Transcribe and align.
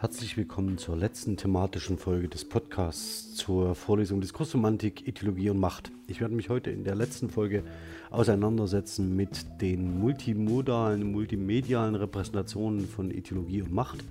Herzlich 0.00 0.36
willkommen 0.36 0.78
zur 0.78 0.96
letzten 0.96 1.36
thematischen 1.36 1.98
Folge 1.98 2.28
des 2.28 2.44
Podcasts 2.44 3.34
zur 3.34 3.74
Vorlesung 3.74 4.20
Diskursromantik, 4.20 5.08
Ethologie 5.08 5.50
und 5.50 5.58
Macht. 5.58 5.90
Ich 6.06 6.20
werde 6.20 6.36
mich 6.36 6.50
heute 6.50 6.70
in 6.70 6.84
der 6.84 6.94
letzten 6.94 7.30
Folge 7.30 7.64
auseinandersetzen 8.10 9.16
mit 9.16 9.44
den 9.60 9.98
multimodalen, 9.98 11.10
multimedialen 11.10 11.96
Repräsentationen 11.96 12.86
von 12.86 13.10
Ethologie 13.10 13.62
und 13.62 13.72
Macht 13.72 14.04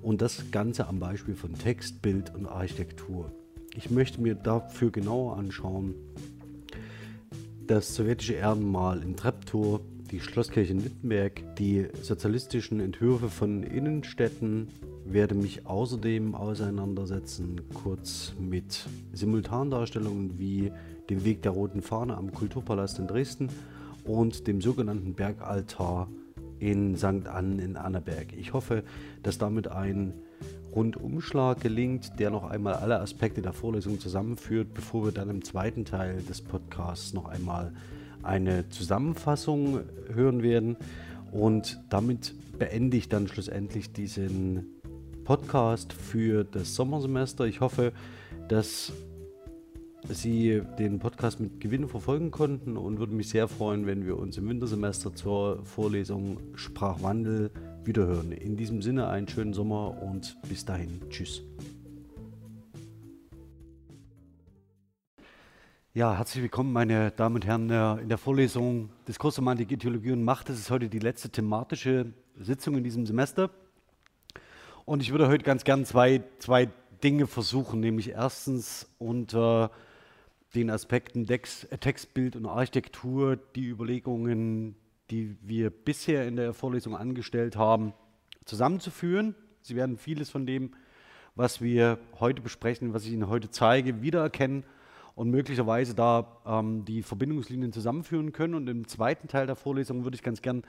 und 0.00 0.22
das 0.22 0.50
Ganze 0.50 0.86
am 0.86 0.98
Beispiel 0.98 1.34
von 1.34 1.52
Text, 1.52 2.00
Bild 2.00 2.34
und 2.34 2.46
Architektur. 2.46 3.30
Ich 3.74 3.90
möchte 3.90 4.22
mir 4.22 4.34
dafür 4.34 4.90
genauer 4.90 5.36
anschauen, 5.36 5.94
das 7.66 7.94
sowjetische 7.94 8.32
Ehrenmal 8.32 9.02
in 9.02 9.14
Treptow, 9.14 9.80
die 10.10 10.20
Schlosskirche 10.20 10.72
in 10.72 10.84
Wittenberg, 10.84 11.56
die 11.56 11.88
sozialistischen 12.02 12.80
Entwürfe 12.80 13.28
von 13.28 13.62
Innenstädten, 13.62 14.68
werde 15.04 15.34
mich 15.34 15.66
außerdem 15.66 16.34
auseinandersetzen, 16.34 17.60
kurz 17.74 18.34
mit 18.38 18.86
Simultandarstellungen 19.12 20.38
wie 20.38 20.72
dem 21.10 21.24
Weg 21.24 21.42
der 21.42 21.52
Roten 21.52 21.82
Fahne 21.82 22.16
am 22.16 22.32
Kulturpalast 22.32 22.98
in 22.98 23.06
Dresden 23.06 23.48
und 24.04 24.46
dem 24.46 24.60
sogenannten 24.60 25.14
Bergaltar 25.14 26.08
in 26.58 26.96
St. 26.96 27.26
Annen 27.26 27.58
in 27.58 27.76
Annaberg. 27.76 28.32
Ich 28.36 28.52
hoffe, 28.52 28.82
dass 29.22 29.38
damit 29.38 29.68
ein 29.68 30.14
Rundumschlag 30.74 31.60
gelingt, 31.60 32.18
der 32.18 32.30
noch 32.30 32.44
einmal 32.44 32.74
alle 32.74 33.00
Aspekte 33.00 33.42
der 33.42 33.52
Vorlesung 33.52 34.00
zusammenführt, 34.00 34.74
bevor 34.74 35.06
wir 35.06 35.12
dann 35.12 35.30
im 35.30 35.42
zweiten 35.42 35.84
Teil 35.84 36.22
des 36.22 36.42
Podcasts 36.42 37.14
noch 37.14 37.26
einmal 37.26 37.72
eine 38.28 38.68
Zusammenfassung 38.68 39.80
hören 40.12 40.42
werden. 40.42 40.76
Und 41.32 41.80
damit 41.90 42.34
beende 42.58 42.96
ich 42.96 43.08
dann 43.08 43.28
schlussendlich 43.28 43.92
diesen 43.92 44.66
Podcast 45.24 45.92
für 45.92 46.44
das 46.44 46.74
Sommersemester. 46.74 47.44
Ich 47.44 47.60
hoffe, 47.60 47.92
dass 48.48 48.92
Sie 50.08 50.62
den 50.78 51.00
Podcast 51.00 51.40
mit 51.40 51.60
Gewinn 51.60 51.88
verfolgen 51.88 52.30
konnten 52.30 52.76
und 52.76 52.98
würde 52.98 53.12
mich 53.14 53.28
sehr 53.28 53.48
freuen, 53.48 53.84
wenn 53.84 54.06
wir 54.06 54.16
uns 54.16 54.38
im 54.38 54.48
Wintersemester 54.48 55.14
zur 55.14 55.64
Vorlesung 55.64 56.38
Sprachwandel 56.54 57.50
wiederhören. 57.84 58.32
In 58.32 58.56
diesem 58.56 58.80
Sinne 58.80 59.08
einen 59.08 59.28
schönen 59.28 59.52
Sommer 59.52 60.00
und 60.02 60.36
bis 60.48 60.64
dahin. 60.64 61.00
Tschüss. 61.10 61.42
Ja, 65.94 66.14
herzlich 66.14 66.42
willkommen, 66.42 66.70
meine 66.74 67.12
Damen 67.12 67.36
und 67.36 67.46
Herren, 67.46 67.70
äh, 67.70 68.02
in 68.02 68.10
der 68.10 68.18
Vorlesung 68.18 68.90
Diskursromantik, 69.08 69.72
Ideologie 69.72 70.12
und 70.12 70.22
Macht. 70.22 70.50
Das 70.50 70.58
ist 70.58 70.70
heute 70.70 70.90
die 70.90 70.98
letzte 70.98 71.30
thematische 71.30 72.12
Sitzung 72.36 72.76
in 72.76 72.84
diesem 72.84 73.06
Semester. 73.06 73.50
Und 74.84 75.00
ich 75.00 75.12
würde 75.12 75.28
heute 75.28 75.44
ganz 75.44 75.64
gern 75.64 75.86
zwei, 75.86 76.22
zwei 76.40 76.68
Dinge 77.02 77.26
versuchen, 77.26 77.80
nämlich 77.80 78.10
erstens 78.10 78.86
unter 78.98 79.70
den 80.54 80.68
Aspekten 80.68 81.24
Dex, 81.24 81.66
Textbild 81.80 82.36
und 82.36 82.44
Architektur 82.44 83.36
die 83.36 83.64
Überlegungen, 83.64 84.76
die 85.10 85.38
wir 85.40 85.70
bisher 85.70 86.28
in 86.28 86.36
der 86.36 86.52
Vorlesung 86.52 86.96
angestellt 86.96 87.56
haben, 87.56 87.94
zusammenzuführen. 88.44 89.34
Sie 89.62 89.74
werden 89.74 89.96
vieles 89.96 90.28
von 90.28 90.44
dem, 90.44 90.72
was 91.34 91.62
wir 91.62 91.98
heute 92.20 92.42
besprechen, 92.42 92.92
was 92.92 93.06
ich 93.06 93.12
Ihnen 93.12 93.28
heute 93.28 93.50
zeige, 93.50 94.02
wiedererkennen 94.02 94.64
und 95.18 95.30
möglicherweise 95.30 95.96
da 95.96 96.38
ähm, 96.46 96.84
die 96.84 97.02
Verbindungslinien 97.02 97.72
zusammenführen 97.72 98.30
können. 98.30 98.54
Und 98.54 98.68
im 98.68 98.86
zweiten 98.86 99.26
Teil 99.26 99.48
der 99.48 99.56
Vorlesung 99.56 100.04
würde 100.04 100.14
ich 100.14 100.22
ganz 100.22 100.42
gern 100.42 100.62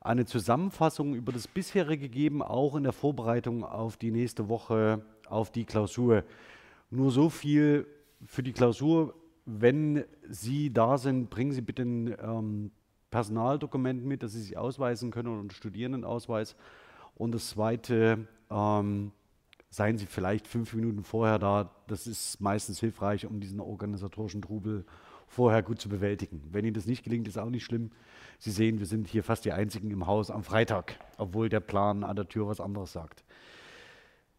eine 0.00 0.24
Zusammenfassung 0.24 1.14
über 1.14 1.32
das 1.32 1.46
bisherige 1.46 2.08
geben, 2.08 2.40
auch 2.40 2.76
in 2.76 2.82
der 2.82 2.94
Vorbereitung 2.94 3.62
auf 3.62 3.98
die 3.98 4.10
nächste 4.10 4.48
Woche, 4.48 5.04
auf 5.28 5.52
die 5.52 5.66
Klausur. 5.66 6.24
Nur 6.88 7.10
so 7.10 7.28
viel 7.28 7.86
für 8.24 8.42
die 8.42 8.54
Klausur. 8.54 9.12
Wenn 9.44 10.04
Sie 10.30 10.72
da 10.72 10.96
sind, 10.96 11.28
bringen 11.28 11.52
Sie 11.52 11.60
bitte 11.60 11.82
ein 11.82 12.16
ähm, 12.22 12.70
Personaldokument 13.10 14.02
mit, 14.02 14.22
das 14.22 14.32
Sie 14.32 14.40
sich 14.40 14.56
ausweisen 14.56 15.10
können 15.10 15.28
und 15.28 15.40
einen 15.40 15.50
Studierendenausweis. 15.50 16.56
Und 17.16 17.32
das 17.34 17.50
Zweite, 17.50 18.26
ähm, 18.50 19.12
seien 19.70 19.96
Sie 19.98 20.06
vielleicht 20.06 20.46
fünf 20.46 20.74
Minuten 20.74 21.04
vorher 21.04 21.38
da. 21.38 21.70
Das 21.86 22.06
ist 22.06 22.40
meistens 22.40 22.80
hilfreich, 22.80 23.26
um 23.26 23.40
diesen 23.40 23.60
organisatorischen 23.60 24.42
Trubel 24.42 24.84
vorher 25.28 25.62
gut 25.62 25.80
zu 25.80 25.88
bewältigen. 25.88 26.42
Wenn 26.50 26.64
Ihnen 26.64 26.74
das 26.74 26.86
nicht 26.86 27.04
gelingt, 27.04 27.28
ist 27.28 27.38
auch 27.38 27.50
nicht 27.50 27.64
schlimm. 27.64 27.92
Sie 28.38 28.50
sehen, 28.50 28.80
wir 28.80 28.86
sind 28.86 29.06
hier 29.06 29.22
fast 29.22 29.44
die 29.44 29.52
Einzigen 29.52 29.90
im 29.92 30.06
Haus 30.06 30.30
am 30.30 30.42
Freitag, 30.42 30.98
obwohl 31.18 31.48
der 31.48 31.60
Plan 31.60 32.02
an 32.02 32.16
der 32.16 32.28
Tür 32.28 32.48
was 32.48 32.60
anderes 32.60 32.92
sagt. 32.92 33.22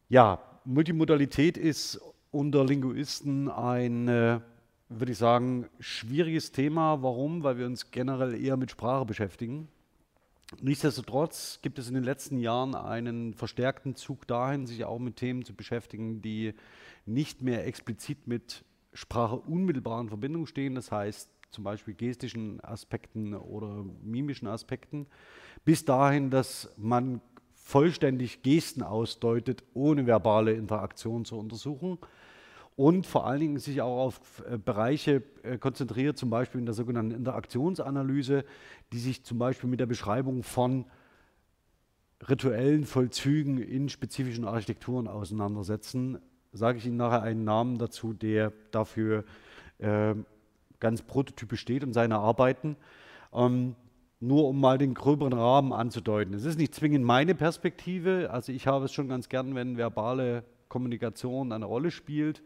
Ja, 0.09 0.39
Multimodalität 0.65 1.57
ist 1.57 2.01
unter 2.29 2.65
Linguisten 2.65 3.49
ein, 3.49 4.09
äh, 4.09 4.41
würde 4.89 5.11
ich 5.13 5.17
sagen, 5.17 5.69
schwieriges 5.79 6.51
Thema. 6.51 7.01
Warum? 7.01 7.43
Weil 7.43 7.57
wir 7.57 7.65
uns 7.65 7.91
generell 7.91 8.33
eher 8.33 8.57
mit 8.57 8.71
Sprache 8.71 9.05
beschäftigen. 9.05 9.69
Nichtsdestotrotz 10.59 11.59
gibt 11.61 11.79
es 11.79 11.87
in 11.87 11.93
den 11.93 12.03
letzten 12.03 12.37
Jahren 12.37 12.75
einen 12.75 13.33
verstärkten 13.33 13.95
Zug 13.95 14.27
dahin, 14.27 14.67
sich 14.67 14.83
auch 14.83 14.99
mit 14.99 15.15
Themen 15.15 15.45
zu 15.45 15.53
beschäftigen, 15.53 16.21
die 16.21 16.53
nicht 17.05 17.41
mehr 17.41 17.65
explizit 17.65 18.27
mit 18.27 18.65
Sprache 18.93 19.37
unmittelbar 19.37 20.01
in 20.01 20.09
Verbindung 20.09 20.45
stehen, 20.45 20.75
das 20.75 20.91
heißt 20.91 21.29
zum 21.51 21.63
Beispiel 21.63 21.93
gestischen 21.93 22.61
Aspekten 22.63 23.33
oder 23.33 23.85
mimischen 24.03 24.47
Aspekten, 24.47 25.07
bis 25.65 25.85
dahin, 25.85 26.29
dass 26.29 26.73
man 26.77 27.21
vollständig 27.53 28.41
Gesten 28.43 28.83
ausdeutet, 28.83 29.63
ohne 29.73 30.05
verbale 30.05 30.53
Interaktion 30.53 31.25
zu 31.25 31.37
untersuchen 31.37 31.97
und 32.75 33.05
vor 33.05 33.27
allen 33.27 33.39
Dingen 33.39 33.59
sich 33.59 33.81
auch 33.81 34.05
auf 34.05 34.43
äh, 34.49 34.57
Bereiche 34.57 35.23
äh, 35.43 35.57
konzentriert, 35.57 36.17
zum 36.17 36.29
Beispiel 36.29 36.59
in 36.59 36.65
der 36.65 36.73
sogenannten 36.73 37.11
Interaktionsanalyse, 37.11 38.45
die 38.93 38.99
sich 38.99 39.23
zum 39.23 39.37
Beispiel 39.37 39.69
mit 39.69 39.79
der 39.79 39.85
Beschreibung 39.85 40.43
von 40.43 40.85
rituellen 42.27 42.85
Vollzügen 42.85 43.57
in 43.57 43.89
spezifischen 43.89 44.45
Architekturen 44.45 45.07
auseinandersetzen. 45.07 46.19
Sage 46.53 46.77
ich 46.77 46.85
Ihnen 46.85 46.97
nachher 46.97 47.23
einen 47.23 47.43
Namen 47.43 47.77
dazu, 47.77 48.13
der 48.13 48.53
dafür 48.71 49.23
äh, 49.79 50.15
ganz 50.79 51.01
prototypisch 51.01 51.61
steht 51.61 51.83
und 51.83 51.93
seine 51.93 52.19
Arbeiten. 52.19 52.75
Ähm, 53.33 53.75
nur 54.19 54.47
um 54.47 54.59
mal 54.59 54.77
den 54.77 54.93
gröberen 54.93 55.33
Rahmen 55.33 55.73
anzudeuten. 55.73 56.33
Es 56.35 56.45
ist 56.45 56.59
nicht 56.59 56.75
zwingend 56.75 57.03
meine 57.03 57.33
Perspektive, 57.33 58.29
also 58.31 58.51
ich 58.51 58.67
habe 58.67 58.85
es 58.85 58.93
schon 58.93 59.07
ganz 59.07 59.29
gern, 59.29 59.55
wenn 59.55 59.77
verbale 59.77 60.43
Kommunikation 60.71 61.51
eine 61.51 61.65
Rolle 61.65 61.91
spielt, 61.91 62.41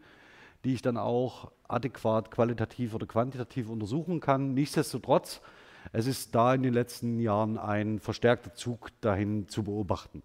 die 0.64 0.74
ich 0.74 0.82
dann 0.82 0.96
auch 0.96 1.52
adäquat 1.68 2.30
qualitativ 2.30 2.92
oder 2.92 3.06
quantitativ 3.06 3.70
untersuchen 3.70 4.20
kann. 4.20 4.52
Nichtsdestotrotz, 4.52 5.40
es 5.92 6.06
ist 6.06 6.34
da 6.34 6.52
in 6.52 6.64
den 6.64 6.74
letzten 6.74 7.20
Jahren 7.20 7.56
ein 7.56 8.00
verstärkter 8.00 8.52
Zug 8.52 8.90
dahin 9.00 9.48
zu 9.48 9.62
beobachten. 9.62 10.22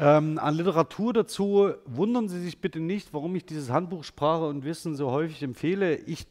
Ähm, 0.00 0.38
an 0.38 0.56
Literatur 0.56 1.12
dazu 1.12 1.70
wundern 1.84 2.28
Sie 2.28 2.40
sich 2.40 2.60
bitte 2.60 2.80
nicht, 2.80 3.14
warum 3.14 3.36
ich 3.36 3.46
dieses 3.46 3.70
Handbuch 3.70 4.02
Sprache 4.02 4.46
und 4.46 4.64
Wissen 4.64 4.96
so 4.96 5.12
häufig 5.12 5.40
empfehle. 5.44 5.94
Ich 5.94 6.26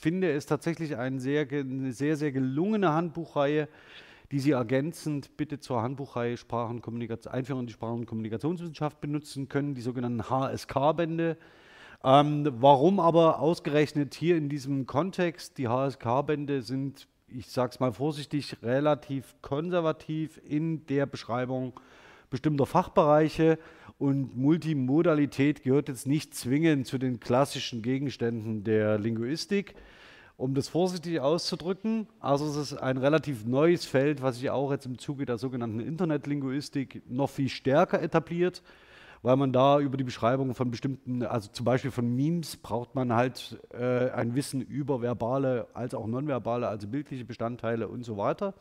finde 0.00 0.32
es 0.32 0.46
tatsächlich 0.46 0.96
eine 0.96 1.20
sehr, 1.20 1.46
eine 1.48 1.92
sehr, 1.92 2.16
sehr 2.16 2.32
gelungene 2.32 2.92
Handbuchreihe, 2.92 3.68
die 4.32 4.40
Sie 4.40 4.52
ergänzend 4.52 5.36
bitte 5.36 5.60
zur 5.60 5.82
Handbuchreihe 5.82 6.38
Sprache 6.38 6.70
und 6.70 6.80
Kommunikation, 6.80 7.34
Einführung 7.34 7.60
in 7.60 7.66
die 7.66 7.74
Sprache- 7.74 7.92
und 7.92 8.06
Kommunikationswissenschaft 8.06 9.00
benutzen 9.02 9.50
können, 9.50 9.74
die 9.74 9.82
sogenannten 9.82 10.30
HSK-Bände. 10.30 11.36
Ähm, 12.02 12.48
warum 12.58 12.98
aber 12.98 13.40
ausgerechnet 13.40 14.14
hier 14.14 14.36
in 14.36 14.48
diesem 14.48 14.86
Kontext? 14.86 15.58
Die 15.58 15.68
HSK-Bände 15.68 16.62
sind, 16.62 17.08
ich 17.28 17.48
sage 17.48 17.72
es 17.74 17.80
mal 17.80 17.92
vorsichtig, 17.92 18.56
relativ 18.62 19.34
konservativ 19.42 20.40
in 20.48 20.86
der 20.86 21.04
Beschreibung 21.04 21.78
bestimmter 22.30 22.64
Fachbereiche 22.64 23.58
und 23.98 24.34
Multimodalität 24.34 25.62
gehört 25.62 25.88
jetzt 25.88 26.06
nicht 26.06 26.34
zwingend 26.34 26.86
zu 26.86 26.96
den 26.96 27.20
klassischen 27.20 27.82
Gegenständen 27.82 28.64
der 28.64 28.98
Linguistik. 28.98 29.74
Um 30.42 30.54
das 30.54 30.66
vorsichtig 30.66 31.20
auszudrücken, 31.20 32.08
also 32.18 32.46
es 32.46 32.56
ist 32.56 32.74
ein 32.74 32.96
relativ 32.96 33.46
neues 33.46 33.84
Feld, 33.84 34.22
was 34.22 34.38
sich 34.40 34.50
auch 34.50 34.72
jetzt 34.72 34.86
im 34.86 34.98
Zuge 34.98 35.24
der 35.24 35.38
sogenannten 35.38 35.78
Internetlinguistik 35.78 37.00
noch 37.08 37.30
viel 37.30 37.48
stärker 37.48 38.02
etabliert, 38.02 38.60
weil 39.22 39.36
man 39.36 39.52
da 39.52 39.78
über 39.78 39.96
die 39.96 40.02
Beschreibung 40.02 40.56
von 40.56 40.72
bestimmten, 40.72 41.22
also 41.22 41.48
zum 41.52 41.64
Beispiel 41.64 41.92
von 41.92 42.12
Memes, 42.16 42.56
braucht 42.56 42.96
man 42.96 43.12
halt 43.12 43.56
äh, 43.72 44.10
ein 44.10 44.34
Wissen 44.34 44.62
über 44.62 45.00
verbale 45.00 45.68
als 45.74 45.94
auch 45.94 46.08
nonverbale, 46.08 46.66
also 46.66 46.88
bildliche 46.88 47.24
Bestandteile 47.24 47.86
und 47.86 48.02
so 48.02 48.16
weiter. 48.16 48.54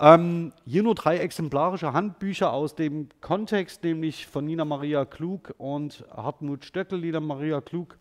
Ähm, 0.00 0.52
hier 0.64 0.82
nur 0.82 0.96
drei 0.96 1.18
exemplarische 1.18 1.92
Handbücher 1.92 2.52
aus 2.52 2.74
dem 2.74 3.10
Kontext, 3.20 3.84
nämlich 3.84 4.26
von 4.26 4.44
Nina 4.44 4.64
Maria 4.64 5.04
Klug 5.04 5.54
und 5.56 6.04
Hartmut 6.10 6.64
Stöckel. 6.64 6.98
Nina 6.98 7.20
Maria 7.20 7.60
Klug 7.60 7.96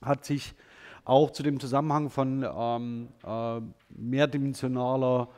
hat 0.00 0.24
sich 0.24 0.54
auch 1.04 1.30
zu 1.30 1.42
dem 1.42 1.58
Zusammenhang 1.60 2.10
von 2.10 2.44
ähm, 2.44 3.08
äh, 3.24 3.60
mehrdimensionaler 3.90 5.28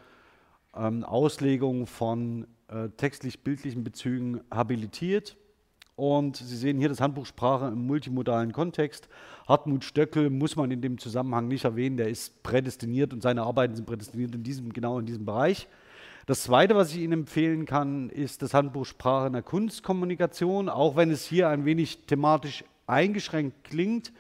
ähm, 0.77 1.05
Auslegung 1.05 1.87
von 1.87 2.47
äh, 2.69 2.89
textlich-bildlichen 2.91 3.85
Bezügen 3.85 4.41
habilitiert. 4.51 5.37
Und 5.97 6.37
Sie 6.37 6.57
sehen 6.57 6.79
hier 6.79 6.89
das 6.89 7.01
Handbuch 7.01 7.25
Sprache 7.25 7.69
im 7.69 7.87
multimodalen 7.87 8.53
Kontext. 8.53 9.09
Hartmut 9.47 9.85
Stöckel 9.85 10.29
muss 10.29 10.57
man 10.57 10.71
in 10.73 10.81
dem 10.81 10.99
Zusammenhang 10.99 11.47
nicht 11.47 11.65
erwähnen, 11.65 11.97
der 11.97 12.09
ist 12.09 12.43
prädestiniert 12.43 13.13
und 13.13 13.23
seine 13.23 13.43
Arbeiten 13.43 13.77
sind 13.77 13.87
prädestiniert 13.87 14.35
in 14.35 14.43
diesem, 14.43 14.73
genau 14.73 14.99
in 14.99 15.07
diesem 15.07 15.25
Bereich. 15.25 15.69
Das 16.27 16.43
Zweite, 16.43 16.75
was 16.75 16.91
ich 16.93 17.03
Ihnen 17.03 17.13
empfehlen 17.13 17.65
kann, 17.65 18.09
ist 18.09 18.43
das 18.43 18.55
Handbuch 18.55 18.87
Sprache 18.87 19.29
in 19.29 19.35
der 19.35 19.43
Kunstkommunikation. 19.43 20.69
Auch 20.69 20.97
wenn 20.97 21.11
es 21.11 21.25
hier 21.25 21.49
ein 21.49 21.65
wenig 21.65 22.07
thematisch 22.07 22.65
eingeschränkt 22.87 23.63
klingt, 23.63 24.13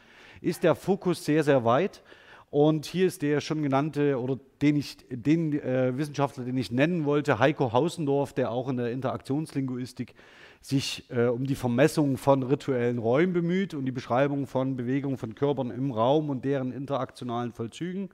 ist 0.44 0.62
der 0.62 0.74
Fokus 0.74 1.24
sehr, 1.24 1.42
sehr 1.42 1.64
weit. 1.64 2.02
Und 2.50 2.86
hier 2.86 3.08
ist 3.08 3.22
der 3.22 3.40
schon 3.40 3.62
genannte 3.62 4.20
oder 4.20 4.38
den, 4.62 4.76
ich, 4.76 4.98
den 5.10 5.52
äh, 5.60 5.96
Wissenschaftler, 5.96 6.44
den 6.44 6.56
ich 6.56 6.70
nennen 6.70 7.04
wollte, 7.04 7.40
Heiko 7.40 7.72
Hausendorf, 7.72 8.32
der 8.32 8.52
auch 8.52 8.68
in 8.68 8.76
der 8.76 8.92
Interaktionslinguistik 8.92 10.14
sich 10.60 11.04
äh, 11.10 11.26
um 11.26 11.46
die 11.46 11.56
Vermessung 11.56 12.16
von 12.16 12.42
rituellen 12.44 12.98
Räumen 12.98 13.32
bemüht 13.32 13.74
und 13.74 13.86
die 13.86 13.92
Beschreibung 13.92 14.46
von 14.46 14.76
Bewegungen 14.76 15.18
von 15.18 15.34
Körpern 15.34 15.70
im 15.70 15.90
Raum 15.90 16.30
und 16.30 16.44
deren 16.44 16.70
interaktionalen 16.70 17.52
Vollzügen. 17.52 18.10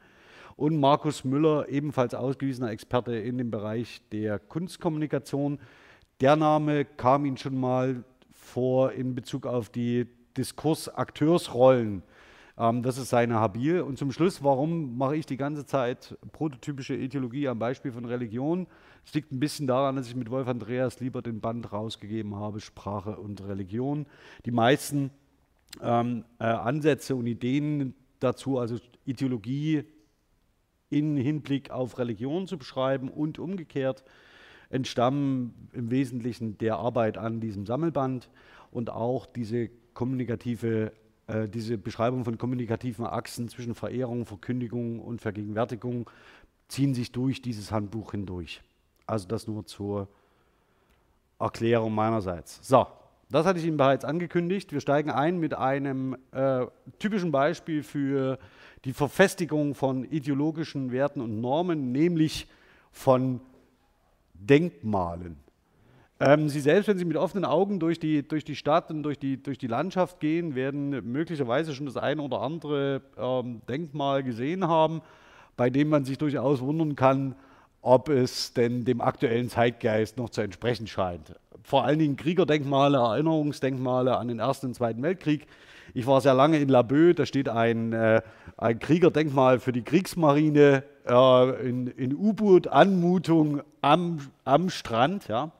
Und 0.56 0.80
Markus 0.80 1.22
Müller, 1.22 1.68
ebenfalls 1.68 2.14
ausgewiesener 2.14 2.70
Experte 2.70 3.14
in 3.14 3.38
dem 3.38 3.50
Bereich 3.50 4.00
der 4.10 4.38
Kunstkommunikation. 4.38 5.58
Der 6.20 6.36
Name 6.36 6.86
kam 6.86 7.24
Ihnen 7.24 7.36
schon 7.36 7.60
mal 7.60 8.04
vor 8.32 8.92
in 8.92 9.14
Bezug 9.14 9.46
auf 9.46 9.68
die 9.68 10.06
Diskursakteursrollen. 10.36 12.02
Ähm, 12.60 12.82
das 12.82 12.98
ist 12.98 13.08
seine 13.08 13.36
Habil. 13.36 13.80
Und 13.80 13.96
zum 13.96 14.12
Schluss, 14.12 14.44
warum 14.44 14.98
mache 14.98 15.16
ich 15.16 15.24
die 15.24 15.38
ganze 15.38 15.64
Zeit 15.64 16.16
prototypische 16.32 16.94
Ideologie 16.94 17.48
am 17.48 17.58
Beispiel 17.58 17.90
von 17.90 18.04
Religion? 18.04 18.66
Es 19.04 19.14
liegt 19.14 19.32
ein 19.32 19.40
bisschen 19.40 19.66
daran, 19.66 19.96
dass 19.96 20.08
ich 20.08 20.14
mit 20.14 20.30
Wolf 20.30 20.46
Andreas 20.46 21.00
lieber 21.00 21.22
den 21.22 21.40
Band 21.40 21.72
rausgegeben 21.72 22.36
habe, 22.36 22.60
Sprache 22.60 23.16
und 23.16 23.42
Religion. 23.42 24.06
Die 24.44 24.50
meisten 24.50 25.10
ähm, 25.82 26.24
äh, 26.38 26.44
Ansätze 26.44 27.16
und 27.16 27.26
Ideen 27.26 27.94
dazu, 28.20 28.58
also 28.58 28.76
Ideologie 29.06 29.84
in 30.90 31.16
Hinblick 31.16 31.70
auf 31.70 31.98
Religion 31.98 32.46
zu 32.46 32.58
beschreiben 32.58 33.08
und 33.08 33.38
umgekehrt, 33.38 34.04
entstammen 34.68 35.68
im 35.72 35.90
Wesentlichen 35.90 36.58
der 36.58 36.76
Arbeit 36.76 37.16
an 37.16 37.40
diesem 37.40 37.64
Sammelband 37.64 38.28
und 38.70 38.90
auch 38.90 39.24
diese 39.24 39.70
kommunikative, 39.94 40.92
äh, 41.30 41.48
diese 41.48 41.78
Beschreibung 41.78 42.24
von 42.24 42.38
kommunikativen 42.38 43.06
Achsen 43.06 43.48
zwischen 43.48 43.74
Verehrung, 43.74 44.26
Verkündigung 44.26 44.98
und 45.00 45.20
Vergegenwärtigung 45.20 46.10
ziehen 46.68 46.94
sich 46.94 47.12
durch 47.12 47.40
dieses 47.40 47.70
Handbuch 47.70 48.12
hindurch. 48.12 48.62
Also 49.06 49.28
das 49.28 49.46
nur 49.46 49.64
zur 49.66 50.08
Erklärung 51.38 51.94
meinerseits. 51.94 52.60
So, 52.66 52.86
das 53.30 53.46
hatte 53.46 53.58
ich 53.60 53.64
Ihnen 53.64 53.76
bereits 53.76 54.04
angekündigt. 54.04 54.72
Wir 54.72 54.80
steigen 54.80 55.10
ein 55.10 55.38
mit 55.38 55.54
einem 55.54 56.16
äh, 56.32 56.66
typischen 56.98 57.30
Beispiel 57.30 57.82
für 57.82 58.38
die 58.84 58.92
Verfestigung 58.92 59.74
von 59.74 60.04
ideologischen 60.04 60.90
Werten 60.90 61.20
und 61.20 61.40
Normen, 61.40 61.92
nämlich 61.92 62.48
von 62.92 63.40
Denkmalen. 64.34 65.36
Ähm, 66.22 66.50
Sie 66.50 66.60
selbst, 66.60 66.86
wenn 66.86 66.98
Sie 66.98 67.06
mit 67.06 67.16
offenen 67.16 67.46
Augen 67.46 67.80
durch 67.80 67.98
die, 67.98 68.26
durch 68.26 68.44
die 68.44 68.54
Stadt 68.54 68.90
und 68.90 69.02
durch 69.02 69.18
die, 69.18 69.42
durch 69.42 69.56
die 69.56 69.66
Landschaft 69.66 70.20
gehen, 70.20 70.54
werden 70.54 70.90
möglicherweise 71.10 71.74
schon 71.74 71.86
das 71.86 71.96
eine 71.96 72.20
oder 72.20 72.42
andere 72.42 73.00
ähm, 73.16 73.62
Denkmal 73.66 74.22
gesehen 74.22 74.68
haben, 74.68 75.00
bei 75.56 75.70
dem 75.70 75.88
man 75.88 76.04
sich 76.04 76.18
durchaus 76.18 76.60
wundern 76.60 76.94
kann, 76.94 77.36
ob 77.80 78.10
es 78.10 78.52
denn 78.52 78.84
dem 78.84 79.00
aktuellen 79.00 79.48
Zeitgeist 79.48 80.18
noch 80.18 80.28
zu 80.28 80.42
entsprechen 80.42 80.86
scheint. 80.86 81.34
Vor 81.62 81.86
allen 81.86 81.98
Dingen 81.98 82.16
Kriegerdenkmale, 82.16 82.98
Erinnerungsdenkmale 82.98 84.18
an 84.18 84.28
den 84.28 84.40
Ersten 84.40 84.66
und 84.66 84.74
Zweiten 84.74 85.02
Weltkrieg. 85.02 85.46
Ich 85.94 86.06
war 86.06 86.20
sehr 86.20 86.34
lange 86.34 86.58
in 86.58 86.68
Laboe, 86.68 87.14
da 87.14 87.24
steht 87.24 87.48
ein, 87.48 87.94
äh, 87.94 88.20
ein 88.58 88.78
Kriegerdenkmal 88.78 89.58
für 89.58 89.72
die 89.72 89.82
Kriegsmarine 89.82 90.84
äh, 91.08 91.68
in, 91.68 91.86
in 91.86 92.14
U-Boot-Anmutung 92.14 93.62
am, 93.80 94.18
am 94.44 94.68
Strand. 94.68 95.26
Ja. 95.26 95.50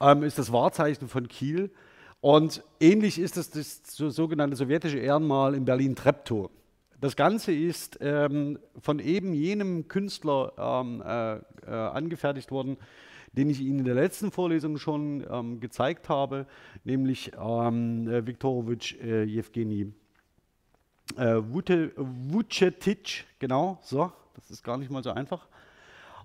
Ähm, 0.00 0.22
ist 0.22 0.38
das 0.38 0.52
Wahrzeichen 0.52 1.08
von 1.08 1.28
Kiel. 1.28 1.70
Und 2.20 2.64
ähnlich 2.80 3.18
ist 3.18 3.36
es 3.36 3.50
das, 3.50 3.82
das 3.82 3.96
sogenannte 3.96 4.56
sowjetische 4.56 4.98
Ehrenmal 4.98 5.54
in 5.54 5.64
Berlin-Treptow. 5.64 6.50
Das 7.00 7.14
Ganze 7.14 7.52
ist 7.52 7.98
ähm, 8.00 8.58
von 8.80 8.98
eben 8.98 9.32
jenem 9.32 9.86
Künstler 9.86 10.52
ähm, 10.58 11.00
äh, 11.00 11.36
äh, 11.36 11.40
angefertigt 11.70 12.50
worden, 12.50 12.76
den 13.32 13.50
ich 13.50 13.60
Ihnen 13.60 13.80
in 13.80 13.84
der 13.84 13.94
letzten 13.94 14.32
Vorlesung 14.32 14.78
schon 14.78 15.24
ähm, 15.30 15.60
gezeigt 15.60 16.08
habe, 16.08 16.46
nämlich 16.82 17.32
ähm, 17.38 18.08
äh, 18.08 18.26
Viktorowitsch 18.26 18.96
äh, 19.00 19.22
Jewgeni 19.22 19.92
äh, 21.16 21.36
Vucetic, 21.36 23.26
genau, 23.38 23.78
so, 23.82 24.12
das 24.34 24.50
ist 24.50 24.64
gar 24.64 24.76
nicht 24.76 24.90
mal 24.90 25.04
so 25.04 25.10
einfach. 25.10 25.46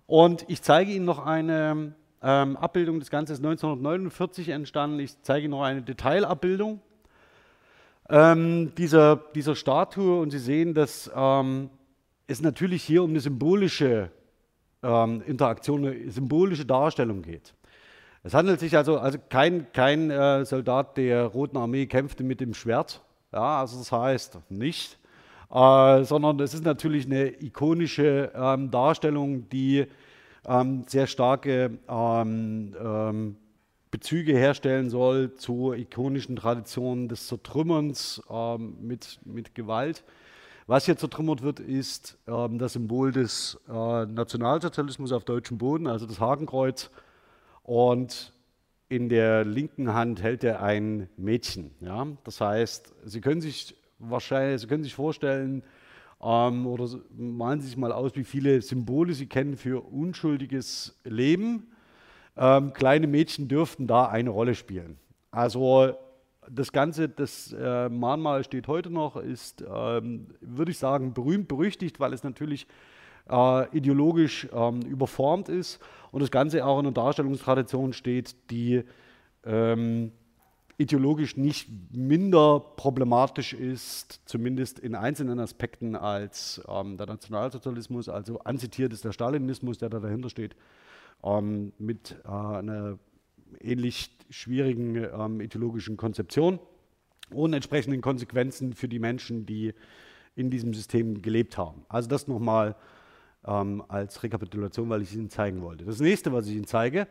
Und 0.08 0.44
ich 0.48 0.62
zeige 0.64 0.92
Ihnen 0.92 1.06
noch 1.06 1.26
eine 1.26 1.94
ähm, 2.24 2.56
Abbildung, 2.58 3.00
das 3.00 3.10
Ganze 3.10 3.34
ist 3.34 3.40
1949 3.40 4.50
entstanden, 4.50 5.00
ich 5.00 5.22
zeige 5.22 5.46
Ihnen 5.46 5.52
noch 5.52 5.64
eine 5.64 5.82
Detailabbildung 5.82 6.80
ähm, 8.10 8.74
dieser, 8.76 9.18
dieser 9.36 9.56
Statue. 9.56 10.22
Und 10.22 10.32
Sie 10.32 10.40
sehen, 10.40 10.74
dass 10.74 11.12
ähm, 11.14 11.70
es 12.28 12.42
natürlich 12.42 12.84
hier 12.84 13.04
um 13.04 13.10
eine 13.10 13.20
symbolische 13.20 14.10
ähm, 14.82 15.22
Interaktion, 15.26 15.86
eine 15.86 16.12
symbolische 16.12 16.66
Darstellung 16.66 17.22
geht. 17.22 17.54
Es 18.24 18.34
handelt 18.34 18.62
sich 18.62 18.78
also, 18.78 19.00
also 19.00 19.18
kein, 19.30 19.68
kein 19.74 20.10
äh, 20.10 20.46
Soldat 20.46 20.96
der 20.96 21.26
Roten 21.26 21.58
Armee 21.58 21.88
kämpfte 21.88 22.24
mit 22.24 22.40
dem 22.40 22.54
Schwert, 22.54 23.02
ja, 23.34 23.60
also 23.60 23.78
das 23.78 23.92
heißt 23.92 24.40
nicht, 24.50 24.98
äh, 25.52 26.04
sondern 26.04 26.40
es 26.40 26.54
ist 26.54 26.64
natürlich 26.64 27.06
eine 27.06 27.44
ikonische 27.44 28.32
ähm, 28.34 28.72
Darstellung, 28.72 29.50
die 29.50 29.88
ähm, 30.48 30.84
sehr 30.88 31.08
starke 31.08 31.78
ähm, 31.88 32.76
ähm, 32.80 33.36
Bezüge 33.92 34.34
herstellen 34.34 34.90
soll 34.90 35.36
zur 35.36 35.76
ikonischen 35.78 36.36
Tradition 36.36 37.08
des 37.08 37.28
Zertrümmerns 37.28 38.22
ähm, 38.30 38.76
mit, 38.82 39.20
mit 39.24 39.54
Gewalt. 39.54 40.04
Was 40.66 40.86
hier 40.86 40.98
zertrümmert 40.98 41.42
wird, 41.42 41.60
ist 41.60 42.18
ähm, 42.28 42.58
das 42.58 42.74
Symbol 42.74 43.12
des 43.12 43.60
äh, 43.68 44.06
Nationalsozialismus 44.06 45.12
auf 45.12 45.26
deutschem 45.26 45.58
Boden, 45.58 45.88
also 45.88 46.06
das 46.06 46.20
Hakenkreuz. 46.20 46.90
Und 47.64 48.34
in 48.90 49.10
der 49.10 49.46
linken 49.46 49.94
Hand 49.94 50.22
hält 50.22 50.44
er 50.44 50.64
ein 50.64 51.10
Mädchen. 51.18 51.72
Ja? 51.82 52.08
Das 52.24 52.42
heißt, 52.42 52.94
Sie 53.06 53.22
können 53.22 53.42
sich 53.42 53.76
wahrscheinlich, 54.00 54.62
Sie 54.62 54.68
können 54.68 54.84
sich 54.84 54.96
vorstellen, 54.96 55.64
ähm, 56.24 56.66
oder 56.68 56.88
malen 57.16 57.62
Sie 57.62 57.68
sich 57.68 57.78
mal 57.78 57.92
aus, 57.92 58.16
wie 58.16 58.24
viele 58.24 58.62
Symbole 58.62 59.14
Sie 59.14 59.28
kennen 59.28 59.58
für 59.58 59.82
unschuldiges 59.82 61.00
Leben 61.04 61.68
ähm, 62.36 62.74
kleine 62.74 63.08
Mädchen 63.08 63.48
dürften 63.48 63.88
da 63.88 64.08
eine 64.08 64.30
Rolle 64.30 64.56
spielen. 64.56 64.98
Also 65.32 65.94
das 66.50 66.72
Ganze, 66.72 67.10
das 67.10 67.54
äh, 67.54 67.90
Mahnmal 67.90 68.44
steht 68.44 68.68
heute 68.68 68.90
noch, 68.90 69.16
ist, 69.16 69.64
ähm, 69.68 70.28
würde 70.42 70.72
ich 70.72 70.78
sagen, 70.78 71.14
berühmt 71.14 71.48
berüchtigt, 71.48 72.00
weil 72.00 72.14
es 72.14 72.24
natürlich 72.24 72.68
äh, 73.30 73.78
ideologisch 73.78 74.48
ähm, 74.54 74.82
überformt 74.82 75.48
ist 75.48 75.80
und 76.12 76.22
das 76.22 76.32
Ganze 76.32 76.66
auch 76.66 76.80
in 76.80 76.88
einer 76.88 76.94
Darstellungstradition 76.94 77.94
steht, 77.94 78.36
die 78.52 78.84
ähm, 79.46 80.12
ideologisch 80.84 81.38
nicht 81.38 81.70
minder 81.92 82.60
problematisch 82.60 83.54
ist, 83.54 84.22
zumindest 84.26 84.80
in 84.80 84.96
einzelnen 84.96 85.40
Aspekten 85.40 85.96
als 85.96 86.62
ähm, 86.68 86.98
der 86.98 87.08
Nationalsozialismus. 87.08 88.10
Also 88.10 88.40
anzitiert 88.40 88.94
ist 88.94 89.06
der 89.06 89.14
Stalinismus, 89.14 89.78
der 89.78 89.90
da 89.90 90.00
dahinter 90.00 90.30
steht 90.30 90.56
ähm, 91.24 91.72
mit 91.80 92.18
äh, 92.26 92.28
einer 92.28 93.00
ähnlich 93.62 94.12
schwierigen 94.30 94.96
ähm, 94.96 95.42
ideologischen 95.42 95.96
Konzeption 95.96 96.60
und 97.32 97.54
entsprechenden 97.54 98.02
Konsequenzen 98.02 98.74
für 98.74 98.88
die 98.88 99.00
Menschen, 99.00 99.46
die 99.46 99.74
in 100.36 100.50
diesem 100.50 100.74
System 100.74 101.22
gelebt 101.22 101.58
haben. 101.58 101.86
Also 101.88 102.10
das 102.10 102.28
nochmal 102.28 102.76
ähm, 103.46 103.84
als 103.88 104.22
Rekapitulation, 104.22 104.90
weil 104.90 105.02
ich 105.02 105.14
Ihnen 105.16 105.30
zeigen 105.30 105.62
wollte. 105.62 105.86
Das 105.86 106.00
nächste, 106.00 106.34
was 106.34 106.48
ich 106.48 106.56
Ihnen 106.56 106.68
zeige, 106.68 107.08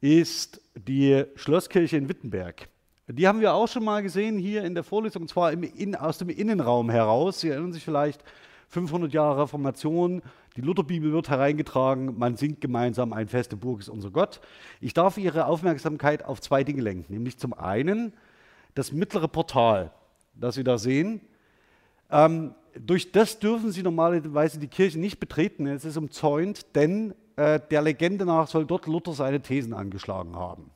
ist 0.00 0.60
die 0.74 1.24
Schlosskirche 1.34 1.96
in 1.96 2.08
Wittenberg. 2.08 2.68
Die 3.10 3.26
haben 3.26 3.40
wir 3.40 3.54
auch 3.54 3.68
schon 3.68 3.84
mal 3.84 4.02
gesehen 4.02 4.38
hier 4.38 4.64
in 4.64 4.74
der 4.74 4.84
Vorlesung, 4.84 5.22
und 5.22 5.28
zwar 5.28 5.52
in, 5.52 5.96
aus 5.96 6.18
dem 6.18 6.28
Innenraum 6.28 6.90
heraus. 6.90 7.40
Sie 7.40 7.48
erinnern 7.48 7.72
sich 7.72 7.82
vielleicht 7.82 8.22
500 8.68 9.12
Jahre 9.14 9.42
Reformation, 9.42 10.20
die 10.56 10.60
Lutherbibel 10.60 11.12
wird 11.12 11.30
hereingetragen, 11.30 12.18
man 12.18 12.36
singt 12.36 12.60
gemeinsam, 12.60 13.14
ein 13.14 13.28
feste 13.28 13.56
Burg 13.56 13.80
ist 13.80 13.88
unser 13.88 14.10
Gott. 14.10 14.40
Ich 14.80 14.92
darf 14.92 15.16
Ihre 15.16 15.46
Aufmerksamkeit 15.46 16.22
auf 16.24 16.40
zwei 16.42 16.64
Dinge 16.64 16.82
lenken, 16.82 17.12
nämlich 17.12 17.38
zum 17.38 17.54
einen 17.54 18.12
das 18.74 18.92
mittlere 18.92 19.28
Portal, 19.28 19.90
das 20.34 20.56
Sie 20.56 20.64
da 20.64 20.76
sehen. 20.76 21.22
Ähm, 22.10 22.54
durch 22.78 23.10
das 23.10 23.38
dürfen 23.38 23.72
Sie 23.72 23.82
normalerweise 23.82 24.58
die 24.58 24.68
Kirche 24.68 24.98
nicht 24.98 25.18
betreten, 25.18 25.66
es 25.66 25.86
ist 25.86 25.96
umzäunt, 25.96 26.74
denn 26.74 27.14
äh, 27.36 27.58
der 27.70 27.80
Legende 27.80 28.26
nach 28.26 28.48
soll 28.48 28.66
dort 28.66 28.86
Luther 28.86 29.14
seine 29.14 29.40
Thesen 29.40 29.72
angeschlagen 29.72 30.36
haben. 30.36 30.70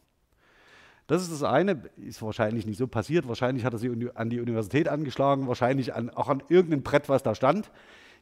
Das 1.13 1.21
ist 1.21 1.31
das 1.31 1.43
eine, 1.43 1.79
ist 1.99 2.23
wahrscheinlich 2.23 2.65
nicht 2.65 2.79
so 2.79 2.87
passiert. 2.87 3.29
Wahrscheinlich 3.29 3.67
hat 3.67 3.75
er 3.75 3.79
sie 3.79 4.09
an 4.15 4.31
die 4.31 4.41
Universität 4.41 4.89
angeschlagen, 4.89 5.47
wahrscheinlich 5.47 5.95
an, 5.95 6.09
auch 6.09 6.31
an 6.31 6.43
irgendeinem 6.49 6.83
Brett, 6.83 7.11
was 7.11 7.23
da 7.23 7.35
stand. 7.35 7.71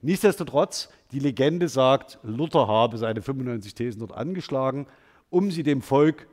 Nichtsdestotrotz, 0.02 0.88
die 1.12 1.20
Legende 1.20 1.68
sagt, 1.68 2.18
Luther 2.25 2.66
habe 2.66 2.99
seine 2.99 3.23
95 3.23 3.76
Thesen 3.76 4.00
dort 4.00 4.11
angeschlagen, 4.11 4.88
um 5.28 5.52
sie 5.52 5.62
dem 5.62 5.82
Volk 5.82 6.26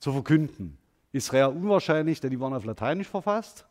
zu 0.00 0.10
verkünden. 0.10 0.76
Ist 1.12 1.30
sehr 1.30 1.54
unwahrscheinlich, 1.54 2.20
denn 2.20 2.30
die 2.30 2.40
waren 2.40 2.54
auf 2.54 2.64
Lateinisch 2.64 3.06
verfasst 3.06 3.64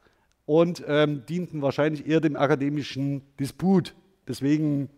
und 0.46 0.86
ähm, 0.88 1.26
dienten 1.26 1.62
wahrscheinlich 1.62 2.08
eher 2.08 2.22
dem 2.22 2.38
akademischen 2.38 3.22
Disput. 3.38 3.96
Deswegen, 4.30 4.90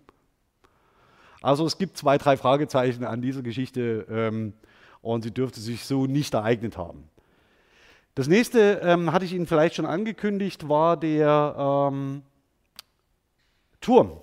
also 1.42 1.66
es 1.66 1.80
gibt 1.80 1.98
zwei, 1.98 2.20
drei 2.20 2.38
Fragezeichen 2.38 3.04
an 3.04 3.24
dieser 3.24 3.42
Geschichte 3.42 4.06
ähm, 4.12 4.54
und 5.01 5.24
sie 5.24 5.32
dürfte 5.32 5.60
sich 5.60 5.86
so 5.86 6.06
nicht 6.06 6.34
ereignet 6.34 6.77
haben. 6.77 7.10
Das 8.15 8.27
nächste 8.27 8.82
ähm, 8.84 9.13
hatte 9.13 9.25
ich 9.25 9.34
Ihnen 9.34 9.48
vielleicht 9.48 9.75
schon 9.75 9.86
angekündigt, 9.86 10.68
war 10.68 10.98
der 10.98 11.89
ähm, 11.91 12.24
Turm. 13.79 14.20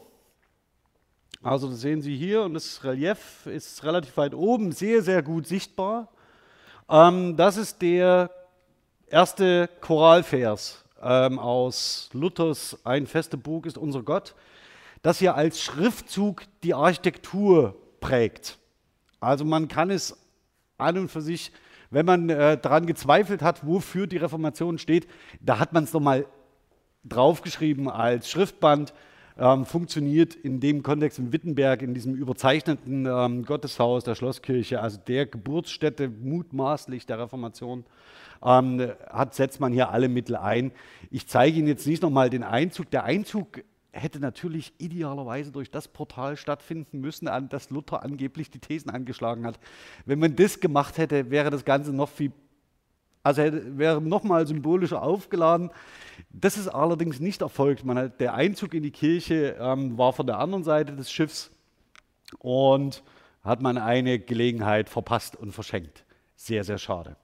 Also 1.43 1.69
das 1.69 1.81
sehen 1.81 2.03
Sie 2.03 2.17
hier 2.17 2.43
und 2.43 2.55
das 2.55 2.83
Relief 2.85 3.47
ist 3.47 3.85
relativ 3.85 4.17
weit 4.17 4.35
oben, 4.35 4.73
sehr, 4.73 5.03
sehr 5.03 5.23
gut 5.23 5.47
sichtbar. 5.47 6.09
Ähm, 6.89 7.37
das 7.37 7.57
ist 7.57 7.81
der 7.81 8.31
erste 9.07 9.69
Choralvers 9.81 10.85
ähm, 11.01 11.39
aus 11.39 12.11
Luthers 12.13 12.77
Ein 12.85 13.07
feste 13.07 13.37
Burg 13.37 13.67
ist 13.67 13.79
unser 13.79 14.03
Gott, 14.03 14.35
das 15.03 15.21
hier 15.21 15.37
als 15.37 15.63
Schriftzug 15.63 16.43
die 16.63 16.75
Architektur 16.75 17.77
prägt. 18.01 18.59
Also 19.21 19.45
man 19.45 19.69
kann 19.69 19.91
es 19.91 20.17
an 20.79 20.99
und 20.99 21.11
für 21.11 21.21
sich, 21.21 21.53
wenn 21.91 22.07
man 22.07 22.29
äh, 22.29 22.59
daran 22.59 22.87
gezweifelt 22.87 23.43
hat, 23.43 23.67
wofür 23.67 24.07
die 24.07 24.17
Reformation 24.17 24.79
steht, 24.79 25.07
da 25.41 25.59
hat 25.59 25.73
man 25.73 25.85
es 25.85 25.93
nochmal 25.93 26.27
draufgeschrieben 27.05 27.89
als 27.89 28.31
Schriftband 28.31 28.93
ähm, 29.39 29.67
funktioniert 29.67 30.35
in 30.35 30.61
dem 30.61 30.83
Kontext 30.83 31.19
in 31.19 31.33
Wittenberg, 31.33 31.83
in 31.83 31.95
diesem 31.95 32.15
überzeichneten 32.15 33.07
ähm, 33.07 33.45
Gotteshaus 33.45 34.05
der 34.05 34.15
Schlosskirche, 34.15 34.81
also 34.81 34.99
der 34.99 35.27
Geburtsstätte 35.27 36.09
mutmaßlich 36.09 37.07
der 37.07 37.19
Reformation, 37.19 37.85
ähm, 38.43 38.93
hat, 39.11 39.35
setzt 39.35 39.61
man 39.61 39.73
hier 39.73 39.91
alle 39.91 40.09
Mittel 40.09 40.37
ein. 40.37 40.73
Ich 41.11 41.27
zeige 41.27 41.59
Ihnen 41.59 41.69
jetzt 41.69 41.87
nicht 41.87 42.03
nochmal 42.03 42.31
den 42.31 42.43
Einzug. 42.43 42.91
Der 42.91 43.05
Einzug 43.05 43.63
hätte 43.97 44.21
natürlich 44.21 44.73
idealerweise 44.79 45.53
durch 45.53 45.71
das 45.71 45.89
Portal 45.89 46.37
stattfinden 46.37 47.01
müssen, 47.01 47.29
an 47.29 47.49
das 47.49 47.71
Luther 47.71 48.03
angeblich 48.03 48.51
die 48.51 48.59
Thesen 48.59 48.91
angeschlagen 48.91 49.47
hat. 49.47 49.59
Wenn 50.05 50.19
man 50.19 50.37
das 50.37 50.61
gemacht 50.61 50.99
hätte, 50.99 51.31
wäre 51.31 51.51
das 51.51 51.65
Ganze 51.65 51.93
noch 51.93 52.09
viel 52.09 52.33
also 53.23 53.43
wäre 53.43 54.01
nochmal 54.01 54.47
symbolischer 54.47 55.03
aufgeladen. 55.03 55.71
Das 56.31 56.57
ist 56.57 56.69
allerdings 56.69 57.19
nicht 57.19 57.43
erfolgt. 57.43 57.85
Hat, 57.85 58.21
der 58.21 58.35
Einzug 58.35 58.73
in 58.73 58.85
die 58.85 58.93
Kirche 58.93 59.57
ähm, 59.59 59.99
war 59.99 60.13
von 60.13 60.29
der 60.29 60.39
anderen 60.39 60.63
Seite 60.63 60.95
des 60.95 61.11
Schiffs 61.11 61.51
und 62.39 63.03
hat 63.43 63.63
man 63.63 63.79
eine 63.79 64.21
Gelegenheit 64.21 64.89
verpasst 64.89 65.35
und 65.35 65.51
verschenkt. 65.51 66.05
Sehr, 66.37 66.63
sehr 66.63 66.79
schade. 66.79 67.17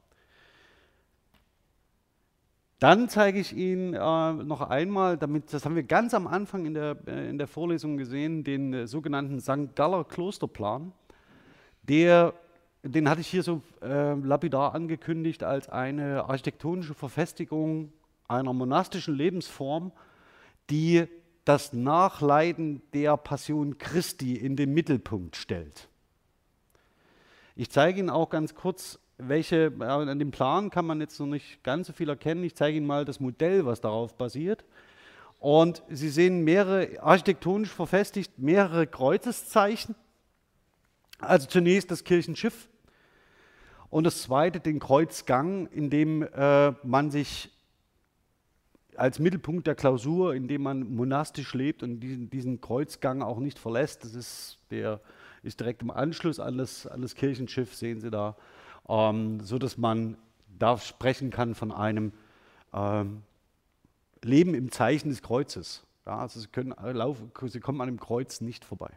Dann 2.83 3.09
zeige 3.09 3.39
ich 3.39 3.57
Ihnen 3.57 3.95
äh, 3.95 4.33
noch 4.33 4.61
einmal, 4.61 5.17
damit, 5.17 5.53
das 5.53 5.65
haben 5.65 5.77
wir 5.77 5.85
ganz 5.85 6.15
am 6.15 6.27
Anfang 6.27 6.67
in 6.67 6.75
der, 6.75 6.97
äh, 7.07 7.31
in 7.31 7.39
der 7.39 7.47
Vorlesung 7.47 7.97
gesehen, 7.97 8.43
den 8.43 8.75
äh, 8.75 8.87
sogenannten 8.89 9.39
St. 9.39 9.77
Galler 9.77 10.03
Klosterplan, 10.03 10.93
der 11.85 12.35
den 12.83 13.09
hatte 13.09 13.21
ich 13.21 13.29
hier 13.29 13.45
so 13.45 13.63
äh, 13.81 14.15
lapidar 14.15 14.75
angekündigt 14.75 15.45
als 15.45 15.69
eine 15.69 16.25
architektonische 16.25 16.95
Verfestigung 16.95 17.93
einer 18.27 18.53
monastischen 18.53 19.15
Lebensform, 19.15 19.93
die 20.69 21.05
das 21.45 21.73
Nachleiden 21.73 22.83
der 22.93 23.17
Passion 23.17 23.79
Christi 23.79 24.35
in 24.35 24.57
den 24.57 24.75
Mittelpunkt 24.75 25.37
stellt. 25.37 25.87
Ich 27.55 27.71
zeige 27.71 28.01
Ihnen 28.01 28.11
auch 28.11 28.31
ganz 28.31 28.57
kurz, 28.57 28.99
welche, 29.29 29.73
äh, 29.81 29.85
an 29.85 30.19
dem 30.19 30.31
Plan 30.31 30.71
kann 30.71 30.87
man 30.87 31.01
jetzt 31.01 31.19
noch 31.19 31.27
nicht 31.27 31.63
ganz 31.63 31.87
so 31.87 31.93
viel 31.93 32.09
erkennen. 32.09 32.45
Ich 32.45 32.55
zeige 32.55 32.77
Ihnen 32.77 32.87
mal 32.87 33.05
das 33.05 33.21
Modell, 33.21 33.67
was 33.67 33.81
darauf 33.81 34.15
basiert. 34.17 34.65
Und 35.39 35.83
Sie 35.89 36.09
sehen 36.09 36.45
mehrere, 36.45 37.03
architektonisch 37.03 37.71
verfestigt, 37.71 38.39
mehrere 38.39 38.87
Kreuzeszeichen. 38.87 39.95
Also 41.19 41.47
zunächst 41.47 41.91
das 41.91 42.05
Kirchenschiff, 42.05 42.69
und 43.93 44.05
das 44.05 44.23
zweite, 44.23 44.59
den 44.59 44.81
Kreuzgang, 44.81 45.67
in 45.67 45.91
dem 45.91 46.23
äh, 46.23 46.73
man 46.83 47.11
sich 47.11 47.51
als 48.97 49.19
Mittelpunkt 49.19 49.67
der 49.67 49.75
Klausur, 49.75 50.35
in 50.35 50.49
dem 50.49 50.63
man 50.63 50.95
monastisch 50.95 51.53
lebt 51.53 51.83
und 51.83 52.01
diesen, 52.01 52.31
diesen 52.31 52.63
Kreuzgang 52.63 53.21
auch 53.21 53.39
nicht 53.39 53.59
verlässt. 53.59 54.03
Das 54.03 54.15
ist, 54.15 54.57
der 54.71 55.03
ist 55.43 55.61
direkt 55.61 55.83
im 55.83 55.91
Anschluss 55.91 56.41
an 56.41 56.57
das, 56.57 56.87
an 56.87 57.03
das 57.03 57.15
Kirchenschiff, 57.15 57.75
sehen 57.75 58.01
Sie 58.01 58.11
da, 58.11 58.35
ähm, 58.89 59.41
so 59.41 59.59
dass 59.59 59.79
man 59.79 60.17
da 60.59 60.79
sprechen 60.79 61.31
kann 61.31 61.55
von 61.55 61.73
einem 61.73 62.13
ähm, 62.73 63.23
Leben 64.23 64.55
im 64.55 64.71
Zeichen 64.71 65.09
des 65.11 65.23
Kreuzes. 65.23 65.85
Ja, 66.07 66.19
also 66.19 66.41
Sie, 66.41 66.49
können 66.49 66.75
laufen, 66.79 67.31
Sie 67.47 67.61
kommen 67.61 67.81
an 67.81 67.89
dem 67.89 68.01
Kreuz 68.01 68.41
nicht 68.41 68.65
vorbei. 68.65 68.91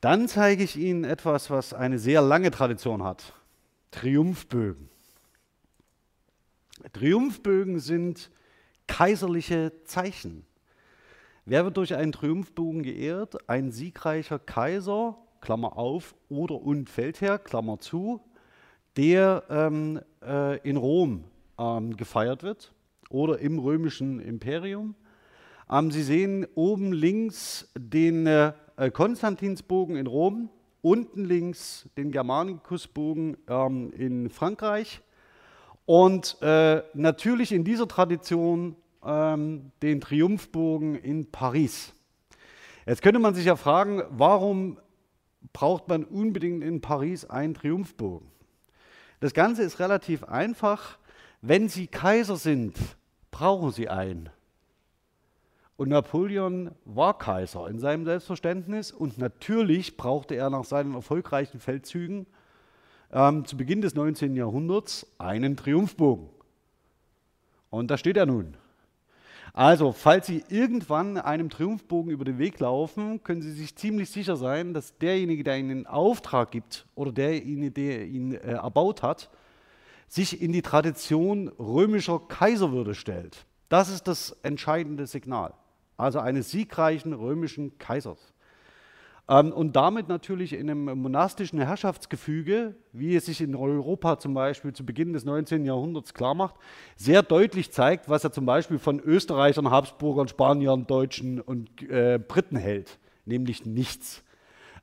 Dann 0.00 0.28
zeige 0.28 0.62
ich 0.62 0.76
Ihnen 0.76 1.04
etwas, 1.04 1.50
was 1.50 1.74
eine 1.74 1.98
sehr 1.98 2.22
lange 2.22 2.50
Tradition 2.50 3.02
hat. 3.02 3.32
Triumphbögen. 3.90 4.88
Triumphbögen 6.92 7.80
sind 7.80 8.30
kaiserliche 8.86 9.72
Zeichen. 9.84 10.46
Wer 11.44 11.64
wird 11.64 11.76
durch 11.76 11.94
einen 11.94 12.12
Triumphbogen 12.12 12.82
geehrt? 12.82 13.48
Ein 13.48 13.72
siegreicher 13.72 14.38
Kaiser, 14.38 15.18
Klammer 15.40 15.76
auf, 15.76 16.14
oder 16.28 16.60
und 16.60 16.88
Feldherr, 16.88 17.38
Klammer 17.38 17.78
zu, 17.78 18.20
der 18.96 19.44
ähm, 19.48 20.00
äh, 20.22 20.58
in 20.68 20.76
Rom 20.76 21.24
ähm, 21.58 21.96
gefeiert 21.96 22.42
wird 22.42 22.72
oder 23.10 23.38
im 23.38 23.58
römischen 23.58 24.20
Imperium. 24.20 24.94
Ähm, 25.70 25.90
Sie 25.90 26.02
sehen 26.02 26.46
oben 26.54 26.92
links 26.92 27.70
den 27.76 28.26
äh, 28.26 28.52
Konstantinsbogen 28.92 29.96
in 29.96 30.06
Rom, 30.06 30.50
unten 30.82 31.24
links 31.24 31.88
den 31.96 32.10
Germanicusbogen 32.10 33.36
ähm, 33.48 33.92
in 33.92 34.30
Frankreich 34.30 35.02
und 35.86 36.36
äh, 36.42 36.82
natürlich 36.94 37.52
in 37.52 37.64
dieser 37.64 37.88
Tradition 37.88 38.76
ähm, 39.04 39.72
den 39.82 40.00
Triumphbogen 40.00 40.96
in 40.96 41.30
Paris. 41.30 41.94
Jetzt 42.86 43.02
könnte 43.02 43.20
man 43.20 43.34
sich 43.34 43.46
ja 43.46 43.56
fragen, 43.56 44.02
warum 44.10 44.78
braucht 45.52 45.88
man 45.88 46.04
unbedingt 46.04 46.62
in 46.62 46.80
Paris 46.80 47.24
einen 47.24 47.54
Triumphbogen? 47.54 48.28
Das 49.20 49.34
Ganze 49.34 49.62
ist 49.62 49.80
relativ 49.80 50.24
einfach. 50.24 50.98
Wenn 51.40 51.68
Sie 51.68 51.86
Kaiser 51.86 52.36
sind, 52.36 52.76
brauchen 53.30 53.72
Sie 53.72 53.88
einen. 53.88 54.30
Und 55.76 55.90
Napoleon 55.90 56.72
war 56.84 57.18
Kaiser 57.18 57.68
in 57.68 57.78
seinem 57.78 58.04
Selbstverständnis 58.04 58.90
und 58.90 59.18
natürlich 59.18 59.96
brauchte 59.96 60.34
er 60.34 60.50
nach 60.50 60.64
seinen 60.64 60.94
erfolgreichen 60.94 61.60
Feldzügen 61.60 62.26
ähm, 63.12 63.44
zu 63.44 63.56
Beginn 63.56 63.80
des 63.80 63.94
19. 63.94 64.34
Jahrhunderts 64.34 65.06
einen 65.18 65.56
Triumphbogen. 65.56 66.30
Und 67.70 67.90
da 67.90 67.96
steht 67.96 68.16
er 68.16 68.26
nun. 68.26 68.56
Also, 69.52 69.92
falls 69.92 70.26
Sie 70.26 70.44
irgendwann 70.48 71.16
einem 71.18 71.50
Triumphbogen 71.50 72.10
über 72.10 72.24
den 72.24 72.38
Weg 72.38 72.60
laufen, 72.60 73.22
können 73.22 73.42
Sie 73.42 73.52
sich 73.52 73.76
ziemlich 73.76 74.10
sicher 74.10 74.36
sein, 74.36 74.74
dass 74.74 74.96
derjenige, 74.98 75.44
der 75.44 75.58
Ihnen 75.58 75.70
einen 75.70 75.86
Auftrag 75.86 76.50
gibt 76.50 76.86
oder 76.94 77.12
derjenige, 77.12 77.70
der 77.70 78.06
ihn 78.06 78.32
äh, 78.32 78.52
erbaut 78.52 79.02
hat, 79.02 79.30
sich 80.08 80.40
in 80.40 80.52
die 80.52 80.62
Tradition 80.62 81.48
römischer 81.58 82.20
Kaiserwürde 82.20 82.94
stellt. 82.94 83.46
Das 83.68 83.90
ist 83.90 84.08
das 84.08 84.36
entscheidende 84.42 85.06
Signal 85.06 85.52
also 85.98 86.20
eines 86.20 86.50
siegreichen 86.50 87.12
römischen 87.12 87.76
Kaisers. 87.78 88.32
Ähm, 89.28 89.52
und 89.52 89.76
damit 89.76 90.08
natürlich 90.08 90.52
in 90.54 90.70
einem 90.70 90.98
monastischen 91.00 91.60
Herrschaftsgefüge, 91.60 92.74
wie 92.92 93.14
es 93.16 93.26
sich 93.26 93.40
in 93.40 93.54
Europa 93.54 94.18
zum 94.18 94.34
Beispiel 94.34 94.72
zu 94.72 94.84
Beginn 94.86 95.12
des 95.12 95.24
19. 95.24 95.64
Jahrhunderts 95.64 96.14
klarmacht, 96.14 96.54
sehr 96.96 97.22
deutlich 97.22 97.70
zeigt, 97.72 98.08
was 98.08 98.24
er 98.24 98.32
zum 98.32 98.46
Beispiel 98.46 98.78
von 98.78 99.00
Österreichern, 99.00 99.70
Habsburgern, 99.70 100.28
Spaniern, 100.28 100.86
Deutschen 100.86 101.40
und 101.40 101.82
äh, 101.82 102.18
Briten 102.18 102.56
hält, 102.56 102.98
nämlich 103.26 103.66
nichts. 103.66 104.24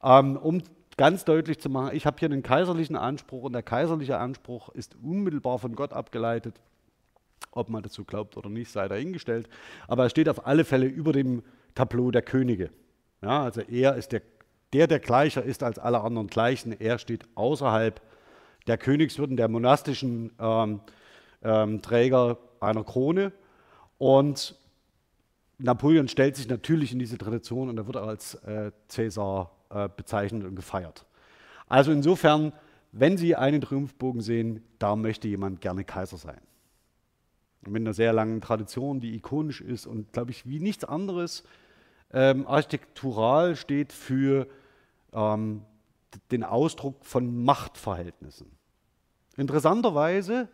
Ähm, 0.03 0.37
um 0.37 0.61
ganz 0.97 1.25
deutlich 1.25 1.59
zu 1.59 1.69
machen, 1.69 1.95
ich 1.95 2.05
habe 2.05 2.17
hier 2.19 2.29
einen 2.29 2.43
kaiserlichen 2.43 2.95
Anspruch 2.95 3.43
und 3.43 3.53
der 3.53 3.63
kaiserliche 3.63 4.17
Anspruch 4.17 4.69
ist 4.69 4.95
unmittelbar 5.01 5.59
von 5.59 5.75
Gott 5.75 5.91
abgeleitet 5.91 6.61
ob 7.55 7.69
man 7.69 7.81
dazu 7.81 8.03
glaubt 8.03 8.37
oder 8.37 8.49
nicht, 8.49 8.69
sei 8.69 8.87
dahingestellt. 8.87 9.49
Aber 9.87 10.03
er 10.03 10.09
steht 10.09 10.29
auf 10.29 10.45
alle 10.45 10.65
Fälle 10.65 10.85
über 10.85 11.13
dem 11.13 11.41
Tableau 11.73 12.11
der 12.11 12.21
Könige. 12.21 12.69
Ja, 13.21 13.43
also 13.43 13.61
er 13.61 13.95
ist 13.95 14.11
der, 14.11 14.21
der, 14.75 14.87
der 14.87 14.99
gleicher 14.99 15.41
ist 15.41 15.63
als 15.63 15.79
alle 15.79 16.01
anderen 16.01 16.27
Gleichen, 16.27 16.77
er 16.77 16.97
steht 16.97 17.23
außerhalb 17.35 18.01
der 18.67 18.77
Königswürden, 18.77 19.37
der 19.37 19.47
monastischen 19.47 20.33
ähm, 20.37 20.81
ähm, 21.41 21.81
Träger 21.81 22.37
einer 22.59 22.83
Krone. 22.83 23.31
Und 23.97 24.53
Napoleon 25.59 26.09
stellt 26.09 26.35
sich 26.35 26.49
natürlich 26.49 26.91
in 26.91 26.99
diese 26.99 27.17
Tradition 27.17 27.69
und 27.69 27.77
er 27.77 27.87
wird 27.87 27.95
als 27.95 28.35
äh, 28.43 28.73
Cäsar 28.89 29.49
äh, 29.69 29.87
bezeichnet 29.95 30.43
und 30.43 30.57
gefeiert. 30.57 31.05
Also 31.69 31.93
insofern, 31.93 32.51
wenn 32.91 33.15
Sie 33.15 33.33
einen 33.33 33.61
Triumphbogen 33.61 34.19
sehen, 34.19 34.61
da 34.77 34.97
möchte 34.97 35.29
jemand 35.29 35.61
gerne 35.61 35.85
Kaiser 35.85 36.17
sein. 36.17 36.41
mit 37.65 37.81
einer 37.81 37.93
sehr 37.93 38.11
langen 38.11 38.41
Tradition, 38.41 38.99
die 38.99 39.15
ikonisch 39.15 39.61
ist 39.61 39.87
und, 39.87 40.11
glaube 40.11 40.31
ich, 40.31 40.45
wie 40.45 40.59
nichts 40.59 40.83
anderes 40.83 41.45
ähm, 42.11 42.45
architektural 42.45 43.55
steht 43.55 43.93
für 43.93 44.47
ähm, 45.15 45.61
den 46.31 46.43
Ausdruck 46.43 47.03
von 47.05 47.43
Machtverhältnissen. 47.43 48.51
Interessanterweise 49.37 50.49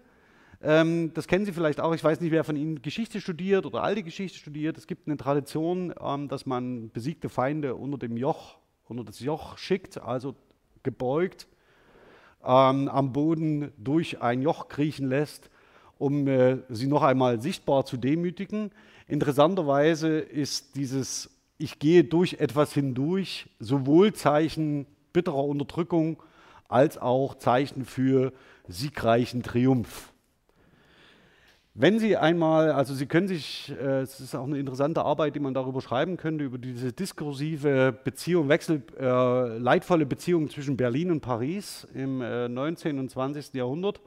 ähm, 0.64 1.12
das 1.14 1.28
kennen 1.28 1.46
Sie 1.46 1.54
vielleicht 1.54 1.80
auch. 1.82 1.94
Ich 1.94 2.04
weiß 2.04 2.22
nicht, 2.22 2.32
wer 2.32 2.44
von 2.44 2.56
Ihnen 2.56 2.82
Geschichte 2.82 3.20
studiert 3.20 3.66
oder 3.66 3.82
alte 3.82 4.04
Geschichte 4.04 4.38
studiert. 4.38 4.78
Es 4.78 4.86
gibt 4.86 5.08
eine 5.08 5.18
Tradition, 5.18 5.94
ähm, 6.00 6.28
dass 6.28 6.46
man 6.46 6.92
besiegte 6.92 7.30
Feinde 7.30 7.76
unter 7.76 7.98
dem 7.98 8.16
Joch, 8.16 8.60
unter 8.88 9.04
das 9.04 9.20
Joch 9.20 9.58
schickt, 9.58 10.00
also 10.00 10.36
gebeugt 10.84 11.48
ähm, 12.44 12.88
am 12.90 13.12
Boden 13.12 13.72
durch 13.78 14.22
ein 14.22 14.42
Joch 14.42 14.68
kriechen 14.68 15.08
lässt, 15.08 15.50
um 15.98 16.28
äh, 16.28 16.58
sie 16.70 16.88
noch 16.88 17.02
einmal 17.02 17.42
sichtbar 17.42 17.86
zu 17.86 17.98
demütigen. 17.98 18.72
Interessanterweise 19.08 20.20
ist 20.20 20.76
dieses 20.76 21.30
Ich 21.62 21.78
gehe 21.78 22.04
durch 22.04 22.38
etwas 22.40 22.74
hindurch 22.74 23.48
sowohl 23.60 24.14
Zeichen 24.14 24.88
bitterer 25.14 25.46
Unterdrückung 25.46 26.18
als 26.68 26.98
auch 26.98 27.36
Zeichen 27.36 27.86
für 27.86 28.34
siegreichen 28.68 29.44
Triumph. 29.44 30.12
Wenn 31.76 32.00
Sie 32.00 32.18
einmal, 32.18 32.72
also 32.72 32.96
Sie 32.96 33.06
können 33.06 33.28
sich, 33.28 33.72
äh, 33.80 34.00
es 34.00 34.20
ist 34.20 34.34
auch 34.34 34.46
eine 34.46 34.58
interessante 34.58 35.04
Arbeit, 35.04 35.36
die 35.36 35.40
man 35.40 35.54
darüber 35.54 35.82
schreiben 35.82 36.18
könnte, 36.18 36.46
über 36.46 36.58
diese 36.58 36.94
diskursive 36.94 37.96
Beziehung, 38.04 38.50
Wechsel, 38.50 38.82
äh, 39.00 39.58
leidvolle 39.60 40.08
Beziehung 40.08 40.50
zwischen 40.50 40.76
Berlin 40.76 41.12
und 41.12 41.22
Paris 41.22 41.88
im 41.94 42.24
äh, 42.24 42.50
19. 42.50 42.98
und 42.98 43.12
20. 43.12 43.54
Jahrhundert, 43.54 44.02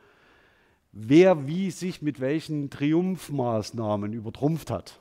wer 0.90 1.46
wie 1.46 1.70
sich 1.70 2.02
mit 2.02 2.18
welchen 2.18 2.68
Triumphmaßnahmen 2.68 4.12
übertrumpft 4.12 4.72
hat. 4.72 4.98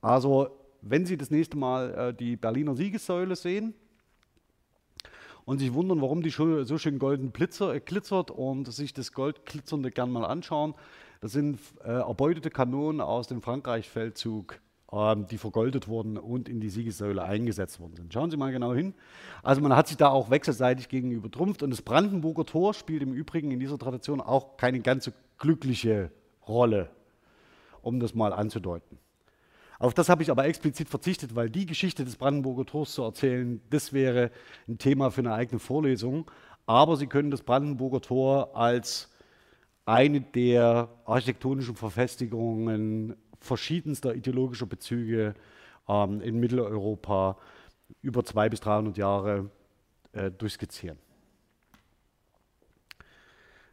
Also, 0.00 0.50
wenn 0.82 1.06
Sie 1.06 1.16
das 1.16 1.30
nächste 1.30 1.56
Mal 1.56 1.94
äh, 1.94 2.14
die 2.14 2.36
Berliner 2.36 2.76
Siegessäule 2.76 3.36
sehen, 3.36 3.74
und 5.44 5.58
sich 5.58 5.72
wundern, 5.72 6.00
warum 6.00 6.22
die 6.22 6.30
so 6.30 6.78
schön 6.78 6.98
golden 6.98 7.30
blitzer, 7.30 7.74
äh, 7.74 7.80
glitzert 7.80 8.30
und 8.30 8.72
sich 8.72 8.92
das 8.92 9.12
Goldglitzernde 9.12 9.90
gern 9.90 10.10
mal 10.10 10.24
anschauen. 10.24 10.74
Das 11.20 11.32
sind 11.32 11.58
äh, 11.84 11.88
erbeutete 11.88 12.50
Kanonen 12.50 13.00
aus 13.00 13.28
dem 13.28 13.42
Frankreich-Feldzug, 13.42 14.60
äh, 14.92 15.16
die 15.30 15.38
vergoldet 15.38 15.88
wurden 15.88 16.16
und 16.18 16.48
in 16.48 16.60
die 16.60 16.68
Siegessäule 16.68 17.22
eingesetzt 17.22 17.80
worden 17.80 17.96
sind. 17.96 18.12
Schauen 18.12 18.30
Sie 18.30 18.36
mal 18.36 18.52
genau 18.52 18.74
hin. 18.74 18.94
Also 19.42 19.60
man 19.60 19.74
hat 19.74 19.88
sich 19.88 19.96
da 19.96 20.08
auch 20.08 20.30
wechselseitig 20.30 20.88
gegenüber 20.88 21.30
trumpft 21.30 21.62
und 21.62 21.70
das 21.70 21.82
Brandenburger 21.82 22.44
Tor 22.44 22.74
spielt 22.74 23.02
im 23.02 23.12
Übrigen 23.12 23.50
in 23.50 23.60
dieser 23.60 23.78
Tradition 23.78 24.20
auch 24.20 24.56
keine 24.56 24.80
ganz 24.80 25.04
so 25.04 25.12
glückliche 25.38 26.10
Rolle, 26.46 26.90
um 27.82 28.00
das 28.00 28.14
mal 28.14 28.32
anzudeuten. 28.32 28.98
Auf 29.82 29.94
das 29.94 30.08
habe 30.08 30.22
ich 30.22 30.30
aber 30.30 30.44
explizit 30.44 30.88
verzichtet, 30.88 31.34
weil 31.34 31.50
die 31.50 31.66
Geschichte 31.66 32.04
des 32.04 32.14
Brandenburger 32.14 32.64
Tors 32.64 32.92
zu 32.92 33.02
erzählen, 33.02 33.60
das 33.70 33.92
wäre 33.92 34.30
ein 34.68 34.78
Thema 34.78 35.10
für 35.10 35.22
eine 35.22 35.34
eigene 35.34 35.58
Vorlesung. 35.58 36.30
Aber 36.66 36.96
Sie 36.96 37.08
können 37.08 37.32
das 37.32 37.42
Brandenburger 37.42 38.00
Tor 38.00 38.56
als 38.56 39.10
eine 39.84 40.20
der 40.20 40.88
architektonischen 41.04 41.74
Verfestigungen 41.74 43.16
verschiedenster 43.40 44.14
ideologischer 44.14 44.66
Bezüge 44.66 45.34
ähm, 45.88 46.20
in 46.20 46.38
Mitteleuropa 46.38 47.36
über 48.02 48.24
200 48.24 48.50
bis 48.52 48.60
300 48.60 48.96
Jahre 48.96 49.50
äh, 50.12 50.30
durchskizzieren. 50.30 50.98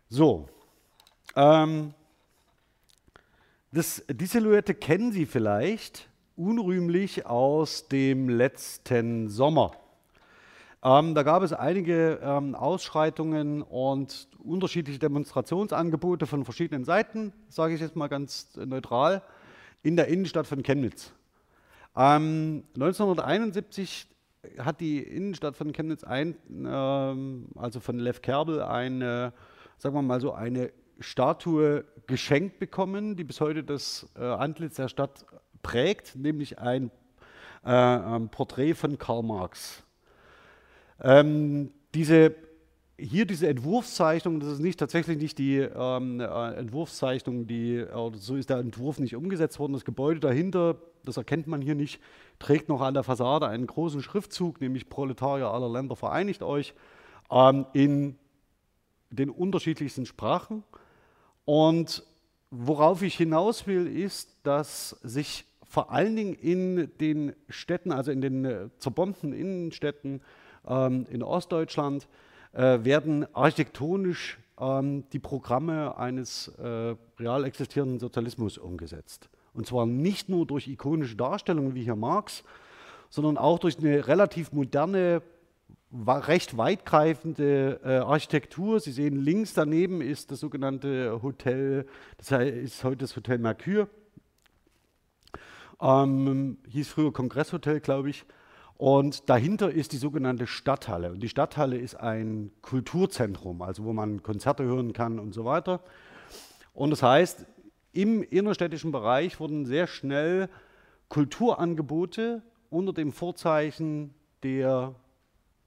So, 0.10 0.50
ähm, 1.36 1.94
das, 3.72 4.04
die 4.10 4.26
Silhouette 4.26 4.74
kennen 4.74 5.12
Sie 5.12 5.26
vielleicht 5.26 6.10
unrühmlich 6.36 7.26
aus 7.26 7.88
dem 7.88 8.30
letzten 8.30 9.30
Sommer. 9.30 9.74
Ähm, 10.82 11.14
da 11.14 11.24
gab 11.24 11.44
es 11.44 11.52
einige 11.52 12.20
ähm, 12.24 12.56
Ausschreitungen 12.56 13.62
und 13.62 14.30
unterschiedliche 14.40 15.00
Demonstrationsangebote 15.00 16.26
von 16.26 16.46
verschiedenen 16.46 16.86
Seiten, 16.86 17.34
sage 17.50 17.74
ich 17.74 17.82
jetzt 17.82 17.98
mal 17.98 18.08
ganz 18.08 18.56
neutral, 18.56 19.22
in 19.84 19.98
der 19.98 20.08
Innenstadt 20.08 20.48
von 20.48 20.64
Chemnitz. 20.64 21.12
Ähm, 21.98 22.64
1971 22.76 24.08
hat 24.58 24.80
die 24.80 25.00
Innenstadt 25.00 25.58
von 25.58 25.74
Chemnitz 25.74 26.06
ein, 26.06 26.36
ähm, 26.66 27.50
also 27.56 27.82
von 27.82 28.00
Lev 28.00 28.22
Kerbel, 28.22 28.62
eine, 28.62 29.34
sagen 29.78 29.96
wir 29.96 30.02
mal 30.02 30.22
so, 30.22 30.32
eine 30.32 30.72
Statue 31.00 31.86
geschenkt 32.08 32.60
bekommen, 32.60 33.16
die 33.16 33.24
bis 33.24 33.42
heute 33.42 33.64
das 33.64 34.08
äh, 34.18 34.24
Antlitz 34.24 34.76
der 34.76 34.88
Stadt 34.88 35.26
prägt, 35.62 36.16
nämlich 36.16 36.60
ein 36.60 36.92
äh, 37.64 38.20
Porträt 38.32 38.74
von 38.74 38.98
Karl 38.98 39.24
Marx. 39.24 39.84
Ähm, 41.02 41.72
diese, 41.94 42.36
hier 42.98 43.26
diese 43.26 43.48
Entwurfszeichnung, 43.48 44.40
das 44.40 44.50
ist 44.50 44.60
nicht 44.60 44.80
tatsächlich 44.80 45.18
nicht 45.18 45.38
die 45.38 45.58
ähm, 45.58 46.20
äh, 46.20 46.54
Entwurfszeichnung, 46.56 47.48
die, 47.48 47.86
so 48.14 48.36
ist 48.36 48.50
der 48.50 48.58
Entwurf 48.58 49.00
nicht 49.00 49.16
umgesetzt 49.16 49.60
worden. 49.60 49.74
Das 49.74 49.86
Gebäude 49.86 50.20
dahinter, 50.20 50.78
das 51.06 51.18
erkennt 51.18 51.48
man 51.48 51.62
hier 51.62 51.76
nicht, 51.76 52.02
trägt 52.40 52.70
noch 52.70 52.82
an 52.82 52.94
der 52.94 53.04
Fassade 53.04 53.48
einen 53.48 53.68
großen 53.68 54.02
Schriftzug, 54.02 54.62
nämlich 54.62 54.90
Proletarier 54.90 55.48
aller 55.48 55.70
Länder 55.70 55.96
vereinigt 55.96 56.44
euch, 56.44 56.74
ähm, 57.32 57.66
in 57.74 58.18
den 59.12 59.30
unterschiedlichsten 59.30 60.06
Sprachen. 60.06 60.64
Und 61.50 62.04
worauf 62.52 63.02
ich 63.02 63.16
hinaus 63.16 63.66
will, 63.66 63.88
ist, 63.88 64.38
dass 64.44 64.92
sich 65.02 65.46
vor 65.64 65.92
allen 65.92 66.16
Dingen 66.16 66.36
in 66.36 66.92
den 67.00 67.34
Städten, 67.50 67.92
also 67.92 68.12
in 68.12 68.22
den 68.22 68.46
äh, 68.46 68.70
zerbombten 68.78 69.34
Innenstädten 69.34 70.22
ähm, 70.68 71.08
in 71.10 71.24
Ostdeutschland, 71.24 72.08
äh, 72.54 72.84
werden 72.84 73.26
architektonisch 73.34 74.38
ähm, 74.60 75.06
die 75.12 75.18
Programme 75.18 75.98
eines 75.98 76.50
äh, 76.50 76.96
real 77.20 77.44
existierenden 77.46 77.98
Sozialismus 77.98 78.60
umgesetzt. 78.60 79.28
Und 79.52 79.66
zwar 79.66 79.88
nicht 79.88 80.30
nur 80.30 80.46
durch 80.46 80.68
ikonische 80.68 81.16
Darstellungen 81.16 81.74
wie 81.74 81.84
hier 81.84 81.96
Marx, 81.96 82.44
sondern 83.10 83.40
auch 83.40 83.58
durch 83.58 83.80
eine 83.80 84.08
relativ 84.08 84.52
moderne 84.52 85.24
recht 85.92 86.58
weitgreifende 86.58 87.80
äh, 87.84 87.98
Architektur. 87.98 88.80
Sie 88.80 88.92
sehen 88.92 89.16
links 89.16 89.54
daneben 89.54 90.02
ist 90.02 90.32
das 90.32 90.40
sogenannte 90.40 91.22
Hotel, 91.24 91.86
das 92.18 92.32
ist 92.32 92.84
heute 92.84 92.98
das 92.98 93.16
Hotel 93.16 93.40
Mercure. 93.40 93.88
Ähm, 95.82 96.58
hieß 96.68 96.90
früher 96.90 97.14
Kongresshotel, 97.14 97.80
glaube 97.80 98.10
ich. 98.10 98.26
Und 98.78 99.30
dahinter 99.30 99.72
ist 99.72 99.92
die 99.92 99.98
sogenannte 99.98 100.48
Stadthalle. 100.48 101.12
Und 101.12 101.22
die 101.22 101.30
Stadthalle 101.30 101.78
ist 101.78 101.96
ein 101.96 102.52
Kulturzentrum, 102.62 103.62
also 103.62 103.84
wo 103.84 103.94
man 103.94 104.24
Konzerte 104.24 104.64
hören 104.64 104.94
kann 104.94 105.20
und 105.20 105.34
so 105.34 105.44
weiter. 105.44 105.82
Und 106.74 106.92
das 106.92 107.04
heißt, 107.04 107.46
im 107.92 108.24
innerstädtischen 108.24 108.92
Bereich 108.92 109.40
wurden 109.40 109.66
sehr 109.66 109.88
schnell 109.88 110.48
Kulturangebote 111.10 112.44
unter 112.70 112.94
dem 112.94 113.12
Vorzeichen 113.12 114.14
der 114.44 114.96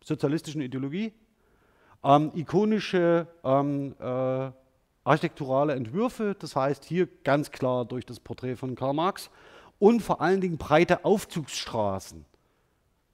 sozialistischen 0.03 0.61
Ideologie, 0.61 1.13
ähm, 2.05 2.33
ikonische 2.35 3.27
ähm, 3.45 3.95
äh, 4.01 4.51
architekturale 5.05 5.75
Entwürfe, 5.75 6.37
das 6.39 6.55
heißt 6.57 6.85
hier 6.85 7.09
ganz 7.25 7.51
klar 7.51 7.85
durch 7.85 8.07
das 8.07 8.21
Porträt 8.21 8.57
von 8.57 8.75
Karl 8.75 8.95
Marx 8.95 9.31
und 9.79 10.01
vor 10.01 10.21
allen 10.21 10.41
Dingen 10.41 10.59
breite 10.59 11.05
Aufzugsstraßen 11.05 12.25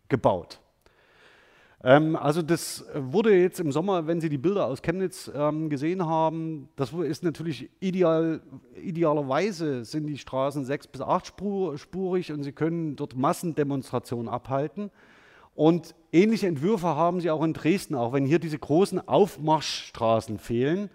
gebaut. 0.08 0.60
Ähm, 1.82 2.16
also 2.16 2.42
das 2.42 2.84
wurde 2.94 3.34
jetzt 3.34 3.60
im 3.60 3.72
Sommer, 3.72 4.06
wenn 4.06 4.20
Sie 4.20 4.28
die 4.28 4.38
Bilder 4.38 4.66
aus 4.66 4.82
Chemnitz 4.82 5.30
ähm, 5.34 5.70
gesehen 5.70 6.04
haben, 6.04 6.68
das 6.76 6.92
ist 6.92 7.22
natürlich 7.22 7.70
ideal, 7.80 8.40
idealerweise 8.74 9.84
sind 9.84 10.06
die 10.06 10.18
Straßen 10.18 10.64
sechs 10.64 10.86
bis 10.86 11.00
acht 11.00 11.26
spurig 11.26 12.32
und 12.32 12.42
Sie 12.42 12.52
können 12.52 12.96
dort 12.96 13.16
Massendemonstrationen 13.16 14.28
abhalten. 14.28 14.90
Und 15.58 15.96
ähnliche 16.12 16.46
Entwürfe 16.46 16.86
haben 16.86 17.20
sie 17.20 17.32
auch 17.32 17.42
in 17.42 17.52
Dresden, 17.52 17.96
auch 17.96 18.12
wenn 18.12 18.24
hier 18.24 18.38
diese 18.38 18.60
großen 18.60 19.08
Aufmarschstraßen 19.08 20.38
fehlen. 20.38 20.88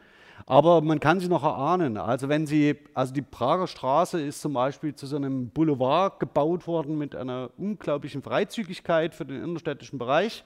Aber 0.46 0.80
man 0.80 1.02
kann 1.02 1.20
sie 1.20 1.28
noch 1.28 1.44
erahnen. 1.44 1.98
Also 1.98 2.30
wenn 2.30 2.48
Sie, 2.48 2.78
also 2.94 3.14
die 3.14 3.24
Prager 3.24 3.68
Straße 3.68 4.22
ist 4.22 4.40
zum 4.40 4.54
Beispiel 4.54 4.96
zu 4.96 5.06
so 5.06 5.18
einem 5.18 5.50
Boulevard 5.50 6.18
gebaut 6.18 6.66
worden 6.66 6.98
mit 6.98 7.14
einer 7.14 7.50
unglaublichen 7.58 8.22
Freizügigkeit 8.22 9.14
für 9.14 9.26
den 9.26 9.44
innerstädtischen 9.44 10.00
Bereich. 10.00 10.46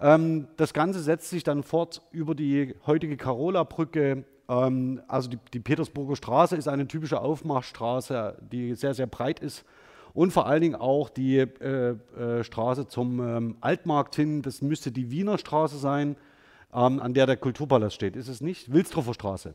Ähm, 0.00 0.48
das 0.56 0.74
Ganze 0.74 0.98
setzt 0.98 1.30
sich 1.30 1.44
dann 1.44 1.62
fort 1.62 2.02
über 2.10 2.34
die 2.34 2.74
heutige 2.84 3.16
Karola-Brücke. 3.16 4.24
Ähm, 4.48 5.02
also 5.06 5.30
die, 5.30 5.38
die 5.54 5.60
Petersburger 5.60 6.16
Straße 6.16 6.56
ist 6.56 6.66
eine 6.66 6.88
typische 6.88 7.20
Aufmachstraße, 7.20 8.38
die 8.50 8.74
sehr, 8.74 8.94
sehr 8.94 9.06
breit 9.06 9.38
ist. 9.38 9.64
Und 10.12 10.32
vor 10.32 10.46
allen 10.46 10.62
Dingen 10.62 10.74
auch 10.74 11.08
die 11.08 11.38
äh, 11.38 11.96
äh, 12.18 12.44
Straße 12.44 12.88
zum 12.88 13.20
ähm, 13.20 13.56
Altmarkt 13.60 14.16
hin. 14.16 14.42
Das 14.42 14.62
müsste 14.62 14.92
die 14.92 15.10
Wiener 15.10 15.38
Straße 15.38 15.78
sein 15.78 16.16
ähm, 16.72 17.00
an 17.00 17.14
der 17.14 17.26
der 17.26 17.36
Kulturpalast 17.36 17.94
steht. 17.94 18.16
Ist 18.16 18.28
es 18.28 18.40
nicht? 18.40 18.72
Wilstroffer 18.72 19.14
Straße. 19.14 19.54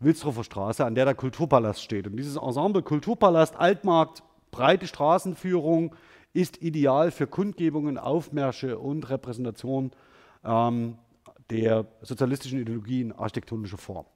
Wilstroffer 0.00 0.44
Straße, 0.44 0.84
an 0.84 0.94
der 0.94 1.04
der 1.04 1.14
Kulturpalast 1.14 1.82
steht. 1.82 2.06
Und 2.06 2.16
dieses 2.16 2.36
Ensemble 2.36 2.82
Kulturpalast, 2.82 3.56
Altmarkt, 3.56 4.22
breite 4.50 4.86
Straßenführung 4.86 5.94
ist 6.32 6.60
ideal 6.62 7.10
für 7.10 7.26
Kundgebungen, 7.26 7.96
Aufmärsche 7.96 8.78
und 8.78 9.08
Repräsentation 9.08 9.92
ähm, 10.44 10.98
der 11.50 11.86
sozialistischen 12.02 12.60
Ideologie 12.60 13.02
in 13.02 13.12
architektonischer 13.12 13.78
Form. 13.78 14.06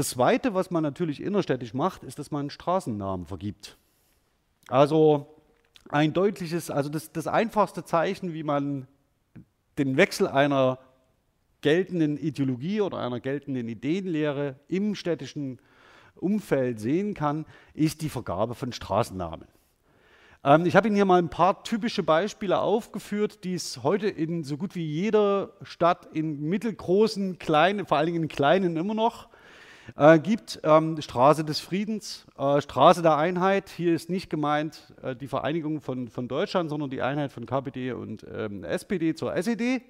Das 0.00 0.08
Zweite, 0.08 0.54
was 0.54 0.70
man 0.70 0.82
natürlich 0.82 1.22
innerstädtisch 1.22 1.74
macht, 1.74 2.04
ist, 2.04 2.18
dass 2.18 2.30
man 2.30 2.48
Straßennamen 2.48 3.26
vergibt. 3.26 3.76
Also 4.66 5.26
ein 5.90 6.14
deutliches, 6.14 6.70
also 6.70 6.88
das, 6.88 7.12
das 7.12 7.26
einfachste 7.26 7.84
Zeichen, 7.84 8.32
wie 8.32 8.42
man 8.42 8.86
den 9.76 9.98
Wechsel 9.98 10.26
einer 10.26 10.78
geltenden 11.60 12.16
Ideologie 12.16 12.80
oder 12.80 12.96
einer 13.00 13.20
geltenden 13.20 13.68
Ideenlehre 13.68 14.58
im 14.68 14.94
städtischen 14.94 15.58
Umfeld 16.14 16.80
sehen 16.80 17.12
kann, 17.12 17.44
ist 17.74 18.00
die 18.00 18.08
Vergabe 18.08 18.54
von 18.54 18.72
Straßennamen. 18.72 19.48
Ähm, 20.44 20.64
ich 20.64 20.76
habe 20.76 20.88
Ihnen 20.88 20.96
hier 20.96 21.04
mal 21.04 21.20
ein 21.20 21.28
paar 21.28 21.62
typische 21.62 22.02
Beispiele 22.02 22.58
aufgeführt, 22.58 23.44
die 23.44 23.52
es 23.52 23.82
heute 23.82 24.08
in 24.08 24.44
so 24.44 24.56
gut 24.56 24.74
wie 24.74 24.86
jeder 24.86 25.52
Stadt 25.60 26.06
in 26.14 26.48
mittelgroßen, 26.48 27.38
kleinen, 27.38 27.84
vor 27.84 27.98
allen 27.98 28.06
Dingen 28.06 28.22
in 28.22 28.28
kleinen 28.30 28.78
immer 28.78 28.94
noch 28.94 29.28
äh, 29.96 30.18
gibt. 30.18 30.60
Ähm, 30.62 31.00
Straße 31.00 31.44
des 31.44 31.60
Friedens, 31.60 32.26
äh, 32.38 32.60
Straße 32.60 33.02
der 33.02 33.16
Einheit. 33.16 33.68
Hier 33.68 33.94
ist 33.94 34.10
nicht 34.10 34.30
gemeint 34.30 34.92
äh, 35.02 35.16
die 35.16 35.28
Vereinigung 35.28 35.80
von, 35.80 36.08
von 36.08 36.28
Deutschland, 36.28 36.70
sondern 36.70 36.90
die 36.90 37.02
Einheit 37.02 37.32
von 37.32 37.46
KPD 37.46 37.92
und 37.92 38.26
ähm, 38.32 38.64
SPD 38.64 39.14
zur 39.14 39.34
SED. 39.34 39.82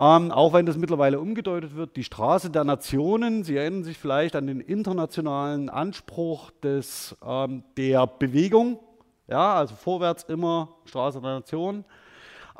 Ähm, 0.00 0.30
auch 0.30 0.52
wenn 0.52 0.64
das 0.64 0.76
mittlerweile 0.76 1.18
umgedeutet 1.18 1.74
wird, 1.74 1.96
die 1.96 2.04
Straße 2.04 2.50
der 2.50 2.62
Nationen. 2.62 3.42
Sie 3.42 3.56
erinnern 3.56 3.82
sich 3.82 3.98
vielleicht 3.98 4.36
an 4.36 4.46
den 4.46 4.60
internationalen 4.60 5.68
Anspruch 5.68 6.52
des, 6.62 7.16
ähm, 7.26 7.64
der 7.76 8.06
Bewegung. 8.06 8.78
Ja, 9.26 9.54
also 9.54 9.74
vorwärts 9.74 10.22
immer 10.24 10.76
Straße 10.84 11.20
der 11.20 11.34
Nationen. 11.34 11.84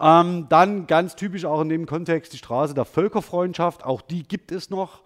Ähm, 0.01 0.47
dann 0.49 0.88
ganz 0.88 1.14
typisch 1.14 1.45
auch 1.45 1.61
in 1.61 1.69
dem 1.69 1.87
Kontext 1.87 2.33
die 2.33 2.38
Straße 2.38 2.75
der 2.75 2.85
Völkerfreundschaft. 2.85 3.85
Auch 3.85 4.01
die 4.01 4.25
gibt 4.25 4.51
es 4.51 4.69
noch 4.69 5.03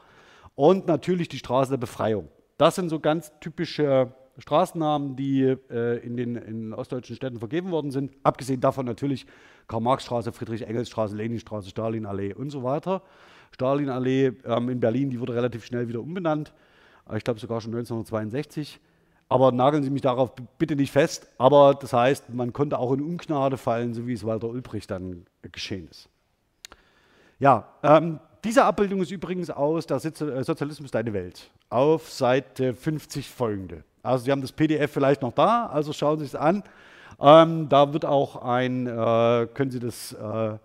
und 0.54 0.86
natürlich 0.86 1.28
die 1.28 1.38
Straße 1.38 1.70
der 1.70 1.78
Befreiung. 1.78 2.28
Das 2.58 2.74
sind 2.74 2.88
so 2.88 3.00
ganz 3.00 3.32
typische 3.40 4.14
Straßennamen, 4.38 5.16
die 5.16 5.42
äh, 5.42 5.98
in 6.04 6.16
den 6.16 6.36
in 6.36 6.72
ostdeutschen 6.72 7.16
Städten 7.16 7.38
vergeben 7.38 7.70
worden 7.70 7.90
sind. 7.90 8.12
Abgesehen 8.22 8.60
davon 8.60 8.86
natürlich 8.86 9.26
Karl-Marx-Straße, 9.68 10.32
Friedrich-Engels-Straße, 10.32 11.14
Leninstraße, 11.16 11.70
Stalin-Allee 11.70 12.34
und 12.34 12.50
so 12.50 12.62
weiter. 12.62 13.02
Stalin-Allee 13.52 14.32
ähm, 14.44 14.68
in 14.70 14.80
Berlin, 14.80 15.10
die 15.10 15.20
wurde 15.20 15.34
relativ 15.34 15.64
schnell 15.64 15.88
wieder 15.88 16.00
umbenannt. 16.00 16.52
Äh, 17.10 17.18
ich 17.18 17.24
glaube 17.24 17.40
sogar 17.40 17.60
schon 17.60 17.72
1962. 17.72 18.80
Aber 19.28 19.50
nageln 19.50 19.82
Sie 19.82 19.90
mich 19.90 20.02
darauf 20.02 20.32
bitte 20.58 20.76
nicht 20.76 20.92
fest. 20.92 21.28
Aber 21.38 21.74
das 21.74 21.92
heißt, 21.92 22.32
man 22.34 22.52
konnte 22.52 22.78
auch 22.78 22.92
in 22.92 23.00
Ungnade 23.00 23.56
fallen, 23.56 23.94
so 23.94 24.06
wie 24.06 24.12
es 24.12 24.24
Walter 24.24 24.48
Ulbricht 24.48 24.90
dann 24.90 25.24
geschehen 25.42 25.88
ist. 25.88 26.08
Ja, 27.38 27.68
ähm, 27.82 28.20
diese 28.44 28.64
Abbildung 28.64 29.00
ist 29.02 29.10
übrigens 29.10 29.50
aus 29.50 29.86
der 29.86 30.04
äh, 30.04 30.44
Sozialismus 30.44 30.90
Deine 30.90 31.12
Welt 31.12 31.50
auf 31.68 32.10
Seite 32.10 32.74
50 32.74 33.28
folgende. 33.28 33.84
Also 34.02 34.24
Sie 34.24 34.32
haben 34.32 34.42
das 34.42 34.52
PDF 34.52 34.90
vielleicht 34.90 35.22
noch 35.22 35.32
da, 35.32 35.66
also 35.66 35.92
schauen 35.92 36.18
Sie 36.18 36.24
es 36.24 36.34
an. 36.34 36.64
Ähm, 37.20 37.68
da 37.68 37.92
wird 37.92 38.04
auch 38.04 38.36
ein, 38.42 38.86
äh, 38.86 39.46
können 39.54 39.70
Sie 39.70 39.78
das 39.78 40.12
äh, 40.12 40.58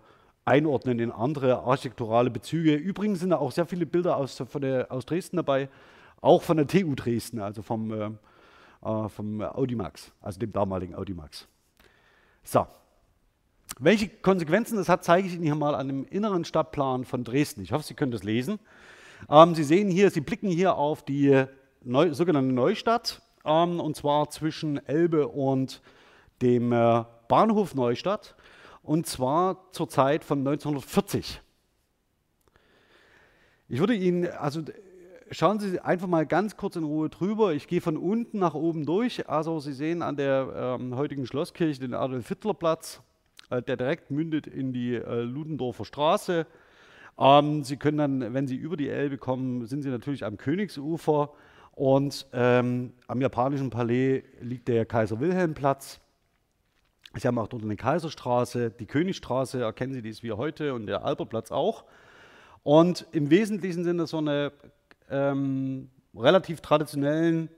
einordnen 0.44 0.98
in 0.98 1.12
andere 1.12 1.60
architekturale 1.60 2.30
Bezüge. 2.30 2.74
Übrigens 2.74 3.20
sind 3.20 3.30
da 3.30 3.36
auch 3.36 3.52
sehr 3.52 3.66
viele 3.66 3.86
Bilder 3.86 4.16
aus, 4.16 4.42
der, 4.54 4.90
aus 4.90 5.06
Dresden 5.06 5.36
dabei, 5.36 5.68
auch 6.20 6.42
von 6.42 6.56
der 6.56 6.66
TU 6.66 6.94
Dresden, 6.94 7.40
also 7.40 7.62
vom, 7.62 7.92
äh, 7.92 8.10
äh, 8.82 9.08
vom 9.08 9.40
Audimax, 9.40 10.10
also 10.20 10.40
dem 10.40 10.52
damaligen 10.52 10.94
Audimax. 10.94 11.46
So, 12.42 12.66
welche 13.78 14.08
Konsequenzen 14.08 14.76
das 14.76 14.88
hat, 14.88 15.04
zeige 15.04 15.28
ich 15.28 15.34
Ihnen 15.34 15.44
hier 15.44 15.54
mal 15.54 15.74
an 15.74 15.86
dem 15.86 16.06
inneren 16.06 16.44
Stadtplan 16.44 17.04
von 17.04 17.24
Dresden. 17.24 17.62
Ich 17.62 17.72
hoffe, 17.72 17.84
Sie 17.84 17.94
können 17.94 18.12
das 18.12 18.24
lesen. 18.24 18.58
Ähm, 19.30 19.54
Sie 19.54 19.64
sehen 19.64 19.88
hier, 19.88 20.10
Sie 20.10 20.20
blicken 20.20 20.48
hier 20.48 20.76
auf 20.76 21.04
die 21.04 21.44
Neu 21.84 22.12
sogenannte 22.12 22.52
Neustadt, 22.52 23.22
ähm, 23.44 23.78
und 23.78 23.96
zwar 23.96 24.30
zwischen 24.30 24.84
Elbe 24.86 25.28
und 25.28 25.80
dem 26.42 26.72
äh, 26.72 27.04
Bahnhof 27.28 27.74
Neustadt, 27.74 28.34
und 28.82 29.06
zwar 29.06 29.70
zur 29.72 29.88
Zeit 29.88 30.24
von 30.24 30.38
1940. 30.38 31.40
Ich 33.68 33.78
würde 33.80 33.94
Ihnen, 33.94 34.26
also 34.26 34.62
schauen 35.30 35.60
Sie 35.60 35.78
einfach 35.78 36.08
mal 36.08 36.26
ganz 36.26 36.56
kurz 36.56 36.74
in 36.76 36.84
Ruhe 36.84 37.10
drüber. 37.10 37.52
Ich 37.52 37.68
gehe 37.68 37.80
von 37.80 37.96
unten 37.96 38.38
nach 38.38 38.54
oben 38.54 38.86
durch. 38.86 39.28
Also 39.28 39.60
Sie 39.60 39.72
sehen 39.72 40.02
an 40.02 40.16
der 40.16 40.78
ähm, 40.80 40.96
heutigen 40.96 41.26
Schlosskirche 41.26 41.80
den 41.80 41.94
Adolf-Hitler-Platz 41.94 43.02
der 43.50 43.76
direkt 43.76 44.10
mündet 44.10 44.46
in 44.46 44.72
die 44.72 44.94
äh, 44.94 45.22
Ludendorfer 45.22 45.84
Straße. 45.84 46.46
Ähm, 47.18 47.64
Sie 47.64 47.76
können 47.76 47.98
dann, 47.98 48.34
wenn 48.34 48.46
Sie 48.46 48.56
über 48.56 48.76
die 48.76 48.88
Elbe 48.88 49.18
kommen, 49.18 49.66
sind 49.66 49.82
Sie 49.82 49.90
natürlich 49.90 50.24
am 50.24 50.36
Königsufer 50.36 51.30
und 51.72 52.26
ähm, 52.32 52.92
am 53.06 53.20
japanischen 53.20 53.70
Palais 53.70 54.22
liegt 54.40 54.68
der 54.68 54.84
Kaiser-Wilhelm-Platz. 54.84 56.00
Sie 57.14 57.26
haben 57.26 57.38
auch 57.38 57.48
dort 57.48 57.62
eine 57.62 57.76
Kaiserstraße, 57.76 58.70
die 58.70 58.86
Königstraße, 58.86 59.62
erkennen 59.62 59.94
Sie, 59.94 60.02
die 60.02 60.10
ist 60.10 60.22
wie 60.22 60.32
heute 60.32 60.74
und 60.74 60.86
der 60.86 61.04
Albertplatz 61.04 61.50
auch. 61.50 61.84
Und 62.62 63.06
im 63.12 63.30
Wesentlichen 63.30 63.84
sind 63.84 63.98
das 63.98 64.10
so 64.10 64.18
eine 64.18 64.52
ähm, 65.10 65.90
relativ 66.14 66.60
traditionellen 66.60 67.48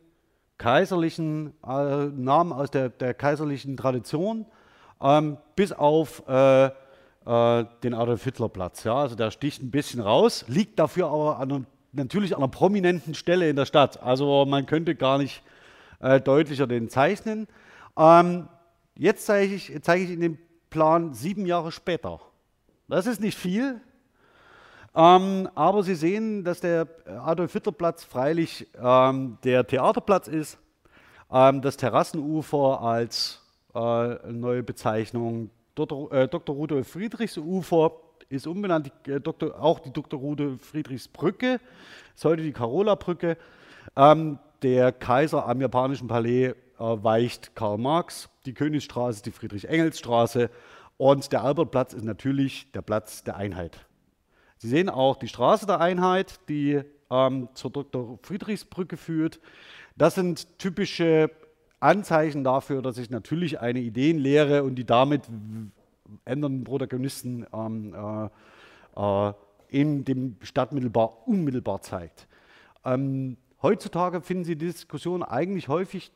kaiserlichen 0.58 1.54
äh, 1.66 2.06
Namen 2.06 2.52
aus 2.52 2.70
der, 2.70 2.90
der 2.90 3.14
kaiserlichen 3.14 3.76
Tradition 3.76 4.46
ähm, 5.02 5.38
bis 5.56 5.72
auf 5.72 6.22
äh, 6.28 6.66
äh, 6.66 7.64
den 7.82 7.94
Adolf-Hitler-Platz. 7.94 8.84
Ja? 8.84 8.96
Also 8.96 9.16
der 9.16 9.30
sticht 9.30 9.62
ein 9.62 9.70
bisschen 9.70 10.00
raus, 10.00 10.44
liegt 10.48 10.78
dafür 10.78 11.08
aber 11.08 11.38
an 11.38 11.66
natürlich 11.92 12.36
an 12.36 12.42
einer 12.42 12.50
prominenten 12.50 13.14
Stelle 13.14 13.48
in 13.48 13.56
der 13.56 13.66
Stadt. 13.66 14.02
Also 14.02 14.44
man 14.46 14.66
könnte 14.66 14.94
gar 14.94 15.18
nicht 15.18 15.42
äh, 16.00 16.20
deutlicher 16.20 16.66
den 16.66 16.88
zeichnen. 16.88 17.48
Ähm, 17.96 18.48
jetzt 18.96 19.26
zeige 19.26 19.54
ich, 19.54 19.72
zeige 19.82 20.04
ich 20.04 20.10
Ihnen 20.10 20.20
den 20.20 20.38
Plan 20.70 21.14
sieben 21.14 21.46
Jahre 21.46 21.72
später. 21.72 22.20
Das 22.88 23.06
ist 23.06 23.20
nicht 23.20 23.36
viel, 23.36 23.80
ähm, 24.94 25.48
aber 25.54 25.82
Sie 25.82 25.94
sehen, 25.94 26.44
dass 26.44 26.60
der 26.60 26.88
Adolf-Hitler-Platz 27.06 28.04
freilich 28.04 28.66
ähm, 28.80 29.38
der 29.44 29.66
Theaterplatz 29.66 30.26
ist, 30.26 30.58
ähm, 31.30 31.62
das 31.62 31.76
Terrassenufer 31.76 32.80
als 32.80 33.39
äh, 33.74 34.32
neue 34.32 34.62
Bezeichnung. 34.62 35.50
Dr. 35.74 36.12
Äh, 36.12 36.28
Dr. 36.28 36.54
Rudolf 36.54 36.88
Friedrichs 36.88 37.38
Ufer 37.38 37.92
ist 38.28 38.46
umbenannt, 38.46 38.92
die, 39.06 39.10
äh, 39.10 39.20
Dr., 39.20 39.60
auch 39.60 39.78
die 39.78 39.92
Dr. 39.92 40.18
Rudolf 40.18 40.62
Friedrichs 40.62 41.08
Brücke, 41.08 41.60
ist 42.14 42.24
heute 42.24 42.42
die 42.42 42.52
Carola-Brücke. 42.52 43.36
Ähm, 43.96 44.38
der 44.62 44.92
Kaiser 44.92 45.46
am 45.46 45.60
japanischen 45.60 46.06
Palais 46.06 46.48
äh, 46.48 46.54
weicht 46.78 47.54
Karl 47.54 47.78
Marx, 47.78 48.28
die 48.46 48.54
Königsstraße, 48.54 49.22
die 49.22 49.30
Friedrich-Engels-Straße 49.30 50.50
und 50.96 51.32
der 51.32 51.42
Albertplatz 51.42 51.94
ist 51.94 52.04
natürlich 52.04 52.70
der 52.72 52.82
Platz 52.82 53.24
der 53.24 53.36
Einheit. 53.36 53.86
Sie 54.58 54.68
sehen 54.68 54.90
auch 54.90 55.16
die 55.16 55.28
Straße 55.28 55.64
der 55.64 55.80
Einheit, 55.80 56.38
die 56.50 56.82
ähm, 57.10 57.48
zur 57.54 57.70
Dr. 57.70 58.18
Friedrichsbrücke 58.22 58.98
führt. 58.98 59.40
Das 59.96 60.14
sind 60.14 60.58
typische 60.58 61.30
Anzeichen 61.80 62.44
dafür, 62.44 62.82
dass 62.82 62.98
ich 62.98 63.10
natürlich 63.10 63.60
eine 63.60 63.80
Ideenlehre 63.80 64.62
und 64.62 64.74
die 64.76 64.84
damit 64.84 65.22
ändernden 66.24 66.64
Protagonisten 66.64 67.46
ähm, 67.52 67.94
äh, 67.94 69.28
äh, 69.28 69.32
in 69.68 70.04
dem 70.04 70.36
Stadtmittelbar 70.42 71.26
unmittelbar 71.26 71.80
zeigt. 71.80 72.28
Ähm, 72.84 73.36
heutzutage 73.62 74.20
finden 74.20 74.44
Sie 74.44 74.56
die 74.56 74.66
Diskussion 74.66 75.22
eigentlich 75.22 75.68
häufig 75.68 76.12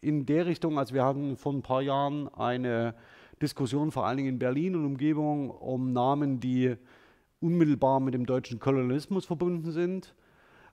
in 0.00 0.26
der 0.26 0.46
Richtung, 0.46 0.78
als 0.78 0.92
wir 0.92 1.04
hatten 1.04 1.36
vor 1.36 1.52
ein 1.52 1.62
paar 1.62 1.82
Jahren 1.82 2.28
eine 2.34 2.94
Diskussion 3.42 3.90
vor 3.90 4.06
allen 4.06 4.18
Dingen 4.18 4.28
in 4.28 4.38
Berlin 4.38 4.76
und 4.76 4.84
Umgebung 4.84 5.50
um 5.50 5.92
Namen, 5.92 6.40
die 6.40 6.76
unmittelbar 7.40 8.00
mit 8.00 8.14
dem 8.14 8.26
deutschen 8.26 8.60
Kolonialismus 8.60 9.26
verbunden 9.26 9.70
sind, 9.70 10.14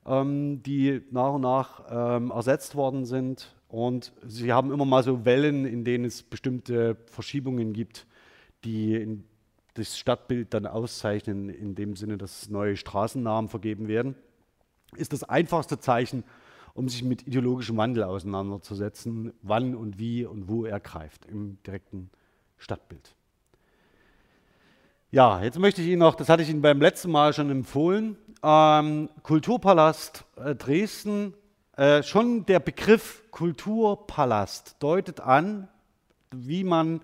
ähm, 0.05 0.61
die 0.63 1.01
nach 1.11 1.33
und 1.33 1.41
nach 1.41 1.83
ähm, 1.89 2.31
ersetzt 2.31 2.75
worden 2.75 3.05
sind. 3.05 3.55
Und 3.71 4.11
sie 4.27 4.51
haben 4.51 4.73
immer 4.73 4.83
mal 4.83 5.01
so 5.01 5.23
Wellen, 5.23 5.65
in 5.65 5.85
denen 5.85 6.03
es 6.03 6.23
bestimmte 6.23 6.97
Verschiebungen 7.05 7.71
gibt, 7.71 8.05
die 8.65 9.23
das 9.75 9.97
Stadtbild 9.97 10.53
dann 10.53 10.67
auszeichnen, 10.67 11.47
in 11.47 11.73
dem 11.73 11.95
Sinne, 11.95 12.17
dass 12.17 12.49
neue 12.49 12.75
Straßennamen 12.75 13.49
vergeben 13.49 13.87
werden. 13.87 14.15
Ist 14.97 15.13
das 15.13 15.23
einfachste 15.23 15.79
Zeichen, 15.79 16.25
um 16.73 16.89
sich 16.89 17.01
mit 17.01 17.25
ideologischem 17.25 17.77
Wandel 17.77 18.03
auseinanderzusetzen, 18.03 19.31
wann 19.41 19.73
und 19.73 19.97
wie 19.97 20.25
und 20.25 20.49
wo 20.49 20.65
er 20.65 20.81
greift 20.81 21.25
im 21.27 21.57
direkten 21.65 22.09
Stadtbild. 22.57 23.15
Ja, 25.11 25.41
jetzt 25.41 25.57
möchte 25.59 25.81
ich 25.81 25.87
Ihnen 25.87 25.99
noch, 25.99 26.15
das 26.15 26.27
hatte 26.27 26.43
ich 26.43 26.49
Ihnen 26.49 26.61
beim 26.61 26.81
letzten 26.81 27.09
Mal 27.09 27.31
schon 27.31 27.49
empfohlen, 27.49 28.17
ähm, 28.43 29.07
Kulturpalast 29.23 30.25
äh, 30.35 30.55
Dresden, 30.55 31.33
äh, 31.77 32.03
schon 32.03 32.45
der 32.45 32.59
Begriff 32.59 33.23
Kulturpalast 33.31 34.75
deutet 34.79 35.21
an, 35.21 35.69
wie 36.31 36.63
man 36.63 37.01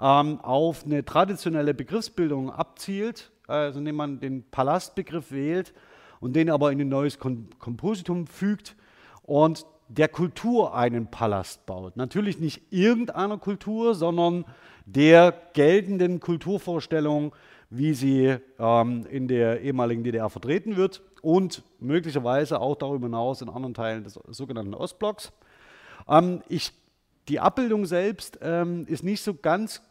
ähm, 0.00 0.40
auf 0.40 0.84
eine 0.84 1.04
traditionelle 1.04 1.74
Begriffsbildung 1.74 2.50
abzielt, 2.50 3.30
also 3.46 3.78
indem 3.78 3.96
man 3.96 4.20
den 4.20 4.44
Palastbegriff 4.50 5.32
wählt 5.32 5.74
und 6.20 6.34
den 6.34 6.50
aber 6.50 6.72
in 6.72 6.80
ein 6.80 6.88
neues 6.88 7.18
Kom 7.18 7.48
Kompositum 7.58 8.26
fügt 8.26 8.74
und 9.22 9.66
der 9.88 10.08
Kultur 10.08 10.74
einen 10.74 11.10
Palast 11.10 11.66
baut. 11.66 11.96
Natürlich 11.96 12.40
nicht 12.40 12.72
irgendeiner 12.72 13.38
Kultur, 13.38 13.94
sondern 13.94 14.44
der 14.86 15.32
geltenden 15.52 16.20
Kulturvorstellung, 16.20 17.34
wie 17.70 17.94
sie 17.94 18.36
ähm, 18.58 19.06
in 19.10 19.28
der 19.28 19.60
ehemaligen 19.60 20.02
DDR 20.04 20.30
vertreten 20.30 20.76
wird 20.76 21.02
und 21.26 21.64
möglicherweise 21.80 22.60
auch 22.60 22.76
darüber 22.76 23.06
hinaus 23.06 23.42
in 23.42 23.48
anderen 23.48 23.74
Teilen 23.74 24.04
des 24.04 24.14
sogenannten 24.28 24.74
Ostblocks. 24.74 25.32
Ähm, 26.06 26.40
ich, 26.48 26.72
die 27.26 27.40
Abbildung 27.40 27.84
selbst 27.84 28.38
ähm, 28.42 28.86
ist 28.86 29.02
nicht 29.02 29.20
so 29.24 29.34
ganz 29.34 29.82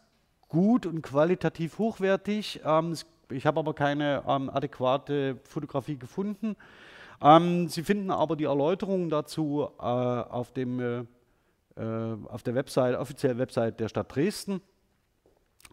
gut 0.48 0.86
und 0.86 1.02
qualitativ 1.02 1.76
hochwertig. 1.76 2.62
Ähm, 2.64 2.96
ich 3.28 3.44
habe 3.44 3.60
aber 3.60 3.74
keine 3.74 4.22
ähm, 4.26 4.48
adäquate 4.48 5.36
Fotografie 5.42 5.98
gefunden. 5.98 6.56
Ähm, 7.20 7.68
Sie 7.68 7.82
finden 7.82 8.10
aber 8.10 8.34
die 8.36 8.44
Erläuterungen 8.44 9.10
dazu 9.10 9.68
äh, 9.78 9.82
auf, 9.82 10.52
dem, 10.52 10.80
äh, 10.80 11.00
äh 11.76 12.16
auf 12.28 12.44
der 12.44 12.54
Website, 12.54 12.96
offiziellen 12.96 13.36
Website 13.36 13.78
der 13.78 13.88
Stadt 13.90 14.16
Dresden 14.16 14.62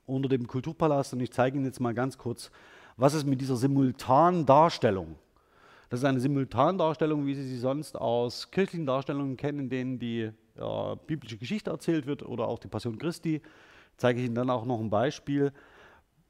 unter 0.06 0.28
dem 0.28 0.46
Kulturpalast 0.46 1.14
und 1.14 1.22
ich 1.22 1.32
zeige 1.32 1.56
Ihnen 1.56 1.66
jetzt 1.66 1.80
mal 1.80 1.94
ganz 1.94 2.18
kurz, 2.18 2.52
was 2.98 3.14
es 3.14 3.24
mit 3.24 3.40
dieser 3.40 3.56
simultanen 3.56 4.46
Darstellung, 4.46 5.16
das 5.94 6.00
ist 6.00 6.06
eine 6.06 6.20
Simultandarstellung, 6.20 7.28
wie 7.28 7.36
Sie 7.36 7.48
sie 7.48 7.60
sonst 7.60 7.96
aus 7.96 8.50
kirchlichen 8.50 8.88
Darstellungen 8.88 9.38
kennen, 9.38 9.60
in 9.60 9.70
denen 9.70 10.00
die 10.00 10.32
ja, 10.58 10.96
biblische 10.96 11.38
Geschichte 11.38 11.70
erzählt 11.70 12.08
wird 12.08 12.24
oder 12.24 12.48
auch 12.48 12.58
die 12.58 12.68
Passion 12.68 12.98
Christi, 12.98 13.44
zeige 13.98 14.20
ich 14.20 14.26
Ihnen 14.26 14.34
dann 14.34 14.50
auch 14.50 14.66
noch 14.66 14.80
ein 14.80 14.90
Beispiel 14.90 15.52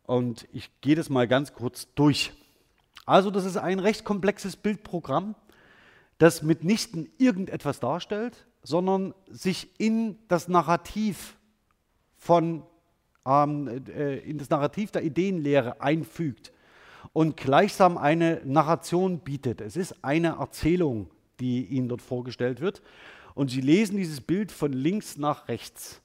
und 0.06 0.50
ich 0.52 0.70
gehe 0.82 0.98
das 0.98 1.10
mal 1.10 1.30
ganz 1.30 1.54
kurz 1.54 1.88
durch. 1.96 2.34
Also 3.06 3.32
das 3.32 3.46
ist 3.46 3.56
ein 3.56 3.80
recht 3.80 4.04
komplexes 4.04 4.58
Bildprogramm, 4.58 5.34
das 6.18 6.44
mitnichten 6.44 7.08
irgendetwas 7.18 7.80
darstellt, 7.80 8.46
sondern 8.64 9.14
sich 9.30 9.80
in 9.80 10.18
das 10.28 10.50
Narrativ 10.50 11.38
von 12.18 12.64
ähm, 13.26 13.70
äh, 13.88 14.18
in 14.18 14.40
das 14.40 14.50
Narrativ 14.50 14.92
der 14.92 15.06
Ideenlehre 15.06 15.80
einfügt 15.80 16.52
und 17.14 17.38
gleichsam 17.38 17.98
eine 17.98 18.42
Narration 18.44 19.20
bietet. 19.20 19.62
Es 19.62 19.78
ist 19.78 20.04
eine 20.04 20.40
Erzählung, 20.40 21.10
die 21.40 21.66
Ihnen 21.66 21.88
dort 21.88 22.02
vorgestellt 22.02 22.60
wird. 22.60 22.82
Und 23.36 23.52
Sie 23.52 23.62
lesen 23.62 23.98
dieses 23.98 24.22
Bild 24.22 24.52
von 24.52 24.74
links 24.74 25.18
nach 25.18 25.48
rechts. 25.48 26.02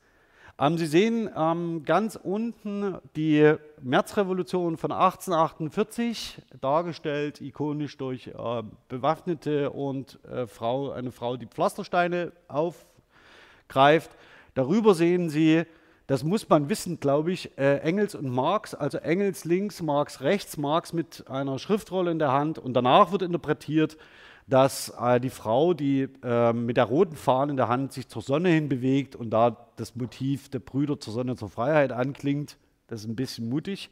Ähm, 0.59 0.77
Sie 0.77 0.87
sehen 0.87 1.31
ähm, 1.37 1.83
ganz 1.85 2.17
unten 2.17 2.99
die 3.17 3.55
Märzrevolution 3.81 4.77
von 4.77 4.93
1848, 4.93 6.43
dargestellt 6.61 7.41
ikonisch 7.41 7.97
durch 7.97 8.29
äh, 8.29 8.63
Bewaffnete 8.89 9.71
und 9.71 10.19
äh, 10.25 10.47
Frau, 10.47 10.91
eine 10.91 11.13
Frau, 11.13 11.37
die 11.37 11.47
Pflastersteine 11.47 12.33
aufgreift. 12.49 14.11
Darüber 14.55 14.95
sehen 14.95 15.31
Sie 15.31 15.65
das 16.09 16.25
muss 16.25 16.49
man 16.49 16.71
wissen, 16.71 17.01
glaube 17.01 17.33
ich, 17.33 17.57
äh, 17.59 17.81
Engels 17.81 18.15
und 18.15 18.31
Marx, 18.31 18.75
also 18.75 18.97
Engels 18.97 19.45
links, 19.45 19.83
Marx 19.83 20.23
rechts, 20.23 20.57
Marx 20.57 20.95
mit 20.95 21.29
einer 21.29 21.59
Schriftrolle 21.59 22.11
in 22.11 22.19
der 22.19 22.33
Hand 22.33 22.59
und 22.59 22.73
danach 22.73 23.13
wird 23.13 23.21
interpretiert, 23.21 23.99
dass 24.47 24.89
äh, 24.99 25.21
die 25.21 25.29
Frau, 25.29 25.75
die 25.75 26.09
äh, 26.25 26.55
mit 26.55 26.79
der 26.79 26.87
roten 26.87 27.15
Fahne 27.15 27.51
in 27.51 27.57
der 27.59 27.69
Hand 27.69 27.93
sich 27.93 28.09
zur 28.09 28.23
Sonne 28.23 28.49
hin 28.49 28.71
bewegt 28.71 29.17
und 29.17 29.29
da 29.29 29.69
das 29.77 29.97
Motiv 29.97 30.49
der 30.49 30.61
Brüder 30.61 30.99
zur 30.99 31.13
Sonne 31.13 31.37
zur 31.37 31.51
Freiheit 31.51 31.93
anklingt, 31.93 32.57
das 32.87 33.01
ist 33.01 33.07
ein 33.07 33.15
bisschen 33.15 33.51
mutig, 33.51 33.91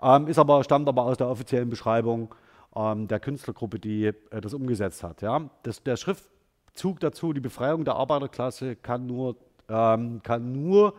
ähm, 0.00 0.28
ist 0.28 0.38
aber, 0.38 0.64
stammt 0.64 0.88
aber 0.88 1.02
aus 1.02 1.18
der 1.18 1.28
offiziellen 1.28 1.68
Beschreibung 1.68 2.34
ähm, 2.74 3.08
der 3.08 3.20
Künstlergruppe, 3.20 3.78
die 3.78 4.06
äh, 4.06 4.40
das 4.40 4.54
umgesetzt 4.54 5.02
hat. 5.02 5.20
Ja? 5.20 5.50
Das, 5.64 5.82
der 5.82 5.96
Schriftzug 5.98 6.98
dazu, 7.00 7.34
die 7.34 7.40
Befreiung 7.40 7.84
der 7.84 7.96
Arbeiterklasse, 7.96 8.74
kann 8.74 9.06
nur, 9.06 9.36
ähm, 9.68 10.22
kann 10.22 10.52
nur 10.52 10.94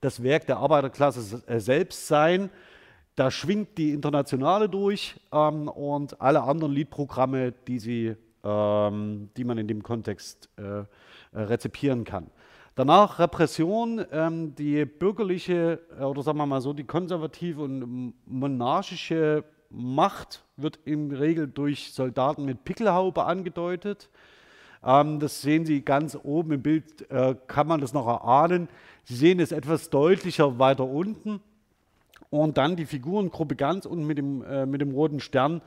das 0.00 0.22
Werk 0.22 0.46
der 0.46 0.58
Arbeiterklasse 0.58 1.42
äh, 1.46 1.60
selbst 1.60 2.06
sein. 2.06 2.50
Da 3.16 3.30
schwingt 3.30 3.78
die 3.78 3.92
Internationale 3.92 4.68
durch 4.68 5.16
ähm, 5.32 5.68
und 5.68 6.20
alle 6.20 6.42
anderen 6.42 6.72
Liedprogramme, 6.72 7.52
die, 7.66 7.78
sie, 7.78 8.16
ähm, 8.44 9.30
die 9.36 9.44
man 9.44 9.58
in 9.58 9.66
dem 9.66 9.82
Kontext 9.82 10.48
äh, 10.56 10.84
rezipieren 11.36 12.04
kann. 12.04 12.30
Danach 12.78 13.18
Repression, 13.18 14.04
ähm, 14.12 14.54
die 14.54 14.84
bürgerliche 14.84 15.80
äh, 15.98 16.04
oder 16.04 16.22
sagen 16.22 16.38
wir 16.38 16.46
mal 16.46 16.60
so, 16.60 16.72
die 16.72 16.84
konservative 16.84 17.62
und 17.62 18.14
monarchische 18.24 19.42
Macht 19.70 20.44
wird 20.56 20.78
im 20.84 21.10
Regel 21.10 21.48
durch 21.48 21.92
Soldaten 21.92 22.44
mit 22.44 22.64
Pickelhaube 22.64 23.24
angedeutet. 23.24 24.10
Ähm, 24.84 25.18
das 25.18 25.42
sehen 25.42 25.66
Sie 25.66 25.82
ganz 25.82 26.16
oben 26.22 26.52
im 26.52 26.62
Bild, 26.62 27.10
äh, 27.10 27.34
kann 27.48 27.66
man 27.66 27.80
das 27.80 27.92
noch 27.92 28.06
erahnen. 28.06 28.68
Sie 29.08 29.14
sehen 29.14 29.40
es 29.40 29.52
etwas 29.52 29.88
deutlicher 29.88 30.58
weiter 30.58 30.84
unten. 30.84 31.40
Und 32.28 32.58
dann 32.58 32.76
die 32.76 32.84
Figurengruppe 32.84 33.56
ganz 33.56 33.86
unten 33.86 34.06
mit 34.06 34.18
dem, 34.18 34.42
äh, 34.42 34.66
mit 34.66 34.82
dem 34.82 34.90
roten 34.90 35.18
Stern 35.18 35.62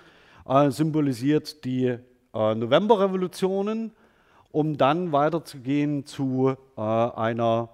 äh, 0.47 0.69
symbolisiert 0.69 1.65
die 1.65 1.85
äh, 1.87 2.55
Novemberrevolutionen, 2.55 3.93
um 4.51 4.77
dann 4.77 5.11
weiterzugehen 5.11 6.05
zu 6.05 6.55
äh, 6.77 6.81
einer 6.81 7.69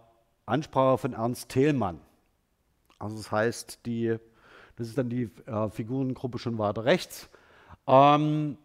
Ansprache 0.45 0.99
von 0.99 1.11
Ernst 1.11 1.49
Thälmann. 1.49 1.99
Also 2.97 3.17
das 3.17 3.29
heißt, 3.29 3.85
die, 3.85 4.15
das 4.77 4.87
ist 4.87 4.97
dann 4.97 5.09
die 5.09 5.29
äh, 5.47 5.69
Figurengruppe 5.69 6.39
schon 6.39 6.57
weiter 6.57 6.85
rechts. 6.85 7.27
Ähm, 7.87 8.57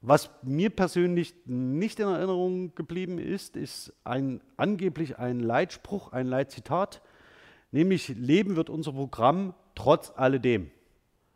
was 0.00 0.30
mir 0.42 0.70
persönlich 0.70 1.34
nicht 1.44 1.98
in 1.98 2.08
Erinnerung 2.08 2.74
geblieben 2.74 3.18
ist, 3.18 3.56
ist 3.56 3.92
ein, 4.04 4.40
angeblich 4.56 5.18
ein 5.18 5.40
Leitspruch, 5.40 6.12
ein 6.12 6.26
Leitzitat, 6.26 7.02
nämlich 7.72 8.08
Leben 8.08 8.54
wird 8.56 8.70
unser 8.70 8.92
Programm 8.92 9.54
trotz 9.74 10.12
alledem. 10.14 10.70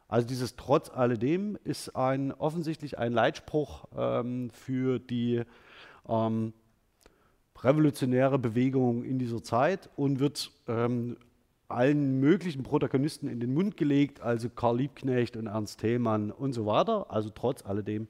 Also 0.06 0.28
dieses 0.28 0.56
trotz 0.56 0.90
alledem 0.90 1.58
ist 1.64 1.96
ein, 1.96 2.32
offensichtlich 2.32 2.98
ein 2.98 3.12
Leitspruch 3.12 3.86
ähm, 3.96 4.50
für 4.50 4.98
die 4.98 5.42
ähm, 6.08 6.52
revolutionäre 7.62 8.38
Bewegung 8.38 9.04
in 9.04 9.18
dieser 9.18 9.42
Zeit 9.42 9.88
und 9.96 10.20
wird 10.20 10.52
ähm, 10.68 11.16
allen 11.68 12.20
möglichen 12.20 12.62
Protagonisten 12.62 13.28
in 13.28 13.40
den 13.40 13.54
Mund 13.54 13.76
gelegt, 13.76 14.20
also 14.20 14.50
Karl 14.50 14.78
Liebknecht 14.78 15.36
und 15.36 15.46
Ernst 15.46 15.80
Thälmann 15.80 16.30
und 16.30 16.52
so 16.52 16.66
weiter. 16.66 17.10
Also 17.10 17.30
trotz 17.30 17.64
alledem 17.64 18.08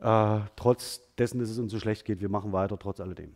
äh, 0.00 0.40
trotz 0.56 1.02
dessen, 1.18 1.40
dass 1.40 1.50
es 1.50 1.58
uns 1.58 1.72
so 1.72 1.78
schlecht 1.78 2.04
geht, 2.04 2.20
wir 2.20 2.28
machen 2.28 2.52
weiter, 2.52 2.78
trotz 2.78 3.00
alledem. 3.00 3.34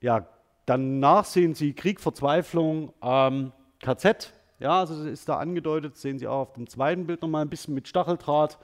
Ja, 0.00 0.26
danach 0.66 1.24
sehen 1.24 1.54
Sie 1.54 1.72
Krieg, 1.72 2.00
Verzweiflung, 2.00 2.92
ähm, 3.02 3.52
KZ. 3.80 4.32
Ja, 4.60 4.80
also 4.80 4.96
das 4.96 5.06
ist 5.06 5.28
da 5.28 5.38
angedeutet, 5.38 5.96
sehen 5.96 6.18
Sie 6.18 6.26
auch 6.26 6.40
auf 6.40 6.52
dem 6.52 6.68
zweiten 6.68 7.06
Bild 7.06 7.22
nochmal 7.22 7.42
ein 7.42 7.50
bisschen 7.50 7.74
mit 7.74 7.88
Stacheldraht. 7.88 8.58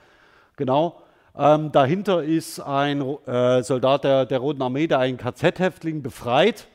Genau. 0.55 1.01
Ähm, 1.37 1.71
dahinter 1.71 2.23
ist 2.23 2.59
ein 2.59 3.01
äh, 3.25 3.63
Soldat 3.63 4.03
der, 4.03 4.25
der 4.25 4.39
Roten 4.39 4.61
Armee, 4.61 4.87
der 4.87 4.99
einen 4.99 5.17
KZ-Häftling 5.17 6.01
befreit. 6.01 6.67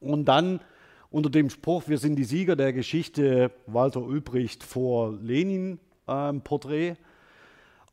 Und 0.00 0.24
dann 0.26 0.60
unter 1.10 1.30
dem 1.30 1.50
Spruch, 1.50 1.84
wir 1.86 1.98
sind 1.98 2.16
die 2.16 2.24
Sieger 2.24 2.56
der 2.56 2.72
Geschichte, 2.72 3.50
Walter 3.66 4.02
Ulbricht 4.02 4.62
vor 4.62 5.12
Lenin 5.20 5.78
ähm, 6.08 6.40
Porträt. 6.42 6.96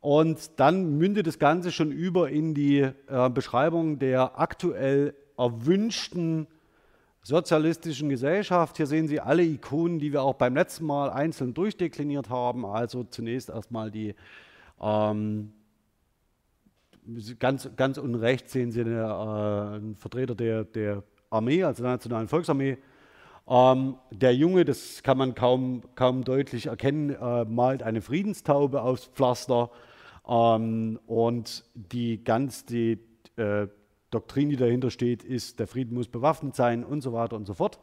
Und 0.00 0.60
dann 0.60 0.98
mündet 0.98 1.26
das 1.26 1.38
Ganze 1.38 1.72
schon 1.72 1.90
über 1.90 2.30
in 2.30 2.54
die 2.54 2.80
äh, 2.80 3.30
Beschreibung 3.30 3.98
der 3.98 4.38
aktuell 4.38 5.14
erwünschten 5.36 6.46
sozialistischen 7.22 8.08
Gesellschaft. 8.08 8.76
Hier 8.76 8.86
sehen 8.86 9.08
Sie 9.08 9.20
alle 9.20 9.42
Ikonen, 9.42 9.98
die 9.98 10.12
wir 10.12 10.22
auch 10.22 10.34
beim 10.34 10.54
letzten 10.54 10.86
Mal 10.86 11.10
einzeln 11.10 11.52
durchdekliniert 11.52 12.30
haben. 12.30 12.64
Also 12.64 13.04
zunächst 13.04 13.50
erstmal 13.50 13.90
die 13.90 14.14
ähm, 14.80 15.52
ganz, 17.38 17.68
ganz 17.76 17.98
unten 17.98 18.14
rechts 18.14 18.52
sehen 18.52 18.72
Sie 18.72 18.80
eine, 18.80 19.02
äh, 19.02 19.76
einen 19.76 19.96
Vertreter 19.96 20.34
der, 20.34 20.64
der 20.64 21.02
Armee, 21.30 21.62
also 21.64 21.82
der 21.82 21.92
Nationalen 21.92 22.28
Volksarmee. 22.28 22.78
Ähm, 23.48 23.96
der 24.10 24.34
Junge, 24.34 24.64
das 24.64 25.02
kann 25.02 25.18
man 25.18 25.34
kaum, 25.34 25.82
kaum 25.94 26.24
deutlich 26.24 26.66
erkennen, 26.66 27.10
äh, 27.10 27.44
malt 27.44 27.82
eine 27.82 28.02
Friedenstaube 28.02 28.82
aufs 28.82 29.06
Pflaster. 29.06 29.70
Ähm, 30.28 30.98
und 31.06 31.64
die 31.74 32.22
ganz 32.22 32.64
die 32.64 32.98
äh, 33.36 33.68
Doktrin, 34.10 34.50
die 34.50 34.56
dahinter 34.56 34.90
steht, 34.90 35.24
ist, 35.24 35.58
der 35.58 35.66
Frieden 35.66 35.94
muss 35.94 36.08
bewaffnet 36.08 36.54
sein 36.54 36.84
und 36.84 37.02
so 37.02 37.12
weiter 37.12 37.36
und 37.36 37.46
so 37.46 37.54
fort. 37.54 37.78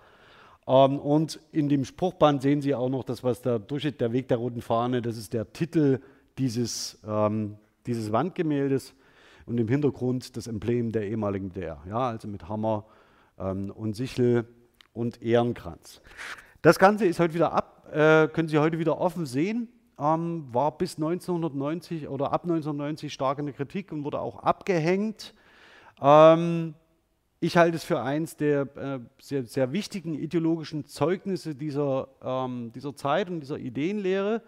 Ähm, 0.68 1.00
und 1.00 1.40
in 1.52 1.70
dem 1.70 1.86
Spruchband 1.86 2.42
sehen 2.42 2.62
Sie 2.62 2.74
auch 2.74 2.90
noch 2.90 3.04
das, 3.04 3.24
was 3.24 3.42
da 3.42 3.60
durchsteht, 3.60 4.02
der 4.02 4.12
Weg 4.12 4.28
der 4.28 4.38
roten 4.38 4.62
Fahne, 4.62 5.02
das 5.02 5.18
ist 5.18 5.34
der 5.34 5.52
Titel 5.54 6.00
dieses, 6.38 7.00
ähm, 7.08 7.58
dieses 7.86 8.12
Wandgemäldes 8.12 8.94
und 9.46 9.60
im 9.60 9.68
Hintergrund 9.68 10.36
das 10.36 10.48
Emblem 10.48 10.92
der 10.92 11.08
ehemaligen 11.08 11.50
DDR, 11.50 11.82
ja, 11.88 12.10
also 12.10 12.28
mit 12.28 12.50
Hammer 12.50 12.86
ähm, 13.38 13.72
und 13.72 13.96
Sichel 13.96 14.48
und 14.94 15.22
Ehrenkranz. 15.22 16.02
Das 16.62 16.80
Ganze 16.80 17.06
ist 17.06 17.20
heute 17.20 17.36
wieder 17.36 17.54
ab, 17.54 17.88
äh, 17.92 18.28
können 18.28 18.48
Sie 18.48 18.58
heute 18.58 18.80
wieder 18.80 19.00
offen 19.00 19.28
sehen, 19.28 19.68
ähm, 20.00 20.48
war 20.52 20.78
bis 20.78 20.96
1990 20.96 22.08
oder 22.08 22.32
ab 22.32 22.44
1990 22.44 23.14
stark 23.14 23.40
in 23.40 23.46
der 23.46 23.56
Kritik 23.56 23.92
und 23.92 24.04
wurde 24.04 24.20
auch 24.20 24.40
abgehängt. 24.40 25.34
Ähm, 26.02 26.76
ich 27.40 27.58
halte 27.58 27.78
es 27.78 27.84
für 27.84 28.02
eins 28.02 28.36
der 28.36 28.62
äh, 28.76 29.00
sehr, 29.20 29.44
sehr, 29.46 29.72
wichtigen 29.72 30.16
ideologischen 30.16 30.86
Zeugnisse 30.86 31.56
dieser, 31.56 32.08
ähm, 32.22 32.72
dieser 32.74 32.96
Zeit 32.96 33.30
und 33.30 33.40
dieser 33.40 33.58
Ideenlehre. 33.60 34.42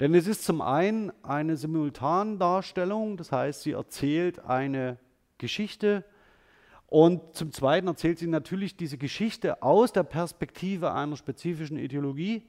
Denn 0.00 0.14
es 0.14 0.26
ist 0.26 0.44
zum 0.44 0.60
einen 0.60 1.10
eine 1.22 1.56
Simultandarstellung, 1.56 3.16
das 3.16 3.32
heißt, 3.32 3.62
sie 3.62 3.72
erzählt 3.72 4.40
eine 4.40 4.98
Geschichte 5.38 6.04
und 6.86 7.34
zum 7.34 7.52
Zweiten 7.52 7.88
erzählt 7.88 8.18
sie 8.18 8.26
natürlich 8.26 8.76
diese 8.76 8.96
Geschichte 8.96 9.62
aus 9.62 9.92
der 9.92 10.04
Perspektive 10.04 10.92
einer 10.92 11.16
spezifischen 11.16 11.78
Ideologie. 11.78 12.44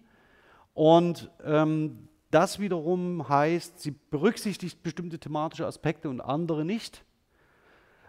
Und 0.73 1.32
ähm, 1.43 2.08
das 2.32 2.60
wiederum 2.60 3.30
heißt, 3.30 3.80
sie 3.80 3.92
berücksichtigt 3.92 4.84
bestimmte 4.84 5.20
thematische 5.20 5.66
Aspekte 5.66 6.10
und 6.10 6.22
andere 6.22 6.66
nicht. 6.66 7.04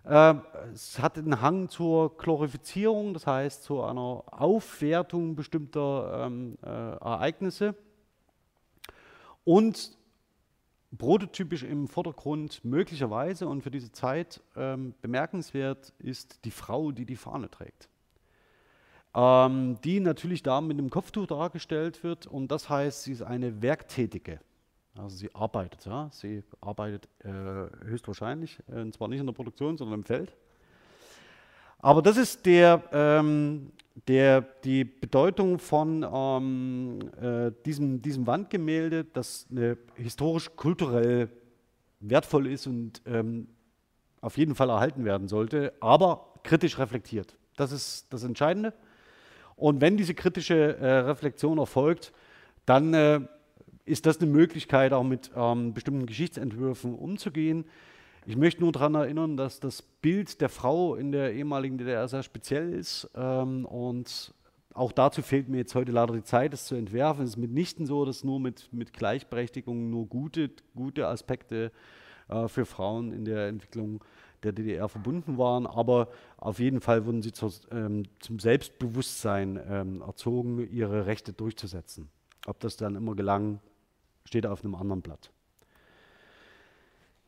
Äh, 0.04 0.34
es 0.72 0.98
hat 0.98 1.18
einen 1.18 1.40
Hang 1.40 1.68
zur 1.68 2.16
Glorifizierung, 2.16 3.14
das 3.14 3.26
heißt 3.26 3.62
zu 3.62 3.82
einer 3.82 4.24
Aufwertung 4.26 5.36
bestimmter 5.36 6.26
ähm, 6.26 6.58
äh, 6.62 6.68
Ereignisse. 6.68 7.74
Und 9.44 9.96
prototypisch 10.96 11.62
im 11.62 11.88
Vordergrund 11.88 12.64
möglicherweise 12.64 13.46
und 13.46 13.62
für 13.62 13.70
diese 13.70 13.92
Zeit 13.92 14.40
ähm, 14.56 14.94
bemerkenswert 15.02 15.92
ist 15.98 16.44
die 16.44 16.50
Frau, 16.50 16.92
die 16.92 17.04
die 17.04 17.16
Fahne 17.16 17.50
trägt. 17.50 17.88
Ähm, 19.18 19.80
die 19.82 19.98
natürlich 19.98 20.44
da 20.44 20.60
mit 20.60 20.78
einem 20.78 20.90
Kopftuch 20.90 21.26
dargestellt 21.26 22.04
wird 22.04 22.28
und 22.28 22.52
das 22.52 22.68
heißt, 22.68 23.02
sie 23.02 23.10
ist 23.10 23.22
eine 23.22 23.62
Werktätige. 23.62 24.38
Also 24.96 25.16
sie 25.16 25.34
arbeitet, 25.34 25.84
ja, 25.86 26.08
sie 26.12 26.44
arbeitet 26.60 27.08
äh, 27.24 27.28
höchstwahrscheinlich, 27.84 28.60
äh, 28.68 28.80
und 28.80 28.94
zwar 28.94 29.08
nicht 29.08 29.18
in 29.18 29.26
der 29.26 29.32
Produktion, 29.32 29.76
sondern 29.76 30.00
im 30.00 30.04
Feld. 30.04 30.36
Aber 31.80 32.00
das 32.00 32.16
ist 32.16 32.46
der, 32.46 32.80
ähm, 32.92 33.72
der, 34.06 34.42
die 34.62 34.84
Bedeutung 34.84 35.58
von 35.58 36.06
ähm, 36.08 37.00
äh, 37.20 37.50
diesem, 37.66 38.00
diesem 38.00 38.24
Wandgemälde, 38.24 39.02
das 39.02 39.48
historisch-kulturell 39.96 41.28
wertvoll 41.98 42.46
ist 42.46 42.68
und 42.68 43.02
ähm, 43.04 43.48
auf 44.20 44.38
jeden 44.38 44.54
Fall 44.54 44.70
erhalten 44.70 45.04
werden 45.04 45.26
sollte, 45.26 45.72
aber 45.80 46.34
kritisch 46.44 46.78
reflektiert. 46.78 47.36
Das 47.56 47.72
ist 47.72 48.12
das 48.12 48.22
Entscheidende. 48.22 48.72
Und 49.58 49.80
wenn 49.80 49.96
diese 49.96 50.14
kritische 50.14 50.78
äh, 50.78 50.98
Reflexion 51.00 51.58
erfolgt, 51.58 52.12
dann 52.64 52.94
äh, 52.94 53.20
ist 53.84 54.06
das 54.06 54.20
eine 54.20 54.30
Möglichkeit, 54.30 54.92
auch 54.92 55.02
mit 55.02 55.32
ähm, 55.34 55.74
bestimmten 55.74 56.06
Geschichtsentwürfen 56.06 56.94
umzugehen. 56.94 57.64
Ich 58.24 58.36
möchte 58.36 58.60
nur 58.60 58.70
daran 58.70 58.94
erinnern, 58.94 59.36
dass 59.36 59.58
das 59.58 59.82
Bild 59.82 60.40
der 60.40 60.48
Frau 60.48 60.94
in 60.94 61.10
der 61.10 61.32
ehemaligen 61.32 61.76
DDR 61.76 62.06
sehr 62.06 62.22
speziell 62.22 62.72
ist 62.72 63.10
ähm, 63.16 63.64
und 63.64 64.32
auch 64.74 64.92
dazu 64.92 65.22
fehlt 65.22 65.48
mir 65.48 65.56
jetzt 65.56 65.74
heute 65.74 65.90
leider 65.90 66.14
die 66.14 66.22
Zeit, 66.22 66.52
das 66.52 66.66
zu 66.66 66.76
entwerfen. 66.76 67.24
Es 67.24 67.30
ist 67.30 67.36
mitnichten 67.36 67.84
so, 67.84 68.04
dass 68.04 68.22
nur 68.22 68.38
mit, 68.38 68.72
mit 68.72 68.92
Gleichberechtigung 68.92 69.90
nur 69.90 70.06
gute, 70.06 70.50
gute 70.76 71.08
Aspekte 71.08 71.72
äh, 72.28 72.46
für 72.46 72.64
Frauen 72.64 73.12
in 73.12 73.24
der 73.24 73.48
Entwicklung 73.48 74.04
der 74.42 74.52
DDR 74.52 74.88
verbunden 74.88 75.38
waren, 75.38 75.66
aber 75.66 76.08
auf 76.36 76.58
jeden 76.58 76.80
Fall 76.80 77.06
wurden 77.06 77.22
sie 77.22 77.32
zur, 77.32 77.52
ähm, 77.70 78.04
zum 78.20 78.38
Selbstbewusstsein 78.38 79.60
ähm, 79.68 80.02
erzogen, 80.02 80.68
ihre 80.70 81.06
Rechte 81.06 81.32
durchzusetzen. 81.32 82.08
Ob 82.46 82.60
das 82.60 82.76
dann 82.76 82.94
immer 82.94 83.14
gelang, 83.14 83.60
steht 84.24 84.46
auf 84.46 84.64
einem 84.64 84.74
anderen 84.74 85.02
Blatt. 85.02 85.30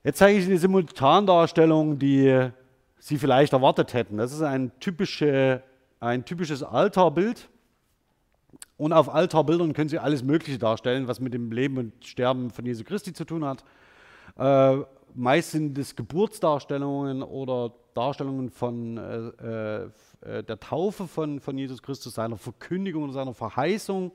Jetzt 0.02 0.18
zeige 0.18 0.38
ich 0.38 0.44
Ihnen 0.44 0.54
die 0.54 0.58
Simultandarstellung, 0.58 1.98
die 1.98 2.50
Sie 2.98 3.18
vielleicht 3.18 3.52
erwartet 3.52 3.92
hätten. 3.92 4.16
Das 4.16 4.32
ist 4.32 4.42
ein, 4.42 4.72
typische, 4.80 5.62
ein 5.98 6.24
typisches 6.24 6.62
Altarbild. 6.62 7.48
Und 8.76 8.94
auf 8.94 9.12
Altarbildern 9.12 9.74
können 9.74 9.90
Sie 9.90 9.98
alles 9.98 10.22
Mögliche 10.22 10.58
darstellen, 10.58 11.06
was 11.06 11.20
mit 11.20 11.34
dem 11.34 11.52
Leben 11.52 11.76
und 11.76 12.04
Sterben 12.04 12.50
von 12.50 12.64
Jesu 12.64 12.82
Christi 12.84 13.12
zu 13.12 13.24
tun 13.24 13.44
hat. 13.44 13.62
Äh, 14.38 14.82
meist 15.14 15.52
sind 15.52 15.76
es 15.78 15.96
Geburtsdarstellungen 15.96 17.22
oder 17.22 17.72
Darstellungen 17.94 18.50
von 18.50 18.96
äh, 18.96 19.84
äh, 19.84 20.42
der 20.42 20.60
Taufe 20.60 21.06
von, 21.06 21.40
von 21.40 21.58
Jesus 21.58 21.82
Christus, 21.82 22.14
seiner 22.14 22.36
Verkündigung 22.36 23.04
und 23.04 23.12
seiner 23.12 23.34
Verheißung 23.34 24.12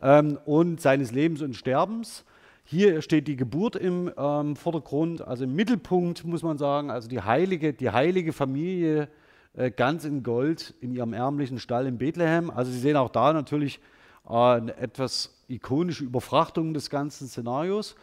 ähm, 0.00 0.38
und 0.44 0.80
seines 0.80 1.12
Lebens 1.12 1.42
und 1.42 1.54
Sterbens. 1.54 2.24
Hier 2.64 3.00
steht 3.00 3.28
die 3.28 3.36
Geburt 3.36 3.76
im 3.76 4.10
ähm, 4.16 4.56
Vordergrund, 4.56 5.22
also 5.22 5.44
im 5.44 5.54
Mittelpunkt 5.54 6.24
muss 6.24 6.42
man 6.42 6.58
sagen, 6.58 6.90
also 6.90 7.08
die 7.08 7.22
heilige, 7.22 7.72
die 7.72 7.90
heilige 7.90 8.32
Familie 8.32 9.08
äh, 9.54 9.70
ganz 9.70 10.04
in 10.04 10.22
Gold 10.22 10.74
in 10.80 10.92
ihrem 10.92 11.14
ärmlichen 11.14 11.58
Stall 11.58 11.86
in 11.86 11.98
Bethlehem. 11.98 12.50
Also 12.50 12.70
Sie 12.70 12.78
sehen 12.78 12.96
auch 12.96 13.08
da 13.08 13.32
natürlich 13.32 13.80
äh, 14.28 14.32
eine 14.32 14.76
etwas 14.76 15.42
ikonische 15.48 16.04
Überfrachtung 16.04 16.74
des 16.74 16.90
ganzen 16.90 17.28
Szenarios. 17.28 17.96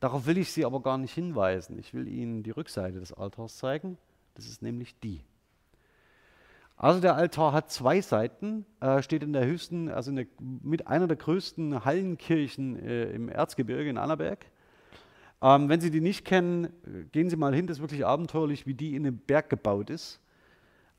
Darauf 0.00 0.26
will 0.26 0.38
ich 0.38 0.50
Sie 0.50 0.64
aber 0.64 0.80
gar 0.80 0.98
nicht 0.98 1.14
hinweisen. 1.14 1.78
Ich 1.78 1.92
will 1.92 2.08
Ihnen 2.08 2.42
die 2.42 2.50
Rückseite 2.50 2.98
des 2.98 3.12
Altars 3.12 3.58
zeigen. 3.58 3.98
Das 4.34 4.46
ist 4.46 4.62
nämlich 4.62 4.98
die. 4.98 5.22
Also 6.76 7.00
der 7.00 7.14
Altar 7.14 7.52
hat 7.52 7.70
zwei 7.70 8.00
Seiten, 8.00 8.64
äh, 8.80 9.02
steht 9.02 9.22
in 9.22 9.34
der 9.34 9.44
höchsten, 9.44 9.90
also 9.90 10.10
der, 10.12 10.24
mit 10.40 10.86
einer 10.86 11.06
der 11.06 11.18
größten 11.18 11.84
Hallenkirchen 11.84 12.78
äh, 12.82 13.10
im 13.10 13.28
Erzgebirge 13.28 13.90
in 13.90 13.98
Annaberg. 13.98 14.46
Ähm, 15.42 15.68
wenn 15.68 15.82
Sie 15.82 15.90
die 15.90 16.00
nicht 16.00 16.24
kennen, 16.24 16.70
gehen 17.12 17.28
Sie 17.28 17.36
mal 17.36 17.54
hin, 17.54 17.66
das 17.66 17.76
ist 17.76 17.82
wirklich 17.82 18.06
abenteuerlich, 18.06 18.66
wie 18.66 18.72
die 18.72 18.96
in 18.96 19.04
den 19.04 19.18
Berg 19.18 19.50
gebaut 19.50 19.90
ist. 19.90 20.20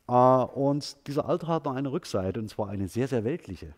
Äh, 0.07 0.13
und 0.13 1.07
dieser 1.07 1.25
Altar 1.27 1.55
hat 1.55 1.65
noch 1.65 1.73
eine 1.73 1.91
Rückseite, 1.91 2.39
und 2.39 2.49
zwar 2.49 2.69
eine 2.69 2.87
sehr, 2.87 3.07
sehr 3.07 3.23
weltliche. 3.23 3.73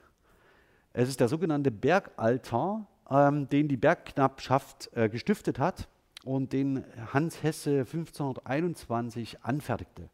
Es 0.91 1.07
ist 1.07 1.21
der 1.21 1.29
sogenannte 1.29 1.71
Bergaltar, 1.71 2.85
ähm, 3.09 3.49
den 3.49 3.67
die 3.67 3.77
Bergknappschaft 3.77 4.89
äh, 4.95 5.09
gestiftet 5.09 5.59
hat 5.59 5.87
und 6.23 6.53
den 6.53 6.83
Hans 7.13 7.43
Hesse 7.43 7.79
1521 7.79 9.43
anfertigte. 9.43 10.09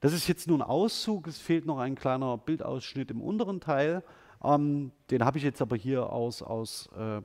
Das 0.00 0.12
ist 0.12 0.26
jetzt 0.26 0.48
nur 0.48 0.58
ein 0.58 0.62
Auszug, 0.62 1.28
es 1.28 1.38
fehlt 1.38 1.64
noch 1.64 1.78
ein 1.78 1.94
kleiner 1.94 2.36
Bildausschnitt 2.36 3.10
im 3.10 3.20
unteren 3.20 3.60
Teil. 3.60 4.02
Ähm, 4.42 4.90
den 5.10 5.24
habe 5.24 5.38
ich 5.38 5.44
jetzt 5.44 5.62
aber 5.62 5.76
hier 5.76 6.10
aus, 6.10 6.42
aus 6.42 6.90
äh, 6.98 7.22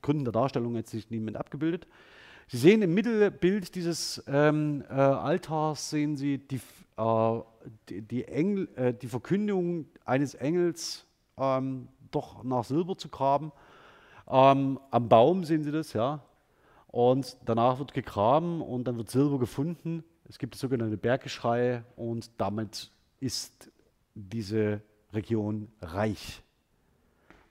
Gründen 0.00 0.24
der 0.24 0.32
Darstellung 0.32 0.74
jetzt 0.76 0.94
nicht 0.94 1.10
mit 1.10 1.36
abgebildet. 1.36 1.86
Sie 2.50 2.56
sehen 2.56 2.80
im 2.80 2.94
Mittelbild 2.94 3.74
dieses 3.74 4.22
ähm, 4.26 4.82
äh, 4.88 4.94
Altars 4.94 5.90
sehen 5.90 6.16
Sie 6.16 6.38
die, 6.38 6.60
äh, 6.96 7.40
die, 7.90 8.00
die, 8.00 8.24
Engel, 8.24 8.68
äh, 8.74 8.94
die, 8.94 9.06
Verkündigung 9.06 9.86
eines 10.06 10.34
Engels, 10.34 11.04
ähm, 11.36 11.88
doch 12.10 12.42
nach 12.44 12.64
Silber 12.64 12.96
zu 12.96 13.08
graben. 13.08 13.52
Ähm, 14.28 14.78
am 14.90 15.08
Baum 15.08 15.44
sehen 15.44 15.64
Sie 15.64 15.72
das, 15.72 15.92
ja. 15.92 16.20
Und 16.88 17.36
danach 17.44 17.78
wird 17.78 17.92
gegraben 17.92 18.62
und 18.62 18.84
dann 18.84 18.96
wird 18.96 19.10
Silber 19.10 19.38
gefunden 19.38 20.04
es 20.28 20.38
gibt 20.38 20.54
das 20.54 20.60
sogenannte 20.60 20.98
Berggeschrei 20.98 21.82
und 21.96 22.30
damit 22.38 22.90
ist 23.18 23.70
diese 24.14 24.82
Region 25.12 25.72
reich. 25.80 26.42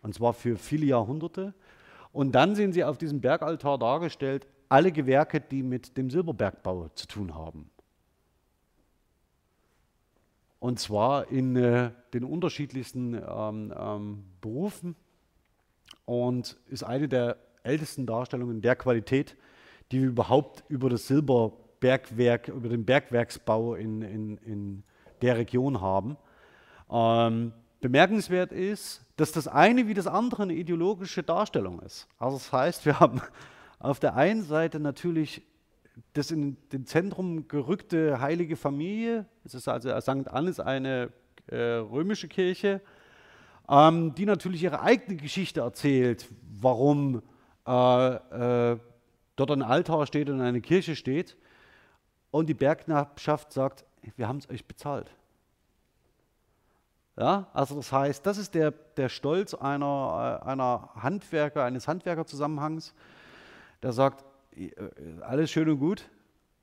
Und 0.04 0.14
zwar 0.14 0.34
für 0.34 0.58
viele 0.58 0.86
Jahrhunderte. 0.86 1.56
Und 2.14 2.34
dann 2.34 2.56
sehen 2.56 2.72
Sie 2.72 2.84
auf 2.84 2.98
diesem 2.98 3.20
Bergaltar 3.20 3.80
dargestellt 3.80 4.46
alle 4.70 4.92
Gewerke, 4.92 5.42
die 5.42 5.64
mit 5.64 5.98
dem 5.98 6.10
Silberbergbau 6.10 6.90
zu 6.90 7.08
tun 7.08 7.34
haben. 7.34 7.70
Und 10.60 10.80
zwar 10.80 11.30
in 11.30 11.56
äh, 11.56 11.92
den 12.14 12.24
unterschiedlichsten 12.24 13.14
ähm, 13.14 13.74
ähm, 13.78 14.24
Berufen 14.42 14.96
und 16.06 16.58
ist 16.68 16.84
eine 16.84 17.08
der 17.08 17.38
ältesten 17.64 18.06
Darstellungen 18.06 18.62
der 18.62 18.76
Qualität, 18.76 19.36
die 19.92 20.02
wir 20.02 20.08
überhaupt 20.08 20.64
über 20.68 20.90
das 20.90 21.08
Silberbergwerk, 21.08 22.48
über 22.48 22.70
den 22.70 22.86
Bergwerksbau 22.86 23.76
in, 23.76 24.02
in, 24.02 24.38
in 24.38 24.84
der 25.22 25.38
Region 25.38 25.82
haben. 25.82 26.18
Ähm, 26.90 27.54
bemerkenswert 27.82 28.52
ist, 28.52 29.06
dass 29.18 29.32
das 29.32 29.48
eine 29.48 29.88
wie 29.88 29.94
das 29.94 30.08
andere 30.08 30.44
eine 30.44 30.54
ideologische 30.54 31.24
Darstellung 31.24 31.80
ist. 31.82 32.08
Also 32.18 32.38
das 32.38 32.52
heißt, 32.52 32.86
wir 32.86 33.00
haben 33.00 33.22
auf 33.80 34.00
der 34.00 34.16
einen 34.16 34.44
Seite 34.44 34.80
natürlich 34.80 35.44
das 36.14 36.32
in 36.32 36.58
den 36.72 36.86
Zentrum 36.86 37.48
gerückte 37.48 38.20
heilige 38.20 38.56
Familie, 38.56 39.26
es 39.44 39.54
ist 39.54 39.68
also 39.68 40.00
St. 40.00 40.28
Annes 40.28 40.60
eine 40.60 41.12
äh, 41.48 41.56
römische 41.56 42.28
Kirche, 42.28 42.82
ähm, 43.70 44.16
die 44.16 44.26
natürlich 44.26 44.64
ihre 44.64 44.82
eigene 44.82 45.18
Geschichte 45.18 45.62
erzählt, 45.62 46.28
warum 46.60 47.22
äh, 47.68 48.72
äh, 48.72 48.78
dort 49.36 49.52
ein 49.52 49.62
Altar 49.62 50.08
steht 50.08 50.30
und 50.30 50.42
eine 50.42 50.62
Kirche 50.62 50.96
steht. 50.96 51.38
Und 52.32 52.48
die 52.48 52.54
Bergknappschaft 52.54 53.54
sagt, 53.54 53.86
wir 54.16 54.28
haben 54.28 54.38
es 54.38 54.50
euch 54.50 54.66
bezahlt. 54.66 55.10
Ja, 57.18 57.48
also 57.54 57.76
das 57.76 57.92
heißt, 57.92 58.26
das 58.26 58.38
ist 58.38 58.54
der, 58.54 58.72
der 58.72 59.10
Stolz 59.10 59.54
einer, 59.56 60.42
äh, 60.44 60.48
einer 60.48 60.90
Handwerker, 60.96 61.64
eines 61.64 61.88
Handwerkerzusammenhangs, 61.88 62.94
der 63.82 63.92
sagt, 63.92 64.24
alles 65.22 65.52
schön 65.52 65.70
und 65.70 65.80
gut, 65.80 66.10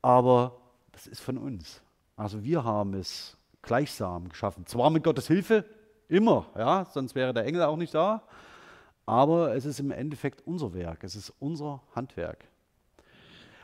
aber 0.01 0.57
das 0.91 1.07
ist 1.07 1.21
von 1.21 1.37
uns. 1.37 1.81
Also 2.15 2.43
wir 2.43 2.63
haben 2.63 2.93
es 2.93 3.37
gleichsam 3.61 4.29
geschaffen. 4.29 4.65
Zwar 4.65 4.89
mit 4.89 5.03
Gottes 5.03 5.27
Hilfe, 5.27 5.65
immer, 6.07 6.47
ja, 6.57 6.85
sonst 6.85 7.15
wäre 7.15 7.33
der 7.33 7.45
Engel 7.45 7.63
auch 7.63 7.77
nicht 7.77 7.93
da, 7.93 8.23
aber 9.05 9.55
es 9.55 9.65
ist 9.65 9.79
im 9.79 9.91
Endeffekt 9.91 10.41
unser 10.45 10.73
Werk, 10.73 11.03
es 11.03 11.15
ist 11.15 11.33
unser 11.39 11.81
Handwerk. 11.95 12.45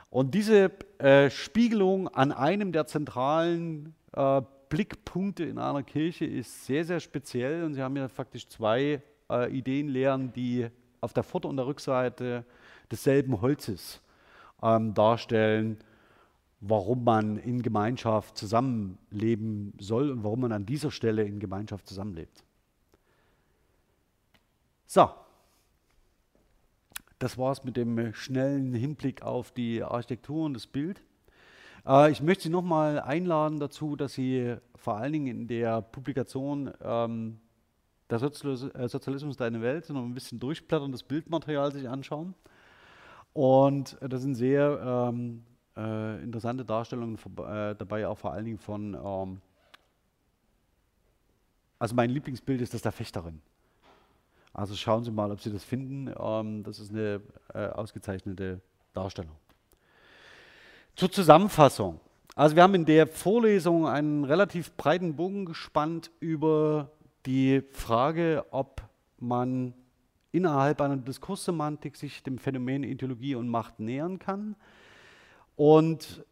Und 0.10 0.34
diese 0.36 0.72
äh, 0.98 1.30
Spiegelung 1.30 2.10
an 2.10 2.32
einem 2.32 2.72
der 2.72 2.86
zentralen 2.86 3.96
äh, 4.14 4.42
Blickpunkte 4.70 5.44
in 5.44 5.58
einer 5.58 5.84
Kirche 5.84 6.26
ist 6.26 6.66
sehr, 6.66 6.84
sehr 6.84 7.00
speziell 7.00 7.64
und 7.64 7.74
Sie 7.74 7.82
haben 7.82 7.96
ja 7.96 8.08
faktisch 8.08 8.48
zwei 8.48 9.02
äh, 9.30 9.58
Ideenlehren, 9.58 10.34
die 10.34 10.68
auf 11.00 11.14
der 11.14 11.24
Vorder- 11.24 11.50
und 11.50 11.58
der 11.58 11.66
Rückseite 11.66 12.46
desselben 12.92 13.42
Holzes 13.42 14.02
ähm, 14.62 14.94
darstellen, 14.94 15.78
warum 16.60 17.04
man 17.04 17.38
in 17.38 17.62
Gemeinschaft 17.62 18.38
zusammenleben 18.38 19.74
soll 19.80 20.12
und 20.12 20.24
warum 20.24 20.42
man 20.42 20.52
an 20.52 20.66
dieser 20.66 20.92
Stelle 20.92 21.24
in 21.24 21.40
Gemeinschaft 21.40 21.88
zusammenlebt. 21.88 22.44
So, 24.86 25.10
das 27.18 27.38
war 27.38 27.52
es 27.52 27.64
mit 27.64 27.78
dem 27.78 28.14
schnellen 28.14 28.74
Hinblick 28.74 29.22
auf 29.22 29.52
die 29.52 29.84
Architektur 29.84 30.46
und 30.46 30.54
das 30.54 30.68
Bild. 30.68 31.02
Äh, 31.86 32.12
ich 32.12 32.22
möchte 32.22 32.44
Sie 32.44 32.50
nochmal 32.50 33.00
einladen 33.00 33.60
dazu, 33.60 33.96
dass 33.96 34.14
Sie 34.14 34.56
vor 34.76 34.98
allen 34.98 35.14
Dingen 35.14 35.28
in 35.28 35.48
der 35.48 35.82
Publikation 35.82 36.72
ähm, 36.84 37.40
der 38.10 38.22
äh, 38.22 38.88
Sozialismus 38.88 39.38
Deine 39.38 39.62
Welt 39.62 39.90
noch 39.90 40.04
ein 40.04 40.14
bisschen 40.14 40.40
durchblättern, 40.40 40.92
das 40.92 41.04
Bildmaterial 41.04 41.72
sich 41.72 41.88
anschauen. 41.88 42.34
Und 43.34 44.02
äh, 44.02 44.10
da 44.10 44.18
sind 44.18 44.36
sehr 44.36 45.10
ähm, 45.10 45.44
äh, 45.78 46.22
interessante 46.24 46.66
Darstellungen 46.66 47.16
äh, 47.16 47.76
dabei, 47.76 48.08
auch 48.08 48.18
vor 48.18 48.34
allen 48.34 48.46
Dingen 48.46 48.60
von, 48.60 48.94
ähm, 48.94 49.42
also 51.80 51.96
mein 51.96 52.10
Lieblingsbild 52.10 52.62
ist 52.62 52.74
das 52.74 52.82
der 52.82 52.92
Fechterin. 52.92 53.42
Also 54.54 54.76
schauen 54.76 55.04
Sie 55.04 55.12
mal, 55.12 55.32
ob 55.32 55.40
Sie 55.40 55.52
das 55.52 55.64
finden. 55.64 56.14
Ähm, 56.20 56.64
das 56.64 56.80
ist 56.80 56.92
eine 56.92 57.22
äh, 57.54 57.68
ausgezeichnete 57.68 58.60
Darstellung. 58.94 59.36
Zur 60.96 61.12
Zusammenfassung. 61.12 62.02
Also 62.36 62.56
wir 62.56 62.64
haben 62.64 62.76
in 62.76 62.86
der 62.86 63.08
Vorlesung 63.08 63.88
einen 63.88 64.26
relativ 64.26 64.76
breiten 64.76 65.16
Bogen 65.16 65.46
gespannt 65.46 66.12
über 66.20 66.92
die 67.26 67.62
Frage, 67.72 68.46
ob 68.52 68.82
man 69.20 69.74
innerhalb 70.32 70.82
einer 70.82 70.98
Diskurssemantik 70.98 71.96
sich 71.96 72.24
dem 72.24 72.38
Phänomen 72.38 72.84
Ideologie 72.84 73.36
und 73.36 73.50
Macht 73.50 73.80
nähern 73.80 74.20
kann. 74.20 74.56
Und 75.56 76.26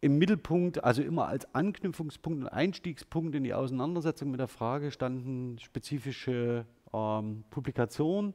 im 0.00 0.18
Mittelpunkt, 0.18 0.84
also 0.84 1.02
immer 1.02 1.26
als 1.26 1.52
Anknüpfungspunkt 1.54 2.40
und 2.40 2.48
Einstiegspunkt 2.48 3.34
in 3.34 3.42
die 3.42 3.54
Auseinandersetzung 3.54 4.30
mit 4.30 4.38
der 4.38 4.48
Frage 4.48 4.92
standen 4.92 5.58
spezifische 5.58 6.66
ähm, 6.92 7.44
Publikationen. 7.50 8.34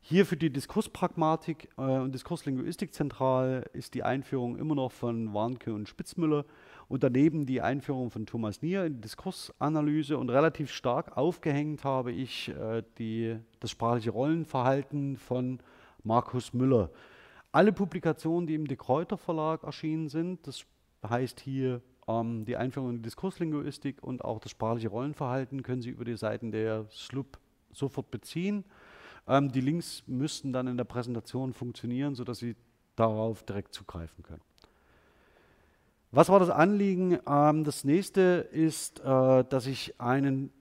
Hier 0.00 0.26
für 0.26 0.36
die 0.36 0.50
Diskurspragmatik 0.50 1.70
äh, 1.76 1.80
und 1.80 2.12
Diskurslinguistik 2.12 2.94
zentral 2.94 3.68
ist 3.72 3.94
die 3.94 4.04
Einführung 4.04 4.56
immer 4.56 4.74
noch 4.74 4.92
von 4.92 5.34
Warnke 5.34 5.74
und 5.74 5.88
Spitzmüller 5.88 6.44
und 6.88 7.02
daneben 7.02 7.46
die 7.46 7.60
Einführung 7.60 8.10
von 8.10 8.26
Thomas 8.26 8.62
Nier 8.62 8.84
in 8.84 8.94
die 8.94 9.00
Diskursanalyse 9.00 10.18
und 10.18 10.30
relativ 10.30 10.70
stark 10.70 11.16
aufgehängt 11.16 11.84
habe 11.84 12.12
ich 12.12 12.48
äh, 12.50 12.82
die, 12.98 13.36
das 13.60 13.70
sprachliche 13.70 14.10
Rollenverhalten 14.10 15.16
von 15.16 15.60
Markus 16.02 16.52
Müller. 16.52 16.90
Alle 17.52 17.72
Publikationen, 17.72 18.46
die 18.46 18.54
im 18.54 18.66
De 18.66 18.76
Kräuter 18.76 19.16
Verlag 19.16 19.62
erschienen 19.62 20.08
sind, 20.08 20.46
das 20.46 20.66
heißt 21.08 21.40
hier 21.40 21.80
ähm, 22.06 22.44
die 22.44 22.56
Einführung 22.56 22.90
in 22.90 22.96
die 22.96 23.02
Diskurslinguistik 23.02 24.02
und 24.02 24.24
auch 24.24 24.40
das 24.40 24.50
sprachliche 24.50 24.88
Rollenverhalten, 24.88 25.62
können 25.62 25.82
Sie 25.82 25.90
über 25.90 26.04
die 26.04 26.16
Seiten 26.16 26.50
der 26.50 26.86
SLUB 26.90 27.38
sofort 27.72 28.10
beziehen. 28.10 28.64
Ähm, 29.26 29.50
die 29.50 29.60
Links 29.60 30.02
müssten 30.06 30.52
dann 30.52 30.66
in 30.66 30.76
der 30.76 30.84
Präsentation 30.84 31.52
funktionieren, 31.52 32.14
sodass 32.14 32.38
Sie 32.38 32.56
darauf 32.96 33.42
direkt 33.42 33.74
zugreifen 33.74 34.22
können. 34.22 34.42
Was 36.16 36.28
war 36.28 36.38
das 36.38 36.48
Anliegen? 36.48 37.18
Ähm, 37.26 37.64
das 37.64 37.82
nächste 37.82 38.48
ist, 38.52 39.00
äh, 39.00 39.44
dass 39.48 39.66
ich 39.66 40.00
einen 40.00 40.52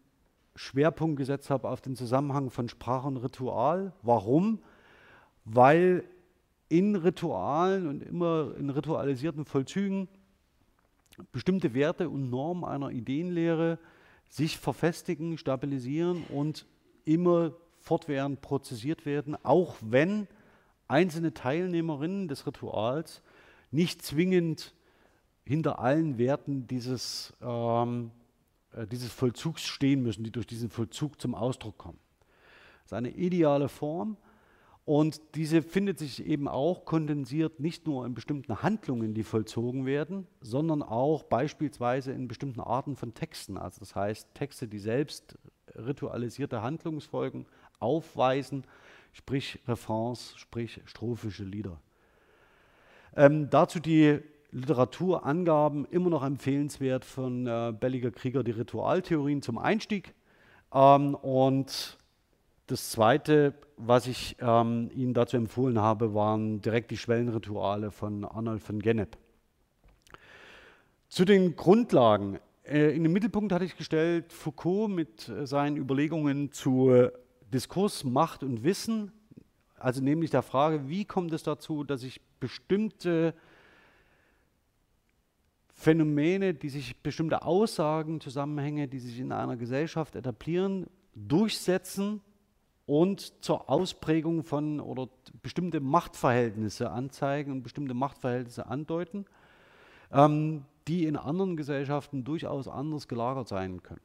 Schwerpunkt 0.56 1.18
gesetzt 1.18 1.52
habe 1.52 1.70
auf 1.70 1.80
den 1.80 1.96
Zusammenhang 1.96 2.50
von 2.50 2.70
Sprache 2.70 3.08
und 3.08 3.18
Ritual. 3.18 3.94
Warum? 4.02 4.64
Weil 5.46 6.06
in 6.70 6.96
Ritualen 6.96 7.86
und 7.86 8.02
immer 8.02 8.56
in 8.58 8.72
ritualisierten 8.72 9.46
Vollzügen 9.46 10.08
bestimmte 11.32 11.76
Werte 11.76 12.10
und 12.10 12.32
Normen 12.32 12.66
einer 12.66 12.90
Ideenlehre 12.90 13.78
sich 14.30 14.58
verfestigen, 14.58 15.38
stabilisieren 15.38 16.24
und 16.30 16.66
immer 17.06 17.52
fortwährend 17.80 18.42
prozessiert 18.42 19.06
werden, 19.06 19.38
auch 19.44 19.76
wenn 19.82 20.28
einzelne 20.88 21.32
Teilnehmerinnen 21.32 22.28
des 22.28 22.48
Rituals 22.48 23.22
nicht 23.70 24.02
zwingend 24.02 24.74
hinter 25.46 25.80
allen 25.80 26.18
Werten 26.18 26.68
dieses, 26.68 27.34
ähm, 27.42 28.12
äh, 28.74 28.88
dieses 28.88 29.12
Vollzugs 29.12 29.64
stehen 29.64 30.02
müssen, 30.04 30.24
die 30.24 30.32
durch 30.32 30.48
diesen 30.48 30.70
Vollzug 30.70 31.20
zum 31.20 31.36
Ausdruck 31.36 31.78
kommen. 31.78 32.00
Das 32.84 32.92
ist 32.92 32.94
eine 32.94 33.12
ideale 33.12 33.70
Form 33.70 34.18
und 34.86 35.22
diese 35.36 35.62
findet 35.62 35.98
sich 35.98 36.26
eben 36.26 36.48
auch 36.50 36.84
kondensiert 36.84 37.60
nicht 37.60 37.88
nur 37.88 38.06
in 38.06 38.14
bestimmten 38.14 38.62
Handlungen, 38.62 39.14
die 39.14 39.24
vollzogen 39.24 39.86
werden, 39.86 40.28
sondern 40.42 40.84
auch 40.84 41.24
beispielsweise 41.24 42.12
in 42.12 42.28
bestimmten 42.28 42.60
Arten 42.60 42.98
von 42.98 43.14
Texten. 43.14 43.58
Also 43.58 43.80
das 43.80 43.96
heißt 43.96 44.34
Texte, 44.34 44.68
die 44.68 44.80
selbst 44.80 45.38
ritualisierte 45.76 46.62
Handlungsfolgen 46.62 47.46
aufweisen, 47.80 48.66
sprich 49.14 49.60
Refrains, 49.68 50.34
sprich 50.36 50.82
strophische 50.86 51.46
Lieder. 51.46 51.80
Ähm, 53.16 53.50
dazu 53.50 53.80
die 53.80 54.20
Literaturangaben 54.54 55.86
immer 55.86 56.10
noch 56.10 56.24
empfehlenswert 56.24 57.06
von 57.06 57.48
äh, 57.48 57.74
Belliger 57.78 58.12
Krieger, 58.12 58.44
die 58.44 58.52
Ritualtheorien 58.52 59.42
zum 59.42 59.58
Einstieg. 59.58 60.14
Ähm, 60.74 61.16
und 61.16 61.98
das 62.68 62.92
Zweite, 62.92 63.56
was 63.78 64.08
ich 64.08 64.38
ähm, 64.40 64.92
Ihnen 64.94 65.14
dazu 65.14 65.38
empfohlen 65.38 65.80
habe, 65.80 66.14
waren 66.14 66.62
direkt 66.62 66.92
die 66.92 66.98
Schwellenrituale 66.98 67.92
von 67.92 68.24
Arnold 68.24 68.62
von 68.62 68.80
Gennep. 68.80 69.18
Zu 71.10 71.26
den 71.26 71.56
Grundlagen. 71.56 72.40
Äh, 72.64 72.96
in 72.96 73.04
den 73.04 73.12
Mittelpunkt 73.12 73.52
hatte 73.52 73.66
ich 73.66 73.76
gestellt 73.76 74.32
Foucault 74.32 74.92
mit 74.92 75.30
äh, 75.30 75.48
seinen 75.48 75.78
Überlegungen 75.78 76.52
zu 76.52 77.10
Diskurs, 77.52 78.04
Macht 78.04 78.44
und 78.44 78.64
Wissen, 78.64 79.12
also 79.78 80.02
nämlich 80.02 80.32
der 80.32 80.44
Frage, 80.44 80.88
wie 80.88 81.06
kommt 81.06 81.34
es 81.34 81.44
dazu, 81.44 81.84
dass 81.84 82.04
ich 82.04 82.22
bestimmte 82.40 83.34
Phänomene, 85.84 86.54
die 86.54 86.70
sich 86.70 86.96
bestimmte 87.02 87.44
Aussagen, 87.44 88.22
Zusammenhänge, 88.22 88.88
die 88.88 89.00
sich 89.00 89.20
in 89.20 89.32
einer 89.32 89.58
Gesellschaft 89.58 90.16
etablieren, 90.16 90.88
durchsetzen 91.14 92.22
und 92.86 93.44
zur 93.44 93.70
Ausprägung 93.70 94.44
von 94.44 94.80
oder 94.80 95.10
bestimmte 95.42 95.82
Machtverhältnisse 95.82 96.90
anzeigen 96.90 97.52
und 97.52 97.64
bestimmte 97.64 97.94
Machtverhältnisse 97.94 98.66
andeuten. 98.66 99.26
Ähm, 100.12 100.66
die 100.88 101.06
in 101.06 101.16
anderen 101.16 101.56
Gesellschaften 101.56 102.24
durchaus 102.24 102.68
anders 102.68 103.08
gelagert 103.08 103.48
sein 103.48 103.84
können. 103.84 104.02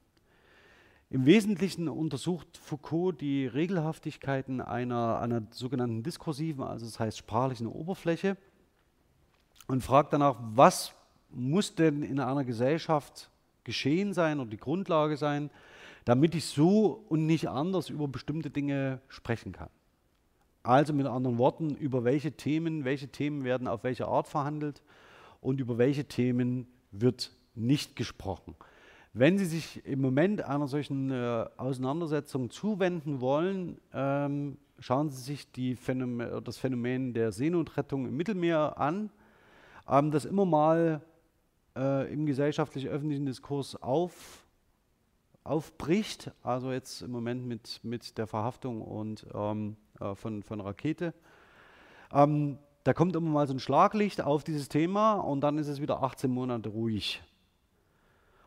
Im 1.11 1.25
Wesentlichen 1.25 1.89
untersucht 1.89 2.59
Foucault 2.59 3.21
die 3.21 3.47
Regelhaftigkeiten 3.47 4.61
einer, 4.61 5.19
einer 5.21 5.43
sogenannten 5.51 6.03
diskursiven, 6.03 6.63
also 6.63 6.85
das 6.85 7.01
heißt 7.01 7.17
sprachlichen 7.17 7.67
Oberfläche 7.67 8.37
und 9.69 9.83
fragt 9.83 10.13
danach, 10.13 10.37
was 10.39 10.95
muss 11.31 11.75
denn 11.75 12.03
in 12.03 12.21
einer 12.21 12.45
Gesellschaft 12.45 13.31
geschehen 13.65 14.15
sein 14.15 14.41
oder 14.41 14.51
die 14.51 14.57
Grundlage 14.57 15.17
sein, 15.17 15.51
damit 16.05 16.35
ich 16.35 16.47
so 16.47 17.05
und 17.09 17.27
nicht 17.27 17.49
anders 17.49 17.91
über 17.91 18.09
bestimmte 18.09 18.51
Dinge 18.51 19.01
sprechen 19.09 19.53
kann. 19.53 19.69
Also 20.63 20.93
mit 20.93 21.07
anderen 21.07 21.39
Worten, 21.39 21.75
über 21.77 22.05
welche 22.05 22.33
Themen, 22.33 22.85
welche 22.85 23.09
Themen 23.09 23.45
werden 23.45 23.69
auf 23.69 23.85
welche 23.85 24.09
Art 24.09 24.27
verhandelt 24.27 24.83
und 25.41 25.61
über 25.61 25.79
welche 25.79 26.05
Themen 26.05 26.67
wird 26.91 27.33
nicht 27.55 27.97
gesprochen. 27.97 28.55
Wenn 29.13 29.39
Sie 29.39 29.47
sich 29.47 29.85
im 29.85 30.01
Moment 30.01 30.43
einer 30.43 30.69
solchen 30.69 31.11
äh, 31.11 31.47
Auseinandersetzung 31.57 32.51
zuwenden 32.51 33.21
wollen, 33.21 33.79
ähm, 33.93 34.59
schauen 34.79 35.11
Sie 35.11 35.23
sich 35.23 35.79
Phänomen, 35.79 36.45
das 36.45 36.57
Phänomen 36.59 37.15
der 37.15 37.33
Seenotrettung 37.33 38.07
im 38.07 38.17
Mittelmeer 38.17 38.79
an, 38.79 39.11
ähm, 39.89 40.11
das 40.11 40.25
immer 40.25 40.45
mal 40.45 41.01
äh, 41.79 42.13
im 42.13 42.27
gesellschaftlich-öffentlichen 42.27 43.25
Diskurs 43.25 43.81
auf, 43.81 44.45
aufbricht. 45.45 46.33
Also 46.43 46.73
jetzt 46.73 47.03
im 47.03 47.13
Moment 47.13 47.47
mit, 47.47 47.81
mit 47.85 48.19
der 48.19 48.27
Verhaftung 48.27 48.83
und, 48.83 49.25
ähm, 49.33 49.77
äh, 50.01 50.15
von, 50.15 50.43
von 50.43 50.61
Rakete. 50.61 51.15
Ähm, 52.13 52.59
da 52.85 52.93
kommt 52.93 53.15
immer 53.17 53.31
mal 53.31 53.47
so 53.47 53.55
ein 53.55 53.61
Schlaglicht 53.61 54.21
auf 54.21 54.45
dieses 54.45 54.69
Thema 54.69 55.15
und 55.15 55.43
dann 55.43 55.59
ist 55.59 55.69
es 55.69 55.81
wieder 55.81 56.03
18 56.03 56.31
Monate 56.31 56.71
ruhig. 56.71 57.23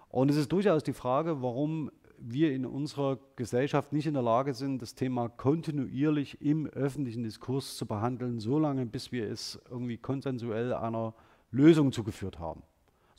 Und 0.09 0.29
es 0.29 0.35
ist 0.35 0.51
durchaus 0.51 0.83
die 0.83 0.93
Frage, 0.93 1.41
warum 1.41 1.91
wir 2.17 2.53
in 2.53 2.65
unserer 2.65 3.17
Gesellschaft 3.35 3.93
nicht 3.93 4.07
in 4.07 4.13
der 4.13 4.23
Lage 4.23 4.53
sind, 4.53 4.81
das 4.81 4.93
Thema 4.93 5.29
kontinuierlich 5.29 6.41
im 6.41 6.67
öffentlichen 6.67 7.23
Diskurs 7.23 7.77
zu 7.77 7.85
behandeln, 7.85 8.39
solange 8.39 8.85
bis 8.85 9.11
wir 9.11 9.29
es 9.29 9.59
irgendwie 9.69 9.97
konsensuell 9.97 10.73
einer 10.73 11.13
Lösung 11.51 11.91
zugeführt 11.91 12.39
haben, 12.39 12.63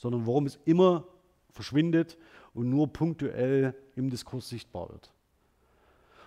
sondern 0.03 0.27
warum 0.27 0.45
es 0.45 0.59
immer 0.65 1.05
verschwindet 1.49 2.17
und 2.53 2.69
nur 2.69 2.91
punktuell 2.91 3.73
im 3.95 4.09
Diskurs 4.09 4.49
sichtbar 4.49 4.89
wird. 4.89 5.11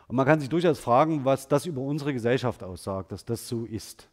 Und 0.09 0.16
man 0.16 0.24
kann 0.27 0.41
sich 0.41 0.49
durchaus 0.49 0.81
fragen, 0.81 1.24
was 1.24 1.47
das 1.47 1.66
über 1.66 1.83
unsere 1.83 2.12
Gesellschaft 2.12 2.62
aussagt, 2.62 3.12
dass 3.12 3.24
das 3.24 3.47
so 3.47 3.64
ist. 3.64 4.09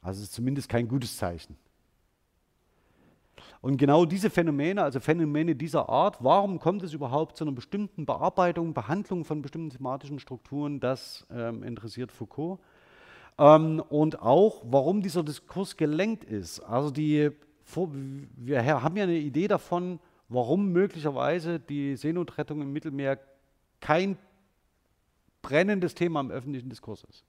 Also 0.00 0.18
es 0.18 0.28
ist 0.28 0.34
zumindest 0.34 0.68
kein 0.68 0.88
gutes 0.88 1.16
Zeichen. 1.16 1.56
Und 3.60 3.76
genau 3.76 4.04
diese 4.04 4.30
Phänomene, 4.30 4.82
also 4.82 5.00
Phänomene 5.00 5.54
dieser 5.56 5.88
Art, 5.88 6.22
warum 6.22 6.58
kommt 6.58 6.84
es 6.84 6.92
überhaupt 6.92 7.36
zu 7.36 7.44
einer 7.44 7.52
bestimmten 7.52 8.06
Bearbeitung, 8.06 8.72
Behandlung 8.72 9.24
von 9.24 9.42
bestimmten 9.42 9.70
thematischen 9.70 10.20
Strukturen, 10.20 10.80
das 10.80 11.26
ähm, 11.30 11.62
interessiert 11.64 12.12
Foucault. 12.12 12.60
Ähm, 13.38 13.82
und 13.88 14.20
auch, 14.22 14.62
warum 14.64 15.02
dieser 15.02 15.22
Diskurs 15.22 15.76
gelenkt 15.76 16.24
ist. 16.24 16.60
Also 16.60 16.90
die, 16.90 17.30
wir 18.36 18.64
haben 18.64 18.96
ja 18.96 19.04
eine 19.04 19.18
Idee 19.18 19.48
davon, 19.48 20.00
warum 20.28 20.72
möglicherweise 20.72 21.60
die 21.60 21.96
Seenotrettung 21.96 22.62
im 22.62 22.72
Mittelmeer 22.72 23.18
kein 23.80 24.16
brennendes 25.42 25.94
Thema 25.94 26.20
im 26.20 26.30
öffentlichen 26.30 26.68
Diskurs 26.68 27.04
ist. 27.04 27.24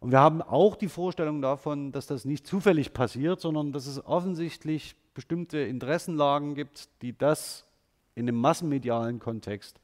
Und 0.00 0.12
wir 0.12 0.20
haben 0.20 0.42
auch 0.42 0.76
die 0.76 0.88
Vorstellung 0.88 1.42
davon, 1.42 1.90
dass 1.90 2.06
das 2.06 2.24
nicht 2.24 2.46
zufällig 2.46 2.92
passiert, 2.92 3.40
sondern 3.40 3.72
dass 3.72 3.86
es 3.86 4.04
offensichtlich 4.06 4.94
bestimmte 5.12 5.58
Interessenlagen 5.58 6.54
gibt, 6.54 6.88
die 7.02 7.16
das 7.16 7.66
in 8.14 8.28
einem 8.28 8.40
massenmedialen 8.40 9.18
Kontext 9.18 9.80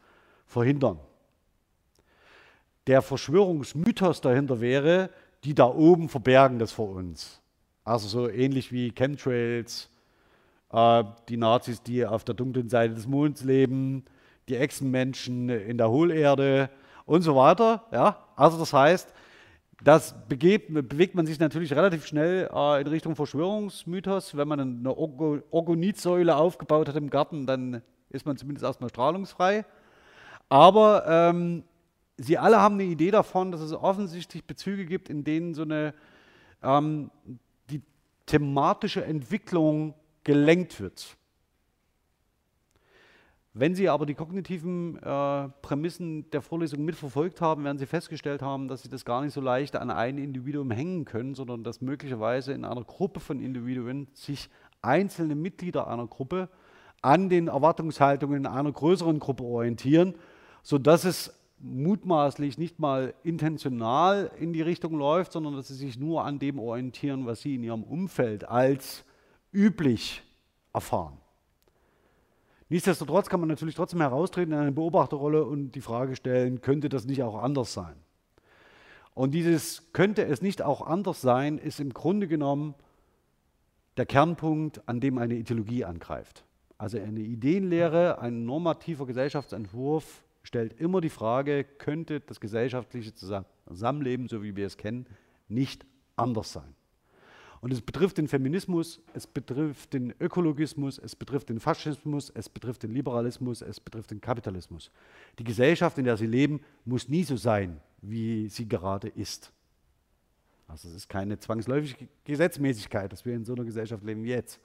verhindern. 0.46 1.00
Der 2.86 3.02
Verschwörungsmythos 3.02 4.20
dahinter 4.20 4.60
wäre, 4.60 5.10
die 5.44 5.54
da 5.54 5.66
oben 5.66 6.08
verbergen 6.08 6.58
das 6.58 6.72
vor 6.72 6.90
uns. 6.90 7.40
Also 7.84 8.08
so 8.08 8.28
ähnlich 8.28 8.72
wie 8.72 8.92
Chemtrails, 8.92 9.90
äh, 10.72 11.04
die 11.28 11.36
Nazis, 11.36 11.82
die 11.82 12.04
auf 12.04 12.24
der 12.24 12.34
dunklen 12.34 12.68
Seite 12.68 12.94
des 12.94 13.06
Monds 13.06 13.44
leben, 13.44 14.04
die 14.48 14.56
Echsenmenschen 14.56 15.48
in 15.48 15.78
der 15.78 15.90
Hohlerde 15.90 16.70
und 17.06 17.22
so 17.22 17.36
weiter. 17.36 17.84
Ja? 17.92 18.18
Also 18.36 18.58
das 18.58 18.72
heißt, 18.72 19.12
das 19.82 20.14
begeht, 20.28 20.72
bewegt 20.72 21.14
man 21.14 21.26
sich 21.26 21.38
natürlich 21.38 21.74
relativ 21.74 22.06
schnell 22.06 22.48
äh, 22.52 22.80
in 22.80 22.86
Richtung 22.86 23.16
Verschwörungsmythos. 23.16 24.36
Wenn 24.36 24.48
man 24.48 24.60
eine 24.60 24.96
Orgonitsäule 24.96 26.36
aufgebaut 26.36 26.88
hat 26.88 26.96
im 26.96 27.10
Garten, 27.10 27.46
dann 27.46 27.82
ist 28.08 28.24
man 28.24 28.36
zumindest 28.36 28.64
erstmal 28.64 28.88
strahlungsfrei. 28.88 29.64
Aber 30.48 31.04
ähm, 31.06 31.64
sie 32.16 32.38
alle 32.38 32.60
haben 32.60 32.74
eine 32.74 32.84
Idee 32.84 33.10
davon, 33.10 33.52
dass 33.52 33.60
es 33.60 33.72
offensichtlich 33.72 34.44
Bezüge 34.44 34.86
gibt, 34.86 35.08
in 35.08 35.24
denen 35.24 35.54
so 35.54 35.62
eine 35.62 35.94
ähm, 36.62 37.10
die 37.70 37.82
thematische 38.26 39.04
Entwicklung 39.04 39.94
gelenkt 40.22 40.80
wird. 40.80 41.16
Wenn 43.56 43.76
Sie 43.76 43.88
aber 43.88 44.04
die 44.04 44.14
kognitiven 44.14 44.96
äh, 44.96 45.48
Prämissen 45.62 46.28
der 46.32 46.42
Vorlesung 46.42 46.84
mitverfolgt 46.84 47.40
haben, 47.40 47.62
werden 47.62 47.78
Sie 47.78 47.86
festgestellt 47.86 48.42
haben, 48.42 48.66
dass 48.66 48.82
Sie 48.82 48.88
das 48.88 49.04
gar 49.04 49.22
nicht 49.22 49.32
so 49.32 49.40
leicht 49.40 49.76
an 49.76 49.92
ein 49.92 50.18
Individuum 50.18 50.72
hängen 50.72 51.04
können, 51.04 51.36
sondern 51.36 51.62
dass 51.62 51.80
möglicherweise 51.80 52.52
in 52.52 52.64
einer 52.64 52.82
Gruppe 52.82 53.20
von 53.20 53.38
Individuen 53.38 54.08
sich 54.12 54.50
einzelne 54.82 55.36
Mitglieder 55.36 55.86
einer 55.86 56.08
Gruppe 56.08 56.48
an 57.00 57.28
den 57.28 57.46
Erwartungshaltungen 57.46 58.46
einer 58.46 58.72
größeren 58.72 59.20
Gruppe 59.20 59.44
orientieren, 59.44 60.14
sodass 60.64 61.04
es 61.04 61.32
mutmaßlich 61.64 62.58
nicht 62.58 62.78
mal 62.78 63.14
intentional 63.22 64.30
in 64.38 64.52
die 64.52 64.62
Richtung 64.62 64.96
läuft, 64.98 65.32
sondern 65.32 65.56
dass 65.56 65.68
sie 65.68 65.74
sich 65.74 65.98
nur 65.98 66.24
an 66.24 66.38
dem 66.38 66.58
orientieren, 66.58 67.26
was 67.26 67.40
sie 67.40 67.54
in 67.54 67.62
ihrem 67.62 67.82
Umfeld 67.82 68.48
als 68.48 69.04
üblich 69.52 70.22
erfahren. 70.72 71.16
Nichtsdestotrotz 72.68 73.28
kann 73.28 73.40
man 73.40 73.48
natürlich 73.48 73.74
trotzdem 73.74 74.00
heraustreten 74.00 74.52
in 74.52 74.58
eine 74.58 74.72
Beobachterrolle 74.72 75.44
und 75.44 75.72
die 75.72 75.80
Frage 75.80 76.16
stellen, 76.16 76.60
könnte 76.60 76.88
das 76.88 77.06
nicht 77.06 77.22
auch 77.22 77.42
anders 77.42 77.72
sein? 77.72 77.94
Und 79.14 79.32
dieses 79.32 79.92
könnte 79.92 80.24
es 80.26 80.42
nicht 80.42 80.60
auch 80.60 80.82
anders 80.82 81.20
sein, 81.20 81.58
ist 81.58 81.80
im 81.80 81.94
Grunde 81.94 82.26
genommen 82.26 82.74
der 83.96 84.06
Kernpunkt, 84.06 84.86
an 84.88 85.00
dem 85.00 85.18
eine 85.18 85.34
Ideologie 85.34 85.84
angreift. 85.84 86.44
Also 86.78 86.98
eine 86.98 87.20
Ideenlehre, 87.20 88.18
ein 88.18 88.44
normativer 88.44 89.06
Gesellschaftsentwurf 89.06 90.24
stellt 90.44 90.80
immer 90.80 91.00
die 91.00 91.10
Frage, 91.10 91.64
könnte 91.64 92.20
das 92.20 92.38
gesellschaftliche 92.38 93.12
Zusammenleben, 93.14 94.28
so 94.28 94.42
wie 94.44 94.54
wir 94.54 94.66
es 94.66 94.76
kennen, 94.76 95.06
nicht 95.48 95.84
anders 96.14 96.52
sein? 96.52 96.76
Und 97.60 97.72
es 97.72 97.80
betrifft 97.80 98.18
den 98.18 98.28
Feminismus, 98.28 99.00
es 99.14 99.26
betrifft 99.26 99.94
den 99.94 100.14
Ökologismus, 100.20 100.98
es 100.98 101.16
betrifft 101.16 101.48
den 101.48 101.60
Faschismus, 101.60 102.28
es 102.28 102.50
betrifft 102.50 102.82
den 102.82 102.90
Liberalismus, 102.90 103.62
es 103.62 103.80
betrifft 103.80 104.10
den 104.10 104.20
Kapitalismus. 104.20 104.90
Die 105.38 105.44
Gesellschaft, 105.44 105.96
in 105.96 106.04
der 106.04 106.18
sie 106.18 106.26
leben, 106.26 106.60
muss 106.84 107.08
nie 107.08 107.24
so 107.24 107.36
sein, 107.36 107.80
wie 108.02 108.50
sie 108.50 108.68
gerade 108.68 109.08
ist. 109.08 109.50
Also 110.68 110.88
es 110.88 110.94
ist 110.94 111.08
keine 111.08 111.38
zwangsläufige 111.38 112.06
Gesetzmäßigkeit, 112.24 113.10
dass 113.10 113.24
wir 113.24 113.34
in 113.34 113.46
so 113.46 113.54
einer 113.54 113.64
Gesellschaft 113.64 114.04
leben 114.04 114.24
wie 114.24 114.30
jetzt. 114.30 114.60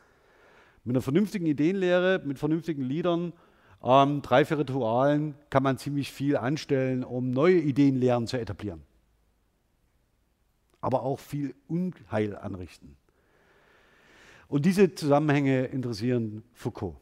Mit 0.84 0.94
einer 0.94 1.02
vernünftigen 1.02 1.46
Ideenlehre, 1.46 2.22
mit 2.26 2.38
vernünftigen 2.38 2.82
Liedern, 2.82 3.32
ähm, 3.84 4.22
drei, 4.22 4.46
vier 4.46 4.60
Ritualen 4.60 5.36
kann 5.50 5.64
man 5.64 5.78
ziemlich 5.78 6.12
viel 6.12 6.38
anstellen, 6.38 7.04
um 7.04 7.32
neue 7.32 7.60
Ideenlehren 7.60 8.28
zu 8.28 8.38
etablieren 8.38 8.84
aber 10.82 11.04
auch 11.04 11.20
viel 11.20 11.56
Unheil 11.68 12.36
anrichten. 12.36 12.96
Und 14.48 14.66
diese 14.66 14.96
Zusammenhänge 14.96 15.66
interessieren 15.66 16.44
Foucault. 16.54 16.96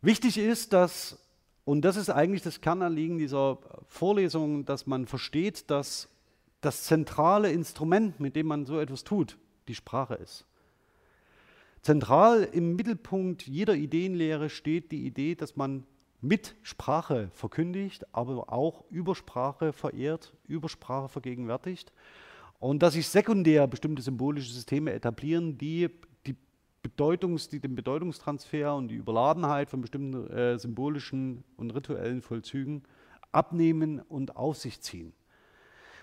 Wichtig 0.00 0.38
ist, 0.38 0.72
dass, 0.72 1.18
und 1.64 1.82
das 1.82 1.96
ist 1.96 2.10
eigentlich 2.10 2.42
das 2.42 2.60
Kernanliegen 2.60 3.18
dieser 3.18 3.58
Vorlesung, 3.88 4.64
dass 4.64 4.86
man 4.86 5.06
versteht, 5.06 5.68
dass 5.70 6.08
das 6.60 6.84
zentrale 6.84 7.50
Instrument, 7.50 8.20
mit 8.20 8.36
dem 8.36 8.46
man 8.46 8.66
so 8.66 8.78
etwas 8.78 9.02
tut, 9.02 9.36
die 9.66 9.74
Sprache 9.74 10.14
ist. 10.14 10.46
Zentral 11.86 12.42
im 12.42 12.74
Mittelpunkt 12.74 13.46
jeder 13.46 13.76
Ideenlehre 13.76 14.50
steht 14.50 14.90
die 14.90 15.06
Idee, 15.06 15.36
dass 15.36 15.54
man 15.54 15.84
mit 16.20 16.56
Sprache 16.62 17.30
verkündigt, 17.32 18.04
aber 18.12 18.52
auch 18.52 18.82
über 18.90 19.14
Sprache 19.14 19.72
verehrt, 19.72 20.34
über 20.48 20.68
Sprache 20.68 21.08
vergegenwärtigt. 21.08 21.92
Und 22.58 22.82
dass 22.82 22.94
sich 22.94 23.06
sekundär 23.06 23.68
bestimmte 23.68 24.02
symbolische 24.02 24.52
Systeme 24.52 24.92
etablieren, 24.94 25.58
die, 25.58 25.88
die, 26.26 26.34
Bedeutungs-, 26.82 27.48
die 27.48 27.60
den 27.60 27.76
Bedeutungstransfer 27.76 28.74
und 28.74 28.88
die 28.88 28.96
Überladenheit 28.96 29.70
von 29.70 29.80
bestimmten 29.80 30.28
äh, 30.28 30.58
symbolischen 30.58 31.44
und 31.56 31.70
rituellen 31.70 32.20
Vollzügen 32.20 32.82
abnehmen 33.30 34.00
und 34.00 34.34
auf 34.34 34.56
sich 34.56 34.80
ziehen. 34.80 35.12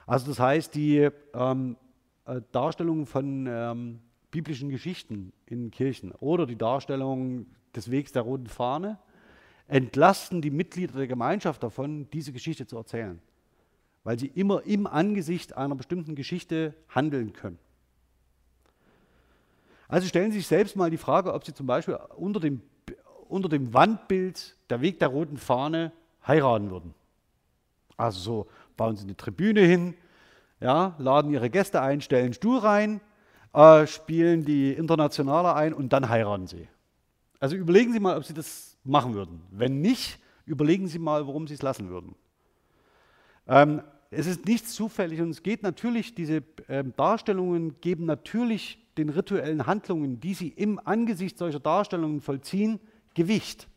Also 0.08 0.28
das 0.28 0.40
heißt, 0.40 0.76
die 0.76 1.10
ähm, 1.34 1.76
äh, 2.24 2.40
Darstellungen 2.54 3.06
von 3.06 3.48
ähm, 3.50 4.00
biblischen 4.34 4.70
Geschichten 4.70 5.32
in 5.46 5.70
Kirchen 5.70 6.12
oder 6.12 6.48
die 6.48 6.58
Darstellung 6.58 7.46
des 7.76 7.92
Wegs 7.92 8.12
der 8.12 8.24
roten 8.24 8.48
Fahne 8.48 8.98
entlasten 9.68 10.42
die 10.42 10.50
Mitglieder 10.50 10.98
der 10.98 11.06
Gemeinschaft 11.06 11.62
davon, 11.62 12.10
diese 12.12 12.34
Geschichte 12.34 12.66
zu 12.66 12.76
erzählen, 12.76 13.22
weil 14.04 14.18
sie 14.18 14.26
immer 14.26 14.64
im 14.64 14.88
Angesicht 14.88 15.56
einer 15.56 15.76
bestimmten 15.76 16.16
Geschichte 16.16 16.74
handeln 16.90 17.34
können. 17.34 17.60
Also 19.88 20.08
stellen 20.08 20.32
Sie 20.32 20.40
sich 20.40 20.48
selbst 20.48 20.76
mal 20.76 20.90
die 20.90 20.98
Frage, 20.98 21.32
ob 21.32 21.46
Sie 21.46 21.54
zum 21.54 21.68
Beispiel 21.68 22.00
unter 22.16 22.40
dem, 22.40 22.64
unter 23.30 23.50
dem 23.50 23.72
Wandbild 23.72 24.58
der 24.72 24.82
Weg 24.82 24.98
der 24.98 25.10
roten 25.10 25.38
Fahne 25.38 25.92
heiraten 26.26 26.72
würden. 26.72 26.96
Also 27.98 28.20
so 28.20 28.48
bauen 28.78 28.96
Sie 28.96 29.04
eine 29.04 29.16
Tribüne 29.16 29.62
hin, 29.62 29.94
ja, 30.60 30.96
laden 30.98 31.32
Ihre 31.32 31.52
Gäste 31.52 31.82
ein, 31.82 32.02
stellen 32.02 32.26
einen 32.26 32.34
Stuhl 32.34 32.58
rein, 32.58 33.00
äh, 33.54 33.88
spielen 33.88 34.45
die 34.45 34.74
Internationale 34.74 35.54
ein 35.56 35.74
und 35.74 35.93
dann 35.93 36.10
heiraten 36.10 36.47
Sie. 36.47 36.68
Also 37.39 37.56
überlegen 37.56 37.93
Sie 37.93 37.99
mal, 37.99 38.18
ob 38.18 38.26
Sie 38.26 38.34
das 38.34 38.78
machen 38.84 39.14
würden. 39.14 39.41
Wenn 39.51 39.82
nicht, 39.82 40.20
überlegen 40.45 40.88
Sie 40.88 40.99
mal, 40.99 41.28
warum 41.28 41.47
Sie 41.47 41.54
es 41.54 41.62
lassen 41.62 41.89
würden. 41.89 42.16
Ähm, 43.47 43.82
es 44.12 44.28
ist 44.28 44.45
nichts 44.45 44.74
zufällig 44.74 45.22
und 45.22 45.30
es 45.30 45.43
geht 45.43 45.64
natürlich, 45.64 46.14
diese 46.14 46.43
ähm, 46.70 46.93
Darstellungen 46.95 47.80
geben 47.82 48.06
natürlich 48.06 48.80
den 48.97 49.10
rituellen 49.10 49.66
Handlungen, 49.66 50.20
die 50.20 50.34
Sie 50.34 50.49
im 50.49 50.80
Angesicht 50.84 51.38
solcher 51.38 51.60
Darstellungen 51.60 52.22
vollziehen, 52.22 52.80
Gewicht. 53.14 53.68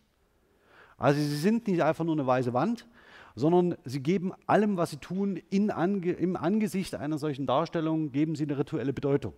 Also 0.98 1.20
sie 1.20 1.36
sind 1.36 1.68
nicht 1.68 1.82
einfach 1.82 2.04
nur 2.04 2.14
eine 2.14 2.26
weiße 2.26 2.52
Wand, 2.52 2.86
sondern 3.34 3.76
sie 3.84 4.00
geben 4.00 4.32
allem, 4.46 4.76
was 4.76 4.90
sie 4.90 4.96
tun, 4.96 5.42
ange, 5.68 6.12
im 6.12 6.36
Angesicht 6.36 6.94
einer 6.94 7.18
solchen 7.18 7.46
Darstellung, 7.46 8.12
geben 8.12 8.34
sie 8.34 8.44
eine 8.44 8.58
rituelle 8.58 8.92
Bedeutung. 8.92 9.34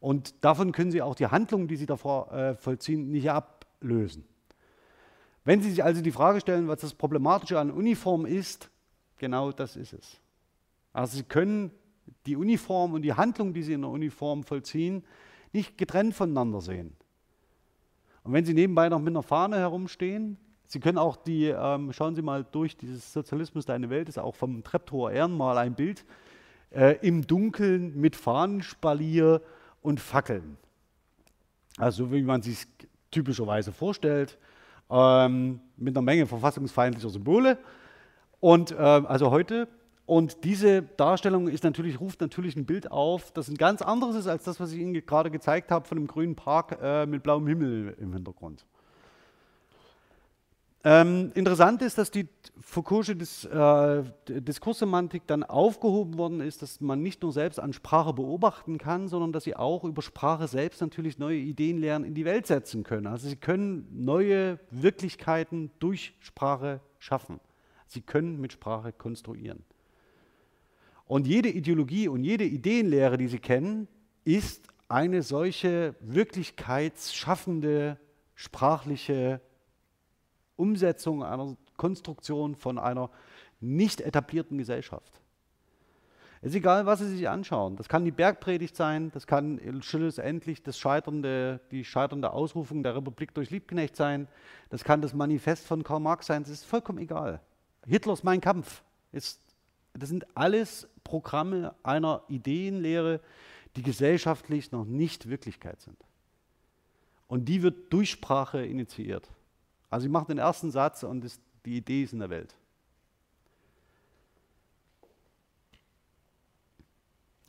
Und 0.00 0.44
davon 0.44 0.72
können 0.72 0.90
sie 0.90 1.02
auch 1.02 1.14
die 1.14 1.26
Handlungen, 1.26 1.68
die 1.68 1.76
sie 1.76 1.86
davor 1.86 2.32
äh, 2.32 2.54
vollziehen, 2.56 3.10
nicht 3.10 3.30
ablösen. 3.30 4.24
Wenn 5.44 5.62
Sie 5.62 5.70
sich 5.70 5.82
also 5.82 6.02
die 6.02 6.12
Frage 6.12 6.40
stellen, 6.40 6.68
was 6.68 6.80
das 6.80 6.94
Problematische 6.94 7.58
an 7.58 7.70
Uniform 7.70 8.26
ist, 8.26 8.70
genau 9.16 9.52
das 9.52 9.76
ist 9.76 9.92
es. 9.92 10.20
Also 10.92 11.16
Sie 11.16 11.22
können 11.22 11.70
die 12.26 12.36
Uniform 12.36 12.94
und 12.94 13.02
die 13.02 13.14
Handlung, 13.14 13.54
die 13.54 13.62
Sie 13.62 13.72
in 13.72 13.82
der 13.82 13.90
Uniform 13.90 14.42
vollziehen, 14.44 15.04
nicht 15.52 15.78
getrennt 15.78 16.14
voneinander 16.14 16.60
sehen. 16.60 16.94
Und 18.22 18.32
wenn 18.32 18.44
Sie 18.44 18.54
nebenbei 18.54 18.88
noch 18.88 18.98
mit 18.98 19.08
einer 19.08 19.22
Fahne 19.22 19.56
herumstehen, 19.56 20.36
Sie 20.66 20.78
können 20.78 20.98
auch 20.98 21.16
die, 21.16 21.46
ähm, 21.46 21.92
schauen 21.92 22.14
Sie 22.14 22.22
mal 22.22 22.44
durch 22.44 22.76
dieses 22.76 23.12
Sozialismus 23.12 23.66
Deine 23.66 23.90
Welt, 23.90 24.08
ist 24.08 24.18
auch 24.18 24.36
vom 24.36 24.62
Treptower 24.62 25.10
Ehrenmal 25.10 25.58
ein 25.58 25.74
Bild, 25.74 26.04
äh, 26.70 26.96
im 27.04 27.26
Dunkeln 27.26 27.98
mit 27.98 28.14
Fahnenspalier 28.14 29.42
und 29.82 30.00
Fackeln. 30.00 30.56
Also 31.76 32.12
wie 32.12 32.22
man 32.22 32.42
sich 32.42 32.66
typischerweise 33.10 33.72
vorstellt, 33.72 34.38
ähm, 34.90 35.60
mit 35.76 35.96
einer 35.96 36.02
Menge 36.02 36.26
verfassungsfeindlicher 36.26 37.10
Symbole. 37.10 37.58
Und 38.40 38.72
äh, 38.72 38.76
also 38.76 39.30
heute 39.30 39.68
und 40.10 40.42
diese 40.42 40.82
Darstellung 40.82 41.46
ist 41.46 41.62
natürlich, 41.62 42.00
ruft 42.00 42.20
natürlich 42.20 42.56
ein 42.56 42.66
Bild 42.66 42.90
auf, 42.90 43.30
das 43.30 43.48
ein 43.48 43.54
ganz 43.54 43.80
anderes 43.80 44.16
ist 44.16 44.26
als 44.26 44.42
das, 44.42 44.58
was 44.58 44.72
ich 44.72 44.80
Ihnen 44.80 44.92
gerade 45.06 45.30
gezeigt 45.30 45.70
habe 45.70 45.86
von 45.86 45.98
einem 45.98 46.08
grünen 46.08 46.34
Park 46.34 46.78
äh, 46.82 47.06
mit 47.06 47.22
blauem 47.22 47.46
Himmel 47.46 47.96
im 48.00 48.12
Hintergrund. 48.12 48.66
Ähm, 50.82 51.30
interessant 51.34 51.82
ist, 51.82 51.98
dass 51.98 52.10
die 52.10 52.26
Foucault'sche 52.58 53.14
Dis, 53.14 53.44
äh, 53.44 54.02
Diskurssemantik 54.28 55.26
dann 55.26 55.44
aufgehoben 55.44 56.16
worden 56.16 56.40
ist, 56.40 56.62
dass 56.62 56.80
man 56.80 57.02
nicht 57.02 57.22
nur 57.22 57.32
selbst 57.32 57.60
an 57.60 57.74
Sprache 57.74 58.14
beobachten 58.14 58.78
kann, 58.78 59.06
sondern 59.06 59.32
dass 59.32 59.44
sie 59.44 59.54
auch 59.54 59.84
über 59.84 60.00
Sprache 60.00 60.48
selbst 60.48 60.80
natürlich 60.80 61.18
neue 61.18 61.36
Ideen 61.36 61.76
lernen 61.76 62.06
in 62.06 62.14
die 62.14 62.24
Welt 62.24 62.46
setzen 62.46 62.82
können. 62.82 63.06
Also 63.06 63.28
sie 63.28 63.36
können 63.36 63.88
neue 63.92 64.58
Wirklichkeiten 64.70 65.70
durch 65.80 66.14
Sprache 66.20 66.80
schaffen. 66.98 67.40
Sie 67.86 68.00
können 68.00 68.40
mit 68.40 68.54
Sprache 68.54 68.92
konstruieren. 68.92 69.64
Und 71.04 71.26
jede 71.26 71.50
Ideologie 71.50 72.08
und 72.08 72.24
jede 72.24 72.44
Ideenlehre, 72.44 73.18
die 73.18 73.26
Sie 73.26 73.40
kennen, 73.40 73.88
ist 74.24 74.68
eine 74.88 75.22
solche 75.22 75.96
wirklichkeitsschaffende 76.00 77.98
sprachliche 78.34 79.40
Umsetzung 80.60 81.24
einer 81.24 81.56
Konstruktion 81.76 82.54
von 82.54 82.78
einer 82.78 83.10
nicht 83.60 84.00
etablierten 84.00 84.58
Gesellschaft. 84.58 85.20
Es 86.42 86.50
ist 86.50 86.56
egal, 86.56 86.86
was 86.86 87.00
Sie 87.00 87.08
sich 87.08 87.28
anschauen. 87.28 87.76
Das 87.76 87.88
kann 87.88 88.04
die 88.04 88.10
Bergpredigt 88.10 88.74
sein, 88.74 89.10
das 89.12 89.26
kann 89.26 89.60
schlussendlich 89.82 90.62
das 90.62 90.78
scheiternde, 90.78 91.60
die 91.70 91.84
scheiternde 91.84 92.32
Ausrufung 92.32 92.82
der 92.82 92.96
Republik 92.96 93.34
durch 93.34 93.50
Liebknecht 93.50 93.96
sein, 93.96 94.28
das 94.70 94.84
kann 94.84 95.02
das 95.02 95.12
Manifest 95.12 95.66
von 95.66 95.82
Karl 95.82 96.00
Marx 96.00 96.26
sein, 96.26 96.42
das 96.42 96.52
ist 96.52 96.64
vollkommen 96.64 96.98
egal. 96.98 97.40
Hitlers 97.86 98.22
Mein 98.22 98.40
Kampf 98.40 98.82
ist 99.12 99.40
das 99.92 100.08
sind 100.08 100.36
alles 100.36 100.88
Programme 101.04 101.74
einer 101.82 102.22
Ideenlehre, 102.28 103.20
die 103.76 103.82
gesellschaftlich 103.82 104.72
noch 104.72 104.84
nicht 104.84 105.28
Wirklichkeit 105.28 105.80
sind. 105.80 105.96
Und 107.28 107.46
die 107.46 107.62
wird 107.62 107.92
durch 107.92 108.10
Sprache 108.10 108.64
initiiert. 108.64 109.28
Also 109.90 110.06
ich 110.06 110.12
mache 110.12 110.26
den 110.26 110.38
ersten 110.38 110.70
Satz 110.70 111.02
und 111.02 111.24
das, 111.24 111.40
die 111.66 111.76
Idee 111.76 112.04
ist 112.04 112.12
in 112.12 112.20
der 112.20 112.30
Welt. 112.30 112.54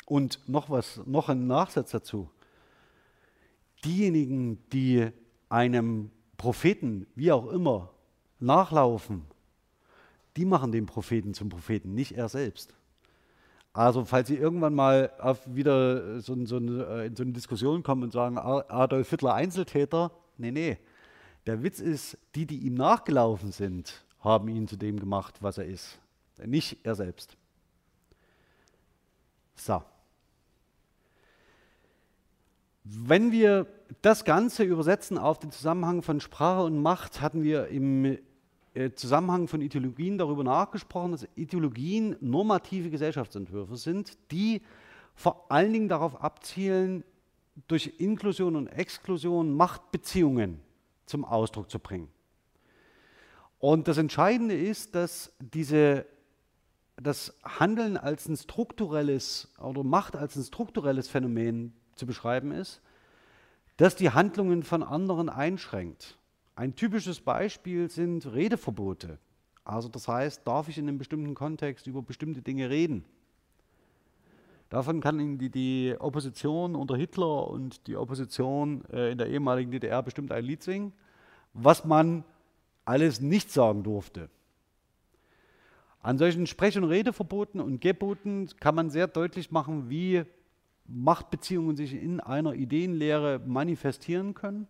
Und 0.06 0.40
noch 0.50 0.70
was, 0.70 1.02
noch 1.06 1.30
ein 1.30 1.48
Nachsatz 1.48 1.92
dazu. 1.92 2.30
Diejenigen, 3.86 4.62
die 4.72 5.10
einem 5.48 6.12
Propheten, 6.36 7.08
wie 7.16 7.32
auch 7.32 7.48
immer, 7.48 7.94
nachlaufen, 8.40 9.26
die 10.36 10.46
machen 10.46 10.72
den 10.72 10.86
Propheten 10.86 11.34
zum 11.34 11.50
Propheten, 11.50 11.94
nicht 11.94 12.18
er 12.18 12.30
selbst. 12.30 12.74
Also 13.74 14.04
falls 14.04 14.28
Sie 14.28 14.36
irgendwann 14.36 14.74
mal 14.76 15.12
wieder 15.46 16.20
so, 16.20 16.46
so, 16.46 16.58
äh, 16.58 17.06
in 17.06 17.16
so 17.16 17.24
eine 17.24 17.32
Diskussion 17.32 17.84
kommen 17.84 18.04
und 18.04 18.12
sagen, 18.12 18.38
Adolf 18.38 19.10
Hitler 19.10 19.34
Einzeltäter, 19.34 20.12
nee, 20.38 20.52
nee. 20.52 20.78
Der 21.46 21.64
Witz 21.64 21.80
ist, 21.80 22.18
die, 22.36 22.46
die 22.46 22.60
ihm 22.60 22.76
nachgelaufen 22.76 23.52
sind, 23.52 24.04
haben 24.20 24.48
ihn 24.48 24.68
zu 24.68 24.76
dem 24.78 25.00
gemacht, 25.00 25.36
was 25.42 25.58
er 25.58 25.66
ist. 25.66 26.00
Nicht 26.46 26.78
er 26.84 26.96
selbst. 26.96 27.36
So. 29.56 29.84
Wenn 32.84 33.32
wir 33.32 33.68
das 34.02 34.26
Ganze 34.26 34.64
übersetzen 34.64 35.18
auf 35.18 35.40
den 35.40 35.52
Zusammenhang 35.52 36.02
von 36.02 36.20
Sprache 36.20 36.64
und 36.64 36.82
Macht, 36.82 37.22
hatten 37.22 37.44
wir 37.44 37.68
im 37.68 38.18
äh, 38.74 38.92
Zusammenhang 38.96 39.48
von 39.48 39.62
Ideologien 39.62 40.18
darüber 40.18 40.44
nachgesprochen, 40.44 41.12
dass 41.12 41.28
Ideologien 41.36 42.16
normative 42.22 42.90
Gesellschaftsentwürfe 42.90 43.78
sind, 43.78 44.18
die 44.32 44.62
vor 45.14 45.46
allen 45.52 45.74
Dingen 45.74 45.90
darauf 45.90 46.22
abzielen, 46.22 47.04
durch 47.68 47.94
Inklusion 48.00 48.56
und 48.56 48.68
Exklusion 48.68 49.54
Machtbeziehungen 49.54 50.60
zum 51.12 51.26
Ausdruck 51.26 51.70
zu 51.70 51.78
bringen. 51.78 52.10
Und 53.60 53.88
das 53.88 54.00
Entscheidende 54.00 54.56
ist, 54.58 54.96
dass 54.96 55.32
diese, 55.40 56.08
das 56.96 57.38
Handeln 57.44 57.96
als 57.96 58.28
ein 58.28 58.36
strukturelles 58.36 59.54
oder 59.60 59.84
Macht 59.84 60.16
als 60.16 60.36
ein 60.36 60.44
strukturelles 60.44 61.08
Phänomen 61.08 61.74
zu 61.96 62.08
beschreiben 62.08 62.52
ist, 62.52 62.82
das 63.78 63.96
die 63.96 64.10
Handlungen 64.10 64.64
von 64.64 64.82
anderen 64.82 65.30
einschränkt. 65.30 66.18
Ein 66.56 66.76
typisches 66.76 67.22
Beispiel 67.22 67.90
sind 67.90 68.26
Redeverbote. 68.26 69.20
Also 69.64 69.90
das 69.90 70.08
heißt, 70.08 70.46
darf 70.48 70.68
ich 70.68 70.78
in 70.78 70.88
einem 70.88 70.98
bestimmten 70.98 71.36
Kontext 71.36 71.86
über 71.86 72.02
bestimmte 72.02 72.42
Dinge 72.42 72.70
reden? 72.70 73.06
Davon 74.70 75.02
kann 75.02 75.38
die, 75.38 75.50
die 75.50 75.96
Opposition 76.00 76.76
unter 76.76 76.96
Hitler 76.96 77.48
und 77.48 77.88
die 77.88 77.98
Opposition 77.98 78.86
äh, 78.86 79.12
in 79.12 79.18
der 79.18 79.28
ehemaligen 79.28 79.70
DDR 79.70 80.02
bestimmt 80.02 80.32
ein 80.32 80.46
Lied 80.46 80.64
singen, 80.64 80.94
was 81.54 81.86
man 81.86 82.24
alles 82.86 83.22
nicht 83.22 83.52
sagen 83.52 83.84
durfte. 83.84 84.30
An 86.02 86.18
solchen 86.18 86.48
Sprech- 86.48 86.78
und 86.78 86.86
Redeverboten 86.86 87.62
und 87.62 87.80
Geboten 87.80 88.50
kann 88.60 88.74
man 88.74 88.90
sehr 88.90 89.08
deutlich 89.08 89.52
machen, 89.52 89.90
wie 89.90 90.24
Machtbeziehungen 90.88 91.76
sich 91.76 91.94
in 91.94 92.20
einer 92.20 92.54
Ideenlehre 92.54 93.40
manifestieren 93.46 94.34
können. 94.34 94.68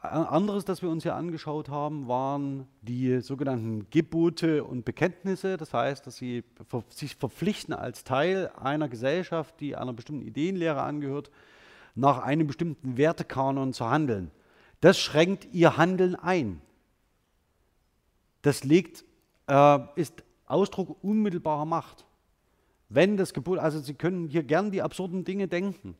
Anderes, 0.00 0.64
das 0.64 0.80
wir 0.80 0.88
uns 0.88 1.02
hier 1.02 1.14
angeschaut 1.14 1.68
haben, 1.68 2.08
waren 2.08 2.66
die 2.80 3.20
sogenannten 3.20 3.86
Gebote 3.90 4.64
und 4.64 4.86
Bekenntnisse. 4.86 5.58
Das 5.58 5.74
heißt, 5.74 6.06
dass 6.06 6.16
sie 6.16 6.42
sich 6.88 7.16
verpflichten 7.16 7.74
als 7.74 8.02
Teil 8.02 8.50
einer 8.58 8.88
Gesellschaft, 8.88 9.60
die 9.60 9.76
einer 9.76 9.92
bestimmten 9.92 10.26
Ideenlehre 10.26 10.80
angehört, 10.80 11.30
nach 11.94 12.22
einem 12.22 12.46
bestimmten 12.46 12.96
Wertekanon 12.96 13.74
zu 13.74 13.90
handeln. 13.90 14.30
Das 14.80 14.98
schränkt 14.98 15.48
ihr 15.52 15.76
Handeln 15.76 16.14
ein. 16.14 16.60
Das 18.42 18.64
legt, 18.64 19.04
äh, 19.46 19.78
ist 19.96 20.22
Ausdruck 20.46 21.02
unmittelbarer 21.02 21.66
Macht. 21.66 22.06
Wenn 22.88 23.16
das 23.16 23.34
Gebot, 23.34 23.58
also 23.58 23.78
Sie 23.78 23.94
können 23.94 24.28
hier 24.28 24.42
gern 24.42 24.70
die 24.70 24.82
absurden 24.82 25.24
Dinge 25.24 25.46
denken. 25.48 25.96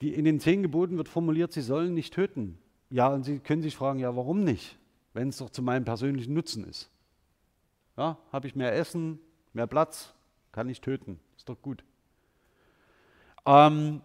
Die 0.00 0.14
in 0.14 0.24
den 0.24 0.40
zehn 0.40 0.62
Geboten 0.62 0.96
wird 0.96 1.08
formuliert, 1.08 1.52
Sie 1.52 1.60
sollen 1.60 1.94
nicht 1.94 2.14
töten. 2.14 2.58
Ja, 2.90 3.08
und 3.08 3.24
Sie 3.24 3.38
können 3.38 3.62
sich 3.62 3.76
fragen, 3.76 3.98
ja, 3.98 4.16
warum 4.16 4.42
nicht? 4.42 4.78
Wenn 5.12 5.28
es 5.28 5.38
doch 5.38 5.50
zu 5.50 5.62
meinem 5.62 5.84
persönlichen 5.84 6.34
Nutzen 6.34 6.64
ist. 6.64 6.90
Ja, 7.96 8.18
habe 8.32 8.46
ich 8.46 8.56
mehr 8.56 8.74
Essen, 8.74 9.18
mehr 9.52 9.66
Platz, 9.66 10.12
kann 10.52 10.68
ich 10.68 10.80
töten. 10.80 11.18
Ist 11.36 11.48
doch 11.48 11.60
gut. 11.62 11.84
Ähm, 13.46 14.02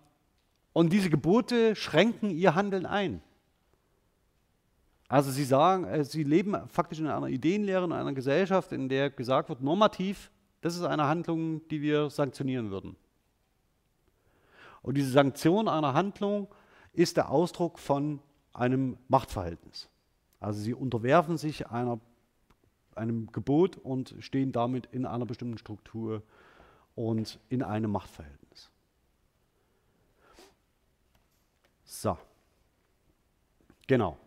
und 0.73 0.93
diese 0.93 1.09
Gebote 1.09 1.75
schränken 1.75 2.29
ihr 2.29 2.55
Handeln 2.55 2.85
ein. 2.85 3.21
Also 5.11 5.29
sie 5.29 5.43
sagen, 5.43 5.83
äh, 5.83 6.05
sie 6.05 6.23
leben 6.23 6.55
faktisch 6.69 6.99
in 6.99 7.07
einer 7.07 7.27
Ideenlehre, 7.27 7.83
in 7.83 7.91
einer 7.91 8.13
Gesellschaft, 8.13 8.71
in 8.71 8.87
der 8.87 9.09
gesagt 9.09 9.49
wird, 9.49 9.61
normativ, 9.61 10.31
das 10.61 10.77
ist 10.77 10.83
eine 10.83 11.05
Handlung, 11.05 11.67
die 11.67 11.81
wir 11.81 12.09
sanktionieren 12.09 12.71
würden. 12.71 12.95
Und 14.81 14.95
diese 14.95 15.11
Sanktion 15.11 15.67
einer 15.67 15.93
Handlung 15.93 16.47
ist 16.93 17.17
der 17.17 17.29
Ausdruck 17.29 17.77
von 17.77 18.21
einem 18.53 18.97
Machtverhältnis. 19.09 19.89
Also 20.39 20.61
sie 20.61 20.73
unterwerfen 20.73 21.37
sich 21.37 21.67
einer, 21.67 21.99
einem 22.95 23.33
Gebot 23.33 23.75
und 23.75 24.15
stehen 24.19 24.53
damit 24.53 24.85
in 24.93 25.05
einer 25.05 25.25
bestimmten 25.25 25.57
Struktur 25.57 26.23
und 26.95 27.37
in 27.49 27.63
einem 27.63 27.91
Machtverhältnis. 27.91 28.71
So. 31.83 32.17
Genau. 33.87 34.17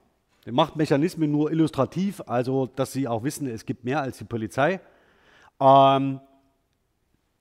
Die 0.47 0.53
Machtmechanismen 0.53 1.31
nur 1.31 1.51
illustrativ, 1.51 2.23
also 2.27 2.67
dass 2.67 2.93
Sie 2.93 3.09
auch 3.09 3.25
wissen, 3.25 3.47
es 3.47 3.65
gibt 3.65 3.85
mehr 3.85 4.03
als 4.03 4.19
die 4.19 4.25
Polizei. 4.25 4.81
Ähm, 5.59 6.21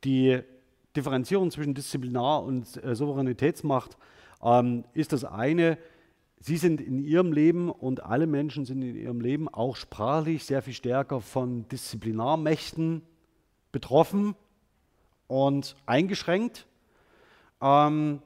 die 0.05 0.41
Differenzierung 0.95 1.51
zwischen 1.51 1.73
Disziplinar- 1.73 2.43
und 2.43 2.81
äh, 2.83 2.95
Souveränitätsmacht 2.95 3.97
ähm, 4.41 4.85
ist 4.93 5.11
das 5.11 5.25
eine. 5.25 5.77
Sie 6.39 6.57
sind 6.57 6.79
in 6.79 7.03
Ihrem 7.03 7.33
Leben 7.33 7.69
und 7.69 8.03
alle 8.03 8.27
Menschen 8.27 8.65
sind 8.65 8.81
in 8.81 8.95
ihrem 8.95 9.21
Leben 9.21 9.47
auch 9.47 9.75
sprachlich 9.75 10.43
sehr 10.45 10.61
viel 10.61 10.73
stärker 10.73 11.21
von 11.21 11.67
Disziplinarmächten 11.69 13.01
betroffen 13.71 14.35
und 15.27 15.75
eingeschränkt. 15.85 16.67
Ähm, 17.61 18.21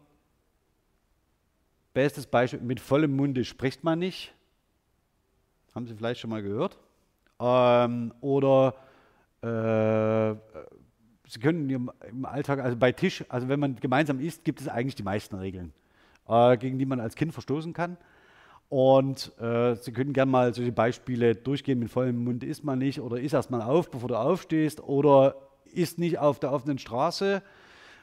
bestes 1.93 2.25
Beispiel, 2.27 2.59
mit 2.59 2.79
vollem 2.79 3.15
Munde 3.15 3.45
spricht 3.45 3.83
man 3.83 3.99
nicht. 3.99 4.33
Haben 5.77 5.85
Sie 5.85 5.93
vielleicht 5.93 6.19
schon 6.19 6.31
mal 6.31 6.41
gehört? 6.41 6.79
Ähm, 7.39 8.11
oder 8.19 8.73
äh, 9.43 10.33
Sie 11.27 11.39
können 11.39 11.69
im 11.69 12.25
Alltag, 12.25 12.57
also 12.61 12.75
bei 12.75 12.91
Tisch, 12.91 13.23
also 13.29 13.47
wenn 13.47 13.59
man 13.59 13.75
gemeinsam 13.75 14.19
isst, 14.19 14.43
gibt 14.43 14.59
es 14.59 14.67
eigentlich 14.67 14.95
die 14.95 15.03
meisten 15.03 15.35
Regeln, 15.35 15.73
äh, 16.27 16.57
gegen 16.57 16.79
die 16.79 16.87
man 16.87 16.99
als 16.99 17.13
Kind 17.13 17.31
verstoßen 17.31 17.73
kann. 17.73 17.95
Und 18.69 19.31
äh, 19.39 19.75
Sie 19.75 19.91
können 19.91 20.13
gerne 20.13 20.31
mal 20.31 20.51
solche 20.51 20.71
Beispiele 20.71 21.35
durchgehen. 21.35 21.77
Mit 21.77 21.91
vollem 21.91 22.23
Mund 22.23 22.43
isst 22.43 22.63
man 22.63 22.79
nicht 22.79 22.99
oder 22.99 23.19
isst 23.19 23.35
erst 23.35 23.51
mal 23.51 23.61
auf, 23.61 23.91
bevor 23.91 24.09
du 24.09 24.15
aufstehst 24.15 24.81
oder 24.81 25.35
isst 25.65 25.99
nicht 25.99 26.17
auf 26.17 26.39
der 26.39 26.53
offenen 26.53 26.79
Straße 26.79 27.43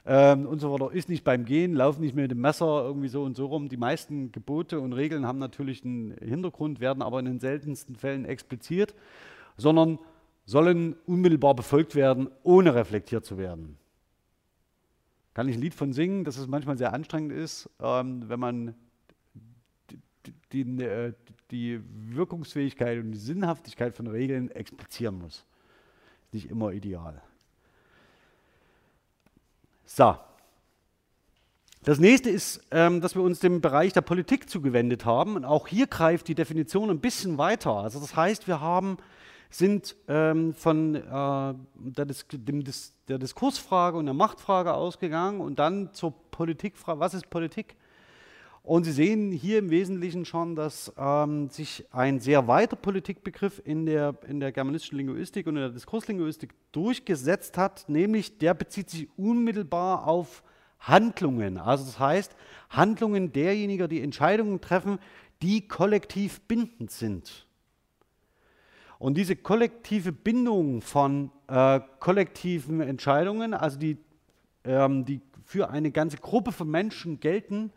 ähm, 0.06 0.46
und 0.46 0.60
so 0.60 0.72
weiter. 0.72 0.92
Ist 0.92 1.08
nicht 1.08 1.24
beim 1.24 1.44
Gehen, 1.44 1.74
lauf 1.74 1.98
nicht 1.98 2.14
mit 2.14 2.30
dem 2.30 2.40
Messer 2.40 2.84
irgendwie 2.84 3.08
so 3.08 3.22
und 3.22 3.36
so 3.36 3.46
rum. 3.46 3.68
Die 3.68 3.76
meisten 3.76 4.32
Gebote 4.32 4.80
und 4.80 4.92
Regeln 4.92 5.26
haben 5.26 5.38
natürlich 5.38 5.84
einen 5.84 6.12
Hintergrund, 6.18 6.80
werden 6.80 7.02
aber 7.02 7.18
in 7.20 7.26
den 7.26 7.40
seltensten 7.40 7.96
Fällen 7.96 8.24
expliziert, 8.24 8.94
sondern 9.56 9.98
sollen 10.46 10.96
unmittelbar 11.06 11.54
befolgt 11.54 11.94
werden, 11.94 12.28
ohne 12.42 12.74
reflektiert 12.74 13.24
zu 13.24 13.38
werden. 13.38 13.78
Kann 15.32 15.48
ich 15.48 15.56
ein 15.56 15.62
Lied 15.62 15.74
von 15.74 15.92
singen, 15.92 16.24
dass 16.24 16.36
es 16.36 16.46
manchmal 16.46 16.78
sehr 16.78 16.92
anstrengend 16.92 17.32
ist, 17.32 17.68
ähm, 17.80 18.28
wenn 18.28 18.38
man 18.38 18.74
die, 20.52 20.64
die, 20.64 20.84
äh, 20.84 21.12
die, 21.50 21.80
Wirkungsfähigkeit 22.14 22.98
und 23.00 23.12
die 23.12 23.18
Sinnhaftigkeit 23.18 23.94
von 23.94 24.06
Regeln 24.06 24.50
explizieren 24.50 25.18
muss. 25.18 25.44
Nicht 26.30 26.50
immer 26.50 26.72
ideal. 26.72 27.20
So. 29.86 30.16
Das 31.84 31.98
nächste 31.98 32.30
ist, 32.30 32.62
ähm, 32.70 33.02
dass 33.02 33.14
wir 33.14 33.22
uns 33.22 33.40
dem 33.40 33.60
Bereich 33.60 33.92
der 33.92 34.00
Politik 34.00 34.48
zugewendet 34.48 35.04
haben. 35.04 35.36
Und 35.36 35.44
auch 35.44 35.66
hier 35.68 35.86
greift 35.86 36.28
die 36.28 36.34
Definition 36.34 36.88
ein 36.88 37.00
bisschen 37.00 37.36
weiter. 37.36 37.72
Also 37.72 38.00
das 38.00 38.16
heißt, 38.16 38.48
wir 38.48 38.62
haben, 38.62 38.96
sind 39.50 39.94
ähm, 40.08 40.54
von 40.54 40.94
äh, 40.94 41.54
der, 41.74 42.06
Dis 42.06 42.26
dem, 42.32 42.64
der 43.08 43.18
Diskursfrage 43.18 43.98
und 43.98 44.06
der 44.06 44.14
Machtfrage 44.14 44.72
ausgegangen 44.72 45.40
und 45.40 45.58
dann 45.58 45.92
zur 45.92 46.14
Politikfrage. 46.30 47.00
Was 47.00 47.12
ist 47.12 47.28
Politik? 47.28 47.76
Und 48.64 48.84
Sie 48.84 48.92
sehen 48.92 49.30
hier 49.30 49.58
im 49.58 49.68
Wesentlichen 49.68 50.24
schon, 50.24 50.56
dass 50.56 50.90
ähm, 50.96 51.50
sich 51.50 51.84
ein 51.90 52.18
sehr 52.18 52.48
weiter 52.48 52.76
Politikbegriff 52.76 53.60
in 53.62 53.84
der, 53.84 54.16
in 54.26 54.40
der 54.40 54.52
germanistischen 54.52 54.96
Linguistik 54.96 55.46
und 55.46 55.56
in 55.56 55.62
der 55.64 55.70
Diskurslinguistik 55.70 56.54
durchgesetzt 56.72 57.58
hat, 57.58 57.86
nämlich 57.90 58.38
der 58.38 58.54
bezieht 58.54 58.88
sich 58.88 59.10
unmittelbar 59.18 60.06
auf 60.06 60.42
Handlungen. 60.78 61.58
Also 61.58 61.84
das 61.84 61.98
heißt, 61.98 62.34
Handlungen 62.70 63.34
derjenigen, 63.34 63.86
die 63.86 64.00
Entscheidungen 64.00 64.62
treffen, 64.62 64.98
die 65.42 65.68
kollektiv 65.68 66.40
bindend 66.48 66.90
sind. 66.90 67.46
Und 68.98 69.18
diese 69.18 69.36
kollektive 69.36 70.10
Bindung 70.10 70.80
von 70.80 71.30
äh, 71.48 71.80
kollektiven 72.00 72.80
Entscheidungen, 72.80 73.52
also 73.52 73.78
die, 73.78 73.98
ähm, 74.64 75.04
die 75.04 75.20
für 75.44 75.68
eine 75.68 75.90
ganze 75.90 76.16
Gruppe 76.16 76.50
von 76.50 76.70
Menschen 76.70 77.20
gelten, 77.20 77.70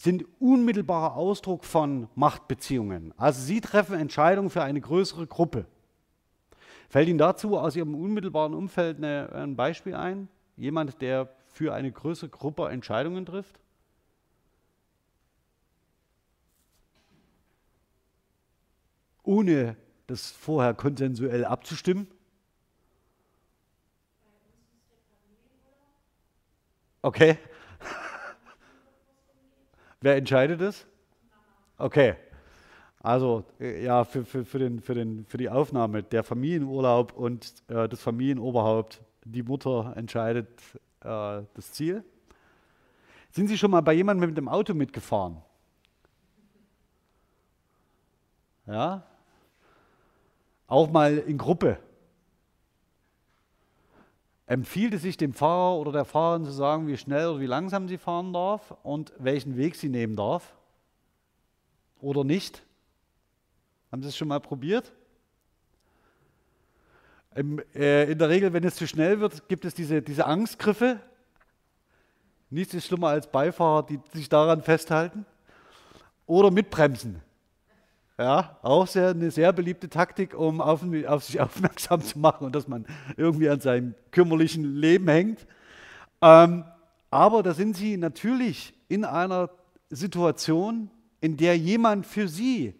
sind 0.00 0.24
unmittelbarer 0.38 1.14
Ausdruck 1.14 1.62
von 1.62 2.08
Machtbeziehungen. 2.14 3.12
Also 3.18 3.42
Sie 3.42 3.60
treffen 3.60 3.96
Entscheidungen 3.98 4.48
für 4.48 4.62
eine 4.62 4.80
größere 4.80 5.26
Gruppe. 5.26 5.66
Fällt 6.88 7.10
Ihnen 7.10 7.18
dazu 7.18 7.58
aus 7.58 7.76
Ihrem 7.76 7.94
unmittelbaren 7.94 8.54
Umfeld 8.54 8.96
eine, 8.96 9.30
ein 9.34 9.56
Beispiel 9.56 9.94
ein? 9.94 10.28
Jemand, 10.56 11.02
der 11.02 11.28
für 11.52 11.74
eine 11.74 11.92
größere 11.92 12.30
Gruppe 12.30 12.70
Entscheidungen 12.70 13.26
trifft? 13.26 13.60
Ohne 19.22 19.76
das 20.06 20.30
vorher 20.30 20.72
konsensuell 20.72 21.44
abzustimmen? 21.44 22.08
Okay. 27.02 27.36
Wer 30.00 30.16
entscheidet 30.16 30.60
es? 30.60 30.86
Okay. 31.76 32.14
Also 33.02 33.44
äh, 33.58 33.84
ja, 33.84 34.04
für, 34.04 34.24
für, 34.24 34.44
für, 34.44 34.58
den, 34.58 34.80
für, 34.80 34.94
den, 34.94 35.24
für 35.26 35.38
die 35.38 35.48
Aufnahme 35.48 36.02
der 36.02 36.22
Familienurlaub 36.22 37.12
und 37.12 37.52
äh, 37.68 37.88
das 37.88 38.00
Familienoberhaupt, 38.02 39.02
die 39.24 39.42
Mutter 39.42 39.94
entscheidet 39.96 40.48
äh, 41.00 41.42
das 41.54 41.72
Ziel. 41.72 42.04
Sind 43.30 43.48
Sie 43.48 43.56
schon 43.56 43.70
mal 43.70 43.80
bei 43.80 43.92
jemandem 43.92 44.30
mit 44.30 44.36
dem 44.36 44.48
Auto 44.48 44.74
mitgefahren? 44.74 45.38
Ja? 48.66 49.02
Auch 50.66 50.90
mal 50.90 51.18
in 51.18 51.38
Gruppe 51.38 51.78
empfiehlt 54.50 54.94
es 54.94 55.02
sich 55.02 55.16
dem 55.16 55.32
Fahrer 55.32 55.78
oder 55.78 55.92
der 55.92 56.04
Fahrerin 56.04 56.44
zu 56.44 56.50
sagen, 56.50 56.88
wie 56.88 56.96
schnell 56.96 57.28
oder 57.28 57.40
wie 57.40 57.46
langsam 57.46 57.86
sie 57.86 57.98
fahren 57.98 58.32
darf 58.32 58.74
und 58.82 59.12
welchen 59.16 59.56
Weg 59.56 59.76
sie 59.76 59.88
nehmen 59.88 60.16
darf? 60.16 60.56
Oder 62.00 62.24
nicht? 62.24 62.64
Haben 63.92 64.02
Sie 64.02 64.08
es 64.08 64.16
schon 64.16 64.26
mal 64.26 64.40
probiert? 64.40 64.92
Im, 67.36 67.62
äh, 67.76 68.10
in 68.10 68.18
der 68.18 68.28
Regel, 68.28 68.52
wenn 68.52 68.64
es 68.64 68.74
zu 68.74 68.88
schnell 68.88 69.20
wird, 69.20 69.48
gibt 69.48 69.64
es 69.64 69.72
diese, 69.72 70.02
diese 70.02 70.26
Angstgriffe. 70.26 70.98
Nichts 72.48 72.74
ist 72.74 72.86
schlimmer 72.86 73.10
als 73.10 73.30
Beifahrer, 73.30 73.84
die 73.84 74.00
sich 74.12 74.28
daran 74.28 74.62
festhalten. 74.62 75.26
Oder 76.26 76.50
mitbremsen. 76.50 77.22
Ja, 78.20 78.58
auch 78.60 78.86
sehr, 78.86 79.08
eine 79.08 79.30
sehr 79.30 79.50
beliebte 79.50 79.88
Taktik, 79.88 80.34
um 80.34 80.60
auf, 80.60 80.84
auf, 81.06 81.24
sich 81.24 81.40
aufmerksam 81.40 82.02
zu 82.02 82.18
machen 82.18 82.44
und 82.44 82.54
dass 82.54 82.68
man 82.68 82.84
irgendwie 83.16 83.48
an 83.48 83.60
seinem 83.60 83.94
kümmerlichen 84.10 84.74
Leben 84.76 85.08
hängt. 85.08 85.46
Ähm, 86.20 86.64
aber 87.10 87.42
da 87.42 87.54
sind 87.54 87.78
sie 87.78 87.96
natürlich 87.96 88.74
in 88.88 89.06
einer 89.06 89.48
Situation, 89.88 90.90
in 91.22 91.38
der 91.38 91.56
jemand 91.56 92.04
für 92.04 92.28
sie 92.28 92.74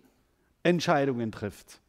Entscheidungen 0.62 1.32
trifft. 1.32 1.80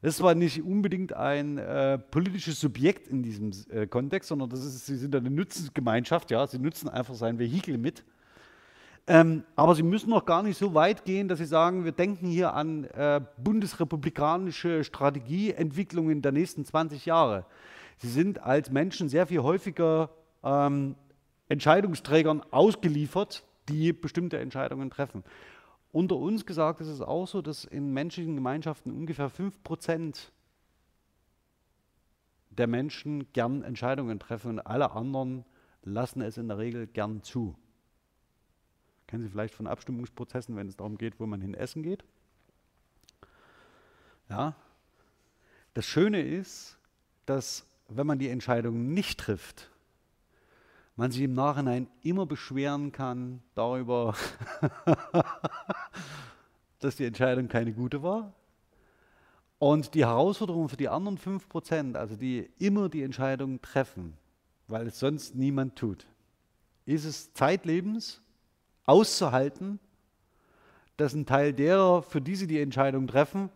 Das 0.00 0.22
war 0.22 0.34
nicht 0.34 0.62
unbedingt 0.62 1.12
ein 1.12 1.58
äh, 1.58 1.98
politisches 1.98 2.58
Subjekt 2.58 3.08
in 3.08 3.22
diesem 3.22 3.50
äh, 3.68 3.86
Kontext, 3.86 4.30
sondern 4.30 4.48
das 4.48 4.64
ist, 4.64 4.86
sie 4.86 4.96
sind 4.96 5.14
eine 5.14 5.28
Nutzensgemeinschaft, 5.28 6.30
ja, 6.30 6.46
sie 6.46 6.58
nutzen 6.58 6.88
einfach 6.88 7.16
sein 7.16 7.38
Vehikel 7.38 7.76
mit. 7.76 8.02
Ähm, 9.10 9.44
aber 9.56 9.74
Sie 9.74 9.82
müssen 9.82 10.10
noch 10.10 10.26
gar 10.26 10.42
nicht 10.42 10.58
so 10.58 10.74
weit 10.74 11.06
gehen, 11.06 11.28
dass 11.28 11.38
Sie 11.38 11.46
sagen, 11.46 11.86
wir 11.86 11.92
denken 11.92 12.26
hier 12.26 12.52
an 12.52 12.84
äh, 12.84 13.22
bundesrepublikanische 13.38 14.84
Strategieentwicklungen 14.84 16.20
der 16.20 16.32
nächsten 16.32 16.66
20 16.66 17.06
Jahre. 17.06 17.46
Sie 17.96 18.10
sind 18.10 18.42
als 18.42 18.70
Menschen 18.70 19.08
sehr 19.08 19.26
viel 19.26 19.40
häufiger 19.40 20.10
ähm, 20.44 20.94
Entscheidungsträgern 21.48 22.42
ausgeliefert, 22.50 23.44
die 23.70 23.94
bestimmte 23.94 24.38
Entscheidungen 24.38 24.90
treffen. 24.90 25.24
Unter 25.90 26.16
uns 26.16 26.44
gesagt 26.44 26.82
ist 26.82 26.88
es 26.88 27.00
auch 27.00 27.26
so, 27.26 27.40
dass 27.40 27.64
in 27.64 27.94
menschlichen 27.94 28.34
Gemeinschaften 28.34 28.92
ungefähr 28.92 29.30
5% 29.30 30.28
der 32.50 32.66
Menschen 32.66 33.32
gern 33.32 33.62
Entscheidungen 33.62 34.18
treffen 34.18 34.50
und 34.50 34.60
alle 34.60 34.90
anderen 34.90 35.46
lassen 35.82 36.20
es 36.20 36.36
in 36.36 36.48
der 36.48 36.58
Regel 36.58 36.86
gern 36.86 37.22
zu. 37.22 37.56
Kennen 39.08 39.22
Sie 39.22 39.30
vielleicht 39.30 39.54
von 39.54 39.66
Abstimmungsprozessen, 39.66 40.54
wenn 40.54 40.68
es 40.68 40.76
darum 40.76 40.98
geht, 40.98 41.18
wo 41.18 41.26
man 41.26 41.40
hin 41.40 41.54
essen 41.54 41.82
geht? 41.82 42.04
Ja. 44.28 44.54
Das 45.72 45.86
Schöne 45.86 46.20
ist, 46.20 46.76
dass 47.24 47.64
wenn 47.88 48.06
man 48.06 48.18
die 48.18 48.28
Entscheidung 48.28 48.92
nicht 48.92 49.18
trifft, 49.18 49.70
man 50.94 51.10
sich 51.10 51.22
im 51.22 51.32
Nachhinein 51.32 51.88
immer 52.02 52.26
beschweren 52.26 52.92
kann 52.92 53.40
darüber, 53.54 54.14
dass 56.80 56.96
die 56.96 57.04
Entscheidung 57.06 57.48
keine 57.48 57.72
gute 57.72 58.02
war. 58.02 58.34
Und 59.58 59.94
die 59.94 60.04
Herausforderung 60.04 60.68
für 60.68 60.76
die 60.76 60.88
anderen 60.88 61.16
5%, 61.16 61.94
also 61.94 62.14
die 62.14 62.50
immer 62.58 62.88
die 62.88 63.02
Entscheidung 63.02 63.62
treffen, 63.62 64.18
weil 64.66 64.88
es 64.88 64.98
sonst 64.98 65.34
niemand 65.34 65.76
tut, 65.76 66.06
ist 66.84 67.04
es 67.04 67.32
zeitlebens 67.32 68.20
auszuhalten, 68.88 69.78
dass 70.96 71.14
ein 71.14 71.26
Teil 71.26 71.52
derer, 71.52 72.02
für 72.02 72.20
die 72.20 72.34
sie 72.34 72.46
die 72.46 72.60
Entscheidung 72.60 73.06
treffen, 73.06 73.50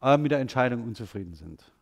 äh, 0.00 0.16
mit 0.16 0.30
der 0.32 0.38
Entscheidung 0.38 0.84
unzufrieden 0.84 1.34
sind. 1.34 1.72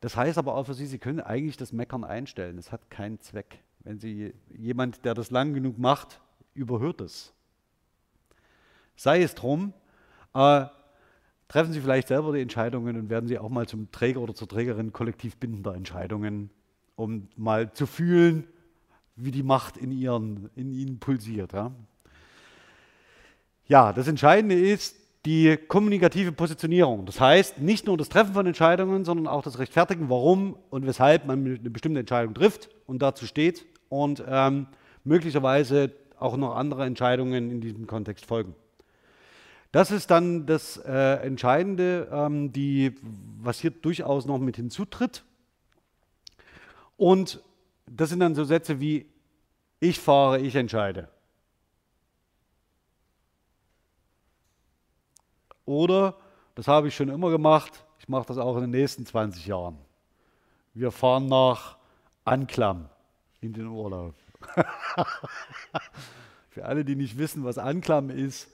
Das 0.00 0.16
heißt 0.16 0.38
aber 0.38 0.54
auch 0.54 0.64
für 0.64 0.74
sie, 0.74 0.86
sie 0.86 0.98
können 0.98 1.20
eigentlich 1.20 1.56
das 1.56 1.72
Meckern 1.72 2.04
einstellen. 2.04 2.58
Es 2.58 2.72
hat 2.72 2.90
keinen 2.90 3.20
Zweck. 3.20 3.60
Wenn 3.80 3.98
Sie 3.98 4.34
jemand, 4.56 5.04
der 5.04 5.14
das 5.14 5.30
lang 5.30 5.54
genug 5.54 5.78
macht, 5.78 6.20
überhört 6.54 7.00
es. 7.00 7.32
Sei 8.96 9.22
es 9.22 9.34
drum, 9.34 9.72
äh, 10.34 10.66
treffen 11.48 11.72
Sie 11.72 11.80
vielleicht 11.80 12.08
selber 12.08 12.32
die 12.32 12.42
Entscheidungen 12.42 12.96
und 12.96 13.08
werden 13.08 13.26
Sie 13.26 13.38
auch 13.38 13.48
mal 13.48 13.66
zum 13.66 13.90
Träger 13.90 14.20
oder 14.20 14.34
zur 14.34 14.48
Trägerin 14.48 14.92
kollektiv 14.92 15.36
bindender 15.36 15.74
Entscheidungen, 15.74 16.50
um 16.96 17.28
mal 17.36 17.72
zu 17.72 17.86
fühlen, 17.86 18.46
wie 19.24 19.30
die 19.30 19.42
Macht 19.42 19.76
in, 19.76 19.92
ihren, 19.92 20.50
in 20.56 20.72
Ihnen 20.72 20.98
pulsiert. 20.98 21.52
Ja? 21.52 21.72
ja, 23.66 23.92
das 23.92 24.08
Entscheidende 24.08 24.54
ist 24.58 24.96
die 25.26 25.56
kommunikative 25.56 26.32
Positionierung. 26.32 27.04
Das 27.04 27.20
heißt, 27.20 27.58
nicht 27.58 27.86
nur 27.86 27.98
das 27.98 28.08
Treffen 28.08 28.32
von 28.32 28.46
Entscheidungen, 28.46 29.04
sondern 29.04 29.26
auch 29.26 29.42
das 29.42 29.58
Rechtfertigen, 29.58 30.08
warum 30.08 30.56
und 30.70 30.86
weshalb 30.86 31.26
man 31.26 31.44
eine 31.44 31.70
bestimmte 31.70 32.00
Entscheidung 32.00 32.34
trifft 32.34 32.70
und 32.86 33.02
dazu 33.02 33.26
steht 33.26 33.66
und 33.88 34.24
ähm, 34.26 34.66
möglicherweise 35.04 35.92
auch 36.18 36.36
noch 36.36 36.56
andere 36.56 36.86
Entscheidungen 36.86 37.50
in 37.50 37.60
diesem 37.60 37.86
Kontext 37.86 38.26
folgen. 38.26 38.54
Das 39.72 39.90
ist 39.90 40.10
dann 40.10 40.46
das 40.46 40.78
äh, 40.78 41.22
Entscheidende, 41.22 42.08
ähm, 42.10 42.52
die, 42.52 42.96
was 43.40 43.60
hier 43.60 43.70
durchaus 43.70 44.26
noch 44.26 44.38
mit 44.38 44.56
hinzutritt. 44.56 45.22
Und 46.96 47.40
das 47.90 48.10
sind 48.10 48.20
dann 48.20 48.34
so 48.34 48.44
Sätze 48.44 48.80
wie, 48.80 49.06
ich 49.80 49.98
fahre, 49.98 50.38
ich 50.38 50.54
entscheide. 50.54 51.08
Oder, 55.64 56.16
das 56.54 56.68
habe 56.68 56.88
ich 56.88 56.94
schon 56.94 57.08
immer 57.08 57.30
gemacht, 57.30 57.84
ich 57.98 58.08
mache 58.08 58.26
das 58.26 58.38
auch 58.38 58.56
in 58.56 58.62
den 58.62 58.70
nächsten 58.70 59.04
20 59.04 59.46
Jahren. 59.46 59.78
Wir 60.72 60.90
fahren 60.92 61.26
nach 61.26 61.76
Anklam 62.24 62.88
in 63.40 63.52
den 63.52 63.66
Urlaub. 63.66 64.14
Für 66.50 66.64
alle, 66.64 66.84
die 66.84 66.96
nicht 66.96 67.18
wissen, 67.18 67.44
was 67.44 67.58
Anklam 67.58 68.10
ist, 68.10 68.48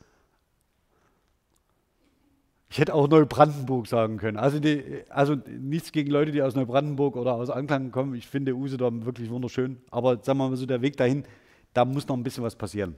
ich 2.69 2.79
hätte 2.79 2.95
auch 2.95 3.09
Neubrandenburg 3.09 3.87
sagen 3.87 4.17
können. 4.17 4.37
Also, 4.37 4.59
die, 4.59 5.03
also 5.09 5.37
nichts 5.47 5.93
gegen 5.93 6.11
Leute, 6.11 6.33
die 6.33 6.43
aus 6.43 6.55
Neubrandenburg 6.55 7.17
oder 7.17 7.35
aus 7.35 7.49
Anklam 7.49 7.93
kommen. 7.93 8.15
Ich 8.15 8.27
finde 8.27 8.55
Usedom 8.55 9.05
wirklich 9.05 9.31
wunderschön. 9.31 9.81
Aber 9.91 10.23
sagen 10.23 10.39
wir 10.39 10.49
mal 10.49 10.57
so, 10.57 10.67
der 10.67 10.83
Weg 10.83 10.97
dahin, 10.97 11.25
da 11.73 11.85
muss 11.85 12.09
noch 12.09 12.17
ein 12.17 12.23
bisschen 12.23 12.43
was 12.43 12.57
passieren. 12.57 12.97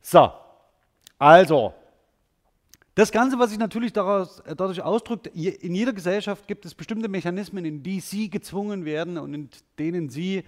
So, 0.00 0.30
also, 1.18 1.74
das 2.94 3.10
Ganze, 3.10 3.38
was 3.38 3.50
sich 3.50 3.58
natürlich 3.58 3.92
daraus, 3.92 4.42
dadurch 4.44 4.82
ausdrückt, 4.82 5.26
in 5.28 5.74
jeder 5.74 5.92
Gesellschaft 5.92 6.46
gibt 6.46 6.66
es 6.66 6.74
bestimmte 6.74 7.08
Mechanismen, 7.08 7.64
in 7.64 7.82
die 7.82 8.00
Sie 8.00 8.28
gezwungen 8.28 8.84
werden 8.84 9.16
und 9.16 9.32
in 9.32 9.48
denen 9.78 10.08
Sie 10.10 10.44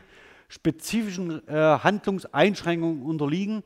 spezifischen 0.49 1.47
äh, 1.49 1.53
Handlungseinschränkungen 1.53 3.03
unterliegen. 3.03 3.63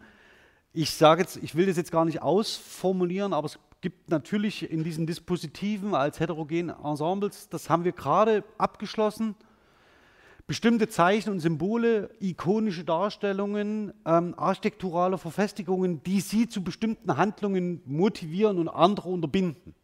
Ich 0.72 0.90
sage 0.90 1.22
jetzt, 1.22 1.36
ich 1.36 1.54
will 1.54 1.66
das 1.66 1.76
jetzt 1.76 1.92
gar 1.92 2.04
nicht 2.04 2.22
ausformulieren, 2.22 3.32
aber 3.32 3.46
es 3.46 3.58
gibt 3.80 4.10
natürlich 4.10 4.70
in 4.70 4.84
diesen 4.84 5.06
Dispositiven 5.06 5.94
als 5.94 6.20
heterogenen 6.20 6.74
Ensembles, 6.84 7.48
das 7.48 7.70
haben 7.70 7.84
wir 7.84 7.92
gerade 7.92 8.44
abgeschlossen, 8.58 9.34
bestimmte 10.46 10.88
Zeichen 10.88 11.30
und 11.30 11.40
Symbole, 11.40 12.10
ikonische 12.20 12.84
Darstellungen, 12.84 13.92
ähm, 14.04 14.34
architekturale 14.36 15.18
Verfestigungen, 15.18 16.02
die 16.02 16.20
sie 16.20 16.48
zu 16.48 16.64
bestimmten 16.64 17.16
Handlungen 17.16 17.82
motivieren 17.84 18.58
und 18.58 18.68
andere 18.68 19.08
unterbinden. 19.08 19.74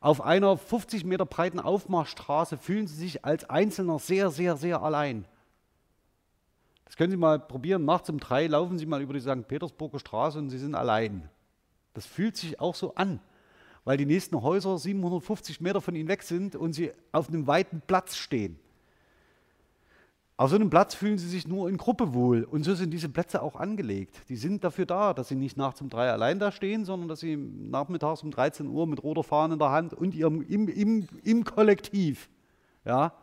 Auf 0.00 0.20
einer 0.20 0.56
50 0.56 1.04
Meter 1.04 1.26
breiten 1.26 1.58
Aufmarschstraße 1.58 2.58
fühlen 2.58 2.86
Sie 2.86 2.96
sich 2.96 3.24
als 3.24 3.48
Einzelner 3.48 3.98
sehr, 3.98 4.30
sehr, 4.30 4.56
sehr 4.56 4.82
allein. 4.82 5.24
Das 6.86 6.96
können 6.96 7.10
Sie 7.10 7.16
mal 7.16 7.38
probieren. 7.38 7.84
Nachts 7.84 8.08
um 8.08 8.18
drei 8.18 8.46
laufen 8.46 8.78
Sie 8.78 8.86
mal 8.86 9.02
über 9.02 9.12
die 9.12 9.20
St. 9.20 9.46
Petersburger 9.46 9.98
Straße 9.98 10.38
und 10.38 10.48
Sie 10.50 10.58
sind 10.58 10.74
allein. 10.74 11.28
Das 11.92 12.06
fühlt 12.06 12.36
sich 12.36 12.58
auch 12.58 12.74
so 12.74 12.94
an, 12.94 13.20
weil 13.84 13.98
die 13.98 14.06
nächsten 14.06 14.40
Häuser 14.40 14.78
750 14.78 15.60
Meter 15.60 15.80
von 15.80 15.94
Ihnen 15.94 16.08
weg 16.08 16.22
sind 16.22 16.56
und 16.56 16.72
Sie 16.72 16.92
auf 17.12 17.28
einem 17.28 17.46
weiten 17.46 17.82
Platz 17.86 18.16
stehen. 18.16 18.58
Auf 20.38 20.50
so 20.50 20.56
einem 20.56 20.68
Platz 20.68 20.94
fühlen 20.94 21.16
sie 21.16 21.28
sich 21.28 21.48
nur 21.48 21.66
in 21.70 21.78
Gruppe 21.78 22.12
wohl. 22.12 22.44
Und 22.44 22.62
so 22.62 22.74
sind 22.74 22.90
diese 22.90 23.08
Plätze 23.08 23.40
auch 23.40 23.56
angelegt. 23.56 24.20
Die 24.28 24.36
sind 24.36 24.64
dafür 24.64 24.84
da, 24.84 25.14
dass 25.14 25.28
sie 25.28 25.34
nicht 25.34 25.56
nachts 25.56 25.80
um 25.80 25.88
drei 25.88 26.10
allein 26.10 26.38
da 26.38 26.52
stehen, 26.52 26.84
sondern 26.84 27.08
dass 27.08 27.20
sie 27.20 27.36
nachmittags 27.36 28.22
um 28.22 28.30
13 28.30 28.66
Uhr 28.68 28.86
mit 28.86 29.02
roter 29.02 29.24
Fahne 29.24 29.54
in 29.54 29.58
der 29.58 29.70
Hand 29.70 29.94
und 29.94 30.14
ihrem, 30.14 30.42
im, 30.42 30.68
im, 30.68 31.08
im 31.24 31.44
Kollektiv 31.44 32.28
ja, 32.84 33.14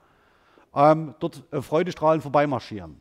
ähm, 0.73 1.13
dort 1.19 1.43
äh, 1.51 1.61
freudestrahlend 1.61 2.23
vorbeimarschieren. 2.23 2.99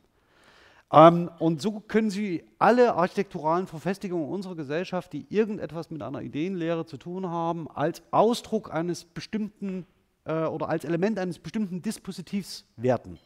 Ähm, 0.92 1.30
und 1.38 1.62
so 1.62 1.80
können 1.80 2.10
Sie 2.10 2.44
alle 2.58 2.94
architekturalen 2.94 3.66
Verfestigungen 3.66 4.28
unserer 4.28 4.54
Gesellschaft, 4.54 5.12
die 5.12 5.26
irgendetwas 5.30 5.90
mit 5.90 6.02
einer 6.02 6.20
Ideenlehre 6.20 6.84
zu 6.84 6.98
tun 6.98 7.28
haben, 7.28 7.68
als 7.68 8.02
Ausdruck 8.10 8.72
eines 8.72 9.04
bestimmten 9.04 9.86
äh, 10.24 10.44
oder 10.44 10.68
als 10.68 10.84
Element 10.84 11.18
eines 11.18 11.38
bestimmten 11.38 11.80
Dispositivs 11.80 12.66
werten. 12.76 13.18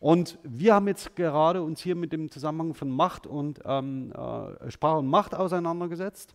Und 0.00 0.38
wir 0.42 0.74
haben 0.74 0.88
jetzt 0.88 1.14
gerade 1.16 1.62
uns 1.62 1.80
hier 1.80 1.94
mit 1.94 2.12
dem 2.12 2.30
Zusammenhang 2.30 2.74
von 2.74 2.90
Macht 2.90 3.26
und 3.26 3.60
ähm, 3.64 4.12
äh, 4.12 4.70
Sprache 4.70 4.98
und 4.98 5.06
Macht 5.06 5.34
auseinandergesetzt. 5.34 6.34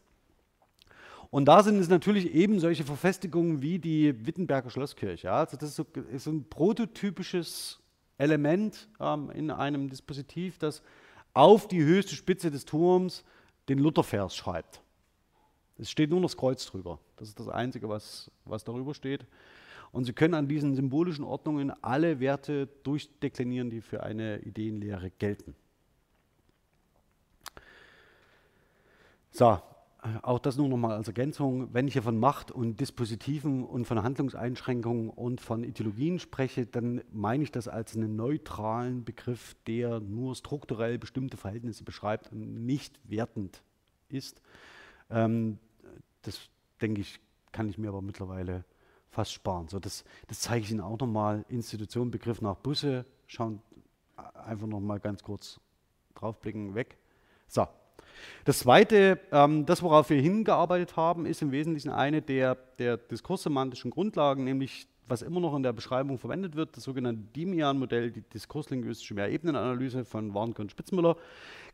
Und 1.31 1.45
da 1.45 1.61
sind 1.61 1.77
es 1.79 1.89
natürlich 1.89 2.33
eben 2.33 2.59
solche 2.59 2.83
Verfestigungen 2.83 3.61
wie 3.61 3.77
die 3.77 4.25
Wittenberger 4.25 4.69
Schlosskirche. 4.69 5.27
Ja? 5.27 5.39
Also 5.39 5.57
das 5.57 5.69
ist 5.69 5.75
so, 5.75 5.85
ist 6.11 6.25
ein 6.25 6.49
prototypisches 6.49 7.79
Element 8.19 8.87
ähm, 8.99 9.31
in 9.31 9.49
einem 9.49 9.89
Dispositiv, 9.89 10.59
das 10.59 10.83
auf 11.33 11.67
die 11.67 11.83
höchste 11.83 12.15
Spitze 12.15 12.51
des 12.51 12.65
Turms 12.65 13.23
den 13.67 13.79
Luthervers 13.79 14.35
schreibt. 14.35 14.81
Es 15.77 15.89
steht 15.89 16.09
nur 16.09 16.19
noch 16.19 16.29
das 16.29 16.37
Kreuz 16.37 16.65
drüber. 16.65 16.99
Das 17.15 17.29
ist 17.29 17.39
das 17.39 17.47
Einzige, 17.47 17.87
was, 17.89 18.29
was 18.45 18.63
darüber 18.63 18.93
steht. 18.93 19.25
Und 19.91 20.05
Sie 20.05 20.13
können 20.13 20.33
an 20.33 20.47
diesen 20.47 20.75
symbolischen 20.75 21.23
Ordnungen 21.23 21.71
alle 21.81 22.19
Werte 22.19 22.67
durchdeklinieren, 22.83 23.69
die 23.69 23.81
für 23.81 24.03
eine 24.03 24.39
Ideenlehre 24.39 25.09
gelten. 25.11 25.55
So, 29.31 29.59
auch 30.21 30.39
das 30.39 30.55
nur 30.55 30.69
nochmal 30.69 30.93
als 30.93 31.07
Ergänzung. 31.07 31.73
Wenn 31.73 31.87
ich 31.87 31.93
hier 31.93 32.03
von 32.03 32.17
Macht 32.17 32.51
und 32.51 32.79
Dispositiven 32.79 33.65
und 33.65 33.85
von 33.85 34.01
Handlungseinschränkungen 34.01 35.09
und 35.09 35.41
von 35.41 35.63
Ideologien 35.63 36.19
spreche, 36.19 36.65
dann 36.65 37.01
meine 37.11 37.43
ich 37.43 37.51
das 37.51 37.67
als 37.67 37.95
einen 37.95 38.15
neutralen 38.15 39.03
Begriff, 39.03 39.55
der 39.67 39.99
nur 39.99 40.35
strukturell 40.35 40.97
bestimmte 40.97 41.35
Verhältnisse 41.35 41.83
beschreibt 41.83 42.31
und 42.31 42.65
nicht 42.65 42.97
wertend 43.03 43.61
ist. 44.07 44.41
Ähm, 45.09 45.59
das 46.21 46.39
denke 46.81 47.01
ich, 47.01 47.19
kann 47.51 47.67
ich 47.67 47.77
mir 47.77 47.89
aber 47.89 48.01
mittlerweile 48.01 48.63
fast 49.09 49.33
sparen. 49.33 49.67
So, 49.67 49.79
das, 49.79 50.05
das 50.27 50.39
zeige 50.39 50.63
ich 50.63 50.71
Ihnen 50.71 50.81
auch 50.81 50.97
nochmal. 50.97 51.43
Institution, 51.49 52.09
Begriff 52.09 52.41
nach 52.41 52.55
Busse. 52.55 53.05
Schauen 53.27 53.61
einfach 54.45 54.67
nochmal 54.67 54.99
ganz 54.99 55.23
kurz 55.23 55.59
draufblicken, 56.15 56.73
weg. 56.73 56.97
So. 57.47 57.67
Das 58.45 58.59
zweite, 58.59 59.19
ähm, 59.31 59.65
das 59.65 59.81
worauf 59.81 60.09
wir 60.09 60.21
hingearbeitet 60.21 60.95
haben, 60.95 61.25
ist 61.25 61.41
im 61.41 61.51
Wesentlichen 61.51 61.89
eine 61.89 62.21
der, 62.21 62.55
der 62.77 62.97
diskurssemantischen 62.97 63.91
Grundlagen, 63.91 64.43
nämlich 64.43 64.87
was 65.09 65.21
immer 65.21 65.39
noch 65.39 65.55
in 65.55 65.63
der 65.63 65.73
Beschreibung 65.73 66.19
verwendet 66.19 66.55
wird, 66.55 66.77
das 66.77 66.83
sogenannte 66.83 67.23
Dimian-Modell, 67.35 68.11
die 68.11 68.21
diskurslinguistische 68.21 69.15
Mehrebenenanalyse 69.15 70.05
von 70.05 70.33
Warnke 70.33 70.61
und 70.61 70.71
Spitzmüller. 70.71 71.17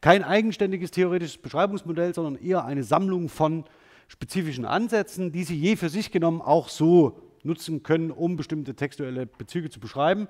Kein 0.01 0.23
eigenständiges 0.23 0.91
theoretisches 0.91 1.37
Beschreibungsmodell, 1.37 2.13
sondern 2.13 2.35
eher 2.35 2.65
eine 2.65 2.83
Sammlung 2.83 3.27
von 3.29 3.65
spezifischen 4.07 4.65
Ansätzen, 4.65 5.31
die 5.31 5.43
Sie 5.43 5.55
je 5.55 5.75
für 5.75 5.89
sich 5.89 6.11
genommen 6.11 6.41
auch 6.41 6.69
so 6.69 7.19
nutzen 7.43 7.83
können, 7.83 8.11
um 8.11 8.35
bestimmte 8.37 8.75
textuelle 8.75 9.25
Bezüge 9.25 9.69
zu 9.69 9.79
beschreiben. 9.79 10.27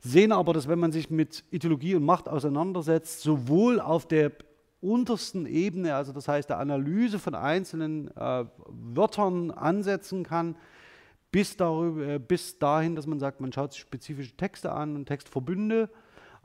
Sie 0.00 0.10
sehen 0.10 0.32
aber, 0.32 0.52
dass 0.52 0.68
wenn 0.68 0.78
man 0.78 0.92
sich 0.92 1.10
mit 1.10 1.44
Ideologie 1.50 1.94
und 1.94 2.04
Macht 2.04 2.28
auseinandersetzt, 2.28 3.22
sowohl 3.22 3.80
auf 3.80 4.06
der 4.06 4.32
untersten 4.86 5.46
Ebene, 5.46 5.94
also 5.94 6.12
das 6.12 6.28
heißt 6.28 6.48
der 6.48 6.58
Analyse 6.58 7.18
von 7.18 7.34
einzelnen 7.34 8.08
äh, 8.16 8.44
Wörtern 8.66 9.50
ansetzen 9.50 10.22
kann, 10.22 10.56
bis, 11.32 11.56
darüber, 11.56 12.06
äh, 12.06 12.18
bis 12.18 12.58
dahin, 12.58 12.94
dass 12.94 13.06
man 13.06 13.18
sagt, 13.18 13.40
man 13.40 13.52
schaut 13.52 13.72
sich 13.72 13.80
spezifische 13.80 14.36
Texte 14.36 14.72
an 14.72 14.94
und 14.94 15.06
Textverbünde, 15.06 15.90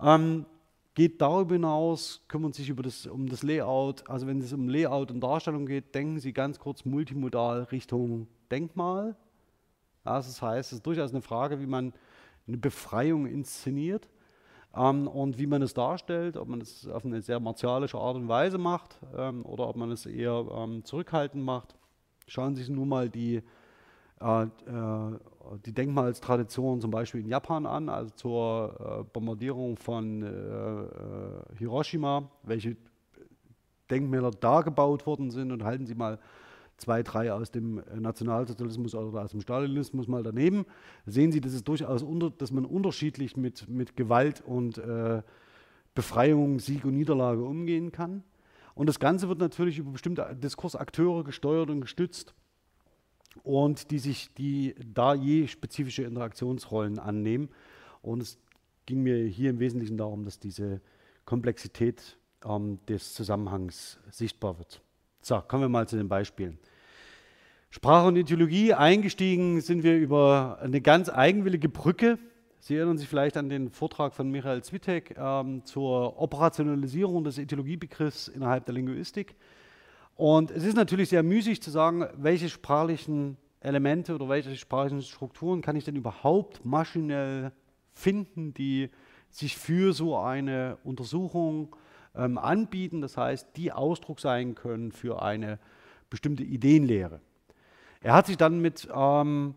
ähm, 0.02 0.46
geht 0.94 1.22
darüber 1.22 1.56
hinaus, 1.56 2.26
kümmert 2.28 2.56
sich 2.56 2.70
über 2.70 2.84
das, 2.84 3.06
um 3.06 3.30
das 3.30 3.44
Layout. 3.44 4.10
Also 4.10 4.28
wenn 4.28 4.40
es 4.42 4.52
um 4.52 4.68
Layout 4.68 5.12
und 5.12 5.22
Darstellung 5.22 5.66
geht, 5.66 5.96
denken 5.96 6.20
Sie 6.20 6.34
ganz 6.34 6.60
kurz 6.60 6.84
multimodal 6.84 7.64
Richtung 7.64 8.28
Denkmal. 8.50 9.16
Ja, 10.04 10.16
das 10.18 10.42
heißt, 10.42 10.72
es 10.72 10.78
ist 10.80 10.86
durchaus 10.86 11.12
eine 11.12 11.22
Frage, 11.22 11.62
wie 11.62 11.68
man 11.68 11.94
eine 12.48 12.58
Befreiung 12.58 13.28
inszeniert 13.28 14.10
ähm, 14.76 15.08
und 15.08 15.38
wie 15.38 15.48
man 15.48 15.62
es 15.62 15.74
darstellt, 15.74 16.38
ob 16.38 16.48
man 16.48 16.62
es 16.62 16.88
auf 16.88 17.06
eine 17.06 17.22
sehr 17.22 17.40
martialische 17.40 17.98
Art 17.98 18.16
und 18.16 18.28
Weise 18.28 18.58
macht 18.58 19.00
ähm, 19.18 19.46
oder 19.46 19.68
ob 19.68 19.76
man 19.76 19.92
es 19.92 20.06
eher 20.06 20.46
ähm, 20.56 20.84
zurückhaltend 20.86 21.44
macht. 21.44 21.76
Schauen 22.28 22.56
Sie 22.56 22.64
sich 22.64 22.70
nun 22.74 22.88
mal 22.88 23.10
die, 23.10 23.42
äh, 24.22 24.44
äh, 24.44 24.48
die 25.66 25.74
Denkmalstradition 25.74 26.80
zum 26.80 26.92
Beispiel 26.92 27.22
in 27.22 27.28
Japan 27.28 27.66
an, 27.66 27.90
also 27.90 28.12
zur 28.16 29.02
äh, 29.02 29.04
Bombardierung 29.12 29.76
von 29.76 30.24
äh, 30.24 30.28
äh, 30.28 31.58
Hiroshima, 31.58 32.30
welche 32.44 32.78
Denkmäler 33.90 34.32
da 34.32 34.62
gebaut 34.62 35.06
worden 35.06 35.32
sind 35.32 35.52
und 35.52 35.66
halten 35.66 35.86
Sie 35.86 35.96
mal 35.96 36.18
zwei, 36.82 37.04
drei 37.04 37.32
aus 37.32 37.52
dem 37.52 37.80
äh, 37.80 38.00
Nationalsozialismus 38.00 38.96
oder 38.96 39.22
aus 39.22 39.32
dem 39.32 39.42
Stalinismus 39.42 40.08
mal 40.08 40.24
daneben, 40.24 40.66
sehen 41.06 41.32
Sie, 41.32 41.42
dass 41.42 41.54
es 41.54 41.64
durchaus 41.64 42.04
unter, 42.04 42.30
dass 42.30 42.52
man 42.52 42.66
unterschiedlich 42.66 43.38
mit, 43.38 43.70
mit 43.70 43.96
Gewalt 43.96 44.42
und 44.42 44.78
äh, 44.78 45.22
Befreiung, 45.94 46.60
Sieg 46.60 46.86
und 46.86 46.96
Niederlage 46.96 47.44
umgehen 47.44 47.92
kann. 47.92 48.24
Und 48.74 48.88
das 48.88 49.00
Ganze 49.00 49.28
wird 49.28 49.40
natürlich 49.40 49.78
über 49.78 49.92
bestimmte 49.92 50.36
Diskursakteure 50.36 51.24
gesteuert 51.24 51.70
und 51.70 51.82
gestützt 51.82 52.34
und 53.44 53.92
die 53.92 54.00
sich, 54.00 54.34
die 54.34 54.76
da 54.94 55.14
je 55.14 55.48
spezifische 55.48 56.04
Interaktionsrollen 56.04 57.00
annehmen. 57.00 57.50
Und 58.02 58.22
es 58.22 58.38
ging 58.86 59.04
mir 59.04 59.26
hier 59.26 59.50
im 59.50 59.60
Wesentlichen 59.60 59.98
darum, 59.98 60.26
dass 60.26 60.40
diese 60.40 60.82
Komplexität 61.26 62.18
ähm, 62.46 62.80
des 62.88 63.14
Zusammenhangs 63.14 64.00
sichtbar 64.10 64.58
wird. 64.58 64.82
So, 65.22 65.40
kommen 65.42 65.64
wir 65.64 65.70
mal 65.70 65.88
zu 65.88 65.98
den 65.98 66.10
Beispielen. 66.10 66.58
Sprache 67.74 68.10
und 68.10 68.18
Ideologie. 68.18 68.74
Eingestiegen 68.74 69.62
sind 69.62 69.84
wir 69.84 69.98
über 69.98 70.60
eine 70.62 70.82
ganz 70.82 71.08
eigenwillige 71.08 71.70
Brücke. 71.70 72.20
Sie 72.60 72.76
erinnern 72.76 72.98
sich 72.98 73.08
vielleicht 73.08 73.38
an 73.38 73.48
den 73.48 73.70
Vortrag 73.70 74.14
von 74.14 74.30
Michael 74.30 74.62
Zwitek 74.62 75.16
ähm, 75.18 75.64
zur 75.64 76.22
Operationalisierung 76.22 77.24
des 77.24 77.38
Ideologiebegriffs 77.38 78.28
innerhalb 78.28 78.66
der 78.66 78.74
Linguistik. 78.74 79.36
Und 80.18 80.52
es 80.52 80.66
ist 80.66 80.76
natürlich 80.76 81.08
sehr 81.08 81.24
müßig 81.24 81.62
zu 81.62 81.72
sagen, 81.72 82.06
welche 82.18 82.50
sprachlichen 82.50 83.38
Elemente 83.62 84.16
oder 84.16 84.28
welche 84.28 84.54
sprachlichen 84.58 85.02
Strukturen 85.02 85.62
kann 85.62 85.78
ich 85.78 85.86
denn 85.86 85.96
überhaupt 85.96 86.66
maschinell 86.66 87.54
finden, 87.94 88.54
die 88.54 88.90
sich 89.30 89.56
für 89.56 89.94
so 89.94 90.18
eine 90.18 90.78
Untersuchung 90.84 91.74
ähm, 92.16 92.38
anbieten, 92.38 93.00
das 93.00 93.16
heißt, 93.16 93.56
die 93.56 93.72
Ausdruck 93.72 94.20
sein 94.20 94.56
können 94.56 94.92
für 94.92 95.22
eine 95.22 95.58
bestimmte 96.10 96.44
Ideenlehre. 96.44 97.22
Er 98.02 98.14
hat 98.14 98.26
sich 98.26 98.36
dann 98.36 98.60
mit 98.60 98.88
ähm, 98.94 99.54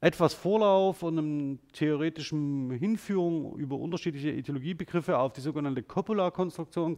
etwas 0.00 0.34
Vorlauf 0.34 1.04
und 1.04 1.18
einem 1.18 1.58
theoretischen 1.72 2.72
Hinführung 2.72 3.56
über 3.56 3.76
unterschiedliche 3.76 4.30
Ideologiebegriffe 4.30 5.16
auf 5.16 5.32
die 5.32 5.40
sogenannte 5.40 5.84
Coppola-Konstruktion 5.84 6.96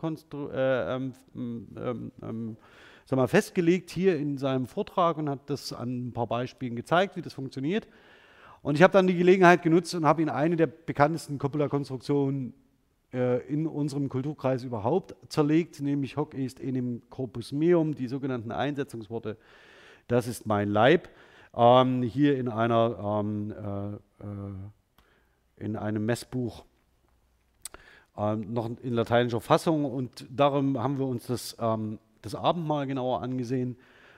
äh, 0.53 0.97
ähm, 0.97 1.13
ähm, 1.35 2.13
ähm, 2.23 2.57
festgelegt 3.29 3.91
hier 3.91 4.17
in 4.17 4.39
seinem 4.39 4.67
Vortrag 4.67 5.19
und 5.19 5.29
hat 5.29 5.51
das 5.51 5.75
an 5.75 6.09
ein 6.09 6.13
paar 6.13 6.27
Beispielen 6.27 6.75
gezeigt, 6.75 7.17
wie 7.17 7.23
das 7.23 7.35
funktioniert. 7.35 7.87
Und 8.63 8.75
ich 8.75 8.83
habe 8.83 8.93
dann 8.93 9.07
die 9.07 9.17
Gelegenheit 9.17 9.63
genutzt 9.63 9.95
und 9.95 10.07
habe 10.07 10.23
ihn 10.23 10.31
eine 10.31 10.57
der 10.57 10.67
bekanntesten 10.67 11.39
Coppola-Konstruktionen 11.39 12.55
äh, 13.13 13.47
in 13.47 13.67
unserem 13.67 14.09
Kulturkreis 14.09 14.65
überhaupt 14.65 15.15
zerlegt, 15.29 15.81
nämlich 15.81 16.17
Hoc 16.17 16.35
est 16.35 16.61
enim 16.61 17.03
corpus 17.11 17.53
meum, 17.53 17.95
die 17.95 18.09
sogenannten 18.09 18.53
Einsetzungsworte 18.53 19.37
das 20.09 20.27
ist 20.27 20.47
mein 20.47 20.69
Leib, 20.69 21.09
ähm, 21.55 22.03
hier 22.03 22.37
in, 22.37 22.49
einer, 22.49 23.21
ähm, 23.21 23.53
äh, 23.53 24.25
äh, 24.25 25.65
in 25.65 25.77
einem 25.77 26.05
Messbuch. 26.05 26.65
Ähm, 28.17 28.53
noch 28.53 28.69
in 28.83 28.95
lateinischer 28.95 29.41
Fassung. 29.41 29.85
Und 29.85 30.27
darum 30.29 30.83
haben 30.83 30.99
wir 30.99 31.07
uns 31.07 31.27
das, 31.27 31.57
ähm, 31.61 31.99
das 32.23 32.35
Abendmahl 32.35 32.87
genauer 32.87 33.23
angesehen. 33.23 33.77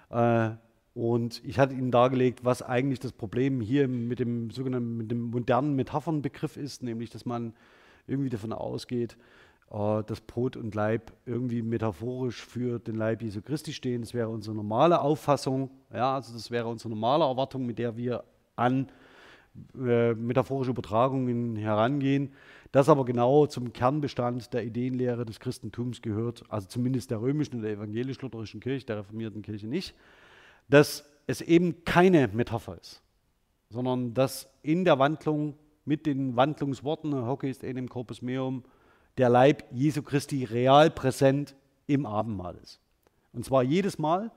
Äh, 0.08 0.50
und 0.94 1.44
ich 1.44 1.58
hatte 1.58 1.74
Ihnen 1.74 1.90
dargelegt, 1.90 2.44
was 2.44 2.62
eigentlich 2.62 2.98
das 2.98 3.12
Problem 3.12 3.60
hier 3.60 3.86
mit 3.88 4.18
dem 4.18 4.50
sogenannten 4.50 4.96
mit 4.96 5.10
dem 5.10 5.30
modernen 5.30 5.76
Metaphernbegriff 5.76 6.56
ist, 6.56 6.82
nämlich 6.82 7.10
dass 7.10 7.24
man 7.24 7.54
irgendwie 8.06 8.30
davon 8.30 8.52
ausgeht, 8.52 9.16
äh, 9.70 10.02
dass 10.04 10.20
Brot 10.20 10.56
und 10.56 10.74
Leib 10.74 11.12
irgendwie 11.26 11.62
metaphorisch 11.62 12.44
für 12.44 12.78
den 12.78 12.96
Leib 12.96 13.22
Jesu 13.22 13.40
Christi 13.40 13.72
stehen. 13.72 14.02
Das 14.02 14.14
wäre 14.14 14.28
unsere 14.28 14.54
normale 14.54 15.00
Auffassung, 15.00 15.70
ja, 15.92 16.14
also 16.14 16.32
das 16.32 16.50
wäre 16.50 16.68
unsere 16.68 16.90
normale 16.90 17.24
Erwartung, 17.24 17.66
mit 17.66 17.78
der 17.78 17.96
wir 17.96 18.24
an 18.56 18.88
äh, 19.76 20.14
metaphorische 20.14 20.70
Übertragungen 20.70 21.56
herangehen. 21.56 22.32
Das 22.72 22.88
aber 22.88 23.04
genau 23.04 23.46
zum 23.46 23.72
Kernbestand 23.72 24.52
der 24.52 24.64
Ideenlehre 24.64 25.24
des 25.24 25.40
Christentums 25.40 26.02
gehört, 26.02 26.44
also 26.48 26.68
zumindest 26.68 27.10
der 27.10 27.20
römischen 27.20 27.56
und 27.56 27.62
der 27.62 27.72
evangelisch-lutherischen 27.72 28.60
Kirche, 28.60 28.86
der 28.86 28.98
reformierten 28.98 29.42
Kirche 29.42 29.66
nicht, 29.66 29.94
dass 30.68 31.04
es 31.26 31.40
eben 31.40 31.84
keine 31.84 32.28
Metapher 32.28 32.78
ist, 32.80 33.02
sondern 33.70 34.14
dass 34.14 34.48
in 34.62 34.84
der 34.84 34.98
Wandlung 35.00 35.54
mit 35.84 36.06
den 36.06 36.36
Wandlungsworten, 36.36 37.12
hoc 37.26 37.42
est 37.44 37.64
enim 37.64 37.88
corpus 37.88 38.22
meum, 38.22 38.62
der 39.18 39.28
Leib 39.28 39.64
Jesu 39.72 40.02
Christi 40.02 40.44
real 40.44 40.90
präsent 40.90 41.54
im 41.86 42.06
Abendmahl 42.06 42.56
ist. 42.62 42.80
Und 43.32 43.44
zwar 43.44 43.62
jedes 43.62 43.98
Mal. 43.98 44.30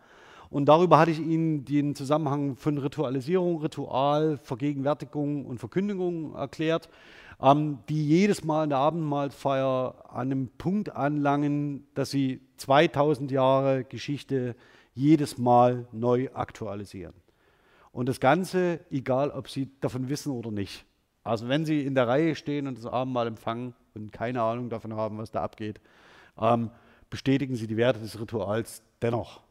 Und 0.49 0.65
darüber 0.65 0.99
hatte 0.99 1.11
ich 1.11 1.19
Ihnen 1.19 1.65
den 1.65 1.95
Zusammenhang 1.95 2.55
von 2.57 2.78
Ritualisierung, 2.78 3.59
Ritual, 3.61 4.38
Vergegenwärtigung 4.38 5.45
und 5.45 5.57
Verkündigung 5.57 6.36
erklärt, 6.36 6.89
ähm, 7.41 7.80
die 7.89 8.07
jedes 8.07 8.43
Mal 8.43 8.65
in 8.65 8.69
der 8.69 8.80
Abendmahlfeier 8.80 9.95
an 10.09 10.32
einem 10.32 10.49
Punkt 10.57 10.95
anlangen, 10.95 11.88
dass 11.95 12.11
sie 12.11 12.41
2000 12.57 13.32
Jahre 13.32 13.84
Geschichte 13.84 14.55
jedes 14.93 15.38
Mal 15.39 15.88
neu 15.91 16.30
aktualisieren. 16.34 17.15
Und 17.91 18.09
das 18.09 18.19
Ganze, 18.19 18.80
egal 18.89 19.30
ob 19.32 19.49
Sie 19.49 19.69
davon 19.80 20.09
wissen 20.09 20.32
oder 20.32 20.51
nicht. 20.51 20.86
Also 21.24 21.47
wenn 21.47 21.63
Sie 21.63 21.86
in 21.86 21.95
der 21.95 22.07
Reihe 22.07 22.36
stehen 22.36 22.67
und 22.67 22.78
das 22.78 22.86
Abendmahl 22.86 23.28
empfangen, 23.28 23.76
und 23.95 24.11
keine 24.11 24.41
Ahnung 24.41 24.69
davon 24.69 24.93
haben, 24.95 25.17
was 25.17 25.31
da 25.31 25.41
abgeht, 25.43 25.79
ähm, 26.37 26.69
bestätigen 27.09 27.55
sie 27.55 27.67
die 27.67 27.77
Werte 27.77 27.99
des 27.99 28.19
Rituals 28.19 28.81
dennoch. 29.01 29.41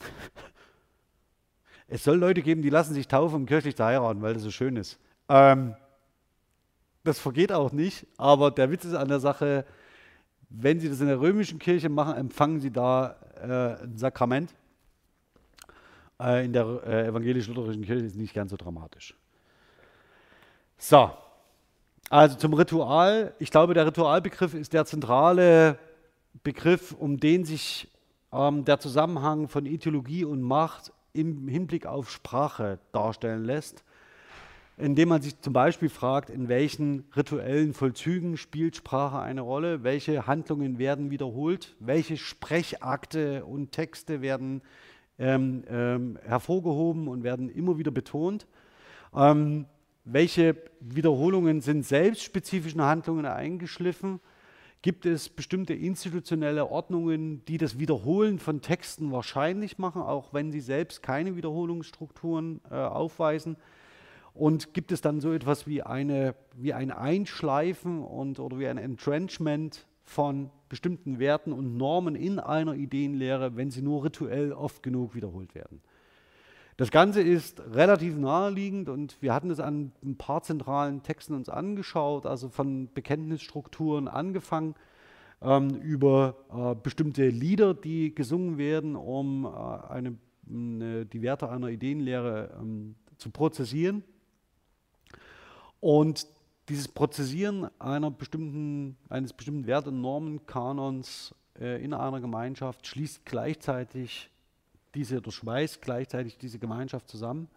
es 1.88 2.04
soll 2.04 2.18
Leute 2.18 2.42
geben, 2.42 2.62
die 2.62 2.70
lassen 2.70 2.94
sich 2.94 3.08
taufen, 3.08 3.36
um 3.36 3.46
kirchlich 3.46 3.76
zu 3.76 3.84
heiraten, 3.84 4.22
weil 4.22 4.34
das 4.34 4.42
so 4.42 4.50
schön 4.50 4.76
ist. 4.76 4.98
Ähm, 5.28 5.74
das 7.04 7.18
vergeht 7.18 7.52
auch 7.52 7.72
nicht, 7.72 8.06
aber 8.18 8.50
der 8.50 8.70
Witz 8.70 8.84
ist 8.84 8.94
an 8.94 9.08
der 9.08 9.20
Sache, 9.20 9.64
wenn 10.50 10.80
Sie 10.80 10.88
das 10.88 11.00
in 11.00 11.06
der 11.06 11.20
römischen 11.20 11.58
Kirche 11.58 11.88
machen, 11.88 12.14
empfangen 12.14 12.60
Sie 12.60 12.70
da 12.70 13.16
äh, 13.40 13.84
ein 13.84 13.96
Sakrament. 13.96 14.52
Äh, 16.20 16.44
in 16.44 16.52
der 16.52 16.66
äh, 16.84 17.06
evangelisch-lutherischen 17.06 17.84
Kirche 17.84 18.04
ist 18.04 18.12
es 18.12 18.18
nicht 18.18 18.34
ganz 18.34 18.50
so 18.50 18.56
dramatisch. 18.56 19.16
So, 20.82 21.10
also 22.08 22.38
zum 22.38 22.54
Ritual. 22.54 23.34
Ich 23.38 23.50
glaube, 23.50 23.74
der 23.74 23.86
Ritualbegriff 23.86 24.54
ist 24.54 24.72
der 24.72 24.86
zentrale 24.86 25.78
Begriff, 26.42 26.92
um 26.98 27.20
den 27.20 27.44
sich 27.44 27.86
ähm, 28.32 28.64
der 28.64 28.80
Zusammenhang 28.80 29.48
von 29.48 29.66
Ideologie 29.66 30.24
und 30.24 30.40
Macht 30.40 30.90
im 31.12 31.48
Hinblick 31.48 31.84
auf 31.84 32.10
Sprache 32.10 32.78
darstellen 32.92 33.44
lässt, 33.44 33.84
indem 34.78 35.10
man 35.10 35.20
sich 35.20 35.38
zum 35.42 35.52
Beispiel 35.52 35.90
fragt, 35.90 36.30
in 36.30 36.48
welchen 36.48 37.04
rituellen 37.14 37.74
Vollzügen 37.74 38.38
spielt 38.38 38.74
Sprache 38.74 39.18
eine 39.18 39.42
Rolle, 39.42 39.84
welche 39.84 40.26
Handlungen 40.26 40.78
werden 40.78 41.10
wiederholt, 41.10 41.76
welche 41.78 42.16
Sprechakte 42.16 43.44
und 43.44 43.72
Texte 43.72 44.22
werden 44.22 44.62
ähm, 45.18 45.62
ähm, 45.68 46.18
hervorgehoben 46.24 47.06
und 47.06 47.22
werden 47.22 47.50
immer 47.50 47.76
wieder 47.76 47.90
betont. 47.90 48.46
Ähm, 49.14 49.66
welche 50.04 50.56
Wiederholungen 50.80 51.60
sind 51.60 51.84
selbstspezifischen 51.84 52.80
Handlungen 52.80 53.26
eingeschliffen? 53.26 54.20
Gibt 54.82 55.04
es 55.04 55.28
bestimmte 55.28 55.74
institutionelle 55.74 56.70
Ordnungen, 56.70 57.44
die 57.44 57.58
das 57.58 57.78
Wiederholen 57.78 58.38
von 58.38 58.62
Texten 58.62 59.12
wahrscheinlich 59.12 59.76
machen, 59.76 60.00
auch 60.00 60.32
wenn 60.32 60.50
sie 60.52 60.60
selbst 60.60 61.02
keine 61.02 61.36
Wiederholungsstrukturen 61.36 62.62
äh, 62.70 62.74
aufweisen? 62.76 63.56
Und 64.32 64.72
gibt 64.72 64.90
es 64.90 65.02
dann 65.02 65.20
so 65.20 65.32
etwas 65.32 65.66
wie, 65.66 65.82
eine, 65.82 66.34
wie 66.56 66.72
ein 66.72 66.90
Einschleifen 66.90 68.02
und, 68.02 68.38
oder 68.38 68.58
wie 68.58 68.68
ein 68.68 68.78
Entrenchment 68.78 69.86
von 70.02 70.50
bestimmten 70.70 71.18
Werten 71.18 71.52
und 71.52 71.76
Normen 71.76 72.14
in 72.14 72.38
einer 72.38 72.74
Ideenlehre, 72.74 73.56
wenn 73.56 73.70
sie 73.70 73.82
nur 73.82 74.04
rituell 74.04 74.52
oft 74.52 74.82
genug 74.82 75.14
wiederholt 75.14 75.54
werden? 75.54 75.82
Das 76.80 76.90
Ganze 76.90 77.20
ist 77.20 77.60
relativ 77.74 78.16
naheliegend 78.16 78.88
und 78.88 79.20
wir 79.20 79.34
hatten 79.34 79.50
es 79.50 79.60
an 79.60 79.92
ein 80.02 80.16
paar 80.16 80.42
zentralen 80.42 81.02
Texten 81.02 81.34
uns 81.34 81.50
angeschaut, 81.50 82.24
also 82.24 82.48
von 82.48 82.90
Bekenntnisstrukturen 82.94 84.08
angefangen, 84.08 84.74
ähm, 85.42 85.74
über 85.82 86.36
äh, 86.50 86.74
bestimmte 86.82 87.28
Lieder, 87.28 87.74
die 87.74 88.14
gesungen 88.14 88.56
werden, 88.56 88.96
um 88.96 89.44
äh, 89.44 89.48
eine, 89.48 90.16
eine, 90.48 91.04
die 91.04 91.20
Werte 91.20 91.50
einer 91.50 91.68
Ideenlehre 91.68 92.56
ähm, 92.58 92.94
zu 93.18 93.28
prozessieren. 93.28 94.02
Und 95.80 96.28
dieses 96.70 96.88
Prozessieren 96.88 97.68
bestimmten, 98.16 98.96
eines 99.10 99.34
bestimmten 99.34 99.66
Wert- 99.66 99.86
und 99.86 100.00
Normenkanons 100.00 101.34
äh, 101.60 101.84
in 101.84 101.92
einer 101.92 102.22
Gemeinschaft 102.22 102.86
schließt 102.86 103.26
gleichzeitig 103.26 104.30
diese 104.94 105.18
oder 105.18 105.30
schweißt 105.30 105.82
gleichzeitig 105.82 106.38
diese 106.38 106.58
Gemeinschaft 106.58 107.08
zusammen 107.08 107.48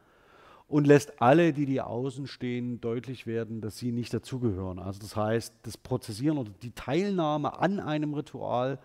und 0.67 0.87
lässt 0.87 1.21
alle, 1.21 1.53
die 1.53 1.65
die 1.65 1.81
außen 1.81 2.27
stehen, 2.27 2.81
deutlich 2.81 3.27
werden, 3.27 3.61
dass 3.61 3.77
sie 3.77 3.91
nicht 3.91 4.13
dazugehören. 4.13 4.79
Also 4.79 4.99
das 4.99 5.15
heißt, 5.15 5.53
das 5.63 5.77
Prozessieren 5.77 6.37
oder 6.37 6.51
die 6.61 6.71
Teilnahme 6.71 7.59
an 7.59 7.79
einem 7.79 8.13
Ritual 8.13 8.79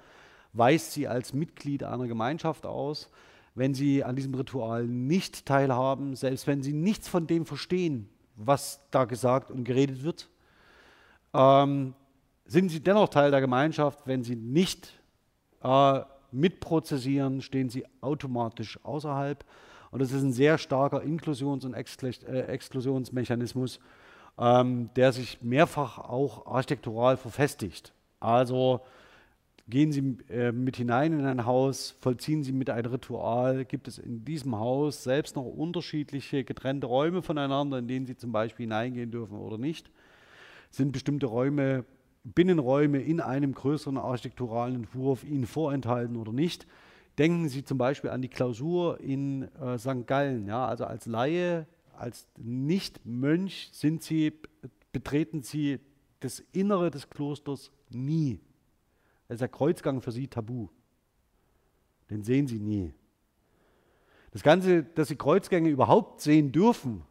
weist 0.52 0.92
sie 0.92 1.08
als 1.08 1.32
Mitglied 1.32 1.84
einer 1.84 2.06
Gemeinschaft 2.06 2.66
aus. 2.66 3.10
Wenn 3.54 3.74
sie 3.74 4.04
an 4.04 4.16
diesem 4.16 4.34
Ritual 4.34 4.86
nicht 4.86 5.46
teilhaben, 5.46 6.14
selbst 6.14 6.46
wenn 6.46 6.62
sie 6.62 6.72
nichts 6.72 7.08
von 7.08 7.26
dem 7.26 7.44
verstehen, 7.46 8.08
was 8.36 8.80
da 8.90 9.04
gesagt 9.04 9.50
und 9.50 9.64
geredet 9.64 10.02
wird, 10.04 10.28
ähm, 11.34 11.94
sind 12.44 12.70
sie 12.70 12.80
dennoch 12.80 13.08
Teil 13.08 13.30
der 13.30 13.40
Gemeinschaft, 13.40 14.06
wenn 14.06 14.22
sie 14.22 14.36
nicht 14.36 14.92
äh, 15.62 16.00
mitprozessieren, 16.32 17.40
stehen 17.42 17.68
sie 17.68 17.84
automatisch 18.00 18.78
außerhalb. 18.84 19.44
Und 19.90 20.00
das 20.00 20.12
ist 20.12 20.22
ein 20.22 20.32
sehr 20.32 20.58
starker 20.58 21.02
Inklusions- 21.02 21.64
und 21.64 21.74
äh, 21.74 22.40
Exklusionsmechanismus, 22.42 23.80
ähm, 24.38 24.90
der 24.96 25.12
sich 25.12 25.42
mehrfach 25.42 25.98
auch 25.98 26.46
architektural 26.46 27.16
verfestigt. 27.16 27.92
Also 28.20 28.80
gehen 29.68 29.92
Sie 29.92 30.18
äh, 30.30 30.52
mit 30.52 30.76
hinein 30.76 31.12
in 31.12 31.26
ein 31.26 31.44
Haus, 31.44 31.94
vollziehen 32.00 32.42
Sie 32.42 32.52
mit 32.52 32.70
einem 32.70 32.90
Ritual, 32.90 33.64
gibt 33.64 33.88
es 33.88 33.98
in 33.98 34.24
diesem 34.24 34.58
Haus 34.58 35.04
selbst 35.04 35.36
noch 35.36 35.44
unterschiedliche 35.44 36.44
getrennte 36.44 36.86
Räume 36.86 37.22
voneinander, 37.22 37.78
in 37.78 37.88
denen 37.88 38.06
Sie 38.06 38.16
zum 38.16 38.32
Beispiel 38.32 38.64
hineingehen 38.64 39.10
dürfen 39.10 39.38
oder 39.38 39.58
nicht? 39.58 39.90
Sind 40.70 40.92
bestimmte 40.92 41.26
Räume 41.26 41.84
Binnenräume 42.34 43.00
in 43.00 43.20
einem 43.20 43.54
größeren 43.54 43.98
architekturalen 43.98 44.76
Entwurf 44.76 45.24
Ihnen 45.24 45.46
vorenthalten 45.46 46.16
oder 46.16 46.32
nicht. 46.32 46.66
Denken 47.18 47.48
Sie 47.48 47.64
zum 47.64 47.78
Beispiel 47.78 48.10
an 48.10 48.22
die 48.22 48.28
Klausur 48.28 49.00
in 49.00 49.42
äh, 49.56 49.78
St. 49.78 50.06
Gallen. 50.06 50.46
Ja, 50.46 50.66
also 50.66 50.84
als 50.84 51.06
Laie, 51.06 51.66
als 51.96 52.28
Nicht-Mönch 52.36 53.70
sind 53.72 54.02
Sie, 54.02 54.32
betreten 54.92 55.42
Sie 55.42 55.80
das 56.20 56.40
Innere 56.52 56.90
des 56.90 57.10
Klosters 57.10 57.70
nie. 57.90 58.40
Das 59.26 59.36
ist 59.36 59.40
der 59.40 59.48
Kreuzgang 59.48 60.00
für 60.00 60.12
Sie 60.12 60.28
tabu. 60.28 60.68
Den 62.10 62.22
sehen 62.22 62.46
Sie 62.46 62.58
nie. 62.58 62.92
Das 64.30 64.42
Ganze, 64.42 64.84
dass 64.84 65.08
Sie 65.08 65.16
Kreuzgänge 65.16 65.68
überhaupt 65.68 66.20
sehen 66.20 66.52
dürfen, 66.52 67.02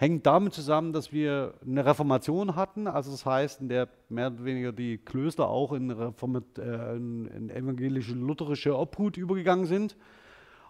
hängt 0.00 0.24
damit 0.24 0.54
zusammen, 0.54 0.94
dass 0.94 1.12
wir 1.12 1.52
eine 1.62 1.84
Reformation 1.84 2.56
hatten, 2.56 2.86
also 2.86 3.10
das 3.10 3.26
heißt, 3.26 3.60
in 3.60 3.68
der 3.68 3.86
mehr 4.08 4.28
oder 4.28 4.44
weniger 4.46 4.72
die 4.72 4.96
Klöster 4.96 5.46
auch 5.46 5.74
in, 5.74 5.90
Reformat, 5.90 6.56
äh, 6.56 6.96
in, 6.96 7.26
in 7.26 7.50
evangelische, 7.50 8.14
lutherische 8.14 8.78
Obhut 8.78 9.18
übergegangen 9.18 9.66
sind 9.66 9.98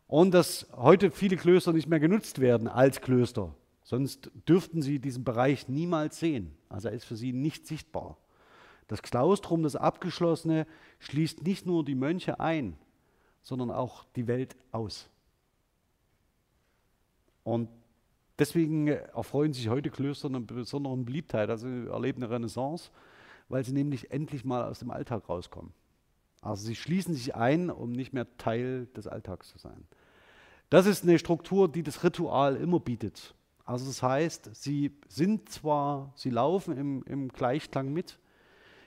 und 0.08 0.34
dass 0.34 0.66
heute 0.76 1.12
viele 1.12 1.36
Klöster 1.36 1.72
nicht 1.72 1.86
mehr 1.86 2.00
genutzt 2.00 2.40
werden 2.40 2.66
als 2.66 3.00
Klöster. 3.00 3.54
Sonst 3.84 4.32
dürften 4.48 4.82
sie 4.82 4.98
diesen 4.98 5.22
Bereich 5.22 5.68
niemals 5.68 6.18
sehen. 6.18 6.56
Also 6.68 6.88
er 6.88 6.94
ist 6.94 7.04
für 7.04 7.16
sie 7.16 7.32
nicht 7.32 7.68
sichtbar. 7.68 8.16
Das 8.88 9.00
Klaustrum, 9.00 9.62
das 9.62 9.76
Abgeschlossene, 9.76 10.66
schließt 10.98 11.44
nicht 11.44 11.66
nur 11.66 11.84
die 11.84 11.94
Mönche 11.94 12.40
ein, 12.40 12.76
sondern 13.42 13.70
auch 13.70 14.06
die 14.16 14.26
Welt 14.26 14.56
aus. 14.72 15.08
Und 17.44 17.68
Deswegen 18.40 18.86
erfreuen 18.86 19.52
sich 19.52 19.68
heute 19.68 19.90
Klöster 19.90 20.28
einer 20.28 20.40
besonderen 20.40 21.04
Beliebtheit, 21.04 21.50
also 21.50 21.68
erleben 21.68 22.22
eine 22.22 22.32
Renaissance, 22.32 22.90
weil 23.50 23.62
sie 23.64 23.74
nämlich 23.74 24.10
endlich 24.10 24.46
mal 24.46 24.64
aus 24.64 24.78
dem 24.78 24.90
Alltag 24.90 25.28
rauskommen. 25.28 25.74
Also 26.40 26.66
sie 26.66 26.74
schließen 26.74 27.12
sich 27.12 27.34
ein, 27.34 27.68
um 27.68 27.92
nicht 27.92 28.14
mehr 28.14 28.26
Teil 28.38 28.86
des 28.96 29.06
Alltags 29.06 29.50
zu 29.50 29.58
sein. 29.58 29.84
Das 30.70 30.86
ist 30.86 31.02
eine 31.02 31.18
Struktur, 31.18 31.70
die 31.70 31.82
das 31.82 32.02
Ritual 32.02 32.56
immer 32.56 32.80
bietet. 32.80 33.34
Also 33.66 33.84
das 33.84 34.02
heißt, 34.02 34.48
sie 34.54 34.96
sind 35.06 35.50
zwar, 35.50 36.10
sie 36.16 36.30
laufen 36.30 36.78
im, 36.78 37.02
im 37.04 37.28
Gleichklang 37.28 37.92
mit, 37.92 38.18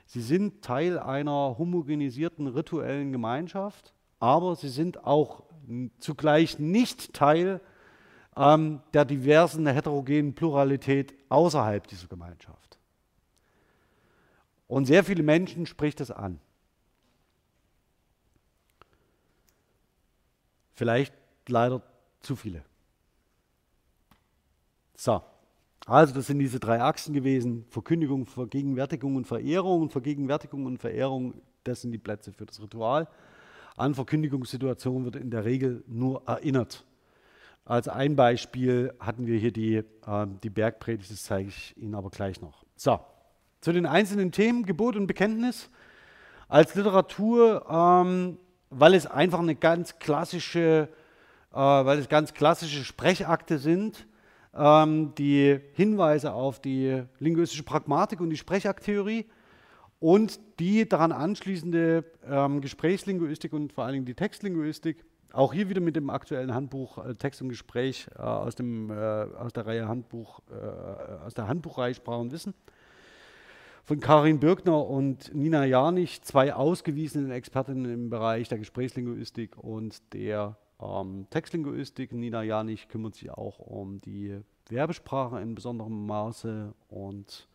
sie 0.07 0.21
sind 0.21 0.63
Teil 0.63 0.97
einer 0.97 1.59
homogenisierten 1.59 2.47
rituellen 2.47 3.11
Gemeinschaft, 3.11 3.93
aber 4.19 4.55
sie 4.55 4.69
sind 4.69 5.03
auch 5.03 5.43
zugleich 5.99 6.57
nicht 6.57 7.13
Teil 7.13 7.61
ähm, 8.35 8.81
der 8.93 9.05
diversen 9.05 9.67
heterogenen 9.67 10.33
Pluralität 10.33 11.13
außerhalb 11.29 11.87
dieser 11.87 12.07
Gemeinschaft. 12.07 12.77
Und 14.67 14.85
sehr 14.85 15.03
viele 15.03 15.23
Menschen 15.23 15.65
spricht 15.65 16.01
es 16.01 16.09
an. 16.09 16.39
Vielleicht 20.73 21.13
leider 21.47 21.83
zu 22.21 22.35
viele. 22.35 22.63
So, 24.95 25.21
also 25.85 26.13
das 26.13 26.27
sind 26.27 26.39
diese 26.39 26.59
drei 26.59 26.81
Achsen 26.81 27.13
gewesen. 27.13 27.65
Verkündigung, 27.69 28.25
Vergegenwärtigung 28.25 29.15
und 29.15 29.27
Verehrung. 29.27 29.81
Und 29.81 29.91
Vergegenwärtigung 29.91 30.65
und 30.65 30.77
Verehrung, 30.77 31.41
das 31.63 31.81
sind 31.81 31.91
die 31.91 31.97
Plätze 31.97 32.31
für 32.31 32.45
das 32.45 32.61
Ritual. 32.61 33.07
An 33.75 33.93
Verkündigungssituationen 33.93 35.05
wird 35.05 35.17
in 35.17 35.29
der 35.29 35.45
Regel 35.45 35.83
nur 35.87 36.23
erinnert. 36.27 36.85
Als 37.65 37.87
ein 37.87 38.15
Beispiel 38.15 38.93
hatten 38.99 39.25
wir 39.25 39.39
hier 39.39 39.51
die, 39.51 39.75
äh, 39.75 40.27
die 40.43 40.49
Bergpredigt, 40.49 41.09
das 41.09 41.23
zeige 41.23 41.47
ich 41.47 41.77
Ihnen 41.77 41.95
aber 41.95 42.09
gleich 42.09 42.41
noch. 42.41 42.65
So, 42.75 42.99
zu 43.61 43.71
den 43.71 43.85
einzelnen 43.85 44.31
Themen, 44.33 44.65
Gebot 44.65 44.97
und 44.97 45.07
Bekenntnis. 45.07 45.69
Als 46.49 46.75
Literatur, 46.75 47.65
ähm, 47.69 48.37
weil 48.69 48.93
es 48.93 49.07
einfach 49.07 49.39
eine 49.39 49.55
ganz 49.55 49.97
klassische, 49.97 50.89
äh, 51.51 51.55
weil 51.55 51.99
es 51.99 52.09
ganz 52.09 52.33
klassische 52.33 52.83
Sprechakte 52.83 53.57
sind, 53.57 54.07
ähm, 54.53 55.15
die 55.15 55.59
Hinweise 55.73 56.33
auf 56.33 56.59
die 56.59 57.03
linguistische 57.19 57.63
Pragmatik 57.63 58.19
und 58.19 58.29
die 58.29 58.37
Sprechakttheorie 58.37 59.25
und 59.99 60.39
die 60.59 60.87
daran 60.87 61.13
anschließende 61.13 62.03
ähm, 62.27 62.59
Gesprächslinguistik 62.59 63.53
und 63.53 63.71
vor 63.71 63.85
allen 63.85 63.93
Dingen 63.93 64.05
die 64.05 64.15
Textlinguistik 64.15 65.05
auch 65.33 65.51
hier 65.51 65.67
wieder 65.67 65.81
mit 65.81 65.95
dem 65.95 66.09
aktuellen 66.09 66.53
Handbuch 66.53 67.03
äh, 67.03 67.15
Text 67.15 67.41
und 67.41 67.49
Gespräch 67.49 68.07
äh, 68.15 68.21
aus, 68.21 68.55
dem, 68.55 68.89
äh, 68.89 68.93
aus 68.93 69.51
der 69.51 69.65
Reihe 69.65 69.87
Handbuch, 69.87 70.41
äh, 70.49 71.25
aus 71.25 71.33
der 71.33 71.47
Handbuchreihe 71.47 71.93
Sprache 71.93 72.21
und 72.21 72.31
Wissen 72.31 72.53
von 73.83 73.99
Karin 73.99 74.39
Birkner 74.39 74.87
und 74.87 75.33
Nina 75.35 75.65
Janich, 75.65 76.21
zwei 76.21 76.53
ausgewiesenen 76.53 77.31
Expertinnen 77.31 77.91
im 77.91 78.09
Bereich 78.09 78.47
der 78.47 78.59
Gesprächslinguistik 78.59 79.57
und 79.57 80.13
der 80.13 80.55
ähm, 80.79 81.27
Textlinguistik. 81.29 82.13
Nina 82.13 82.43
Janich 82.43 82.87
kümmert 82.87 83.15
sich 83.15 83.31
auch 83.31 83.59
um 83.59 83.99
die 83.99 84.39
Werbesprache 84.69 85.41
in 85.41 85.55
besonderem 85.55 86.05
Maße 86.05 86.73
und 86.87 87.49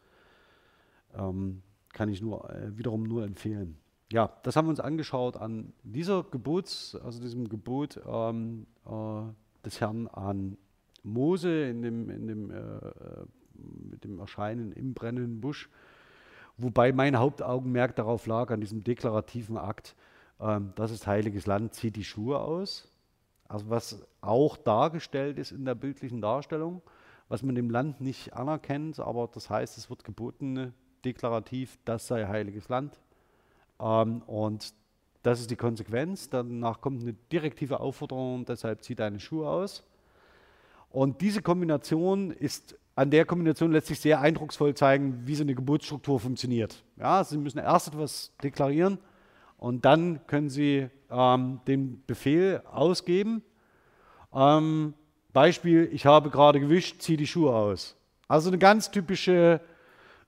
ähm, 1.17 1.63
kann 1.95 2.11
ich 2.11 2.21
nur 2.21 2.51
äh, 2.51 2.77
wiederum 2.77 3.05
nur 3.05 3.25
empfehlen 3.25 3.79
ja, 4.13 4.31
das 4.43 4.57
haben 4.57 4.67
wir 4.67 4.71
uns 4.71 4.81
angeschaut 4.81 5.37
an 5.37 5.73
dieser 5.83 6.23
Gebots, 6.25 6.97
also 6.97 7.21
diesem 7.21 7.49
Gebot 7.49 8.01
ähm, 8.07 8.67
äh, 8.87 9.23
des 9.65 9.81
Herrn 9.81 10.07
an 10.09 10.57
Mose 11.03 11.69
in 11.69 11.83
dem, 11.83 12.11
in 12.11 12.27
dem, 12.27 12.51
äh, 12.51 12.57
äh, 12.57 13.27
mit 13.91 14.05
dem 14.05 14.19
Erscheinen 14.19 14.73
im 14.73 14.95
brennenden 14.95 15.41
Busch, 15.41 15.69
wobei 16.57 16.93
mein 16.93 17.19
Hauptaugenmerk 17.19 17.97
darauf 17.97 18.27
lag, 18.27 18.51
an 18.51 18.61
diesem 18.61 18.83
deklarativen 18.83 19.59
Akt, 19.59 19.95
ähm, 20.41 20.73
das 20.75 20.91
ist 20.91 21.07
heiliges 21.07 21.47
Land, 21.47 21.75
zieht 21.75 21.97
die 21.97 22.05
Schuhe 22.05 22.39
aus. 22.39 22.89
Also 23.47 23.69
was 23.71 24.07
auch 24.21 24.57
dargestellt 24.57 25.39
ist 25.39 25.53
in 25.53 25.65
der 25.65 25.75
bildlichen 25.75 26.21
Darstellung, 26.21 26.83
was 27.29 27.43
man 27.43 27.55
dem 27.55 27.71
Land 27.71 28.01
nicht 28.01 28.35
anerkennt, 28.35 29.01
aber 29.01 29.29
das 29.33 29.51
heißt, 29.51 29.77
es 29.77 29.91
wird 29.91 30.05
geboten 30.05 30.73
deklarativ, 31.05 31.79
das 31.85 32.07
sei 32.07 32.27
heiliges 32.27 32.69
Land. 32.69 32.99
Ähm, 33.81 34.23
und 34.27 34.73
das 35.23 35.41
ist 35.41 35.51
die 35.51 35.57
Konsequenz. 35.57 36.29
Danach 36.31 36.81
kommt 36.81 37.03
eine 37.03 37.15
direktive 37.33 37.81
Aufforderung, 37.81 38.45
deshalb 38.45 38.83
zieh 38.83 38.95
deine 38.95 39.21
Schuhe 39.21 39.49
aus. 39.49 39.85
Und 40.91 41.21
diese 41.21 41.43
Kombination 41.43 42.31
ist, 42.31 42.79
an 42.95 43.11
der 43.11 43.25
Kombination 43.25 43.73
lässt 43.73 43.89
sich 43.89 44.01
sehr 44.01 44.21
eindrucksvoll 44.21 44.75
zeigen, 44.75 45.27
wie 45.27 45.35
so 45.35 45.43
eine 45.43 45.55
Geburtsstruktur 45.55 46.19
funktioniert. 46.19 46.83
Ja, 46.97 47.23
Sie 47.25 47.37
müssen 47.37 47.59
erst 47.59 47.89
etwas 47.89 48.33
deklarieren 48.43 48.99
und 49.59 49.85
dann 49.85 50.27
können 50.27 50.49
Sie 50.49 50.89
ähm, 51.11 51.61
den 51.67 52.03
Befehl 52.07 52.63
ausgeben. 52.73 53.43
Ähm, 54.33 54.95
Beispiel, 55.33 55.89
ich 55.93 56.07
habe 56.07 56.31
gerade 56.31 56.59
gewischt, 56.59 57.01
zieh 57.01 57.17
die 57.17 57.27
Schuhe 57.27 57.55
aus. 57.55 57.97
Also 58.29 58.49
eine 58.49 58.59
ganz 58.59 58.91
typische 58.91 59.61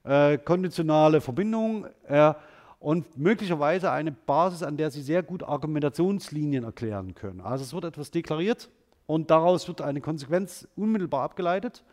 äh, 0.04 0.38
konditionale 0.38 1.20
Verbindung 1.20 1.86
äh, 2.06 2.34
und 2.80 3.18
möglicherweise 3.18 3.92
eine 3.92 4.10
Basis, 4.10 4.62
an 4.62 4.78
der 4.78 4.90
Sie 4.90 5.02
sehr 5.02 5.22
gut 5.22 5.42
Argumentationslinien 5.42 6.64
erklären 6.64 7.14
können. 7.14 7.42
Also 7.42 7.62
es 7.62 7.74
wird 7.74 7.84
etwas 7.84 8.10
deklariert 8.10 8.70
und 9.06 9.30
daraus 9.30 9.68
wird 9.68 9.82
eine 9.82 10.00
Konsequenz 10.00 10.66
unmittelbar 10.76 11.22
abgeleitet. 11.22 11.84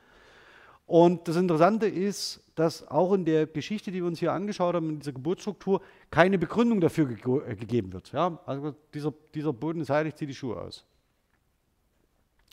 Und 0.85 1.27
das 1.27 1.35
Interessante 1.35 1.87
ist, 1.87 2.41
dass 2.55 2.87
auch 2.87 3.11
in 3.11 3.25
der 3.25 3.45
Geschichte, 3.45 3.91
die 3.91 3.97
wir 3.97 4.07
uns 4.07 4.19
hier 4.19 4.31
angeschaut 4.31 4.75
haben, 4.75 4.89
in 4.89 4.99
dieser 4.99 5.11
Geburtsstruktur, 5.11 5.81
keine 6.09 6.37
Begründung 6.37 6.79
dafür 6.79 7.05
ge 7.07 7.41
äh, 7.45 7.55
gegeben 7.55 7.91
wird. 7.91 8.13
Ja? 8.13 8.39
Also 8.45 8.73
dieser, 8.93 9.13
dieser 9.35 9.51
Boden 9.51 9.81
ist 9.81 9.89
heilig, 9.89 10.15
zieh 10.15 10.25
die 10.25 10.33
Schuhe 10.33 10.55
aus. 10.55 10.85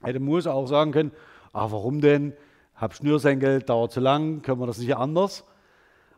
Hätte 0.02 0.18
Mose 0.18 0.52
auch 0.52 0.66
sagen 0.66 0.90
können, 0.90 1.12
ach 1.52 1.70
warum 1.70 2.00
denn? 2.00 2.32
Hab 2.74 2.94
Schnürsenkel, 2.94 3.62
dauert 3.62 3.92
zu 3.92 4.00
lang, 4.00 4.42
können 4.42 4.58
wir 4.58 4.66
das 4.66 4.78
nicht 4.78 4.96
anders? 4.96 5.44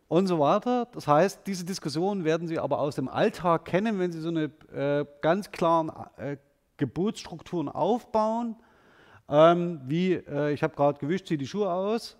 Und 0.09 0.29
so 0.29 0.39
weiter. 0.39 0.87
Das 0.93 1.09
heißt, 1.09 1.41
diese 1.47 1.65
Diskussionen 1.65 2.25
werden 2.25 2.47
Sie 2.47 2.59
aber 2.59 2.79
aus 2.79 2.95
dem 2.95 3.09
Alltag 3.09 3.65
kennen, 3.65 3.99
wenn 3.99 4.13
Sie 4.13 4.21
so 4.21 4.29
eine 4.29 4.45
äh, 4.73 5.05
ganz 5.21 5.51
klaren 5.51 5.91
äh, 6.17 6.37
Geburtsstrukturen 6.77 7.69
aufbauen, 7.69 8.57
ähm, 9.29 9.81
wie 9.85 10.13
äh, 10.13 10.53
ich 10.53 10.63
habe 10.63 10.77
gerade 10.77 10.99
gewischt, 11.01 11.27
ziehe 11.27 11.39
die 11.39 11.47
Schuhe 11.47 11.71
aus, 11.73 12.17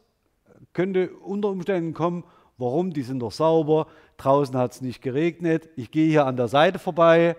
könnte 0.73 1.11
unter 1.11 1.49
Umständen 1.49 1.95
kommen, 1.95 2.25
warum, 2.59 2.93
die 2.93 3.03
sind 3.03 3.21
doch 3.21 3.33
sauber, 3.33 3.87
draußen 4.17 4.57
hat 4.57 4.73
es 4.73 4.81
nicht 4.81 5.03
geregnet, 5.03 5.69
ich 5.77 5.91
gehe 5.91 6.09
hier 6.09 6.27
an 6.27 6.37
der 6.37 6.49
Seite 6.49 6.79
vorbei. 6.79 7.37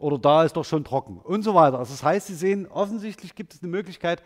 Oder 0.00 0.18
da 0.18 0.42
ist 0.42 0.56
doch 0.56 0.64
schon 0.64 0.82
trocken. 0.84 1.18
Und 1.18 1.42
so 1.42 1.54
weiter. 1.54 1.78
Also 1.78 1.92
das 1.92 2.02
heißt, 2.02 2.26
Sie 2.26 2.34
sehen, 2.34 2.66
offensichtlich 2.66 3.36
gibt 3.36 3.54
es 3.54 3.62
eine 3.62 3.70
Möglichkeit, 3.70 4.22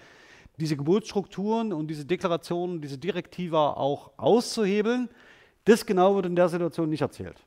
diese 0.59 0.76
Geburtsstrukturen 0.76 1.72
und 1.72 1.88
diese 1.88 2.06
Deklarationen, 2.06 2.80
diese 2.80 2.97
Direktiva 2.97 3.72
auch 3.72 4.12
auszuhebeln. 4.16 5.10
Das 5.66 5.84
genau 5.84 6.14
wird 6.14 6.26
in 6.26 6.36
der 6.36 6.48
Situation 6.48 6.88
nicht 6.88 7.02
erzählt. 7.02 7.44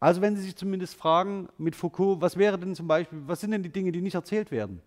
Also 0.00 0.20
wenn 0.20 0.34
Sie 0.34 0.42
sich 0.42 0.56
zumindest 0.56 0.96
fragen 0.96 1.48
mit 1.58 1.76
Foucault, 1.76 2.20
was 2.20 2.36
wäre 2.36 2.58
denn 2.58 2.74
zum 2.74 2.88
Beispiel, 2.88 3.22
was 3.26 3.40
sind 3.40 3.52
denn 3.52 3.62
die 3.62 3.68
Dinge, 3.68 3.92
die 3.92 4.00
nicht 4.00 4.14
erzählt 4.14 4.50
werden? 4.50 4.82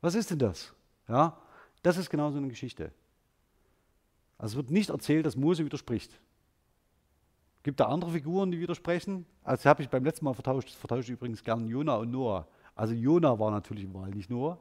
Was 0.00 0.14
ist 0.14 0.30
denn 0.30 0.38
das? 0.38 0.74
Ja, 1.08 1.38
das 1.82 1.96
ist 1.96 2.10
genau 2.10 2.30
so 2.30 2.38
eine 2.38 2.48
Geschichte. 2.48 2.90
Also 4.36 4.52
es 4.52 4.56
wird 4.56 4.70
nicht 4.70 4.90
erzählt, 4.90 5.24
dass 5.24 5.36
Mose 5.36 5.64
widerspricht. 5.64 6.20
Gibt 7.62 7.80
da 7.80 7.86
andere 7.86 8.10
Figuren, 8.10 8.50
die 8.50 8.60
widersprechen? 8.60 9.24
Also 9.44 9.68
habe 9.70 9.82
ich 9.82 9.88
beim 9.88 10.04
letzten 10.04 10.24
Mal 10.24 10.34
vertauscht, 10.34 10.70
vertausche 10.70 11.12
übrigens 11.12 11.42
gern 11.42 11.66
Jona 11.68 11.96
und 11.96 12.10
Noah. 12.10 12.46
Also 12.74 12.94
Jona 12.94 13.38
war 13.38 13.50
natürlich 13.52 13.84
im 13.84 13.94
Wahl, 13.94 14.10
nicht 14.10 14.28
Noah. 14.28 14.58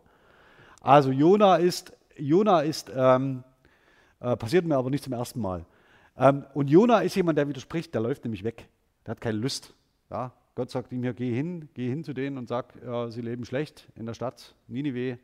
Also 0.79 1.11
Jona 1.11 1.57
ist, 1.57 1.91
Jona 2.17 2.61
ist 2.61 2.91
ähm, 2.95 3.43
äh, 4.19 4.37
passiert 4.37 4.65
mir 4.65 4.77
aber 4.77 4.89
nicht 4.89 5.03
zum 5.03 5.13
ersten 5.13 5.41
Mal. 5.41 5.65
Ähm, 6.17 6.45
und 6.53 6.69
Jona 6.69 6.99
ist 6.99 7.15
jemand, 7.15 7.37
der 7.37 7.47
widerspricht, 7.47 7.93
der 7.93 8.01
läuft 8.01 8.23
nämlich 8.23 8.43
weg. 8.43 8.67
Der 9.05 9.11
hat 9.11 9.21
keine 9.21 9.37
Lust. 9.37 9.73
Ja, 10.09 10.31
Gott 10.55 10.71
sagt 10.71 10.91
ihm 10.91 11.03
hier, 11.03 11.13
geh 11.13 11.33
hin, 11.33 11.69
geh 11.73 11.89
hin 11.89 12.03
zu 12.03 12.13
denen 12.13 12.37
und 12.37 12.47
sag, 12.47 12.73
ja, 12.85 13.09
sie 13.09 13.21
leben 13.21 13.43
schlecht 13.45 13.87
in 13.95 14.05
der 14.05 14.13
Stadt, 14.13 14.55
Ninive. 14.67 15.19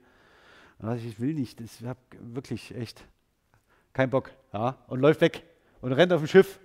Und 0.79 0.97
ich 0.97 1.19
will 1.19 1.33
nicht, 1.33 1.61
ich 1.61 1.85
habe 1.85 1.99
wirklich 2.19 2.75
echt 2.75 3.05
keinen 3.93 4.09
Bock. 4.09 4.31
Ja, 4.51 4.77
und 4.87 4.99
läuft 4.99 5.21
weg 5.21 5.43
und 5.81 5.93
rennt 5.93 6.11
auf 6.11 6.21
dem 6.21 6.27
Schiff. 6.27 6.59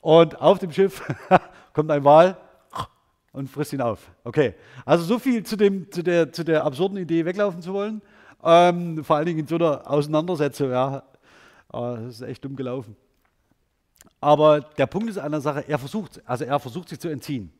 Und 0.00 0.40
auf 0.40 0.58
dem 0.58 0.70
Schiff 0.70 1.02
kommt 1.72 1.90
ein 1.90 2.04
Wal 2.04 2.36
und 3.32 3.48
frisst 3.48 3.72
ihn 3.72 3.80
auf. 3.80 4.10
Okay, 4.22 4.54
also 4.84 5.04
so 5.04 5.18
viel 5.18 5.44
zu, 5.44 5.56
dem, 5.56 5.90
zu, 5.90 6.02
der, 6.02 6.32
zu 6.32 6.44
der 6.44 6.64
absurden 6.64 6.98
Idee, 6.98 7.24
weglaufen 7.24 7.62
zu 7.62 7.72
wollen. 7.72 8.00
Ähm, 8.44 9.02
vor 9.02 9.16
allen 9.16 9.26
Dingen 9.26 9.40
in 9.40 9.46
so 9.46 9.56
einer 9.56 9.90
Auseinandersetzung. 9.90 10.70
Ja, 10.70 11.02
das 11.72 12.20
ist 12.20 12.20
echt 12.20 12.44
dumm 12.44 12.54
gelaufen. 12.54 12.96
Aber 14.20 14.60
der 14.60 14.86
Punkt 14.86 15.10
ist 15.10 15.18
an 15.18 15.32
der 15.32 15.40
Sache, 15.40 15.64
er 15.68 15.78
versucht, 15.78 16.22
also 16.24 16.44
er 16.44 16.58
versucht 16.58 16.88
sich 16.88 16.98
zu 16.98 17.08
entziehen. 17.08 17.52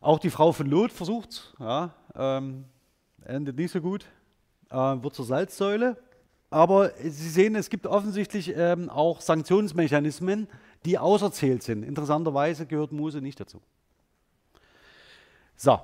Auch 0.00 0.18
die 0.18 0.30
Frau 0.30 0.52
von 0.52 0.66
Lot 0.66 0.92
versucht, 0.92 1.54
ja, 1.58 1.92
ähm, 2.14 2.64
endet 3.24 3.56
nicht 3.56 3.72
so 3.72 3.80
gut, 3.80 4.06
äh, 4.70 4.76
wird 4.76 5.14
zur 5.14 5.24
Salzsäule. 5.24 5.96
Aber 6.50 6.90
Sie 6.98 7.28
sehen, 7.28 7.54
es 7.54 7.70
gibt 7.70 7.86
offensichtlich 7.86 8.54
ähm, 8.56 8.90
auch 8.90 9.20
Sanktionsmechanismen, 9.20 10.48
die 10.84 10.98
auserzählt 10.98 11.62
sind. 11.62 11.82
Interessanterweise 11.82 12.66
gehört 12.66 12.92
Mose 12.92 13.20
nicht 13.20 13.38
dazu. 13.38 13.60
So. 15.56 15.80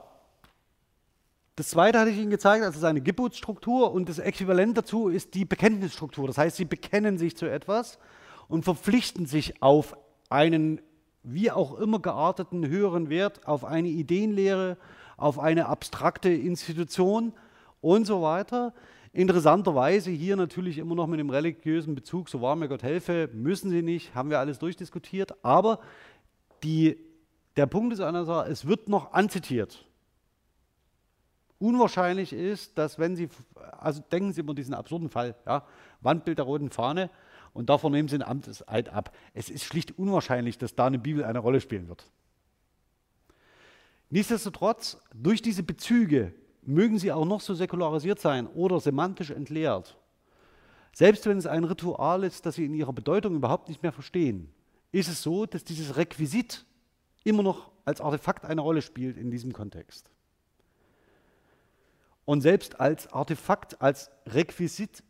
Das 1.55 1.69
zweite 1.69 1.99
hatte 1.99 2.11
ich 2.11 2.19
Ihnen 2.19 2.31
gezeigt, 2.31 2.65
also 2.65 2.79
seine 2.79 3.01
Geburtsstruktur 3.01 3.93
und 3.93 4.09
das 4.09 4.19
Äquivalent 4.19 4.77
dazu 4.77 5.09
ist 5.09 5.35
die 5.35 5.45
Bekenntnisstruktur. 5.45 6.27
Das 6.27 6.37
heißt, 6.37 6.57
Sie 6.57 6.65
bekennen 6.67 7.17
sich 7.17 7.37
zu 7.37 7.47
etwas 7.47 7.99
und 8.49 8.65
verpflichten 8.65 9.27
sich 9.27 9.63
auf 9.63 9.97
einen 10.29 10.81
wie 11.23 11.51
auch 11.51 11.79
immer 11.79 11.99
gearteten 11.99 12.67
höheren 12.67 13.11
Wert, 13.11 13.47
auf 13.49 13.65
eine 13.65 13.89
Ideenlehre, 13.89 14.77
auf 15.17 15.39
eine 15.39 15.67
abstrakte 15.67 16.29
Institution 16.31 17.33
und 17.81 18.07
so 18.07 18.23
weiter. 18.23 18.73
Interessanterweise 19.13 20.11
hier 20.11 20.37
natürlich 20.37 20.79
immer 20.79 20.95
noch 20.95 21.07
mit 21.07 21.19
dem 21.19 21.31
religiösen 21.31 21.95
Bezug, 21.95 22.29
so 22.29 22.43
wahr 22.43 22.55
mir 22.55 22.69
Gott 22.69 22.83
helfe, 22.83 23.29
müssen 23.33 23.71
sie 23.71 23.83
nicht, 23.83 24.15
haben 24.15 24.31
wir 24.31 24.39
alles 24.39 24.59
durchdiskutiert, 24.59 25.45
aber 25.45 25.81
die, 26.63 26.99
der 27.57 27.67
Punkt 27.67 27.93
ist 27.95 28.01
einer 28.01 28.25
Sache, 28.25 28.51
es 28.51 28.67
wird 28.67 28.89
noch 28.89 29.13
anzitiert. 29.13 29.85
Unwahrscheinlich 31.59 32.35
ist, 32.35 32.77
dass 32.77 32.99
wenn 32.99 33.17
Sie, 33.17 33.31
also 33.79 34.03
denken 34.13 34.33
Sie 34.33 34.43
immer 34.43 34.55
diesen 34.55 34.75
absurden 34.75 35.09
Fall, 35.09 35.35
ja, 35.47 35.65
Wandbild 36.03 36.37
der 36.37 36.45
roten 36.45 36.71
Fahne, 36.71 37.09
und 37.57 37.71
davor 37.71 37.91
nehmen 37.91 38.09
sie 38.09 38.17
ein 38.17 38.23
Amteseid 38.23 38.89
ab. 38.91 39.15
Es 39.35 39.51
ist 39.51 39.65
schlicht 39.65 39.99
unwahrscheinlich, 39.99 40.59
dass 40.59 40.75
da 40.75 40.87
eine 40.87 40.99
Bibel 40.99 41.25
eine 41.25 41.39
Rolle 41.39 41.61
spielen 41.61 41.89
wird. 41.89 42.11
Nichtsdestotrotz, 44.11 44.99
durch 45.15 45.43
diese 45.43 45.63
Bezüge 45.63 46.33
mögen 46.63 46.99
sie 46.99 47.13
auch 47.13 47.25
noch 47.25 47.41
so 47.41 47.55
säkularisiert 47.55 48.21
sein 48.21 48.47
oder 48.47 48.79
semantisch 48.79 49.31
entleert. 49.31 49.97
Selbst 50.93 51.27
wenn 51.27 51.39
es 51.39 51.47
ein 51.47 51.65
Ritual 51.65 52.25
ist, 52.25 52.47
das 52.47 52.55
sie 52.55 52.65
in 52.65 52.75
ihrer 52.75 52.93
Bedeutung 52.93 53.35
überhaupt 53.35 53.69
nicht 53.69 53.83
mehr 53.83 53.93
verstehen, 53.93 54.53
ist 54.93 55.09
es 55.09 55.23
so, 55.23 55.47
dass 55.47 55.65
dieses 55.65 55.97
Requisit 55.97 56.65
immer 57.25 57.43
noch 57.43 57.71
als 57.85 58.01
Artefakt 58.01 58.45
eine 58.45 58.61
Rolle 58.61 58.83
spielt 58.83 59.17
in 59.17 59.31
diesem 59.31 59.53
Kontext. 59.53 60.11
Und 62.25 62.41
selbst 62.41 62.81
als 62.81 63.13
Artefakt, 63.13 63.81
als 63.81 64.11
Requisit 64.27 65.03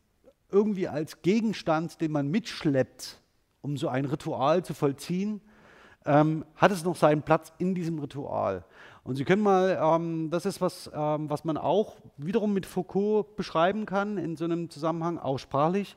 irgendwie 0.56 0.88
als 0.88 1.20
Gegenstand, 1.20 2.00
den 2.00 2.12
man 2.12 2.28
mitschleppt, 2.28 3.20
um 3.60 3.76
so 3.76 3.88
ein 3.88 4.06
Ritual 4.06 4.64
zu 4.64 4.72
vollziehen, 4.72 5.42
ähm, 6.06 6.46
hat 6.54 6.70
es 6.70 6.82
noch 6.82 6.96
seinen 6.96 7.20
Platz 7.20 7.52
in 7.58 7.74
diesem 7.74 7.98
Ritual. 7.98 8.64
Und 9.04 9.16
Sie 9.16 9.24
können 9.24 9.42
mal, 9.42 9.78
ähm, 9.80 10.30
das 10.30 10.46
ist 10.46 10.62
was, 10.62 10.90
ähm, 10.94 11.28
was 11.28 11.44
man 11.44 11.58
auch 11.58 11.96
wiederum 12.16 12.54
mit 12.54 12.64
Foucault 12.64 13.36
beschreiben 13.36 13.84
kann, 13.84 14.16
in 14.16 14.36
so 14.36 14.46
einem 14.46 14.70
Zusammenhang, 14.70 15.18
auch 15.18 15.36
sprachlich. 15.38 15.96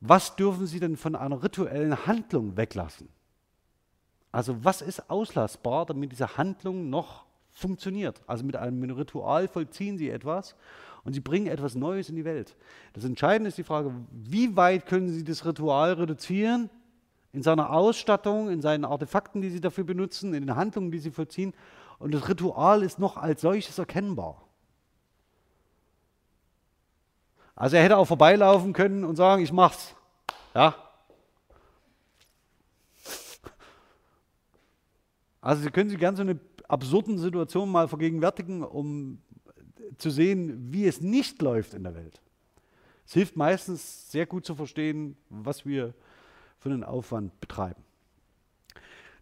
Was 0.00 0.34
dürfen 0.34 0.66
Sie 0.66 0.80
denn 0.80 0.96
von 0.96 1.14
einer 1.14 1.40
rituellen 1.40 2.06
Handlung 2.06 2.56
weglassen? 2.56 3.08
Also 4.32 4.64
was 4.64 4.82
ist 4.82 5.10
auslassbar, 5.10 5.86
damit 5.86 6.10
diese 6.10 6.36
Handlung 6.36 6.90
noch 6.90 7.24
funktioniert? 7.52 8.20
Also 8.26 8.44
mit 8.44 8.56
einem 8.56 8.82
Ritual 8.90 9.46
vollziehen 9.46 9.96
Sie 9.96 10.10
etwas 10.10 10.56
und 11.08 11.14
sie 11.14 11.20
bringen 11.20 11.46
etwas 11.46 11.74
Neues 11.74 12.10
in 12.10 12.16
die 12.16 12.26
Welt. 12.26 12.54
Das 12.92 13.02
Entscheidende 13.02 13.48
ist 13.48 13.56
die 13.56 13.64
Frage, 13.64 13.94
wie 14.10 14.56
weit 14.56 14.84
können 14.84 15.08
sie 15.08 15.24
das 15.24 15.46
Ritual 15.46 15.94
reduzieren 15.94 16.68
in 17.32 17.42
seiner 17.42 17.70
Ausstattung, 17.70 18.50
in 18.50 18.60
seinen 18.60 18.84
Artefakten, 18.84 19.40
die 19.40 19.48
sie 19.48 19.62
dafür 19.62 19.84
benutzen, 19.84 20.34
in 20.34 20.46
den 20.46 20.54
Handlungen, 20.54 20.90
die 20.90 20.98
sie 20.98 21.10
vollziehen. 21.10 21.54
Und 21.98 22.12
das 22.12 22.28
Ritual 22.28 22.82
ist 22.82 22.98
noch 22.98 23.16
als 23.16 23.40
solches 23.40 23.78
erkennbar. 23.78 24.42
Also 27.56 27.76
er 27.76 27.84
hätte 27.84 27.96
auch 27.96 28.04
vorbeilaufen 28.04 28.74
können 28.74 29.02
und 29.02 29.16
sagen, 29.16 29.42
ich 29.42 29.50
mach's. 29.50 29.94
Ja. 30.54 30.74
Also 35.40 35.62
Sie 35.62 35.70
können 35.70 35.88
sich 35.88 35.98
ganz 35.98 36.18
so 36.18 36.22
eine 36.22 36.38
absurden 36.68 37.16
Situation 37.16 37.70
mal 37.70 37.88
vergegenwärtigen, 37.88 38.62
um 38.62 39.22
zu 39.96 40.10
sehen, 40.10 40.72
wie 40.72 40.86
es 40.86 41.00
nicht 41.00 41.40
läuft 41.42 41.74
in 41.74 41.84
der 41.84 41.94
Welt. 41.94 42.20
Es 43.06 43.14
hilft 43.14 43.36
meistens 43.36 44.10
sehr 44.10 44.26
gut 44.26 44.44
zu 44.44 44.54
verstehen, 44.54 45.16
was 45.30 45.64
wir 45.64 45.94
für 46.58 46.68
einen 46.68 46.84
Aufwand 46.84 47.40
betreiben. 47.40 47.82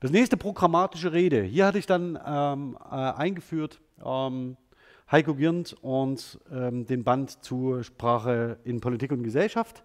Das 0.00 0.10
nächste 0.10 0.36
programmatische 0.36 1.12
Rede. 1.12 1.42
Hier 1.42 1.66
hatte 1.66 1.78
ich 1.78 1.86
dann 1.86 2.18
ähm, 2.26 2.76
äh, 2.84 2.94
eingeführt 2.94 3.80
ähm, 4.04 4.56
Heiko 5.10 5.34
Girnd 5.34 5.76
und 5.82 6.40
ähm, 6.50 6.84
den 6.84 7.04
Band 7.04 7.44
zur 7.44 7.84
Sprache 7.84 8.58
in 8.64 8.80
Politik 8.80 9.12
und 9.12 9.22
Gesellschaft. 9.22 9.84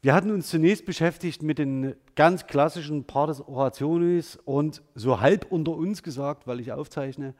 Wir 0.00 0.14
hatten 0.14 0.30
uns 0.30 0.48
zunächst 0.48 0.86
beschäftigt 0.86 1.42
mit 1.42 1.58
den 1.58 1.94
ganz 2.14 2.46
klassischen 2.46 3.04
Partes 3.04 3.40
Orationis 3.40 4.38
und 4.44 4.82
so 4.94 5.20
halb 5.20 5.50
unter 5.50 5.72
uns 5.72 6.02
gesagt, 6.02 6.46
weil 6.46 6.60
ich 6.60 6.72
aufzeichne, 6.72 7.34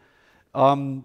ähm, 0.55 1.05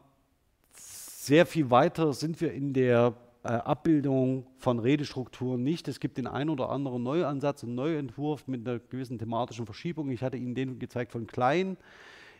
sehr 1.26 1.46
viel 1.46 1.72
weiter 1.72 2.12
sind 2.12 2.42
wir 2.42 2.52
in 2.52 2.74
der 2.74 3.14
äh, 3.44 3.48
Abbildung 3.48 4.46
von 4.58 4.80
Redestrukturen 4.80 5.64
nicht. 5.64 5.88
Es 5.88 6.02
gibt 6.02 6.18
den 6.18 6.28
einen 6.28 6.50
oder 6.50 6.70
anderen 6.70 7.02
Neuansatz 7.02 7.64
und 7.64 7.76
Neuentwurf 7.76 8.46
mit 8.48 8.68
einer 8.68 8.80
gewissen 8.80 9.20
thematischen 9.20 9.66
Verschiebung. 9.66 10.10
Ich 10.12 10.22
hatte 10.22 10.36
Ihnen 10.36 10.54
den 10.54 10.80
gezeigt 10.80 11.14
von 11.14 11.26
Klein, 11.26 11.78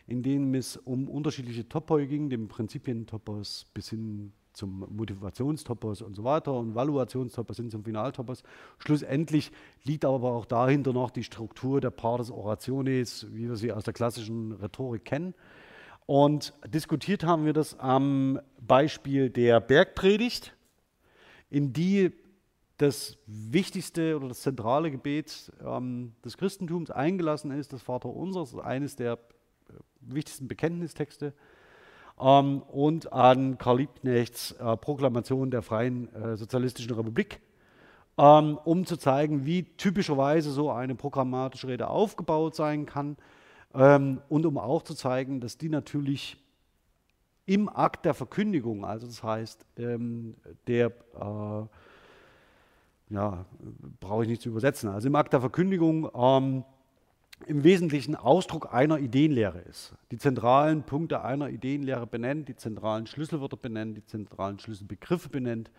in 0.06 0.22
denen 0.22 0.54
es 0.54 0.76
um 0.76 1.08
unterschiedliche 1.08 1.66
Topoi 1.66 2.06
ging, 2.06 2.28
dem 2.28 2.48
Prinzipientopos 2.48 3.64
bis 3.72 3.88
hin 3.88 4.32
zum 4.52 4.86
Motivationstopos 4.94 6.02
und 6.02 6.14
so 6.14 6.22
weiter 6.22 6.52
und 6.52 6.74
Valuationstopos 6.74 7.56
hin 7.56 7.70
zum 7.70 7.84
Finaltopos. 7.84 8.42
Schlussendlich 8.78 9.50
liegt 9.84 10.04
aber 10.04 10.30
auch 10.32 10.44
dahinter 10.44 10.92
noch 10.92 11.10
die 11.10 11.24
Struktur 11.24 11.80
der 11.80 11.90
Partes 11.90 12.30
Orationes, 12.30 13.26
wie 13.32 13.48
wir 13.48 13.56
sie 13.56 13.72
aus 13.72 13.84
der 13.84 13.94
klassischen 13.94 14.52
Rhetorik 14.52 15.06
kennen. 15.06 15.34
Und 16.06 16.52
diskutiert 16.66 17.24
haben 17.24 17.46
wir 17.46 17.54
das 17.54 17.78
am 17.78 18.38
Beispiel 18.60 19.30
der 19.30 19.60
Bergpredigt 19.60 20.54
in 21.50 21.72
die 21.72 22.12
das 22.78 23.16
wichtigste 23.26 24.16
oder 24.16 24.28
das 24.28 24.42
zentrale 24.42 24.90
Gebet 24.90 25.52
ähm, 25.64 26.12
des 26.24 26.36
Christentums 26.36 26.90
eingelassen 26.90 27.52
ist, 27.52 27.72
das 27.72 27.82
Vaterunser, 27.82 28.40
das 28.40 28.52
ist 28.52 28.58
eines 28.58 28.96
der 28.96 29.12
äh, 29.12 29.72
wichtigsten 30.00 30.48
Bekenntnistexte, 30.48 31.32
ähm, 32.20 32.62
und 32.62 33.12
an 33.12 33.58
Karl 33.58 33.78
Liebknechts 33.78 34.52
äh, 34.52 34.76
Proklamation 34.76 35.52
der 35.52 35.62
Freien 35.62 36.12
äh, 36.14 36.36
Sozialistischen 36.36 36.92
Republik, 36.92 37.40
ähm, 38.18 38.58
um 38.64 38.84
zu 38.84 38.96
zeigen, 38.96 39.46
wie 39.46 39.62
typischerweise 39.76 40.50
so 40.50 40.70
eine 40.70 40.96
programmatische 40.96 41.68
Rede 41.68 41.88
aufgebaut 41.88 42.56
sein 42.56 42.86
kann 42.86 43.16
ähm, 43.74 44.20
und 44.28 44.46
um 44.46 44.58
auch 44.58 44.82
zu 44.82 44.94
zeigen, 44.94 45.40
dass 45.40 45.58
die 45.58 45.68
natürlich 45.68 46.36
im 47.46 47.68
Akt 47.68 48.04
der 48.04 48.14
Verkündigung, 48.14 48.84
also 48.84 49.06
das 49.06 49.22
heißt, 49.22 49.66
ähm, 49.76 50.34
der, 50.66 50.86
äh, 51.14 51.66
ja, 53.14 53.44
brauche 54.00 54.22
ich 54.22 54.28
nicht 54.28 54.42
zu 54.42 54.48
übersetzen, 54.48 54.88
also 54.88 55.08
im 55.08 55.14
Akt 55.14 55.32
der 55.32 55.40
Verkündigung 55.40 56.08
ähm, 56.14 56.64
im 57.46 57.64
Wesentlichen 57.64 58.14
Ausdruck 58.14 58.72
einer 58.72 58.98
Ideenlehre 58.98 59.58
ist. 59.58 59.92
Die 60.10 60.18
zentralen 60.18 60.84
Punkte 60.84 61.22
einer 61.22 61.50
Ideenlehre 61.50 62.06
benennt, 62.06 62.48
die 62.48 62.56
zentralen 62.56 63.06
Schlüsselwörter 63.06 63.56
benennt, 63.56 63.96
die 63.96 64.04
zentralen 64.04 64.58
Schlüsselbegriffe 64.58 65.28
benennt, 65.28 65.70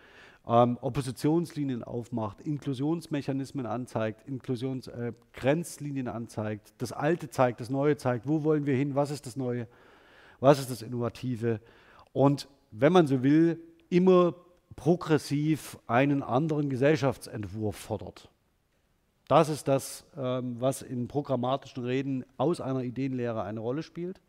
ähm, 0.46 0.78
Oppositionslinien 0.80 1.82
aufmacht, 1.82 2.40
Inklusionsmechanismen 2.40 3.66
anzeigt, 3.66 4.26
Inklusionsgrenzlinien 4.28 6.06
äh, 6.06 6.10
anzeigt, 6.10 6.74
das 6.78 6.92
Alte 6.92 7.30
zeigt, 7.30 7.60
das 7.60 7.70
Neue 7.70 7.96
zeigt, 7.96 8.26
wo 8.26 8.44
wollen 8.44 8.66
wir 8.66 8.76
hin, 8.76 8.94
was 8.94 9.10
ist 9.10 9.26
das 9.26 9.36
Neue 9.36 9.66
was 10.40 10.58
ist 10.58 10.70
das 10.70 10.82
Innovative 10.82 11.60
und 12.12 12.48
wenn 12.70 12.92
man 12.92 13.06
so 13.06 13.22
will, 13.22 13.60
immer 13.88 14.34
progressiv 14.74 15.78
einen 15.86 16.22
anderen 16.22 16.68
Gesellschaftsentwurf 16.68 17.76
fordert. 17.76 18.28
Das 19.28 19.48
ist 19.48 19.66
das, 19.66 20.04
ähm, 20.16 20.56
was 20.60 20.82
in 20.82 21.08
programmatischen 21.08 21.84
Reden 21.84 22.24
aus 22.36 22.60
einer 22.60 22.82
Ideenlehre 22.82 23.42
eine 23.42 23.60
Rolle 23.60 23.82
spielt 23.82 24.20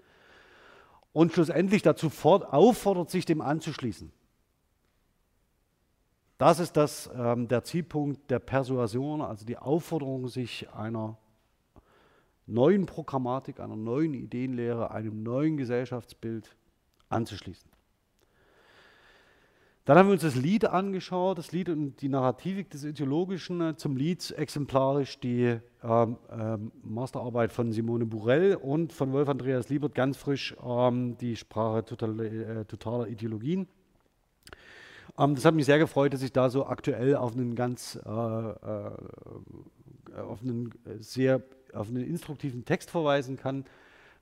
und 1.14 1.34
schlussendlich 1.34 1.81
dazu 1.81 2.10
auffordert, 2.23 3.10
sich 3.10 3.26
dem 3.26 3.41
anzuschließen. 3.41 4.11
Das 6.38 6.59
ist 6.59 6.77
das, 6.77 7.09
ähm, 7.15 7.47
der 7.47 7.64
Zielpunkt 7.64 8.30
der 8.30 8.39
Persuasion, 8.39 9.22
also 9.22 9.45
die 9.45 9.57
Aufforderung, 9.57 10.27
sich 10.27 10.69
einer 10.72 11.18
neuen 12.45 12.85
Programmatik, 12.85 13.59
einer 13.59 13.76
neuen 13.76 14.14
Ideenlehre, 14.14 14.91
einem 14.91 15.23
neuen 15.23 15.57
Gesellschaftsbild 15.57 16.55
anzuschließen. 17.09 17.69
Dann 19.85 19.97
haben 19.97 20.07
wir 20.07 20.14
uns 20.14 20.22
das 20.22 20.35
Lied 20.35 20.65
angeschaut, 20.65 21.38
das 21.38 21.53
Lied 21.53 21.69
und 21.69 22.01
die 22.01 22.09
Narrativik 22.09 22.69
des 22.69 22.84
Ideologischen. 22.84 23.77
Zum 23.77 23.95
Lied 23.95 24.31
exemplarisch 24.31 25.18
die 25.22 25.59
ähm, 25.81 26.18
ähm, 26.30 26.72
Masterarbeit 26.84 27.53
von 27.53 27.72
Simone 27.72 28.05
Burell 28.05 28.55
und 28.55 28.91
von 28.91 29.14
Wolf 29.14 29.30
Andreas 29.30 29.69
Liebert, 29.69 29.95
ganz 29.95 30.18
frisch 30.18 30.53
ähm, 30.61 31.18
die 31.19 31.38
Sprache 31.38 31.85
total, 31.85 32.19
äh, 32.19 32.65
totaler 32.65 33.07
Ideologien. 33.07 33.65
Ähm, 35.18 35.35
das 35.35 35.45
hat 35.45 35.56
mich 35.56 35.65
sehr 35.65 35.80
gefreut, 35.80 36.14
dass 36.14 36.22
ich 36.22 36.31
da 36.31 36.49
so 36.49 36.65
aktuell 36.65 37.15
auf 37.15 37.34
einen 37.34 37.56
ganz 37.56 37.99
äh, 38.06 38.10
äh, 38.10 38.91
auf 40.15 40.41
einen 40.41 40.73
sehr 40.99 41.44
auf 41.73 41.89
einen 41.89 42.03
instruktiven 42.03 42.65
Text 42.65 42.89
verweisen 42.89 43.38
kann. 43.38 43.65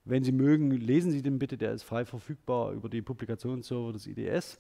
Wenn 0.04 0.24
Sie 0.24 0.32
mögen, 0.32 0.72
lesen 0.72 1.12
Sie 1.12 1.22
den 1.22 1.40
bitte, 1.40 1.58
der 1.58 1.74
ist 1.74 1.84
frei 1.84 2.06
verfügbar 2.06 2.74
über 2.74 2.90
die 2.90 3.02
Publikationsserver 3.02 3.94
des 3.94 4.08
IDS. 4.08 4.60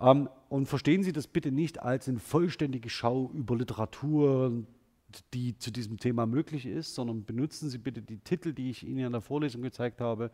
Ähm, 0.00 0.28
und 0.48 0.66
verstehen 0.66 1.02
Sie 1.02 1.12
das 1.12 1.26
bitte 1.26 1.52
nicht 1.52 1.80
als 1.80 2.08
eine 2.08 2.18
vollständige 2.18 2.88
Schau 2.88 3.30
über 3.34 3.56
Literatur, 3.56 4.64
die 5.34 5.58
zu 5.58 5.70
diesem 5.70 5.98
Thema 5.98 6.26
möglich 6.26 6.66
ist, 6.66 6.94
sondern 6.94 7.24
benutzen 7.24 7.68
Sie 7.68 7.78
bitte 7.78 8.00
die 8.00 8.18
Titel, 8.18 8.52
die 8.52 8.70
ich 8.70 8.86
Ihnen 8.86 9.06
in 9.06 9.12
der 9.12 9.20
Vorlesung 9.20 9.62
gezeigt 9.62 10.00
habe, 10.00 10.30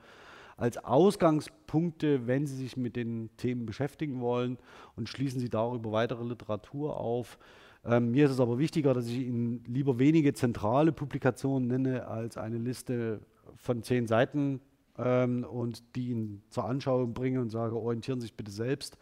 als 0.56 0.78
Ausgangspunkte, 0.78 2.26
wenn 2.26 2.46
Sie 2.46 2.56
sich 2.56 2.76
mit 2.76 2.96
den 2.96 3.30
Themen 3.36 3.66
beschäftigen 3.66 4.20
wollen 4.20 4.58
und 4.96 5.08
schließen 5.08 5.40
Sie 5.40 5.50
darüber 5.50 5.92
weitere 5.92 6.24
Literatur 6.24 6.98
auf. 6.98 7.38
Ähm, 7.84 8.10
mir 8.10 8.24
ist 8.24 8.32
es 8.32 8.40
aber 8.40 8.58
wichtiger, 8.58 8.94
dass 8.94 9.06
ich 9.06 9.18
Ihnen 9.18 9.62
lieber 9.66 9.98
wenige 9.98 10.32
zentrale 10.32 10.92
Publikationen 10.92 11.68
nenne, 11.68 12.06
als 12.06 12.36
eine 12.36 12.58
Liste 12.58 13.20
von 13.56 13.82
zehn 13.82 14.06
Seiten 14.06 14.60
ähm, 14.98 15.44
und 15.44 15.84
die 15.94 16.08
Ihnen 16.08 16.42
zur 16.48 16.64
Anschauung 16.64 17.12
bringe 17.12 17.40
und 17.40 17.50
sage, 17.50 17.76
orientieren 17.76 18.20
Sie 18.20 18.26
sich 18.26 18.36
bitte 18.36 18.50
selbst. 18.50 18.96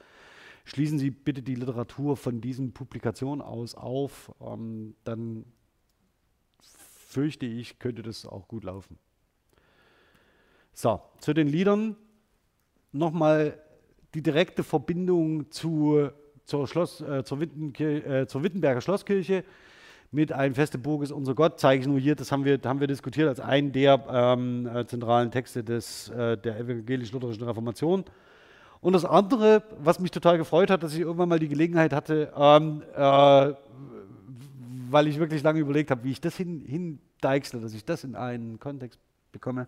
Schließen 0.65 0.99
Sie 0.99 1.11
bitte 1.11 1.43
die 1.43 1.55
Literatur 1.55 2.17
von 2.17 2.41
diesen 2.41 2.73
Publikationen 2.73 3.43
aus 3.43 3.75
auf, 3.75 4.33
ähm, 4.41 4.97
dann 5.05 5.45
fürchte 6.61 7.47
ich, 7.47 7.79
könnte 7.79 8.03
das 8.03 8.27
auch 8.27 8.49
gut 8.49 8.65
laufen. 8.65 8.99
So, 10.75 11.01
zu 11.21 11.33
den 11.33 11.49
Liedern. 11.49 11.97
Nochmal 12.93 13.59
die 14.15 14.23
direkte 14.23 14.63
Verbindung 14.63 15.51
zu 15.51 16.11
zur, 16.45 16.67
Schloss, 16.67 17.01
äh, 17.01 17.25
zur, 17.25 17.41
äh, 17.41 18.27
zur, 18.27 18.43
Wittenberger 18.43 18.81
Schlosskirche. 18.81 19.45
Mit 20.11 20.33
Ein 20.33 20.55
feste 20.55 20.79
Burg 20.79 21.03
ist 21.03 21.11
unser 21.11 21.35
Gott, 21.35 21.59
zeige 21.59 21.81
ich 21.81 21.89
nur 21.89 21.99
hier, 21.99 22.15
das 22.15 22.31
haben 22.31 22.45
wir, 22.45 22.61
haben 22.65 22.79
wir 22.79 22.87
diskutiert 22.87 23.29
als 23.29 23.41
einen 23.41 23.73
der 23.73 24.05
ähm, 24.09 24.67
äh, 24.67 24.87
zentralen 24.87 25.31
Texte 25.31 25.65
des, 25.65 26.09
äh, 26.11 26.37
der 26.37 26.61
evangelisch-lutherischen 26.61 27.43
Reformation. 27.43 28.05
Und 28.81 28.93
das 28.93 29.05
andere, 29.05 29.63
was 29.79 29.99
mich 29.99 30.11
total 30.11 30.39
gefreut 30.39 30.71
hat, 30.71 30.83
dass 30.83 30.93
ich 30.93 31.01
irgendwann 31.01 31.31
mal 31.31 31.39
die 31.39 31.49
Gelegenheit 31.49 31.93
hatte, 31.93 32.33
ähm, 32.37 32.83
äh, 32.95 33.55
weil 34.91 35.09
ich 35.09 35.19
wirklich 35.19 35.43
lange 35.43 35.61
überlegt 35.61 35.91
habe, 35.91 36.05
wie 36.05 36.13
ich 36.13 36.21
das 36.21 36.37
hin, 36.37 36.63
hindeichsle, 36.65 37.61
dass 37.61 37.73
ich 37.75 37.85
das 37.85 38.05
in 38.05 38.15
einen 38.15 38.61
Kontext 38.61 39.01
bekomme 39.33 39.67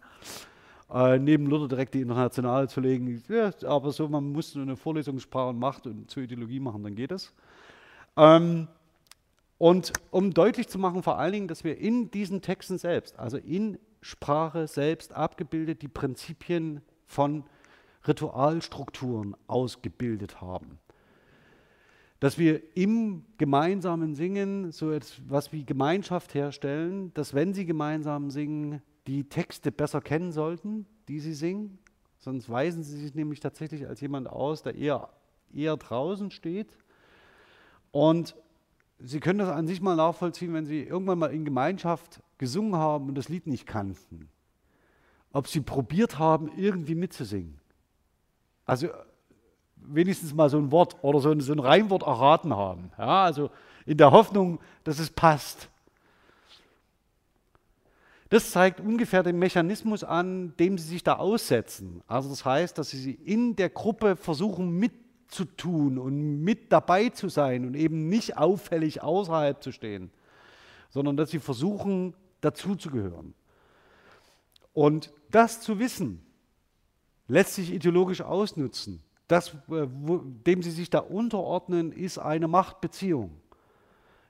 äh, 0.93 1.19
neben 1.19 1.47
Luther 1.47 1.69
direkt 1.69 1.95
die 1.95 2.01
Internationale 2.01 2.69
zu 2.69 2.81
legen. 2.81 3.23
Ja, 3.29 3.51
aber 3.67 3.93
so, 3.93 4.09
man 4.09 4.33
muss 4.33 4.55
nur 4.55 4.63
eine 4.63 4.77
Vorlesungssprache 4.77 5.49
und 5.49 5.59
Macht 5.59 5.87
und 5.87 6.11
zur 6.11 6.23
Ideologie 6.23 6.61
machen, 6.61 6.83
dann 6.83 6.95
geht 6.95 7.13
es. 7.13 7.33
Ähm, 8.17 8.69
und 9.59 9.93
um 10.11 10.33
deutlich 10.33 10.69
zu 10.69 10.79
machen, 10.79 11.03
vor 11.03 11.19
allen 11.19 11.33
Dingen, 11.33 11.49
dass 11.49 11.65
wir 11.65 11.79
in 11.79 12.11
diesen 12.11 12.43
Texten 12.43 12.79
selbst, 12.79 13.19
also 13.19 13.39
in 13.39 13.79
Sprache 14.01 14.69
selbst 14.69 15.13
abgebildet, 15.13 15.83
die 15.83 15.89
Prinzipien 15.89 16.83
von 17.07 17.45
Ritualstrukturen 18.07 19.35
ausgebildet 19.47 20.41
haben. 20.41 20.79
Dass 22.21 22.39
wir 22.39 22.63
im 22.77 23.25
gemeinsamen 23.39 24.15
Singen 24.15 24.73
so 24.73 24.91
etwas 24.91 25.53
wie 25.53 25.65
Gemeinschaft 25.65 26.35
herstellen, 26.35 27.13
dass 27.15 27.35
wenn 27.35 27.53
sie 27.53 27.67
gemeinsam 27.67 28.31
singen, 28.31 28.83
die 29.07 29.29
Texte 29.29 29.73
besser 29.73 30.01
kennen 30.01 30.33
sollten, 30.33 30.87
die 31.09 31.21
sie 31.21 31.35
singen. 31.35 31.79
Sonst 32.19 32.49
weisen 32.49 32.83
sie 32.83 32.99
sich 32.99 33.15
nämlich 33.15 33.41
tatsächlich 33.41 33.87
als 33.87 34.01
jemand 34.01 34.29
aus, 34.29 34.63
der 34.63 34.75
eher, 34.75 35.11
eher 35.53 35.77
draußen 35.77 36.31
steht. 36.31 36.77
Und 37.93 38.35
Sie 38.99 39.21
können 39.21 39.39
das 39.39 39.51
an 39.51 39.67
sich 39.67 39.81
mal 39.81 39.95
nachvollziehen, 39.95 40.55
wenn 40.55 40.65
Sie 40.65 40.83
irgendwann 40.83 41.19
mal 41.19 41.33
in 41.33 41.45
Gemeinschaft 41.45 42.23
gesungen 42.39 42.77
haben 42.77 43.09
und 43.09 43.15
das 43.15 43.29
Lied 43.29 43.47
nicht 43.47 43.67
kannten. 43.67 44.29
Ob 45.33 45.49
Sie 45.49 45.61
probiert 45.61 46.19
haben, 46.19 46.51
irgendwie 46.57 46.95
mitzusingen. 46.95 47.61
Also 48.65 48.89
wenigstens 49.77 50.35
mal 50.35 50.49
so 50.49 50.57
ein 50.57 50.73
Wort 50.73 50.97
oder 51.03 51.21
so 51.21 51.31
ein, 51.31 51.41
so 51.41 51.53
ein 51.53 51.59
Reimwort 51.59 52.03
erraten 52.03 52.57
haben. 52.57 52.91
Ja, 52.99 53.25
also 53.25 53.51
in 53.85 53.99
der 53.99 54.11
Hoffnung, 54.11 54.61
dass 54.83 54.99
es 54.99 55.11
passt. 55.11 55.69
Das 58.29 58.51
zeigt 58.51 58.81
ungefähr 58.81 59.23
den 59.23 59.39
Mechanismus 59.39 60.03
an, 60.03 60.55
dem 60.59 60.79
sie 60.79 60.89
sich 60.89 61.05
da 61.05 61.15
aussetzen. 61.15 62.03
Also 62.09 62.29
das 62.29 62.45
heißt, 62.45 62.77
dass 62.77 62.91
sie 62.91 63.13
in 63.13 63.55
der 63.55 63.71
Gruppe 63.71 64.17
versuchen 64.17 64.71
mitzutun 64.71 65.99
und 65.99 66.43
mit 66.43 66.73
dabei 66.73 67.11
zu 67.11 67.29
sein 67.29 67.65
und 67.67 67.75
eben 67.75 68.09
nicht 68.09 68.37
auffällig 68.37 69.03
außerhalb 69.03 69.63
zu 69.63 69.71
stehen, 69.71 70.11
sondern 70.91 71.17
dass 71.17 71.31
sie 71.31 71.39
versuchen, 71.39 72.15
dazuzugehören. 72.41 73.35
Und 74.73 75.13
das 75.31 75.61
zu 75.61 75.79
wissen, 75.79 76.27
lässt 77.29 77.55
sich 77.55 77.73
ideologisch 77.73 78.23
ausnutzen. 78.23 79.03
Das, 79.29 79.55
äh, 79.71 79.87
dem 80.47 80.63
sie 80.63 80.71
sich 80.71 80.91
da 80.91 80.99
unterordnen, 80.99 81.93
ist 81.93 82.19
eine 82.19 82.49
Machtbeziehung. 82.49 83.41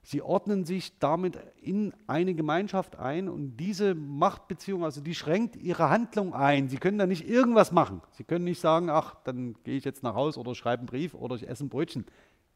Sie 0.08 0.22
ordnen 0.22 0.64
sich 0.64 1.00
damit 1.00 1.36
in 1.60 1.92
eine 2.06 2.34
Gemeinschaft 2.34 2.94
ein 2.94 3.28
und 3.28 3.56
diese 3.56 3.96
Machtbeziehung, 3.96 4.84
also 4.84 5.00
die 5.00 5.16
schränkt 5.16 5.56
ihre 5.56 5.90
Handlung 5.90 6.32
ein. 6.32 6.68
Sie 6.68 6.76
können 6.76 6.96
da 6.96 7.08
nicht 7.08 7.28
irgendwas 7.28 7.72
machen. 7.72 8.00
Sie 8.12 8.22
können 8.22 8.44
nicht 8.44 8.60
sagen, 8.60 8.88
ach, 8.88 9.16
dann 9.24 9.56
gehe 9.64 9.76
ich 9.76 9.84
jetzt 9.84 10.04
nach 10.04 10.14
Hause 10.14 10.38
oder 10.38 10.54
schreibe 10.54 10.82
einen 10.82 10.86
Brief 10.86 11.14
oder 11.14 11.34
ich 11.34 11.48
esse 11.48 11.64
ein 11.64 11.70
Brötchen. 11.70 12.04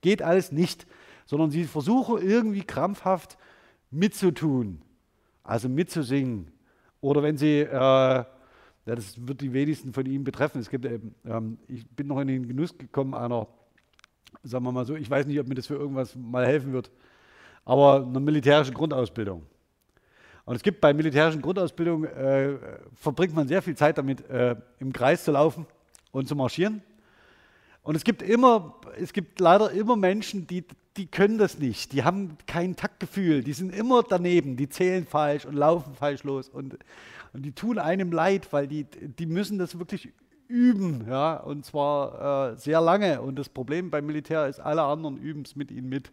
Geht 0.01 0.23
alles 0.23 0.53
nicht, 0.53 0.87
sondern 1.27 1.51
sie 1.51 1.65
versuchen 1.65 2.23
irgendwie 2.23 2.63
krampfhaft 2.63 3.37
mitzutun, 3.91 4.81
also 5.43 5.69
mitzusingen. 5.69 6.53
Oder 7.01 7.25
wenn 7.25 7.37
sie, 7.37 7.63
äh, 7.63 8.25
das 8.85 9.27
wird 9.27 9.41
die 9.41 9.53
wenigsten 9.53 9.93
von 9.93 10.07
ihnen 10.07 10.23
betreffen. 10.23 10.61
Es 10.61 10.71
gibt, 10.71 10.87
ähm, 11.25 11.59
ich 11.67 11.85
bin 11.89 12.07
noch 12.07 12.21
in 12.21 12.29
den 12.29 12.47
Genuss 12.47 12.79
gekommen 12.79 13.13
einer, 13.13 13.49
sagen 14.45 14.65
wir 14.65 14.71
mal 14.71 14.87
so, 14.87 14.95
ich 14.95 15.11
weiß 15.11 15.27
nicht, 15.27 15.41
ob 15.41 15.49
mir 15.49 15.57
das 15.57 15.67
für 15.67 15.75
irgendwas 15.75 16.15
mal 16.15 16.47
helfen 16.47 16.73
wird 16.73 16.93
aber 17.71 18.05
eine 18.05 18.19
militärische 18.19 18.73
Grundausbildung. 18.73 19.47
Und 20.45 20.57
es 20.57 20.63
gibt 20.65 20.81
bei 20.81 20.93
militärischen 20.93 21.41
Grundausbildung, 21.41 22.03
äh, 22.05 22.57
verbringt 22.95 23.33
man 23.33 23.47
sehr 23.47 23.63
viel 23.63 23.77
Zeit 23.77 23.97
damit, 23.97 24.29
äh, 24.29 24.57
im 24.81 24.93
Kreis 24.93 25.23
zu 25.23 25.31
laufen 25.31 25.67
und 26.11 26.27
zu 26.27 26.35
marschieren. 26.35 26.83
Und 27.85 27.95
es 27.95 28.03
gibt 28.03 28.23
immer, 28.23 28.75
es 28.99 29.13
gibt 29.13 29.39
leider 29.39 29.71
immer 29.71 29.95
Menschen, 29.95 30.49
die, 30.49 30.65
die 30.97 31.07
können 31.07 31.39
das 31.39 31.61
nicht. 31.61 31.93
Die 31.93 32.03
haben 32.03 32.37
kein 32.49 32.75
Taktgefühl. 32.75 33.45
Die 33.45 33.53
sind 33.53 33.73
immer 33.73 34.03
daneben. 34.03 34.57
Die 34.57 34.69
zählen 34.69 35.07
falsch 35.07 35.45
und 35.45 35.55
laufen 35.55 35.95
falsch 35.95 36.25
los. 36.25 36.49
Und, 36.49 36.77
und 37.33 37.43
die 37.47 37.53
tun 37.53 37.79
einem 37.79 38.11
leid, 38.11 38.53
weil 38.53 38.67
die, 38.67 38.83
die 38.83 39.27
müssen 39.27 39.61
das 39.61 39.79
wirklich 39.79 40.09
üben. 40.49 41.07
Ja? 41.09 41.37
Und 41.37 41.65
zwar 41.65 42.51
äh, 42.51 42.57
sehr 42.57 42.81
lange. 42.81 43.23
Und 43.23 43.39
das 43.39 43.49
Problem 43.49 43.91
beim 43.91 44.07
Militär 44.07 44.49
ist, 44.49 44.59
alle 44.59 44.83
anderen 44.83 45.19
üben 45.19 45.43
es 45.43 45.55
mit 45.55 45.71
ihnen 45.71 45.89
mit. 45.89 46.11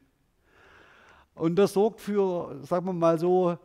Und 1.37 1.55
das 1.55 1.73
sorgt 1.73 2.01
für, 2.01 2.59
sagen 2.63 2.85
wir 2.85 2.93
mal 2.93 3.19
so, 3.19 3.57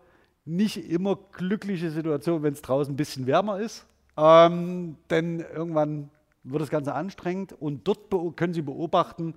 nicht 0.44 0.90
immer 0.90 1.18
glückliche 1.32 1.90
Situationen, 1.90 2.42
wenn 2.42 2.54
es 2.54 2.62
draußen 2.62 2.92
ein 2.92 2.96
bisschen 2.96 3.26
wärmer 3.26 3.60
ist. 3.60 3.86
Ähm, 4.16 4.96
denn 5.10 5.40
irgendwann 5.40 6.10
wird 6.44 6.62
das 6.62 6.70
Ganze 6.70 6.94
anstrengend 6.94 7.52
und 7.52 7.86
dort 7.86 8.10
können 8.36 8.52
Sie 8.52 8.62
beobachten, 8.62 9.34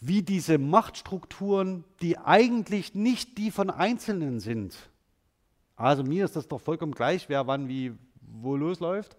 wie 0.00 0.22
diese 0.22 0.56
Machtstrukturen, 0.58 1.84
die 2.00 2.16
eigentlich 2.16 2.94
nicht 2.94 3.36
die 3.36 3.50
von 3.50 3.68
Einzelnen 3.68 4.40
sind, 4.40 4.74
also 5.80 6.02
mir 6.02 6.26
ist 6.26 6.36
das 6.36 6.46
doch 6.46 6.60
vollkommen 6.60 6.92
gleich, 6.92 7.30
wer 7.30 7.46
wann 7.46 7.66
wie 7.66 7.94
wo 8.20 8.54
losläuft, 8.54 9.16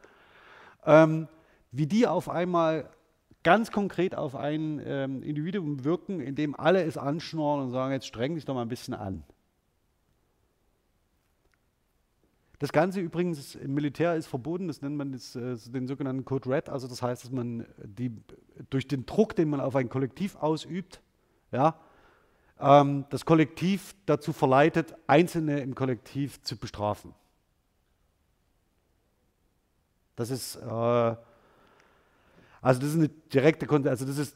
ähm, 0.86 1.28
wie 1.72 1.88
die 1.88 2.06
auf 2.06 2.30
einmal 2.30 2.88
ganz 3.44 3.72
konkret 3.72 4.16
auf 4.16 4.36
ein 4.36 4.82
ähm, 4.86 5.24
Individuum 5.24 5.84
wirken, 5.84 6.20
indem 6.20 6.56
alle 6.56 6.84
es 6.84 6.98
anschnorren 6.98 7.66
und 7.66 7.72
sagen, 7.72 7.94
jetzt 7.94 8.06
streng 8.06 8.36
dich 8.36 8.46
doch 8.46 8.54
mal 8.54 8.62
ein 8.62 8.70
bisschen 8.70 8.94
an. 8.94 9.24
Das 12.60 12.72
Ganze 12.72 13.00
übrigens 13.00 13.56
im 13.56 13.74
Militär 13.74 14.16
ist 14.16 14.28
verboten, 14.28 14.68
das 14.68 14.84
nennt 14.84 14.96
man 14.96 15.12
das, 15.14 15.36
äh, 15.36 15.58
den 15.72 15.88
sogenannten 15.88 16.26
Code 16.26 16.48
Red, 16.48 16.70
also 16.70 16.88
das 16.88 17.02
heißt, 17.02 17.24
dass 17.24 17.32
man 17.32 17.66
die, 17.84 18.16
durch 18.70 18.88
den 18.88 19.08
Druck, 19.08 19.36
den 19.36 19.50
man 19.50 19.60
auf 19.60 19.76
ein 19.76 19.90
Kollektiv 19.90 20.36
ausübt, 20.36 21.02
ja, 21.52 21.80
ähm, 22.60 23.06
das 23.10 23.26
Kollektiv 23.26 23.96
dazu 24.06 24.32
verleitet, 24.32 24.94
Einzelne 25.08 25.62
im 25.62 25.74
Kollektiv 25.74 26.44
zu 26.44 26.56
bestrafen. 26.56 27.16
Das 30.16 30.30
ist 30.30 30.58
äh, 30.58 31.16
also 32.62 32.80
das 32.80 32.90
ist 32.90 32.96
eine 32.96 33.10
direkte 33.10 33.68
also 33.90 34.06
das 34.06 34.18
ist 34.18 34.36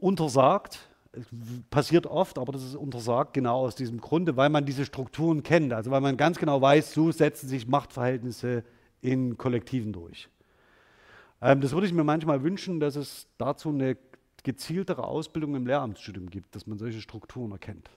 untersagt, 0.00 0.78
passiert 1.70 2.06
oft, 2.06 2.38
aber 2.38 2.52
das 2.52 2.64
ist 2.64 2.76
untersagt 2.76 3.34
genau 3.34 3.60
aus 3.60 3.74
diesem 3.74 4.00
Grunde, 4.00 4.36
weil 4.36 4.48
man 4.48 4.64
diese 4.64 4.84
Strukturen 4.84 5.42
kennt, 5.42 5.72
also 5.72 5.90
weil 5.90 6.00
man 6.00 6.16
ganz 6.16 6.38
genau 6.38 6.60
weiß, 6.60 6.94
so 6.94 7.10
setzen 7.12 7.48
sich 7.48 7.66
Machtverhältnisse 7.66 8.64
in 9.00 9.36
Kollektiven 9.36 9.92
durch. 9.92 10.28
Ähm, 11.42 11.60
das 11.60 11.72
würde 11.72 11.86
ich 11.86 11.92
mir 11.92 12.04
manchmal 12.04 12.42
wünschen, 12.42 12.80
dass 12.80 12.96
es 12.96 13.28
dazu 13.38 13.70
eine 13.70 13.96
gezieltere 14.42 15.04
Ausbildung 15.04 15.54
im 15.54 15.66
Lehramtsstudium 15.66 16.30
gibt, 16.30 16.54
dass 16.54 16.66
man 16.66 16.78
solche 16.78 17.00
Strukturen 17.00 17.52
erkennt. 17.52 17.90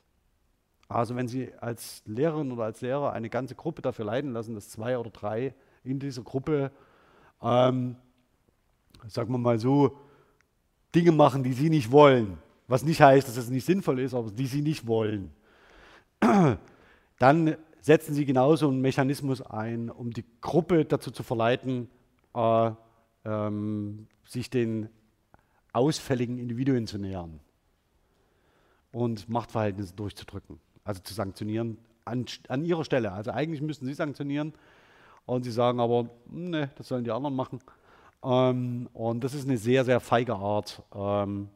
Also 0.89 1.15
wenn 1.15 1.27
Sie 1.27 1.53
als 1.59 2.03
Lehrerin 2.05 2.51
oder 2.51 2.65
als 2.65 2.81
Lehrer 2.81 3.13
eine 3.13 3.29
ganze 3.29 3.55
Gruppe 3.55 3.81
dafür 3.81 4.05
leiden 4.05 4.31
lassen, 4.31 4.53
dass 4.53 4.69
zwei 4.69 4.97
oder 4.97 5.09
drei 5.09 5.53
in 5.83 5.99
dieser 5.99 6.23
Gruppe 6.23 6.71
ähm, 7.41 7.95
sagen 9.07 9.31
wir 9.31 9.37
mal 9.37 9.59
so, 9.59 9.97
Dinge 10.93 11.11
machen, 11.11 11.43
die 11.43 11.53
sie 11.53 11.69
nicht 11.69 11.91
wollen, 11.91 12.37
was 12.67 12.83
nicht 12.83 13.01
heißt, 13.01 13.27
dass 13.27 13.37
es 13.37 13.49
nicht 13.49 13.65
sinnvoll 13.65 13.99
ist, 13.99 14.13
aber 14.13 14.31
die 14.31 14.47
sie 14.47 14.61
nicht 14.61 14.87
wollen, 14.87 15.31
dann 17.19 17.55
setzen 17.81 18.13
sie 18.13 18.25
genauso 18.25 18.69
einen 18.69 18.81
Mechanismus 18.81 19.41
ein, 19.41 19.89
um 19.89 20.11
die 20.11 20.25
Gruppe 20.41 20.85
dazu 20.85 21.11
zu 21.11 21.23
verleiten, 21.23 21.89
äh, 22.33 22.71
ähm, 23.25 24.07
sich 24.25 24.49
den 24.49 24.89
ausfälligen 25.73 26.37
Individuen 26.37 26.87
zu 26.87 26.97
nähern 26.97 27.39
und 28.91 29.27
Machtverhältnisse 29.27 29.93
durchzudrücken, 29.95 30.59
also 30.83 31.01
zu 31.01 31.13
sanktionieren 31.13 31.77
an, 32.05 32.25
an 32.47 32.63
ihrer 32.63 32.85
Stelle. 32.85 33.11
Also 33.11 33.31
eigentlich 33.31 33.61
müssten 33.61 33.85
sie 33.85 33.93
sanktionieren 33.93 34.53
und 35.25 35.43
sie 35.43 35.51
sagen 35.51 35.79
aber, 35.79 36.09
ne, 36.27 36.71
das 36.75 36.87
sollen 36.87 37.03
die 37.03 37.11
anderen 37.11 37.35
machen. 37.35 37.59
Ähm, 38.23 38.89
und 38.93 39.23
das 39.23 39.33
ist 39.33 39.47
eine 39.47 39.57
sehr, 39.57 39.83
sehr 39.85 39.99
feige 39.99 40.35
Art, 40.35 40.81
ähm, 40.95 41.49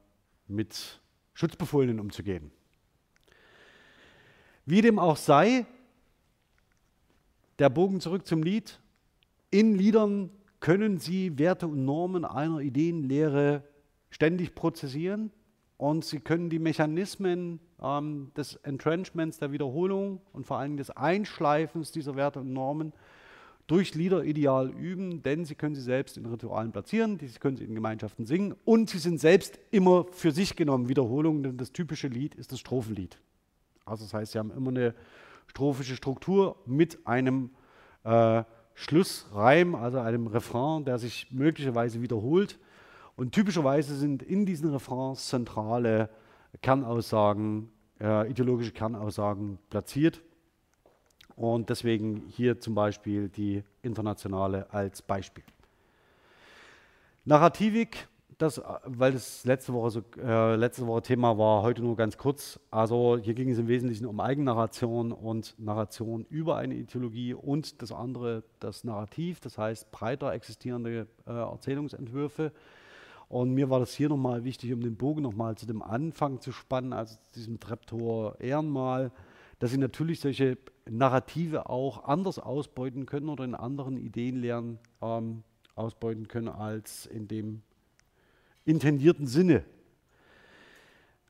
mit 0.48 1.02
Schutzbefohlenen 1.34 2.00
umzugehen. 2.00 2.52
Wie 4.66 4.82
dem 4.82 5.00
auch 5.00 5.18
sei, 5.18 5.66
der 7.60 7.70
Bogen 7.70 8.02
zurück 8.02 8.28
zum 8.28 8.44
Lied. 8.44 8.80
In 9.50 9.76
Liedern 9.76 10.30
können 10.60 10.98
Sie 10.98 11.38
Werte 11.40 11.68
und 11.68 11.86
Normen 11.86 12.26
einer 12.26 12.60
Ideenlehre 12.60 13.64
ständig 14.10 14.56
prozessieren 14.56 15.32
und 15.78 16.04
Sie 16.04 16.20
können 16.20 16.50
die 16.50 16.60
Mechanismen 16.60 17.60
ähm, 17.82 18.32
des 18.36 18.56
Entrenchments, 18.58 19.38
der 19.40 19.52
Wiederholung 19.52 20.22
und 20.34 20.46
vor 20.46 20.58
allem 20.58 20.78
des 20.78 20.90
Einschleifens 20.90 21.92
dieser 21.92 22.16
Werte 22.16 22.40
und 22.40 22.52
Normen 22.52 22.94
durch 23.68 23.96
Lieder 23.96 24.24
ideal 24.24 24.70
üben, 24.70 25.22
denn 25.22 25.46
sie 25.46 25.56
können 25.56 25.76
sie 25.76 25.82
selbst 25.82 26.18
in 26.18 26.26
Ritualen 26.26 26.72
platzieren, 26.72 27.20
sie 27.20 27.28
können 27.40 27.58
sie 27.58 27.66
in 27.66 27.76
Gemeinschaften 27.76 28.26
singen 28.26 28.56
und 28.66 28.90
sie 28.90 28.98
sind 29.00 29.20
selbst 29.20 29.60
immer 29.72 30.06
für 30.12 30.32
sich 30.32 30.56
genommen 30.56 30.88
Wiederholungen, 30.88 31.44
denn 31.44 31.58
das 31.58 31.74
typische 31.74 32.08
Lied 32.08 32.34
ist 32.36 32.54
das 32.54 32.60
Strophenlied. 32.60 33.20
Also 33.86 34.06
das 34.06 34.14
heißt, 34.14 34.32
sie 34.32 34.40
haben 34.40 34.52
immer 34.52 34.70
eine 34.70 34.96
strophische 35.48 35.96
Struktur 35.96 36.58
mit 36.66 37.06
einem 37.06 37.52
äh, 38.04 38.44
Schlussreim, 38.74 39.76
also 39.76 40.00
einem 40.00 40.28
Refrain, 40.28 40.86
der 40.86 41.00
sich 41.00 41.32
möglicherweise 41.32 42.02
wiederholt. 42.02 42.60
Und 43.16 43.34
typischerweise 43.34 43.96
sind 43.96 44.22
in 44.22 44.46
diesen 44.46 44.70
Refrains 44.72 45.28
zentrale 45.28 46.10
Kernaussagen, 46.62 47.70
äh, 48.00 48.30
ideologische 48.30 48.72
Kernaussagen 48.72 49.58
platziert. 49.70 50.22
Und 51.38 51.70
deswegen 51.70 52.24
hier 52.30 52.60
zum 52.60 52.74
Beispiel 52.74 53.30
die 53.30 53.64
internationale 53.84 54.74
als 54.74 55.04
Beispiel. 55.04 55.44
Narrativik, 57.26 58.08
das, 58.40 58.60
weil 58.86 59.12
das 59.12 59.46
letzte 59.46 59.72
Woche, 59.72 59.92
so, 59.92 60.04
äh, 60.20 60.56
letzte 60.56 60.88
Woche 60.88 61.04
Thema 61.04 61.38
war, 61.38 61.62
heute 61.62 61.84
nur 61.84 61.96
ganz 61.96 62.18
kurz. 62.18 62.60
Also 62.72 63.20
hier 63.22 63.36
ging 63.36 63.52
es 63.52 63.60
im 63.60 63.68
Wesentlichen 63.68 64.08
um 64.08 64.20
Eigennarration 64.20 65.12
und 65.12 65.54
Narration 65.60 66.26
über 66.32 66.58
eine 66.58 66.74
Ideologie 66.74 67.36
und 67.36 67.84
das 67.84 67.92
andere, 67.92 68.44
das 68.60 68.84
Narrativ, 68.84 69.40
das 69.40 69.60
heißt 69.60 69.92
breiter 69.92 70.34
existierende 70.34 71.06
äh, 71.28 71.32
Erzählungsentwürfe. 71.32 72.52
Und 73.30 73.54
mir 73.54 73.70
war 73.70 73.80
das 73.80 73.94
hier 73.94 74.10
nochmal 74.10 74.44
wichtig, 74.44 74.74
um 74.74 74.82
den 74.82 74.96
Bogen 74.96 75.22
nochmal 75.22 75.56
zu 75.56 75.68
dem 75.68 75.84
Anfang 75.84 76.42
zu 76.42 76.52
spannen, 76.52 76.94
also 76.94 77.16
zu 77.16 77.34
diesem 77.36 77.60
Treptor 77.60 78.40
Ehrenmal, 78.40 79.12
dass 79.60 79.70
sie 79.70 79.78
natürlich 79.78 80.20
solche 80.20 80.58
Narrative 80.90 81.70
auch 81.70 82.06
anders 82.06 82.40
ausbeuten 82.40 83.06
können 83.06 83.30
oder 83.30 83.44
in 83.44 83.56
anderen 83.56 83.98
Ideenlehren 83.98 84.80
ähm, 85.02 85.44
ausbeuten 85.76 86.28
können 86.28 86.50
als 86.50 87.06
in 87.06 87.28
dem 87.28 87.62
intendierten 88.66 89.28
Sinne. 89.28 89.64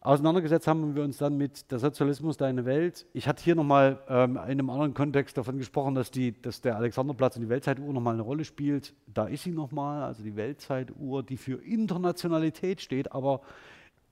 Auseinandergesetzt 0.01 0.67
haben 0.67 0.95
wir 0.95 1.03
uns 1.03 1.17
dann 1.17 1.37
mit 1.37 1.69
der 1.69 1.79
Sozialismus 1.79 2.37
deine 2.37 2.65
Welt. 2.65 3.05
Ich 3.13 3.27
hatte 3.27 3.43
hier 3.43 3.55
nochmal 3.55 3.99
ähm, 4.07 4.31
in 4.31 4.37
einem 4.37 4.69
anderen 4.69 4.93
Kontext 4.93 5.37
davon 5.37 5.57
gesprochen, 5.57 5.95
dass, 5.95 6.11
die, 6.11 6.39
dass 6.41 6.61
der 6.61 6.77
Alexanderplatz 6.77 7.35
und 7.35 7.41
die 7.41 7.49
Weltzeituhr 7.49 7.91
nochmal 7.91 8.13
eine 8.13 8.21
Rolle 8.21 8.45
spielt. 8.45 8.93
Da 9.13 9.27
ist 9.27 9.43
sie 9.43 9.51
nochmal, 9.51 10.03
also 10.03 10.23
die 10.23 10.35
Weltzeituhr, 10.35 11.23
die 11.23 11.35
für 11.35 11.61
Internationalität 11.61 12.79
steht, 12.79 13.11
aber 13.11 13.41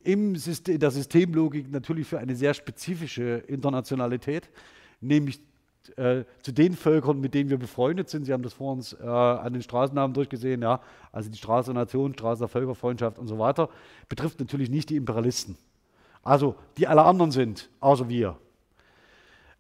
im 0.03 0.35
System, 0.35 0.79
der 0.79 0.91
Systemlogik 0.91 1.71
natürlich 1.71 2.07
für 2.07 2.19
eine 2.19 2.35
sehr 2.35 2.53
spezifische 2.53 3.43
Internationalität, 3.47 4.49
nämlich 5.07 5.39
äh, 5.97 6.23
zu 6.41 6.51
den 6.51 6.75
Völkern, 6.75 7.19
mit 7.19 7.33
denen 7.33 7.49
wir 7.49 7.57
befreundet 7.57 8.09
sind. 8.09 8.25
Sie 8.25 8.33
haben 8.33 8.43
das 8.43 8.53
vor 8.53 8.73
uns 8.73 8.93
äh, 8.93 9.05
an 9.05 9.53
den 9.53 9.61
Straßennamen 9.61 10.13
durchgesehen, 10.13 10.61
ja, 10.61 10.81
also 11.11 11.29
die 11.29 11.37
Straße 11.37 11.73
der 11.73 11.81
Nation, 11.81 12.13
Straße 12.13 12.39
der 12.39 12.47
Völkerfreundschaft 12.47 13.19
und 13.19 13.27
so 13.27 13.37
weiter, 13.37 13.69
betrifft 14.09 14.39
natürlich 14.39 14.69
nicht 14.69 14.89
die 14.89 14.95
Imperialisten. 14.95 15.57
Also 16.23 16.55
die 16.77 16.87
alle 16.87 17.03
anderen 17.03 17.31
sind, 17.31 17.69
außer 17.79 18.09
wir. 18.09 18.37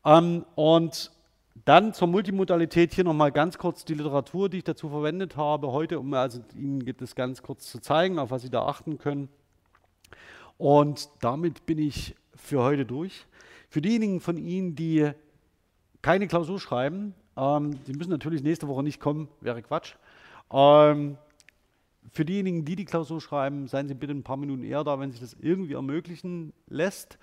Ähm, 0.03 0.45
und 0.55 1.11
dann 1.63 1.93
zur 1.93 2.07
Multimodalität 2.07 2.93
hier 2.93 3.03
nochmal 3.03 3.31
ganz 3.31 3.57
kurz 3.57 3.85
die 3.85 3.93
Literatur, 3.93 4.49
die 4.49 4.57
ich 4.57 4.63
dazu 4.63 4.89
verwendet 4.89 5.37
habe 5.37 5.71
heute, 5.71 5.99
um 5.99 6.13
also 6.13 6.41
Ihnen 6.55 6.83
das 6.97 7.15
ganz 7.15 7.41
kurz 7.41 7.71
zu 7.71 7.79
zeigen, 7.79 8.19
auf 8.19 8.31
was 8.31 8.41
Sie 8.41 8.49
da 8.49 8.65
achten 8.65 8.97
können. 8.97 9.29
Und 10.57 11.09
damit 11.21 11.65
bin 11.65 11.77
ich 11.77 12.15
für 12.35 12.61
heute 12.61 12.85
durch. 12.85 13.25
Für 13.69 13.81
diejenigen 13.81 14.19
von 14.19 14.37
Ihnen, 14.37 14.75
die 14.75 15.11
keine 16.05 16.27
Klausur 16.27 16.59
schreiben, 16.59 17.15
ähm, 17.35 17.83
die 17.85 17.93
müssen 17.93 18.11
natürlich 18.11 18.43
nächste 18.43 18.67
Woche 18.67 18.83
nicht 18.83 18.99
kommen, 18.99 19.27
wäre 19.41 19.63
Quatsch. 19.63 19.95
Ähm, 20.51 21.17
für 22.11 22.23
diejenigen, 22.25 22.63
die 22.63 22.75
die 22.75 22.85
Klausur 22.85 23.19
schreiben, 23.19 23.67
seien 23.67 23.87
Sie 23.87 23.95
bitte 23.95 24.13
ein 24.13 24.21
paar 24.21 24.37
Minuten 24.37 24.63
eher 24.63 24.83
da, 24.83 24.99
wenn 24.99 25.09
sich 25.09 25.19
das 25.19 25.35
irgendwie 25.41 25.73
ermöglichen 25.73 26.53
lässt. 26.67 27.17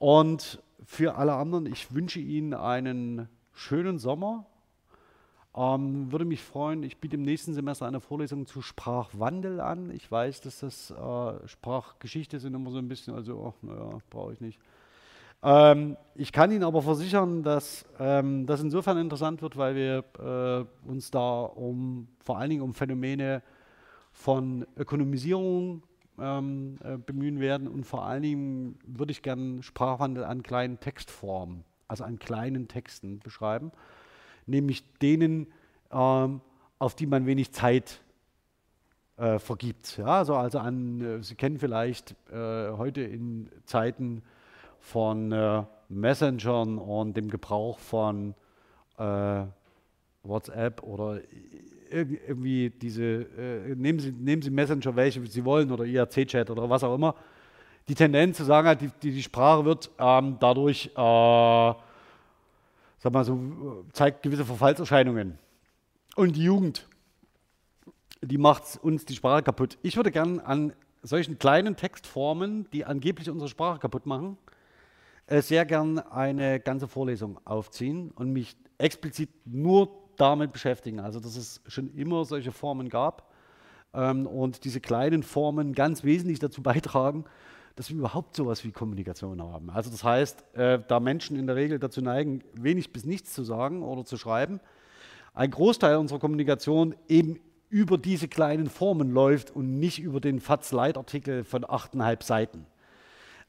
Und 0.00 0.60
für 0.84 1.14
alle 1.14 1.34
anderen, 1.34 1.66
ich 1.66 1.94
wünsche 1.94 2.18
Ihnen 2.18 2.52
einen 2.52 3.28
schönen 3.52 4.00
Sommer. 4.00 4.44
Ähm, 5.54 6.10
würde 6.10 6.24
mich 6.24 6.42
freuen, 6.42 6.82
ich 6.82 6.96
biete 6.98 7.14
im 7.14 7.22
nächsten 7.22 7.54
Semester 7.54 7.86
eine 7.86 8.00
Vorlesung 8.00 8.44
zu 8.44 8.60
Sprachwandel 8.60 9.60
an. 9.60 9.88
Ich 9.90 10.10
weiß, 10.10 10.40
dass 10.40 10.58
das 10.58 10.90
äh, 10.90 11.46
Sprachgeschichte 11.46 12.40
sind 12.40 12.54
immer 12.54 12.72
so 12.72 12.78
ein 12.78 12.88
bisschen, 12.88 13.14
also, 13.14 13.54
ach, 13.54 13.62
naja, 13.62 13.98
brauche 14.10 14.32
ich 14.32 14.40
nicht. 14.40 14.58
Ähm, 15.42 15.96
ich 16.14 16.32
kann 16.32 16.50
Ihnen 16.50 16.64
aber 16.64 16.82
versichern, 16.82 17.42
dass 17.42 17.84
ähm, 17.98 18.46
das 18.46 18.60
insofern 18.60 18.98
interessant 18.98 19.42
wird, 19.42 19.56
weil 19.56 19.74
wir 19.74 20.04
äh, 20.18 20.88
uns 20.88 21.10
da 21.10 21.42
um 21.42 22.08
vor 22.20 22.38
allen 22.38 22.50
Dingen 22.50 22.62
um 22.62 22.74
Phänomene 22.74 23.42
von 24.12 24.66
Ökonomisierung 24.76 25.82
ähm, 26.18 26.78
äh, 26.84 26.98
bemühen 26.98 27.40
werden 27.40 27.68
und 27.68 27.84
vor 27.84 28.04
allen 28.04 28.22
Dingen 28.22 28.78
würde 28.86 29.12
ich 29.12 29.22
gerne 29.22 29.62
Sprachwandel 29.62 30.24
an 30.24 30.42
kleinen 30.42 30.78
Textformen, 30.80 31.64
also 31.88 32.04
an 32.04 32.18
kleinen 32.18 32.68
Texten 32.68 33.20
beschreiben 33.20 33.72
nämlich 34.50 34.84
denen, 34.98 35.46
ähm, 35.90 36.40
auf 36.78 36.94
die 36.94 37.06
man 37.06 37.26
wenig 37.26 37.52
Zeit 37.52 38.00
äh, 39.16 39.38
vergibt. 39.38 39.98
Ja, 39.98 40.18
also, 40.18 40.34
also 40.34 40.58
an, 40.58 41.00
äh, 41.00 41.22
Sie 41.22 41.34
kennen 41.34 41.58
vielleicht 41.58 42.14
äh, 42.30 42.70
heute 42.72 43.02
in 43.02 43.50
Zeiten 43.64 44.22
von 44.80 45.32
äh, 45.32 45.62
Messengern 45.88 46.78
und 46.78 47.16
dem 47.16 47.30
Gebrauch 47.30 47.78
von 47.78 48.34
äh, 48.98 49.42
WhatsApp 50.22 50.82
oder 50.82 51.20
irgendwie 51.90 52.70
diese, 52.70 53.02
äh, 53.02 53.74
nehmen, 53.74 53.98
Sie, 53.98 54.12
nehmen 54.12 54.42
Sie 54.42 54.50
Messenger, 54.50 54.94
welche 54.96 55.24
Sie 55.26 55.44
wollen 55.44 55.70
oder 55.70 55.84
IRC-Chat 55.84 56.50
oder 56.50 56.68
was 56.68 56.84
auch 56.84 56.94
immer, 56.94 57.14
die 57.88 57.94
Tendenz 57.94 58.36
zu 58.36 58.44
sagen, 58.44 58.78
die, 58.78 58.90
die, 59.02 59.12
die 59.12 59.22
Sprache 59.22 59.64
wird 59.64 59.90
ähm, 59.98 60.36
dadurch 60.38 60.90
sag 63.00 63.12
mal 63.12 63.24
so, 63.24 63.84
zeigt 63.92 64.22
gewisse 64.22 64.44
Verfallserscheinungen. 64.44 65.38
Und 66.16 66.36
die 66.36 66.44
Jugend, 66.44 66.86
die 68.20 68.38
macht 68.38 68.78
uns 68.82 69.06
die 69.06 69.14
Sprache 69.14 69.42
kaputt. 69.42 69.78
Ich 69.82 69.96
würde 69.96 70.10
gerne 70.10 70.44
an 70.44 70.74
solchen 71.02 71.38
kleinen 71.38 71.76
Textformen, 71.76 72.68
die 72.72 72.84
angeblich 72.84 73.30
unsere 73.30 73.48
Sprache 73.48 73.78
kaputt 73.78 74.04
machen, 74.04 74.36
äh, 74.36 74.59
sehr 75.30 75.64
gern 75.64 75.98
eine 75.98 76.60
ganze 76.60 76.88
Vorlesung 76.88 77.38
aufziehen 77.44 78.10
und 78.10 78.32
mich 78.32 78.56
explizit 78.78 79.30
nur 79.44 79.90
damit 80.16 80.52
beschäftigen. 80.52 81.00
Also, 81.00 81.20
dass 81.20 81.36
es 81.36 81.60
schon 81.66 81.94
immer 81.94 82.24
solche 82.24 82.52
Formen 82.52 82.88
gab 82.88 83.30
ähm, 83.94 84.26
und 84.26 84.64
diese 84.64 84.80
kleinen 84.80 85.22
Formen 85.22 85.72
ganz 85.72 86.04
wesentlich 86.04 86.38
dazu 86.38 86.62
beitragen, 86.64 87.24
dass 87.76 87.88
wir 87.88 87.96
überhaupt 87.96 88.36
sowas 88.36 88.64
wie 88.64 88.72
Kommunikation 88.72 89.40
haben. 89.40 89.70
Also 89.70 89.90
das 89.90 90.04
heißt, 90.04 90.44
äh, 90.54 90.80
da 90.86 91.00
Menschen 91.00 91.38
in 91.38 91.46
der 91.46 91.56
Regel 91.56 91.78
dazu 91.78 92.02
neigen, 92.02 92.42
wenig 92.52 92.92
bis 92.92 93.04
nichts 93.04 93.32
zu 93.32 93.44
sagen 93.44 93.82
oder 93.82 94.04
zu 94.04 94.16
schreiben, 94.16 94.60
ein 95.32 95.50
Großteil 95.50 95.96
unserer 95.96 96.18
Kommunikation 96.18 96.94
eben 97.08 97.38
über 97.68 97.96
diese 97.96 98.26
kleinen 98.26 98.68
Formen 98.68 99.12
läuft 99.12 99.54
und 99.54 99.78
nicht 99.78 100.00
über 100.00 100.20
den 100.20 100.40
FATS-Leitartikel 100.40 101.44
von 101.44 101.64
8,5 101.64 102.24
Seiten. 102.24 102.66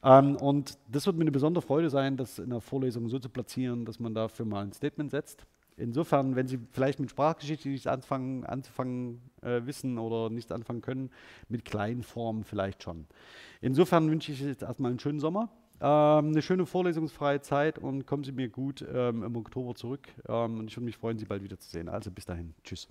Ähm, 0.02 0.36
und 0.36 0.78
das 0.90 1.06
wird 1.06 1.16
mir 1.16 1.22
eine 1.22 1.32
besondere 1.32 1.62
Freude 1.62 1.90
sein, 1.90 2.16
das 2.16 2.38
in 2.38 2.50
der 2.50 2.60
Vorlesung 2.60 3.08
so 3.08 3.18
zu 3.18 3.28
platzieren, 3.28 3.84
dass 3.84 4.00
man 4.00 4.14
dafür 4.14 4.46
mal 4.46 4.64
ein 4.64 4.72
Statement 4.72 5.10
setzt. 5.10 5.46
Insofern, 5.76 6.36
wenn 6.36 6.46
Sie 6.46 6.58
vielleicht 6.70 7.00
mit 7.00 7.10
Sprachgeschichte 7.10 7.68
nichts 7.68 7.86
anfangen, 7.86 8.44
anzufangen 8.44 9.22
äh, 9.40 9.62
wissen 9.64 9.98
oder 9.98 10.28
nichts 10.28 10.52
anfangen 10.52 10.82
können, 10.82 11.10
mit 11.48 11.64
kleinen 11.64 12.02
Formen 12.02 12.44
vielleicht 12.44 12.82
schon. 12.82 13.06
Insofern 13.60 14.10
wünsche 14.10 14.32
ich 14.32 14.40
jetzt 14.40 14.62
erstmal 14.62 14.90
einen 14.90 15.00
schönen 15.00 15.18
Sommer, 15.18 15.48
ähm, 15.80 16.28
eine 16.28 16.42
schöne 16.42 16.66
vorlesungsfreie 16.66 17.40
Zeit 17.40 17.78
und 17.78 18.06
kommen 18.06 18.22
Sie 18.22 18.32
mir 18.32 18.48
gut 18.48 18.84
ähm, 18.92 19.22
im 19.22 19.34
Oktober 19.34 19.74
zurück. 19.74 20.08
Ähm, 20.28 20.60
und 20.60 20.68
ich 20.68 20.76
würde 20.76 20.84
mich 20.84 20.96
freuen, 20.96 21.18
Sie 21.18 21.24
bald 21.24 21.42
wiederzusehen. 21.42 21.88
Also 21.88 22.10
bis 22.10 22.26
dahin. 22.26 22.54
Tschüss. 22.62 22.88